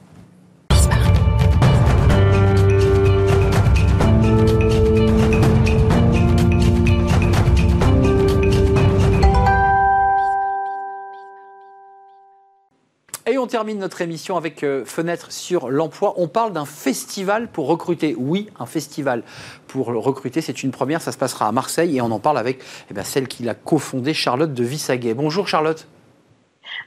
On 13.44 13.48
termine 13.48 13.78
notre 13.78 14.02
émission 14.02 14.38
avec 14.38 14.64
euh, 14.64 14.86
Fenêtre 14.86 15.34
sur 15.34 15.70
l'emploi. 15.70 16.14
On 16.16 16.30
parle 16.30 16.54
d'un 16.54 16.64
festival 16.64 17.50
pour 17.50 17.68
recruter. 17.68 18.16
Oui, 18.18 18.50
un 18.58 18.66
festival 18.66 19.22
pour 19.68 19.88
recruter, 19.88 20.40
c'est 20.40 20.64
une 20.64 20.72
première. 20.72 21.02
Ça 21.02 21.12
se 21.12 21.18
passera 21.18 21.48
à 21.48 21.52
Marseille 21.52 21.98
et 21.98 22.02
on 22.02 22.10
en 22.12 22.20
parle 22.20 22.38
avec 22.38 22.60
eh 22.90 22.94
bien, 22.94 23.04
celle 23.04 23.28
qui 23.28 23.44
l'a 23.44 23.54
cofondé, 23.54 24.14
Charlotte 24.14 24.54
de 24.54 24.64
Vissaguet. 24.64 25.14
Bonjour 25.14 25.50
Charlotte. 25.50 25.88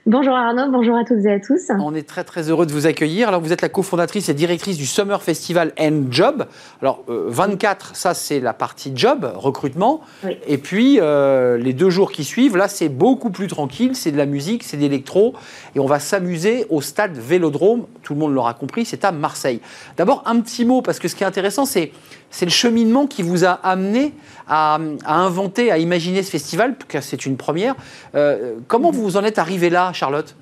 Bonjour 0.07 0.34
Arnaud, 0.34 0.70
bonjour 0.70 0.97
à 0.97 1.05
toutes 1.05 1.24
et 1.24 1.32
à 1.32 1.41
tous. 1.41 1.70
On 1.80 1.95
est 1.95 2.07
très 2.07 2.22
très 2.22 2.49
heureux 2.49 2.64
de 2.64 2.72
vous 2.72 2.87
accueillir. 2.87 3.26
Alors 3.26 3.41
vous 3.41 3.53
êtes 3.53 3.62
la 3.62 3.68
cofondatrice 3.68 4.28
et 4.28 4.34
directrice 4.34 4.76
du 4.76 4.87
Summer 4.87 5.20
Festival 5.20 5.72
and 5.80 6.05
Job. 6.11 6.47
Alors 6.80 7.05
24, 7.09 7.91
euh, 7.91 7.95
ça 7.95 8.14
c'est 8.14 8.39
la 8.39 8.53
partie 8.53 8.93
job, 8.95 9.28
recrutement. 9.34 10.03
Et 10.47 10.59
puis 10.59 10.99
euh, 11.01 11.57
les 11.59 11.72
deux 11.72 11.91
jours 11.91 12.12
qui 12.12 12.22
suivent, 12.22 12.57
là 12.57 12.68
c'est 12.68 12.89
beaucoup 12.89 13.30
plus 13.30 13.49
tranquille, 13.49 13.97
c'est 13.97 14.12
de 14.12 14.16
la 14.16 14.26
musique, 14.26 14.62
c'est 14.62 14.76
d'électro. 14.76 15.34
Et 15.74 15.80
on 15.80 15.87
va 15.87 15.99
s'amuser 15.99 16.66
au 16.70 16.80
stade 16.80 17.16
Vélodrome, 17.16 17.87
tout 18.03 18.14
le 18.14 18.20
monde 18.20 18.32
l'aura 18.32 18.55
compris, 18.55 18.84
c'est 18.84 19.05
à 19.05 19.11
Marseille. 19.11 19.61
D'abord 19.97 20.22
un 20.26 20.41
petit 20.41 20.64
mot, 20.64 20.82
parce 20.82 21.01
que 21.01 21.09
ce 21.09 21.16
qui 21.16 21.24
est 21.24 21.26
intéressant 21.26 21.64
c'est 21.64 21.91
c'est 22.31 22.45
le 22.45 22.51
cheminement 22.51 23.07
qui 23.07 23.22
vous 23.22 23.45
a 23.45 23.53
amené 23.53 24.12
à, 24.49 24.79
inventer, 25.07 25.70
à 25.70 25.79
imaginer 25.79 26.22
ce 26.22 26.31
festival, 26.31 26.74
car 26.89 27.03
c'est 27.03 27.27
une 27.27 27.37
première. 27.37 27.74
Euh, 28.14 28.55
comment 28.68 28.91
vous 28.91 29.16
en 29.16 29.24
êtes 29.24 29.39
arrivé 29.39 29.70
là, 29.70 29.93
Charlotte? 29.93 30.37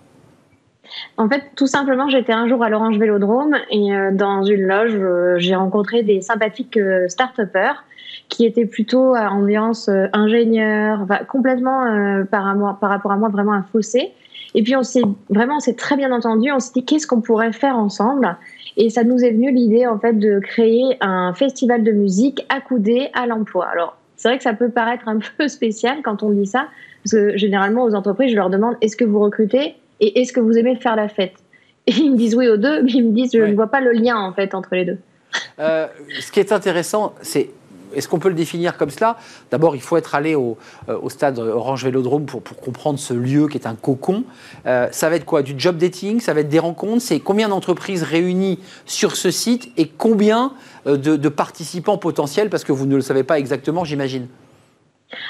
En 1.17 1.29
fait, 1.29 1.43
tout 1.57 1.67
simplement, 1.67 2.09
j'étais 2.09 2.33
un 2.33 2.47
jour 2.47 2.63
à 2.63 2.69
l'Orange 2.69 2.99
Vélodrome 2.99 3.57
et 3.71 3.95
euh, 3.95 4.11
dans 4.13 4.43
une 4.43 4.63
loge, 4.63 4.95
euh, 4.95 5.37
j'ai 5.39 5.55
rencontré 5.55 6.03
des 6.03 6.21
sympathiques 6.21 6.79
start-upers 7.09 7.85
qui 8.29 8.45
étaient 8.45 8.67
plutôt 8.67 9.15
à 9.15 9.31
ambiance 9.31 9.89
ingénieur, 10.13 11.07
complètement 11.29 11.85
par, 12.31 12.45
rapport 12.81 13.13
à 13.13 13.17
moi, 13.17 13.29
vraiment 13.29 13.53
un 13.53 13.63
fossé. 13.63 14.13
Et 14.55 14.63
puis, 14.63 14.77
on 14.77 14.83
s'est 14.83 15.03
vraiment, 15.31 15.59
on 15.67 15.73
très 15.73 15.97
bien 15.97 16.13
entendu. 16.13 16.51
On 16.53 16.61
s'est 16.61 16.73
dit 16.75 16.85
qu'est-ce 16.85 17.07
qu'on 17.07 17.21
pourrait 17.21 17.53
faire 17.53 17.77
ensemble? 17.77 18.37
Et 18.77 18.91
ça 18.91 19.05
nous 19.05 19.25
est 19.25 19.31
venu 19.31 19.53
l'idée 19.53 19.87
en 19.87 19.99
fait 19.99 20.15
de 20.15 20.41
créer 20.41 20.97
un 21.01 21.33
festival 21.35 21.85
de 21.85 21.93
musique 21.93 22.45
accoudé 22.49 23.09
à 23.15 23.27
l'emploi. 23.27 23.67
Alors 23.67 23.97
c'est 24.17 24.29
vrai 24.29 24.37
que 24.39 24.45
ça 24.45 24.55
peut 24.55 24.71
paraître 24.71 25.09
un 25.09 25.19
peu 25.39 25.49
spécial 25.49 25.99
quand 26.03 26.23
on 26.23 26.31
dit 26.31 26.47
ça, 26.47 26.69
parce 27.03 27.13
que 27.13 27.37
généralement 27.37 27.85
aux 27.85 27.95
entreprises, 27.95 28.31
je 28.31 28.37
leur 28.37 28.51
demande 28.51 28.77
est-ce 28.81 28.97
que 28.97 29.05
vous 29.05 29.21
recrutez 29.21 29.75
et 30.01 30.21
est-ce 30.21 30.33
que 30.33 30.41
vous 30.41 30.59
aimez 30.59 30.77
faire 30.77 30.97
la 30.97 31.09
fête? 31.09 31.35
Et 31.87 31.93
ils 31.93 32.13
me 32.13 32.17
disent 32.17 32.35
oui 32.35 32.49
aux 32.49 32.57
deux, 32.57 32.83
mais 32.83 32.93
ils 32.93 33.05
me 33.05 33.13
disent 33.13 33.33
je 33.33 33.43
ne 33.43 33.55
vois 33.55 33.69
pas 33.69 33.81
le 33.81 33.93
lien 33.93 34.17
en 34.17 34.33
fait 34.33 34.55
entre 34.55 34.75
les 34.75 34.85
deux. 34.85 34.99
Euh, 35.59 35.87
ce 36.21 36.31
qui 36.31 36.41
est 36.41 36.53
intéressant, 36.53 37.15
c'est 37.21 37.51
est-ce 37.95 38.09
qu'on 38.09 38.19
peut 38.19 38.29
le 38.29 38.35
définir 38.35 38.77
comme 38.77 38.91
cela? 38.91 39.17
D'abord, 39.51 39.77
il 39.77 39.83
faut 39.83 39.97
être 39.97 40.15
allé 40.15 40.35
au, 40.35 40.57
euh, 40.89 41.09
stade 41.09 41.39
Orange 41.39 41.85
Vélodrome 41.85 42.27
pour, 42.27 42.43
comprendre 42.43 42.99
ce 42.99 43.15
lieu 43.15 43.49
qui 43.49 43.59
est 43.59 43.67
un 43.67 43.75
cocon. 43.75 44.25
Euh, 44.67 44.89
ça 44.91 45.09
va 45.09 45.17
être 45.17 45.25
quoi? 45.25 45.43
Du 45.43 45.55
job 45.57 45.77
dating? 45.77 46.21
Ça 46.21 46.35
va 46.35 46.41
être 46.41 46.49
des 46.49 46.59
rencontres? 46.59 47.03
C'est 47.03 47.21
combien 47.21 47.49
d'entreprises 47.49 48.03
réunies 48.03 48.59
sur 48.87 49.17
ce 49.17 49.31
site 49.31 49.71
et 49.77 49.89
combien 49.89 50.53
euh, 50.87 50.97
de, 50.97 51.29
participants 51.29 51.99
potentiels? 51.99 52.51
Parce 52.51 52.65
que 52.65 52.73
vous 52.73 52.87
ne 52.87 52.97
le 52.97 53.03
savez 53.03 53.23
pas 53.23 53.39
exactement, 53.39 53.85
j'imagine. 53.85 54.29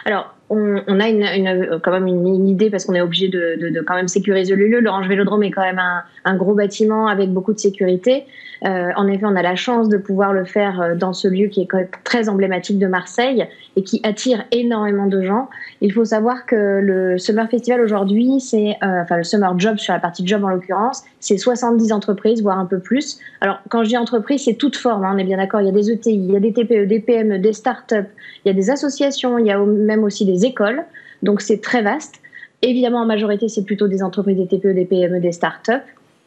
Alors, 0.05 0.35
on, 0.51 1.01
a 1.01 1.09
une, 1.09 1.81
quand 1.83 1.91
même 1.91 2.07
une, 2.07 2.49
idée 2.49 2.71
parce 2.71 2.85
qu'on 2.85 2.95
est 2.95 3.01
obligé 3.01 3.29
de, 3.29 3.83
quand 3.87 3.95
même 3.95 4.09
sécuriser 4.09 4.55
le 4.55 4.67
lieu. 4.67 4.81
L'Orange 4.81 5.09
Vélodrome 5.09 5.43
est 5.43 5.51
quand 5.51 5.63
même 5.63 5.81
un, 6.25 6.37
gros 6.37 6.55
bâtiment 6.55 7.07
avec 7.07 7.31
beaucoup 7.31 7.53
de 7.53 7.59
sécurité. 7.59 8.25
Euh, 8.65 8.91
en 8.97 9.07
effet, 9.09 9.27
on 9.27 9.37
a 9.37 9.43
la 9.43 9.57
chance 9.57 9.89
de 9.89 9.99
pouvoir 9.99 10.33
le 10.33 10.45
faire 10.45 10.81
euh, 10.81 10.95
dans 10.95 11.13
ce 11.13 11.29
lieu 11.29 11.49
qui 11.49 11.61
est 11.61 11.69
très 12.03 12.29
emblématique 12.29 12.79
de 12.79 12.87
Marseille 12.87 13.47
et 13.77 13.83
qui 13.83 14.01
attire 14.05 14.45
énormément 14.53 15.07
de 15.07 15.21
gens. 15.23 15.51
Il 15.83 15.93
faut 15.93 16.05
savoir 16.05 16.47
que 16.47 16.81
le 16.81 17.19
Summer 17.19 17.47
Festival 17.51 17.83
aujourd'hui, 17.83 18.41
c'est, 18.41 18.77
euh, 18.83 19.03
enfin 19.03 19.19
le 19.19 19.25
Summer 19.25 19.59
Job 19.59 19.77
sur 19.77 19.93
la 19.93 20.01
partie 20.01 20.27
job 20.27 20.45
en 20.45 20.49
l'occurrence, 20.49 21.03
c'est 21.21 21.37
70 21.37 21.93
entreprises, 21.93 22.43
voire 22.43 22.59
un 22.59 22.65
peu 22.65 22.79
plus. 22.79 23.19
Alors 23.43 23.59
quand 23.69 23.83
je 23.83 23.91
dis 23.91 23.99
entreprise, 23.99 24.45
c'est 24.45 24.55
toute 24.55 24.77
forme, 24.77 25.05
hein, 25.05 25.13
on 25.15 25.19
est 25.19 25.25
bien 25.25 25.37
d'accord. 25.37 25.61
Il 25.61 25.67
y 25.67 25.71
a 25.71 25.73
des 25.73 25.91
ETI, 25.91 26.15
il 26.15 26.33
y 26.33 26.37
a 26.37 26.41
des 26.41 26.53
TPE, 26.53 26.87
des 26.87 27.01
PME, 27.01 27.39
des 27.41 27.53
startups, 27.53 28.09
il 28.45 28.49
y 28.49 28.51
a 28.51 28.55
des 28.55 28.71
associations, 28.71 29.39
il 29.39 29.47
y 29.47 29.51
a 29.51 29.59
même 29.59 30.05
aussi 30.05 30.25
des 30.25 30.34
écoles. 30.43 30.85
Donc 31.23 31.41
c'est 31.41 31.61
très 31.61 31.83
vaste. 31.83 32.21
Évidemment, 32.63 33.01
en 33.01 33.07
majorité, 33.07 33.49
c'est 33.49 33.65
plutôt 33.65 33.89
des 33.89 34.03
entreprises, 34.03 34.39
des 34.39 34.47
TPE, 34.47 34.75
des 34.75 34.85
PME, 34.85 35.21
des 35.21 35.33
startups. 35.33 35.73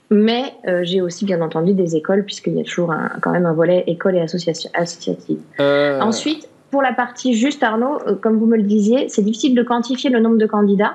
Mais 0.10 0.54
euh, 0.68 0.82
j'ai 0.84 1.02
aussi 1.02 1.26
bien 1.26 1.42
entendu 1.42 1.74
des 1.74 1.96
écoles, 1.96 2.24
puisqu'il 2.24 2.56
y 2.56 2.62
a 2.62 2.64
toujours 2.64 2.94
quand 3.22 3.32
même 3.32 3.46
un 3.46 3.54
volet 3.54 3.84
école 3.88 4.16
et 4.16 4.22
association, 4.22 4.70
associative. 4.74 5.40
Euh. 5.60 6.00
Ensuite, 6.00 6.48
pour 6.72 6.82
la 6.82 6.94
partie 6.94 7.34
juste, 7.34 7.64
Arnaud, 7.64 8.00
euh, 8.08 8.16
comme 8.16 8.38
vous 8.38 8.46
me 8.46 8.58
le 8.58 8.64
disiez, 8.64 9.10
c'est 9.10 9.22
difficile 9.22 9.56
de 9.56 9.64
quantifier 9.64 10.10
le 10.10 10.20
nombre 10.20 10.38
de 10.38 10.46
candidats. 10.46 10.94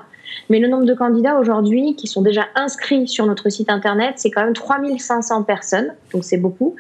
Mais 0.51 0.59
le 0.59 0.69
nombre 0.69 0.85
de 0.85 0.95
candidats 0.95 1.39
aujourd'hui 1.39 1.95
qui 1.97 2.07
sont 2.07 2.23
déjà 2.23 2.47
inscrits 2.55 3.09
sur 3.09 3.27
notre 3.27 3.49
site 3.49 3.71
internet, 3.71 4.15
c'est 4.17 4.31
quand 4.31 4.45
même 4.45 4.55
3500 4.55 5.43
personnes, 5.45 5.93
donc 6.13 6.25
c'est 6.25 6.37
beaucoup. 6.37 6.75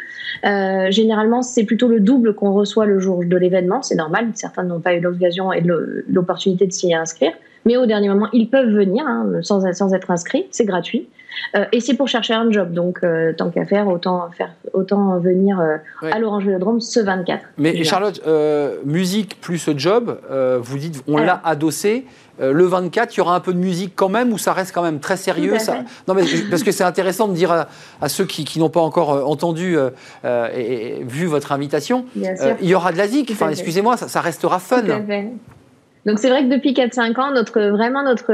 Euh, 0.44 0.90
généralement, 0.90 1.42
c'est 1.42 1.64
plutôt 1.64 1.88
le 1.88 2.00
double 2.00 2.34
qu'on 2.34 2.52
reçoit 2.52 2.86
le 2.86 2.98
jour 2.98 3.24
de 3.24 3.36
l'événement, 3.36 3.82
c'est 3.82 3.94
normal, 3.94 4.28
certains 4.34 4.64
n'ont 4.64 4.80
pas 4.80 4.94
eu 4.94 5.00
l'occasion 5.00 5.52
et 5.52 5.62
l'opportunité 6.08 6.66
de 6.66 6.72
s'y 6.72 6.94
inscrire. 6.94 7.32
Mais 7.64 7.76
au 7.76 7.86
dernier 7.86 8.08
moment, 8.08 8.28
ils 8.32 8.50
peuvent 8.50 8.70
venir 8.70 9.04
hein, 9.06 9.40
sans, 9.42 9.72
sans 9.72 9.94
être 9.94 10.10
inscrits, 10.10 10.46
c'est 10.50 10.64
gratuit. 10.64 11.08
Euh, 11.54 11.64
et 11.72 11.80
c'est 11.80 11.94
pour 11.94 12.08
chercher 12.08 12.34
un 12.34 12.50
job. 12.50 12.72
Donc, 12.72 13.00
euh, 13.02 13.32
tant 13.32 13.50
qu'à 13.50 13.64
faire, 13.64 13.88
autant, 13.88 14.30
faire, 14.30 14.52
autant 14.72 15.18
venir 15.18 15.60
euh, 15.60 15.76
à 16.10 16.18
l'Orange 16.18 16.44
Vélodrome 16.44 16.80
ce 16.80 17.00
24. 17.00 17.44
Mais 17.58 17.84
Charlotte, 17.84 18.20
musique 18.84 19.40
plus 19.40 19.70
job, 19.76 20.18
vous 20.60 20.78
dites, 20.78 21.02
on 21.06 21.18
l'a 21.18 21.40
adossé. 21.44 22.04
Le 22.40 22.64
24, 22.64 23.14
il 23.14 23.18
y 23.18 23.20
aura 23.20 23.34
un 23.34 23.40
peu 23.40 23.52
de 23.52 23.58
musique 23.58 23.92
quand 23.94 24.08
même 24.08 24.32
ou 24.32 24.38
ça 24.38 24.52
reste 24.52 24.74
quand 24.74 24.82
même 24.82 25.00
très 25.00 25.16
sérieux 25.16 25.58
ça... 25.58 25.84
Non, 26.08 26.14
mais 26.14 26.22
parce 26.50 26.62
que 26.62 26.72
c'est 26.72 26.84
intéressant 26.84 27.28
de 27.28 27.34
dire 27.34 27.52
à, 28.00 28.08
ceux 28.08 28.24
qui, 28.24 28.58
n'ont 28.58 28.70
pas 28.70 28.80
encore 28.80 29.28
entendu 29.28 29.76
et, 30.24 31.02
vu 31.04 31.26
votre 31.26 31.52
invitation, 31.52 32.06
il 32.16 32.68
y 32.68 32.74
aura 32.74 32.92
de 32.92 32.98
la 32.98 33.08
zik. 33.08 33.30
Enfin, 33.32 33.50
excusez-moi, 33.50 33.96
ça, 33.96 34.08
ça, 34.08 34.20
restera 34.20 34.58
fun. 34.58 34.82
Donc 36.04 36.18
c'est 36.18 36.30
vrai 36.30 36.42
que 36.44 36.48
depuis 36.48 36.72
4-5 36.72 37.20
ans, 37.20 37.32
notre, 37.32 37.60
vraiment 37.70 38.02
notre, 38.02 38.32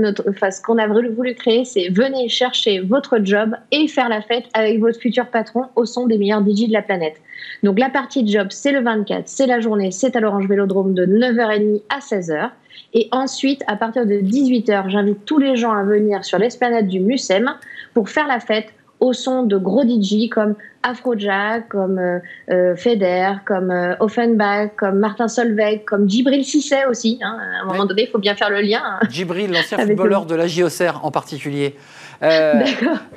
notre, 0.00 0.24
enfin, 0.30 0.50
ce 0.50 0.62
qu'on 0.62 0.78
a 0.78 0.86
voulu 0.86 1.34
créer, 1.34 1.66
c'est 1.66 1.88
venez 1.90 2.28
chercher 2.28 2.80
votre 2.80 3.18
job 3.22 3.54
et 3.72 3.88
faire 3.88 4.08
la 4.08 4.22
fête 4.22 4.44
avec 4.54 4.80
votre 4.80 4.98
futur 4.98 5.26
patron 5.26 5.64
au 5.76 5.84
son 5.84 6.06
des 6.06 6.16
meilleurs 6.16 6.40
DJ 6.40 6.68
de 6.68 6.72
la 6.72 6.82
planète. 6.82 7.16
Donc 7.62 7.78
la 7.78 7.90
partie 7.90 8.26
job, 8.26 8.46
c'est 8.50 8.72
le 8.72 8.80
24, 8.80 9.28
c'est 9.28 9.46
la 9.46 9.60
journée, 9.60 9.90
c'est 9.90 10.16
à 10.16 10.20
l'Orange 10.20 10.48
Vélodrome 10.48 10.94
de 10.94 11.04
9h30 11.04 11.82
à 11.90 11.98
16h. 11.98 12.50
Et 12.92 13.08
ensuite, 13.12 13.62
à 13.66 13.76
partir 13.76 14.06
de 14.06 14.14
18h, 14.14 14.88
j'invite 14.88 15.24
tous 15.24 15.38
les 15.38 15.56
gens 15.56 15.72
à 15.72 15.82
venir 15.84 16.24
sur 16.24 16.38
l'esplanade 16.38 16.88
du 16.88 17.00
Mucem 17.00 17.54
pour 17.94 18.08
faire 18.08 18.26
la 18.26 18.40
fête 18.40 18.72
au 18.98 19.12
son 19.12 19.44
de 19.44 19.56
gros 19.56 19.82
DJ 19.82 20.28
comme 20.30 20.54
Afrojack, 20.82 21.68
comme 21.68 21.98
euh, 21.98 22.18
euh 22.50 22.76
Feder, 22.76 23.32
comme 23.46 23.70
euh, 23.70 23.94
Offenbach, 24.00 24.70
comme 24.76 24.98
Martin 24.98 25.26
Solveig, 25.26 25.84
comme 25.86 26.08
Djibril 26.08 26.44
Cissé 26.44 26.84
aussi. 26.88 27.18
Hein. 27.22 27.38
À 27.38 27.62
un 27.62 27.66
moment 27.66 27.86
donné, 27.86 28.02
il 28.02 28.08
faut 28.08 28.18
bien 28.18 28.34
faire 28.34 28.50
le 28.50 28.60
lien. 28.60 28.80
Hein. 28.84 29.00
Djibril, 29.08 29.50
l'ancien 29.52 29.78
footballeur 29.78 30.26
de 30.26 30.34
la 30.34 30.46
JOCR 30.46 31.00
en 31.02 31.10
particulier. 31.10 31.76
Euh, 32.22 32.64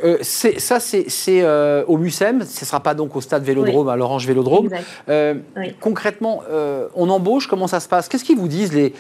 euh 0.04 0.18
ça, 0.22 0.80
c'est 0.80 1.08
euh, 1.30 1.84
au 1.88 1.98
MUSEM, 1.98 2.42
ce 2.42 2.62
ne 2.62 2.66
sera 2.66 2.80
pas 2.80 2.94
donc 2.94 3.16
au 3.16 3.22
stade 3.22 3.44
Vélodrome, 3.44 3.90
à 3.90 3.96
l'Orange 3.96 4.26
Vélodrome. 4.26 4.70
Concrètement, 5.80 6.44
on 6.96 7.10
embauche, 7.10 7.48
comment 7.48 7.68
ça 7.68 7.80
se 7.80 7.88
passe? 7.88 8.08
Qu'est-ce 8.08 8.24
qu'ils 8.24 8.38
vous 8.38 8.48
disent 8.48 8.74
les, 8.74 8.94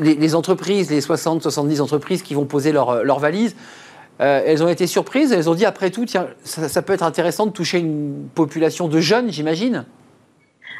les, 0.00 0.34
entreprises, 0.34 0.90
les 0.90 1.00
60, 1.00 1.42
70 1.42 1.80
entreprises 1.80 2.22
qui 2.22 2.34
vont 2.34 2.44
poser 2.44 2.72
leurs 2.72 3.04
leur 3.04 3.18
valises 3.18 3.54
elles 4.18 4.62
ont 4.62 4.68
été 4.68 4.86
surprises, 4.86 5.32
elles 5.32 5.50
ont 5.50 5.54
dit 5.54 5.64
après 5.64 5.90
tout, 5.90 6.04
tiens, 6.04 6.28
ça, 6.44 6.82
peut 6.82 6.92
être 6.92 7.02
intéressant 7.02 7.46
de 7.46 7.50
toucher 7.50 7.78
une 7.80 8.28
population 8.36 8.86
de 8.86 9.00
jeunes, 9.00 9.32
j'imagine? 9.32 9.84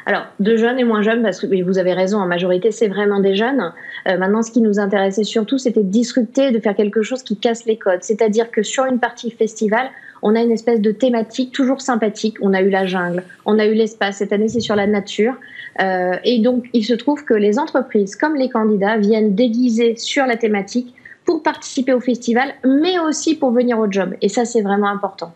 Alors, 0.05 0.25
de 0.39 0.55
jeunes 0.57 0.79
et 0.79 0.83
moins 0.83 1.01
jeunes, 1.01 1.21
parce 1.23 1.39
que 1.39 1.63
vous 1.63 1.77
avez 1.77 1.93
raison, 1.93 2.19
en 2.19 2.27
majorité, 2.27 2.71
c'est 2.71 2.87
vraiment 2.87 3.19
des 3.19 3.35
jeunes. 3.35 3.71
Euh, 4.07 4.17
maintenant, 4.17 4.41
ce 4.41 4.51
qui 4.51 4.61
nous 4.61 4.79
intéressait 4.79 5.23
surtout, 5.23 5.57
c'était 5.57 5.83
de 5.83 5.89
disrupter, 5.89 6.51
de 6.51 6.59
faire 6.59 6.75
quelque 6.75 7.01
chose 7.01 7.23
qui 7.23 7.37
casse 7.37 7.65
les 7.65 7.77
codes. 7.77 8.03
C'est-à-dire 8.03 8.51
que 8.51 8.63
sur 8.63 8.85
une 8.85 8.99
partie 8.99 9.31
festival, 9.31 9.89
on 10.21 10.35
a 10.35 10.41
une 10.41 10.51
espèce 10.51 10.81
de 10.81 10.91
thématique 10.91 11.53
toujours 11.53 11.81
sympathique. 11.81 12.37
On 12.41 12.53
a 12.53 12.61
eu 12.61 12.69
la 12.69 12.85
jungle, 12.85 13.23
on 13.45 13.59
a 13.59 13.65
eu 13.65 13.73
l'espace. 13.73 14.17
Cette 14.17 14.33
année, 14.33 14.47
c'est 14.47 14.61
sur 14.61 14.75
la 14.75 14.87
nature. 14.87 15.35
Euh, 15.81 16.15
et 16.23 16.39
donc, 16.39 16.65
il 16.73 16.83
se 16.85 16.93
trouve 16.93 17.23
que 17.23 17.33
les 17.33 17.59
entreprises, 17.59 18.15
comme 18.15 18.35
les 18.35 18.49
candidats, 18.49 18.97
viennent 18.97 19.35
déguiser 19.35 19.95
sur 19.95 20.25
la 20.25 20.37
thématique 20.37 20.93
pour 21.25 21.41
participer 21.41 21.93
au 21.93 22.01
festival, 22.01 22.53
mais 22.65 22.99
aussi 22.99 23.35
pour 23.35 23.51
venir 23.51 23.79
au 23.79 23.89
job. 23.89 24.15
Et 24.21 24.27
ça, 24.27 24.43
c'est 24.43 24.61
vraiment 24.61 24.89
important. 24.89 25.33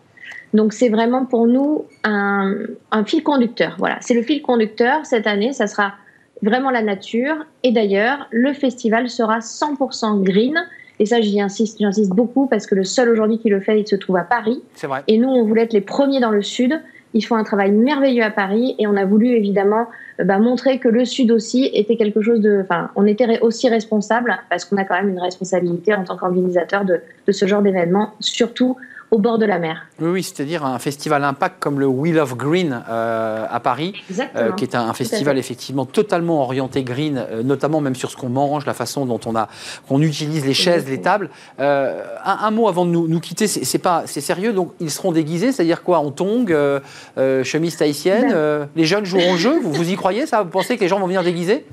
Donc 0.54 0.72
c'est 0.72 0.88
vraiment 0.88 1.24
pour 1.24 1.46
nous 1.46 1.84
un, 2.04 2.56
fil 3.06 3.22
conducteur. 3.22 3.76
Voilà, 3.78 3.98
c'est 4.00 4.14
le 4.14 4.22
fil 4.22 4.42
conducteur 4.42 5.04
cette 5.04 5.26
année. 5.26 5.52
Ça 5.52 5.66
sera 5.66 5.94
vraiment 6.42 6.70
la 6.70 6.82
nature. 6.82 7.36
Et 7.62 7.72
d'ailleurs, 7.72 8.26
le 8.30 8.52
festival 8.52 9.08
sera 9.10 9.38
100% 9.38 10.22
green. 10.22 10.56
Et 11.00 11.06
ça, 11.06 11.20
j'y 11.20 11.40
insiste, 11.40 11.78
j'insiste 11.78 12.10
beaucoup 12.10 12.46
parce 12.46 12.66
que 12.66 12.74
le 12.74 12.84
seul 12.84 13.08
aujourd'hui 13.08 13.38
qui 13.38 13.50
le 13.50 13.60
fait, 13.60 13.80
il 13.80 13.86
se 13.86 13.96
trouve 13.96 14.16
à 14.16 14.24
Paris. 14.24 14.62
C'est 14.74 14.86
vrai. 14.86 15.04
Et 15.06 15.18
nous, 15.18 15.28
on 15.28 15.44
voulait 15.44 15.62
être 15.62 15.72
les 15.72 15.80
premiers 15.80 16.20
dans 16.20 16.30
le 16.30 16.42
sud. 16.42 16.80
Ils 17.14 17.24
font 17.24 17.36
un 17.36 17.44
travail 17.44 17.70
merveilleux 17.70 18.22
à 18.22 18.30
Paris 18.30 18.74
et 18.78 18.86
on 18.86 18.96
a 18.96 19.04
voulu 19.04 19.28
évidemment 19.28 19.86
euh, 20.20 20.24
bah, 20.24 20.38
montrer 20.38 20.78
que 20.78 20.88
le 20.88 21.04
Sud 21.04 21.30
aussi 21.30 21.70
était 21.72 21.96
quelque 21.96 22.20
chose 22.20 22.40
de. 22.40 22.60
Enfin, 22.62 22.90
on 22.96 23.06
était 23.06 23.40
aussi 23.40 23.68
responsable 23.68 24.38
parce 24.50 24.64
qu'on 24.64 24.76
a 24.76 24.84
quand 24.84 24.96
même 24.96 25.08
une 25.08 25.20
responsabilité 25.20 25.94
en 25.94 26.04
tant 26.04 26.16
qu'organisateur 26.16 26.84
de, 26.84 27.00
de, 27.26 27.32
ce 27.32 27.46
genre 27.46 27.62
d'événement, 27.62 28.12
surtout 28.20 28.76
au 29.10 29.18
bord 29.18 29.38
de 29.38 29.46
la 29.46 29.58
mer. 29.58 29.86
Oui, 30.00 30.10
oui 30.10 30.22
c'est-à-dire 30.22 30.64
un 30.64 30.78
festival 30.78 31.24
impact 31.24 31.56
comme 31.60 31.80
le 31.80 31.86
Wheel 31.86 32.18
of 32.18 32.36
Green 32.36 32.82
euh, 32.88 33.46
à 33.48 33.60
Paris, 33.60 33.94
euh, 34.36 34.52
qui 34.52 34.64
est 34.64 34.74
un, 34.74 34.92
festival 34.92 35.38
effectivement 35.38 35.86
totalement 35.86 36.42
orienté 36.42 36.82
green, 36.82 37.16
euh, 37.18 37.42
notamment 37.42 37.80
même 37.80 37.94
sur 37.94 38.10
ce 38.10 38.16
qu'on 38.16 38.28
mange, 38.28 38.66
la 38.66 38.74
façon 38.74 39.06
dont 39.06 39.20
on, 39.26 39.34
a, 39.34 39.48
qu'on 39.88 40.02
utilise 40.02 40.44
les 40.44 40.54
chaises, 40.54 40.88
les 40.88 41.00
tables. 41.00 41.30
Un, 41.58 42.50
mot 42.50 42.68
avant 42.68 42.84
de 42.84 42.90
nous, 42.90 43.20
quitter, 43.20 43.46
c'est, 43.46 43.78
pas, 43.78 44.02
c'est 44.06 44.20
sérieux, 44.20 44.52
donc 44.52 44.72
ils 44.80 44.90
seront 44.90 45.12
déguisés, 45.12 45.52
c'est-à-dire 45.52 45.82
quoi 45.82 45.98
En 45.98 46.10
tongs, 46.10 46.46
chemise 47.44 47.76
tahitienne, 47.76 48.30
ben. 48.30 48.68
les 48.76 48.84
jeunes 48.84 49.04
joueront 49.04 49.32
le 49.32 49.38
jeu, 49.38 49.58
vous, 49.60 49.72
vous 49.72 49.90
y 49.90 49.96
croyez 49.96 50.26
ça 50.26 50.42
Vous 50.42 50.50
pensez 50.50 50.76
que 50.76 50.82
les 50.82 50.88
gens 50.88 50.98
vont 50.98 51.06
venir 51.06 51.22
déguisés 51.22 51.64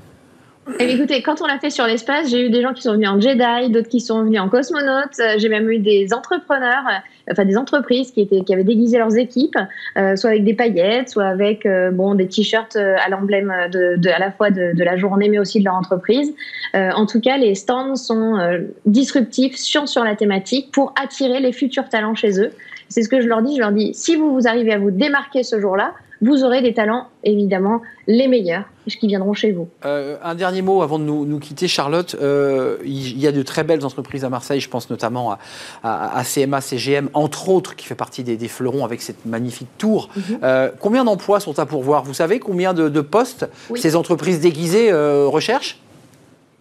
eh 0.80 0.92
écoutez, 0.92 1.22
quand 1.22 1.40
on 1.42 1.46
l'a 1.46 1.58
fait 1.58 1.70
sur 1.70 1.86
l'espace, 1.86 2.28
j'ai 2.28 2.44
eu 2.44 2.50
des 2.50 2.60
gens 2.60 2.72
qui 2.72 2.82
sont 2.82 2.92
venus 2.92 3.08
en 3.08 3.20
Jedi, 3.20 3.70
d'autres 3.70 3.88
qui 3.88 4.00
sont 4.00 4.24
venus 4.24 4.40
en 4.40 4.48
cosmonautes. 4.48 5.18
Euh, 5.20 5.34
j'ai 5.38 5.48
même 5.48 5.70
eu 5.70 5.78
des 5.78 6.12
entrepreneurs, 6.12 6.82
euh, 6.88 7.32
enfin 7.32 7.44
des 7.44 7.56
entreprises 7.56 8.10
qui 8.10 8.20
étaient 8.20 8.40
qui 8.40 8.52
avaient 8.52 8.64
déguisé 8.64 8.98
leurs 8.98 9.16
équipes, 9.16 9.56
euh, 9.96 10.16
soit 10.16 10.30
avec 10.30 10.44
des 10.44 10.54
paillettes, 10.54 11.10
soit 11.10 11.26
avec 11.26 11.68
bon 11.92 12.16
des 12.16 12.26
t-shirts 12.26 12.76
à 12.76 13.08
l'emblème 13.08 13.52
de, 13.70 14.08
à 14.08 14.18
la 14.18 14.32
fois 14.32 14.50
de, 14.50 14.72
de, 14.74 14.84
la 14.84 14.96
journée, 14.96 15.28
mais 15.28 15.38
aussi 15.38 15.60
de 15.60 15.64
leur 15.64 15.74
entreprise. 15.74 16.34
en 16.74 17.06
tout 17.06 17.20
cas, 17.20 17.36
les 17.36 17.54
stands 17.54 17.94
sont 17.94 18.38
disruptifs 18.86 19.56
sur 19.56 19.88
sur 19.88 20.04
la 20.04 20.16
thématique 20.16 20.72
pour 20.72 20.94
attirer 21.00 21.40
les 21.40 21.52
futurs 21.52 21.88
talents 21.88 22.14
chez 22.14 22.40
eux. 22.40 22.50
C'est 22.88 23.02
ce 23.02 23.08
que 23.08 23.20
je 23.20 23.28
leur 23.28 23.42
dis. 23.42 23.56
Je 23.56 23.60
leur 23.60 23.72
dis, 23.72 23.94
si 23.94 24.16
vous 24.16 24.32
vous 24.32 24.46
arrivez 24.46 24.72
à 24.72 24.78
vous 24.78 24.90
démarquer 24.90 25.42
ce 25.42 25.60
jour-là, 25.60 25.94
vous 26.22 26.44
aurez 26.44 26.62
des 26.62 26.72
talents, 26.72 27.08
évidemment, 27.24 27.82
les 28.06 28.28
meilleurs, 28.28 28.64
qui 28.86 29.06
viendront 29.06 29.34
chez 29.34 29.52
vous. 29.52 29.68
Euh, 29.84 30.16
un 30.22 30.34
dernier 30.34 30.62
mot 30.62 30.82
avant 30.82 30.98
de 30.98 31.04
nous, 31.04 31.38
quitter, 31.38 31.68
Charlotte. 31.68 32.16
Euh, 32.20 32.78
il 32.84 33.18
y 33.18 33.26
a 33.26 33.32
de 33.32 33.42
très 33.42 33.64
belles 33.64 33.84
entreprises 33.84 34.24
à 34.24 34.30
Marseille, 34.30 34.60
je 34.60 34.68
pense 34.68 34.88
notamment 34.88 35.36
à, 35.82 36.22
CMA, 36.24 36.60
CGM, 36.60 37.10
entre 37.12 37.48
autres, 37.48 37.76
qui 37.76 37.86
fait 37.86 37.94
partie 37.94 38.22
des, 38.22 38.48
fleurons 38.48 38.84
avec 38.84 39.02
cette 39.02 39.26
magnifique 39.26 39.68
tour. 39.76 40.08
Mhm. 40.16 40.38
Euh, 40.42 40.70
combien 40.80 41.04
d'emplois 41.04 41.40
sont 41.40 41.58
à 41.58 41.66
pourvoir? 41.66 42.04
Vous 42.04 42.14
savez 42.14 42.38
combien 42.38 42.72
de, 42.74 43.00
postes 43.00 43.48
ces 43.74 43.96
entreprises 43.96 44.40
déguisées 44.40 44.92
recherchent? 44.92 45.80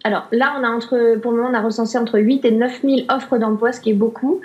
Alors 0.04 0.28
là, 0.32 0.54
on 0.60 0.64
a 0.64 0.70
entre, 0.70 1.18
pour 1.20 1.32
le 1.32 1.38
moment, 1.38 1.50
on 1.50 1.56
a 1.56 1.62
recensé 1.62 1.98
entre 1.98 2.20
8 2.20 2.46
et 2.46 2.52
9 2.52 2.82
000 2.84 2.96
offres 3.10 3.38
d'emploi, 3.38 3.72
ce 3.72 3.80
qui 3.80 3.90
est 3.90 3.96
beaucoup. 3.96 4.42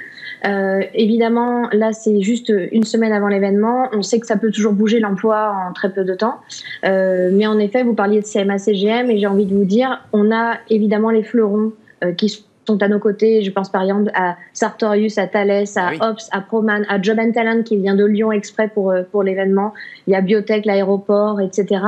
Euh, 0.47 0.81
évidemment, 0.95 1.69
là, 1.73 1.93
c'est 1.93 2.21
juste 2.21 2.53
une 2.73 2.85
semaine 2.85 3.13
avant 3.13 3.29
l'événement. 3.29 3.89
On 3.93 4.03
sait 4.03 4.21
que 4.21 4.27
ça 4.27 4.37
peut 4.37 4.51
toujours 4.51 4.73
bouger 4.73 5.01
l'emploi 5.01 5.55
en 5.69 5.73
très 5.73 5.93
peu 5.93 6.05
de 6.05 6.15
temps. 6.15 6.37
Euh, 6.85 7.31
mais 7.33 7.47
en 7.47 7.59
effet, 7.59 7.83
vous 7.83 7.95
parliez 7.95 8.21
de 8.21 8.27
CMA, 8.27 8.59
CGM, 8.59 9.11
et 9.11 9.19
j'ai 9.19 9.27
envie 9.27 9.47
de 9.47 9.55
vous 9.55 9.65
dire, 9.65 10.03
on 10.13 10.33
a 10.33 10.59
évidemment 10.69 11.11
les 11.11 11.23
fleurons 11.23 11.73
euh, 12.05 12.13
qui 12.13 12.29
sont 12.67 12.83
à 12.83 12.89
nos 12.89 12.99
côtés. 12.99 13.43
Je 13.43 13.51
pense 13.51 13.69
par 13.71 13.83
exemple 13.83 14.11
à 14.15 14.37
Sartorius, 14.53 15.19
à 15.19 15.27
Thales, 15.27 15.65
à 15.77 15.91
ah 16.01 16.11
Ops, 16.11 16.29
à 16.33 16.41
Proman, 16.41 16.85
à 16.89 17.01
Job 17.01 17.19
and 17.19 17.33
Talent 17.33 17.63
qui 17.63 17.77
vient 17.77 17.95
de 17.95 18.05
Lyon 18.05 18.33
exprès 18.33 18.69
pour, 18.69 18.95
pour 19.11 19.23
l'événement. 19.23 19.75
Il 20.07 20.13
y 20.13 20.17
a 20.17 20.21
Biotech, 20.21 20.65
l'aéroport, 20.65 21.41
etc. 21.41 21.83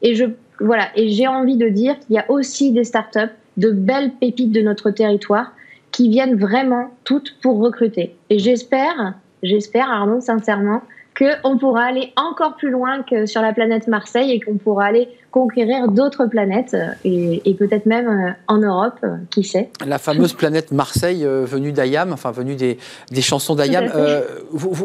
Et 0.00 0.14
je 0.14 0.24
voilà. 0.60 0.88
Et 0.96 1.08
j'ai 1.08 1.26
envie 1.26 1.56
de 1.56 1.68
dire 1.68 1.98
qu'il 1.98 2.14
y 2.14 2.18
a 2.18 2.30
aussi 2.30 2.72
des 2.72 2.84
startups, 2.84 3.32
de 3.56 3.70
belles 3.70 4.12
pépites 4.20 4.52
de 4.52 4.62
notre 4.62 4.90
territoire 4.90 5.52
qui 5.92 6.08
viennent 6.08 6.36
vraiment 6.36 6.90
toutes 7.04 7.36
pour 7.42 7.58
recruter. 7.58 8.16
Et 8.30 8.38
j'espère, 8.38 9.14
j'espère 9.42 9.90
Arnaud 9.90 10.20
sincèrement, 10.20 10.82
qu'on 11.22 11.58
pourra 11.58 11.84
aller 11.84 12.12
encore 12.16 12.56
plus 12.56 12.70
loin 12.70 13.02
que 13.02 13.26
sur 13.26 13.42
la 13.42 13.52
planète 13.52 13.86
Marseille 13.86 14.32
et 14.32 14.40
qu'on 14.40 14.56
pourra 14.56 14.86
aller 14.86 15.08
conquérir 15.30 15.88
d'autres 15.88 16.26
planètes 16.26 16.74
euh, 16.74 16.92
et, 17.04 17.54
peut-être 17.54 17.86
même 17.86 18.08
euh, 18.08 18.32
en 18.48 18.58
Europe, 18.58 18.98
euh, 19.04 19.16
qui 19.30 19.44
sait. 19.44 19.70
La 19.86 19.98
fameuse 19.98 20.32
planète 20.34 20.72
Marseille 20.72 21.24
venue 21.24 21.72
d'Ayam, 21.72 22.12
enfin 22.12 22.32
venue 22.32 22.56
des, 22.56 22.78
des 23.10 23.22
chansons 23.22 23.54
d'Ayam. 23.54 23.90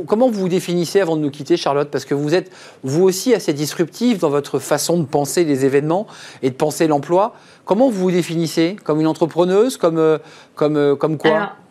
comment 0.07 0.29
vous 0.29 0.41
vous 0.41 0.49
définissez 0.49 1.01
avant 1.01 1.17
de 1.17 1.21
nous 1.21 1.31
quitter, 1.31 1.57
Charlotte? 1.57 1.89
Parce 1.89 2.05
que 2.05 2.13
vous 2.13 2.33
êtes 2.33 2.51
vous 2.83 3.03
aussi 3.03 3.33
assez 3.33 3.53
disruptive 3.53 4.19
dans 4.19 4.29
votre 4.29 4.59
façon 4.59 4.99
de 4.99 5.05
penser 5.05 5.43
les 5.43 5.65
événements 5.65 6.07
et 6.43 6.49
de 6.49 6.55
penser 6.55 6.88
l'emploi. 6.88 7.33
Comment 7.65 7.89
vous 7.89 7.99
vous 8.03 8.11
définissez? 8.11 8.77
Comme 8.83 9.01
une 9.01 9.07
entrepreneuse? 9.07 9.77
Comme, 9.77 10.19
comme, 10.55 10.95
comme 10.97 11.17
quoi? 11.17 11.31
Alors 11.31 11.66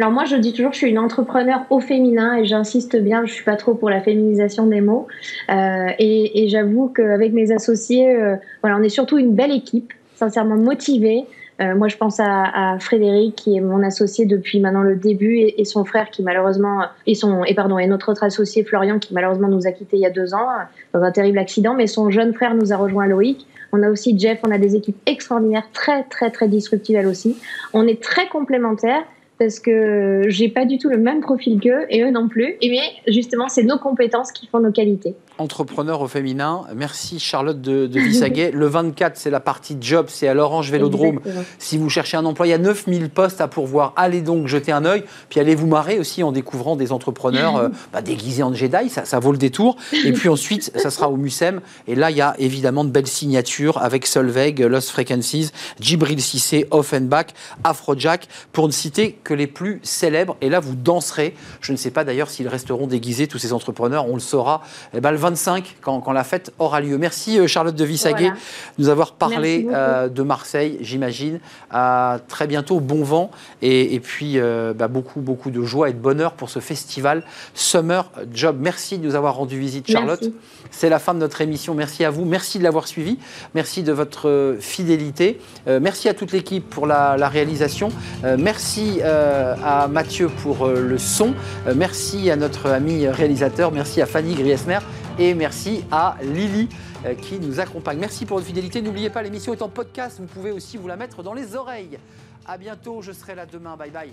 moi, 0.00 0.24
je 0.24 0.36
dis 0.36 0.52
toujours 0.52 0.72
je 0.72 0.78
suis 0.78 0.90
une 0.90 0.98
entrepreneur 0.98 1.64
au 1.70 1.80
féminin 1.80 2.36
et 2.36 2.44
j'insiste 2.44 2.96
bien, 2.96 3.24
je 3.26 3.32
suis 3.32 3.44
pas 3.44 3.56
trop 3.56 3.74
pour 3.74 3.90
la 3.90 4.00
féminisation 4.00 4.66
des 4.66 4.80
mots. 4.80 5.06
Euh, 5.50 5.88
et, 5.98 6.48
j'avoue 6.48 6.88
qu'avec 6.88 7.32
mes 7.32 7.52
associés, 7.52 8.14
euh, 8.14 8.36
voilà, 8.62 8.76
on 8.78 8.82
est 8.82 8.88
surtout 8.88 9.18
une 9.18 9.34
belle 9.34 9.52
équipe, 9.52 9.92
sincèrement 10.14 10.56
motivée. 10.56 11.24
Euh, 11.60 11.76
moi, 11.76 11.88
je 11.88 11.96
pense 11.96 12.18
à, 12.18 12.76
Frédéric, 12.80 13.36
qui 13.36 13.56
est 13.56 13.60
mon 13.60 13.82
associé 13.82 14.24
depuis 14.26 14.58
maintenant 14.58 14.82
le 14.82 14.96
début, 14.96 15.38
et, 15.38 15.64
son 15.64 15.84
frère 15.84 16.10
qui 16.10 16.22
malheureusement, 16.22 16.86
et 17.06 17.14
son, 17.14 17.44
et 17.44 17.54
pardon, 17.54 17.78
et 17.78 17.86
notre 17.86 18.10
autre 18.10 18.24
associé 18.24 18.64
Florian, 18.64 18.98
qui 18.98 19.14
malheureusement 19.14 19.48
nous 19.48 19.66
a 19.66 19.72
quittés 19.72 19.96
il 19.98 20.02
y 20.02 20.06
a 20.06 20.10
deux 20.10 20.34
ans 20.34 20.48
dans 20.92 21.02
un 21.02 21.12
terrible 21.12 21.38
accident, 21.38 21.74
mais 21.74 21.86
son 21.86 22.10
jeune 22.10 22.32
frère 22.34 22.54
nous 22.54 22.72
a 22.72 22.76
rejoint 22.76 23.06
Loïc. 23.06 23.46
On 23.72 23.82
a 23.82 23.90
aussi 23.90 24.18
Jeff, 24.18 24.40
on 24.46 24.50
a 24.50 24.58
des 24.58 24.74
équipes 24.74 24.98
extraordinaires, 25.06 25.64
très 25.72 26.02
très 26.04 26.30
très 26.30 26.48
disruptives 26.48 26.96
elles 26.96 27.06
aussi. 27.06 27.36
On 27.72 27.86
est 27.86 28.02
très 28.02 28.28
complémentaires 28.28 29.04
parce 29.38 29.58
que 29.58 30.22
j'ai 30.28 30.48
pas 30.48 30.64
du 30.64 30.78
tout 30.78 30.88
le 30.88 30.98
même 30.98 31.20
profil 31.20 31.60
qu'eux 31.60 31.86
et 31.90 32.02
eux 32.02 32.10
non 32.10 32.28
plus. 32.28 32.56
Et 32.60 32.70
mais 32.70 33.12
justement, 33.12 33.48
c'est 33.48 33.64
nos 33.64 33.78
compétences 33.78 34.32
qui 34.32 34.46
font 34.46 34.60
nos 34.60 34.72
qualités. 34.72 35.14
Entrepreneur 35.38 36.00
au 36.00 36.08
féminin. 36.08 36.62
Merci 36.74 37.18
Charlotte 37.18 37.60
de, 37.60 37.86
de 37.86 38.00
Vissaguet. 38.00 38.50
le 38.52 38.66
24, 38.66 39.16
c'est 39.16 39.30
la 39.30 39.40
partie 39.40 39.76
job, 39.80 40.06
c'est 40.08 40.28
à 40.28 40.34
l'Orange 40.34 40.70
Vélodrome. 40.70 41.20
Si 41.58 41.78
vous 41.78 41.88
cherchez 41.88 42.16
un 42.16 42.24
emploi, 42.24 42.46
il 42.46 42.50
y 42.50 42.54
a 42.54 42.58
9000 42.58 43.10
postes 43.10 43.40
à 43.40 43.48
pourvoir. 43.48 43.92
Allez 43.96 44.20
donc 44.20 44.46
jeter 44.46 44.72
un 44.72 44.84
œil, 44.84 45.04
puis 45.28 45.40
allez 45.40 45.54
vous 45.54 45.66
marrer 45.66 45.98
aussi 45.98 46.22
en 46.22 46.32
découvrant 46.32 46.76
des 46.76 46.92
entrepreneurs 46.92 47.56
euh, 47.56 47.68
bah, 47.92 48.02
déguisés 48.02 48.42
en 48.42 48.52
Jedi, 48.52 48.88
ça, 48.88 49.04
ça, 49.04 49.18
vaut 49.18 49.32
le 49.32 49.38
détour. 49.38 49.76
Et 50.04 50.12
puis 50.12 50.28
ensuite, 50.28 50.70
ça 50.76 50.90
sera 50.90 51.08
au 51.08 51.16
Mucem. 51.16 51.60
Et 51.86 51.94
là, 51.94 52.10
il 52.10 52.16
y 52.16 52.20
a 52.20 52.34
évidemment 52.38 52.84
de 52.84 52.90
belles 52.90 53.06
signatures 53.06 53.78
avec 53.78 54.06
Solveig, 54.06 54.60
Lost 54.60 54.90
Frequencies, 54.90 55.50
Djibril 55.80 56.20
Cissé, 56.20 56.66
Offenbach, 56.70 57.26
Afrojack, 57.64 58.28
pour 58.52 58.66
ne 58.66 58.72
citer 58.72 59.18
que 59.24 59.34
les 59.34 59.46
plus 59.46 59.80
célèbres. 59.82 60.36
Et 60.40 60.48
là, 60.48 60.60
vous 60.60 60.74
danserez. 60.74 61.34
Je 61.60 61.72
ne 61.72 61.76
sais 61.76 61.90
pas 61.90 62.04
d'ailleurs 62.04 62.30
s'ils 62.30 62.48
resteront 62.48 62.86
déguisés, 62.86 63.26
tous 63.26 63.38
ces 63.38 63.52
entrepreneurs, 63.52 64.08
on 64.08 64.14
le 64.14 64.20
saura. 64.20 64.62
Eh 64.94 65.00
ben, 65.00 65.10
le 65.10 65.16
25 65.22 65.76
quand, 65.80 66.00
quand 66.00 66.12
la 66.12 66.24
fête 66.24 66.52
aura 66.58 66.80
lieu. 66.80 66.98
Merci 66.98 67.38
euh, 67.38 67.46
Charlotte 67.46 67.76
de 67.76 67.84
Vissaguet 67.84 68.24
Voilà. 68.24 68.34
de 68.34 68.82
nous 68.82 68.88
avoir 68.88 69.12
parlé 69.12 69.68
euh, 69.72 70.08
de 70.08 70.22
Marseille, 70.22 70.78
j'imagine. 70.80 71.38
À 71.70 72.18
très 72.28 72.46
bientôt, 72.48 72.80
bon 72.80 73.04
vent 73.04 73.30
et, 73.62 73.94
et 73.94 74.00
puis 74.00 74.34
euh, 74.38 74.74
bah, 74.74 74.88
beaucoup, 74.88 75.20
beaucoup 75.20 75.50
de 75.50 75.62
joie 75.62 75.88
et 75.88 75.92
de 75.92 75.98
bonheur 75.98 76.32
pour 76.32 76.50
ce 76.50 76.58
festival 76.58 77.22
Summer 77.54 78.10
Job. 78.34 78.56
Merci 78.60 78.98
de 78.98 79.04
nous 79.06 79.14
avoir 79.14 79.36
rendu 79.36 79.58
visite, 79.58 79.90
Charlotte. 79.90 80.24
C'est 80.70 80.88
la 80.88 80.98
fin 80.98 81.14
de 81.14 81.20
notre 81.20 81.40
émission. 81.40 81.74
Merci 81.74 82.04
à 82.04 82.10
vous. 82.10 82.24
Merci 82.24 82.58
de 82.58 82.64
l'avoir 82.64 82.88
suivi. 82.88 83.18
Merci 83.54 83.82
de 83.84 83.92
votre 83.92 84.56
fidélité. 84.58 85.38
Euh, 85.68 85.78
merci 85.80 86.08
à 86.08 86.14
toute 86.14 86.32
l'équipe 86.32 86.68
pour 86.68 86.86
la, 86.86 87.16
la 87.16 87.28
réalisation. 87.28 87.90
Merci 88.38 89.00
à 89.02 89.86
Mathieu 89.88 90.28
pour 90.28 90.66
le 90.66 90.98
son. 90.98 91.34
Merci 91.76 92.30
à 92.30 92.36
notre 92.36 92.70
ami 92.70 93.06
réalisateur. 93.06 93.70
Merci 93.72 94.00
à 94.00 94.06
Fanny 94.06 94.34
Griesmer. 94.34 94.78
Et 95.18 95.34
merci 95.34 95.84
à 95.90 96.16
Lily 96.22 96.68
euh, 97.04 97.14
qui 97.14 97.38
nous 97.38 97.60
accompagne. 97.60 97.98
Merci 97.98 98.24
pour 98.24 98.38
votre 98.38 98.46
fidélité. 98.46 98.80
N'oubliez 98.80 99.10
pas, 99.10 99.22
l'émission 99.22 99.52
est 99.52 99.62
en 99.62 99.68
podcast. 99.68 100.18
Vous 100.20 100.26
pouvez 100.26 100.50
aussi 100.50 100.78
vous 100.78 100.88
la 100.88 100.96
mettre 100.96 101.22
dans 101.22 101.34
les 101.34 101.54
oreilles. 101.54 101.98
À 102.46 102.56
bientôt. 102.56 103.02
Je 103.02 103.12
serai 103.12 103.34
là 103.34 103.46
demain. 103.46 103.76
Bye 103.76 103.90
bye. 103.90 104.12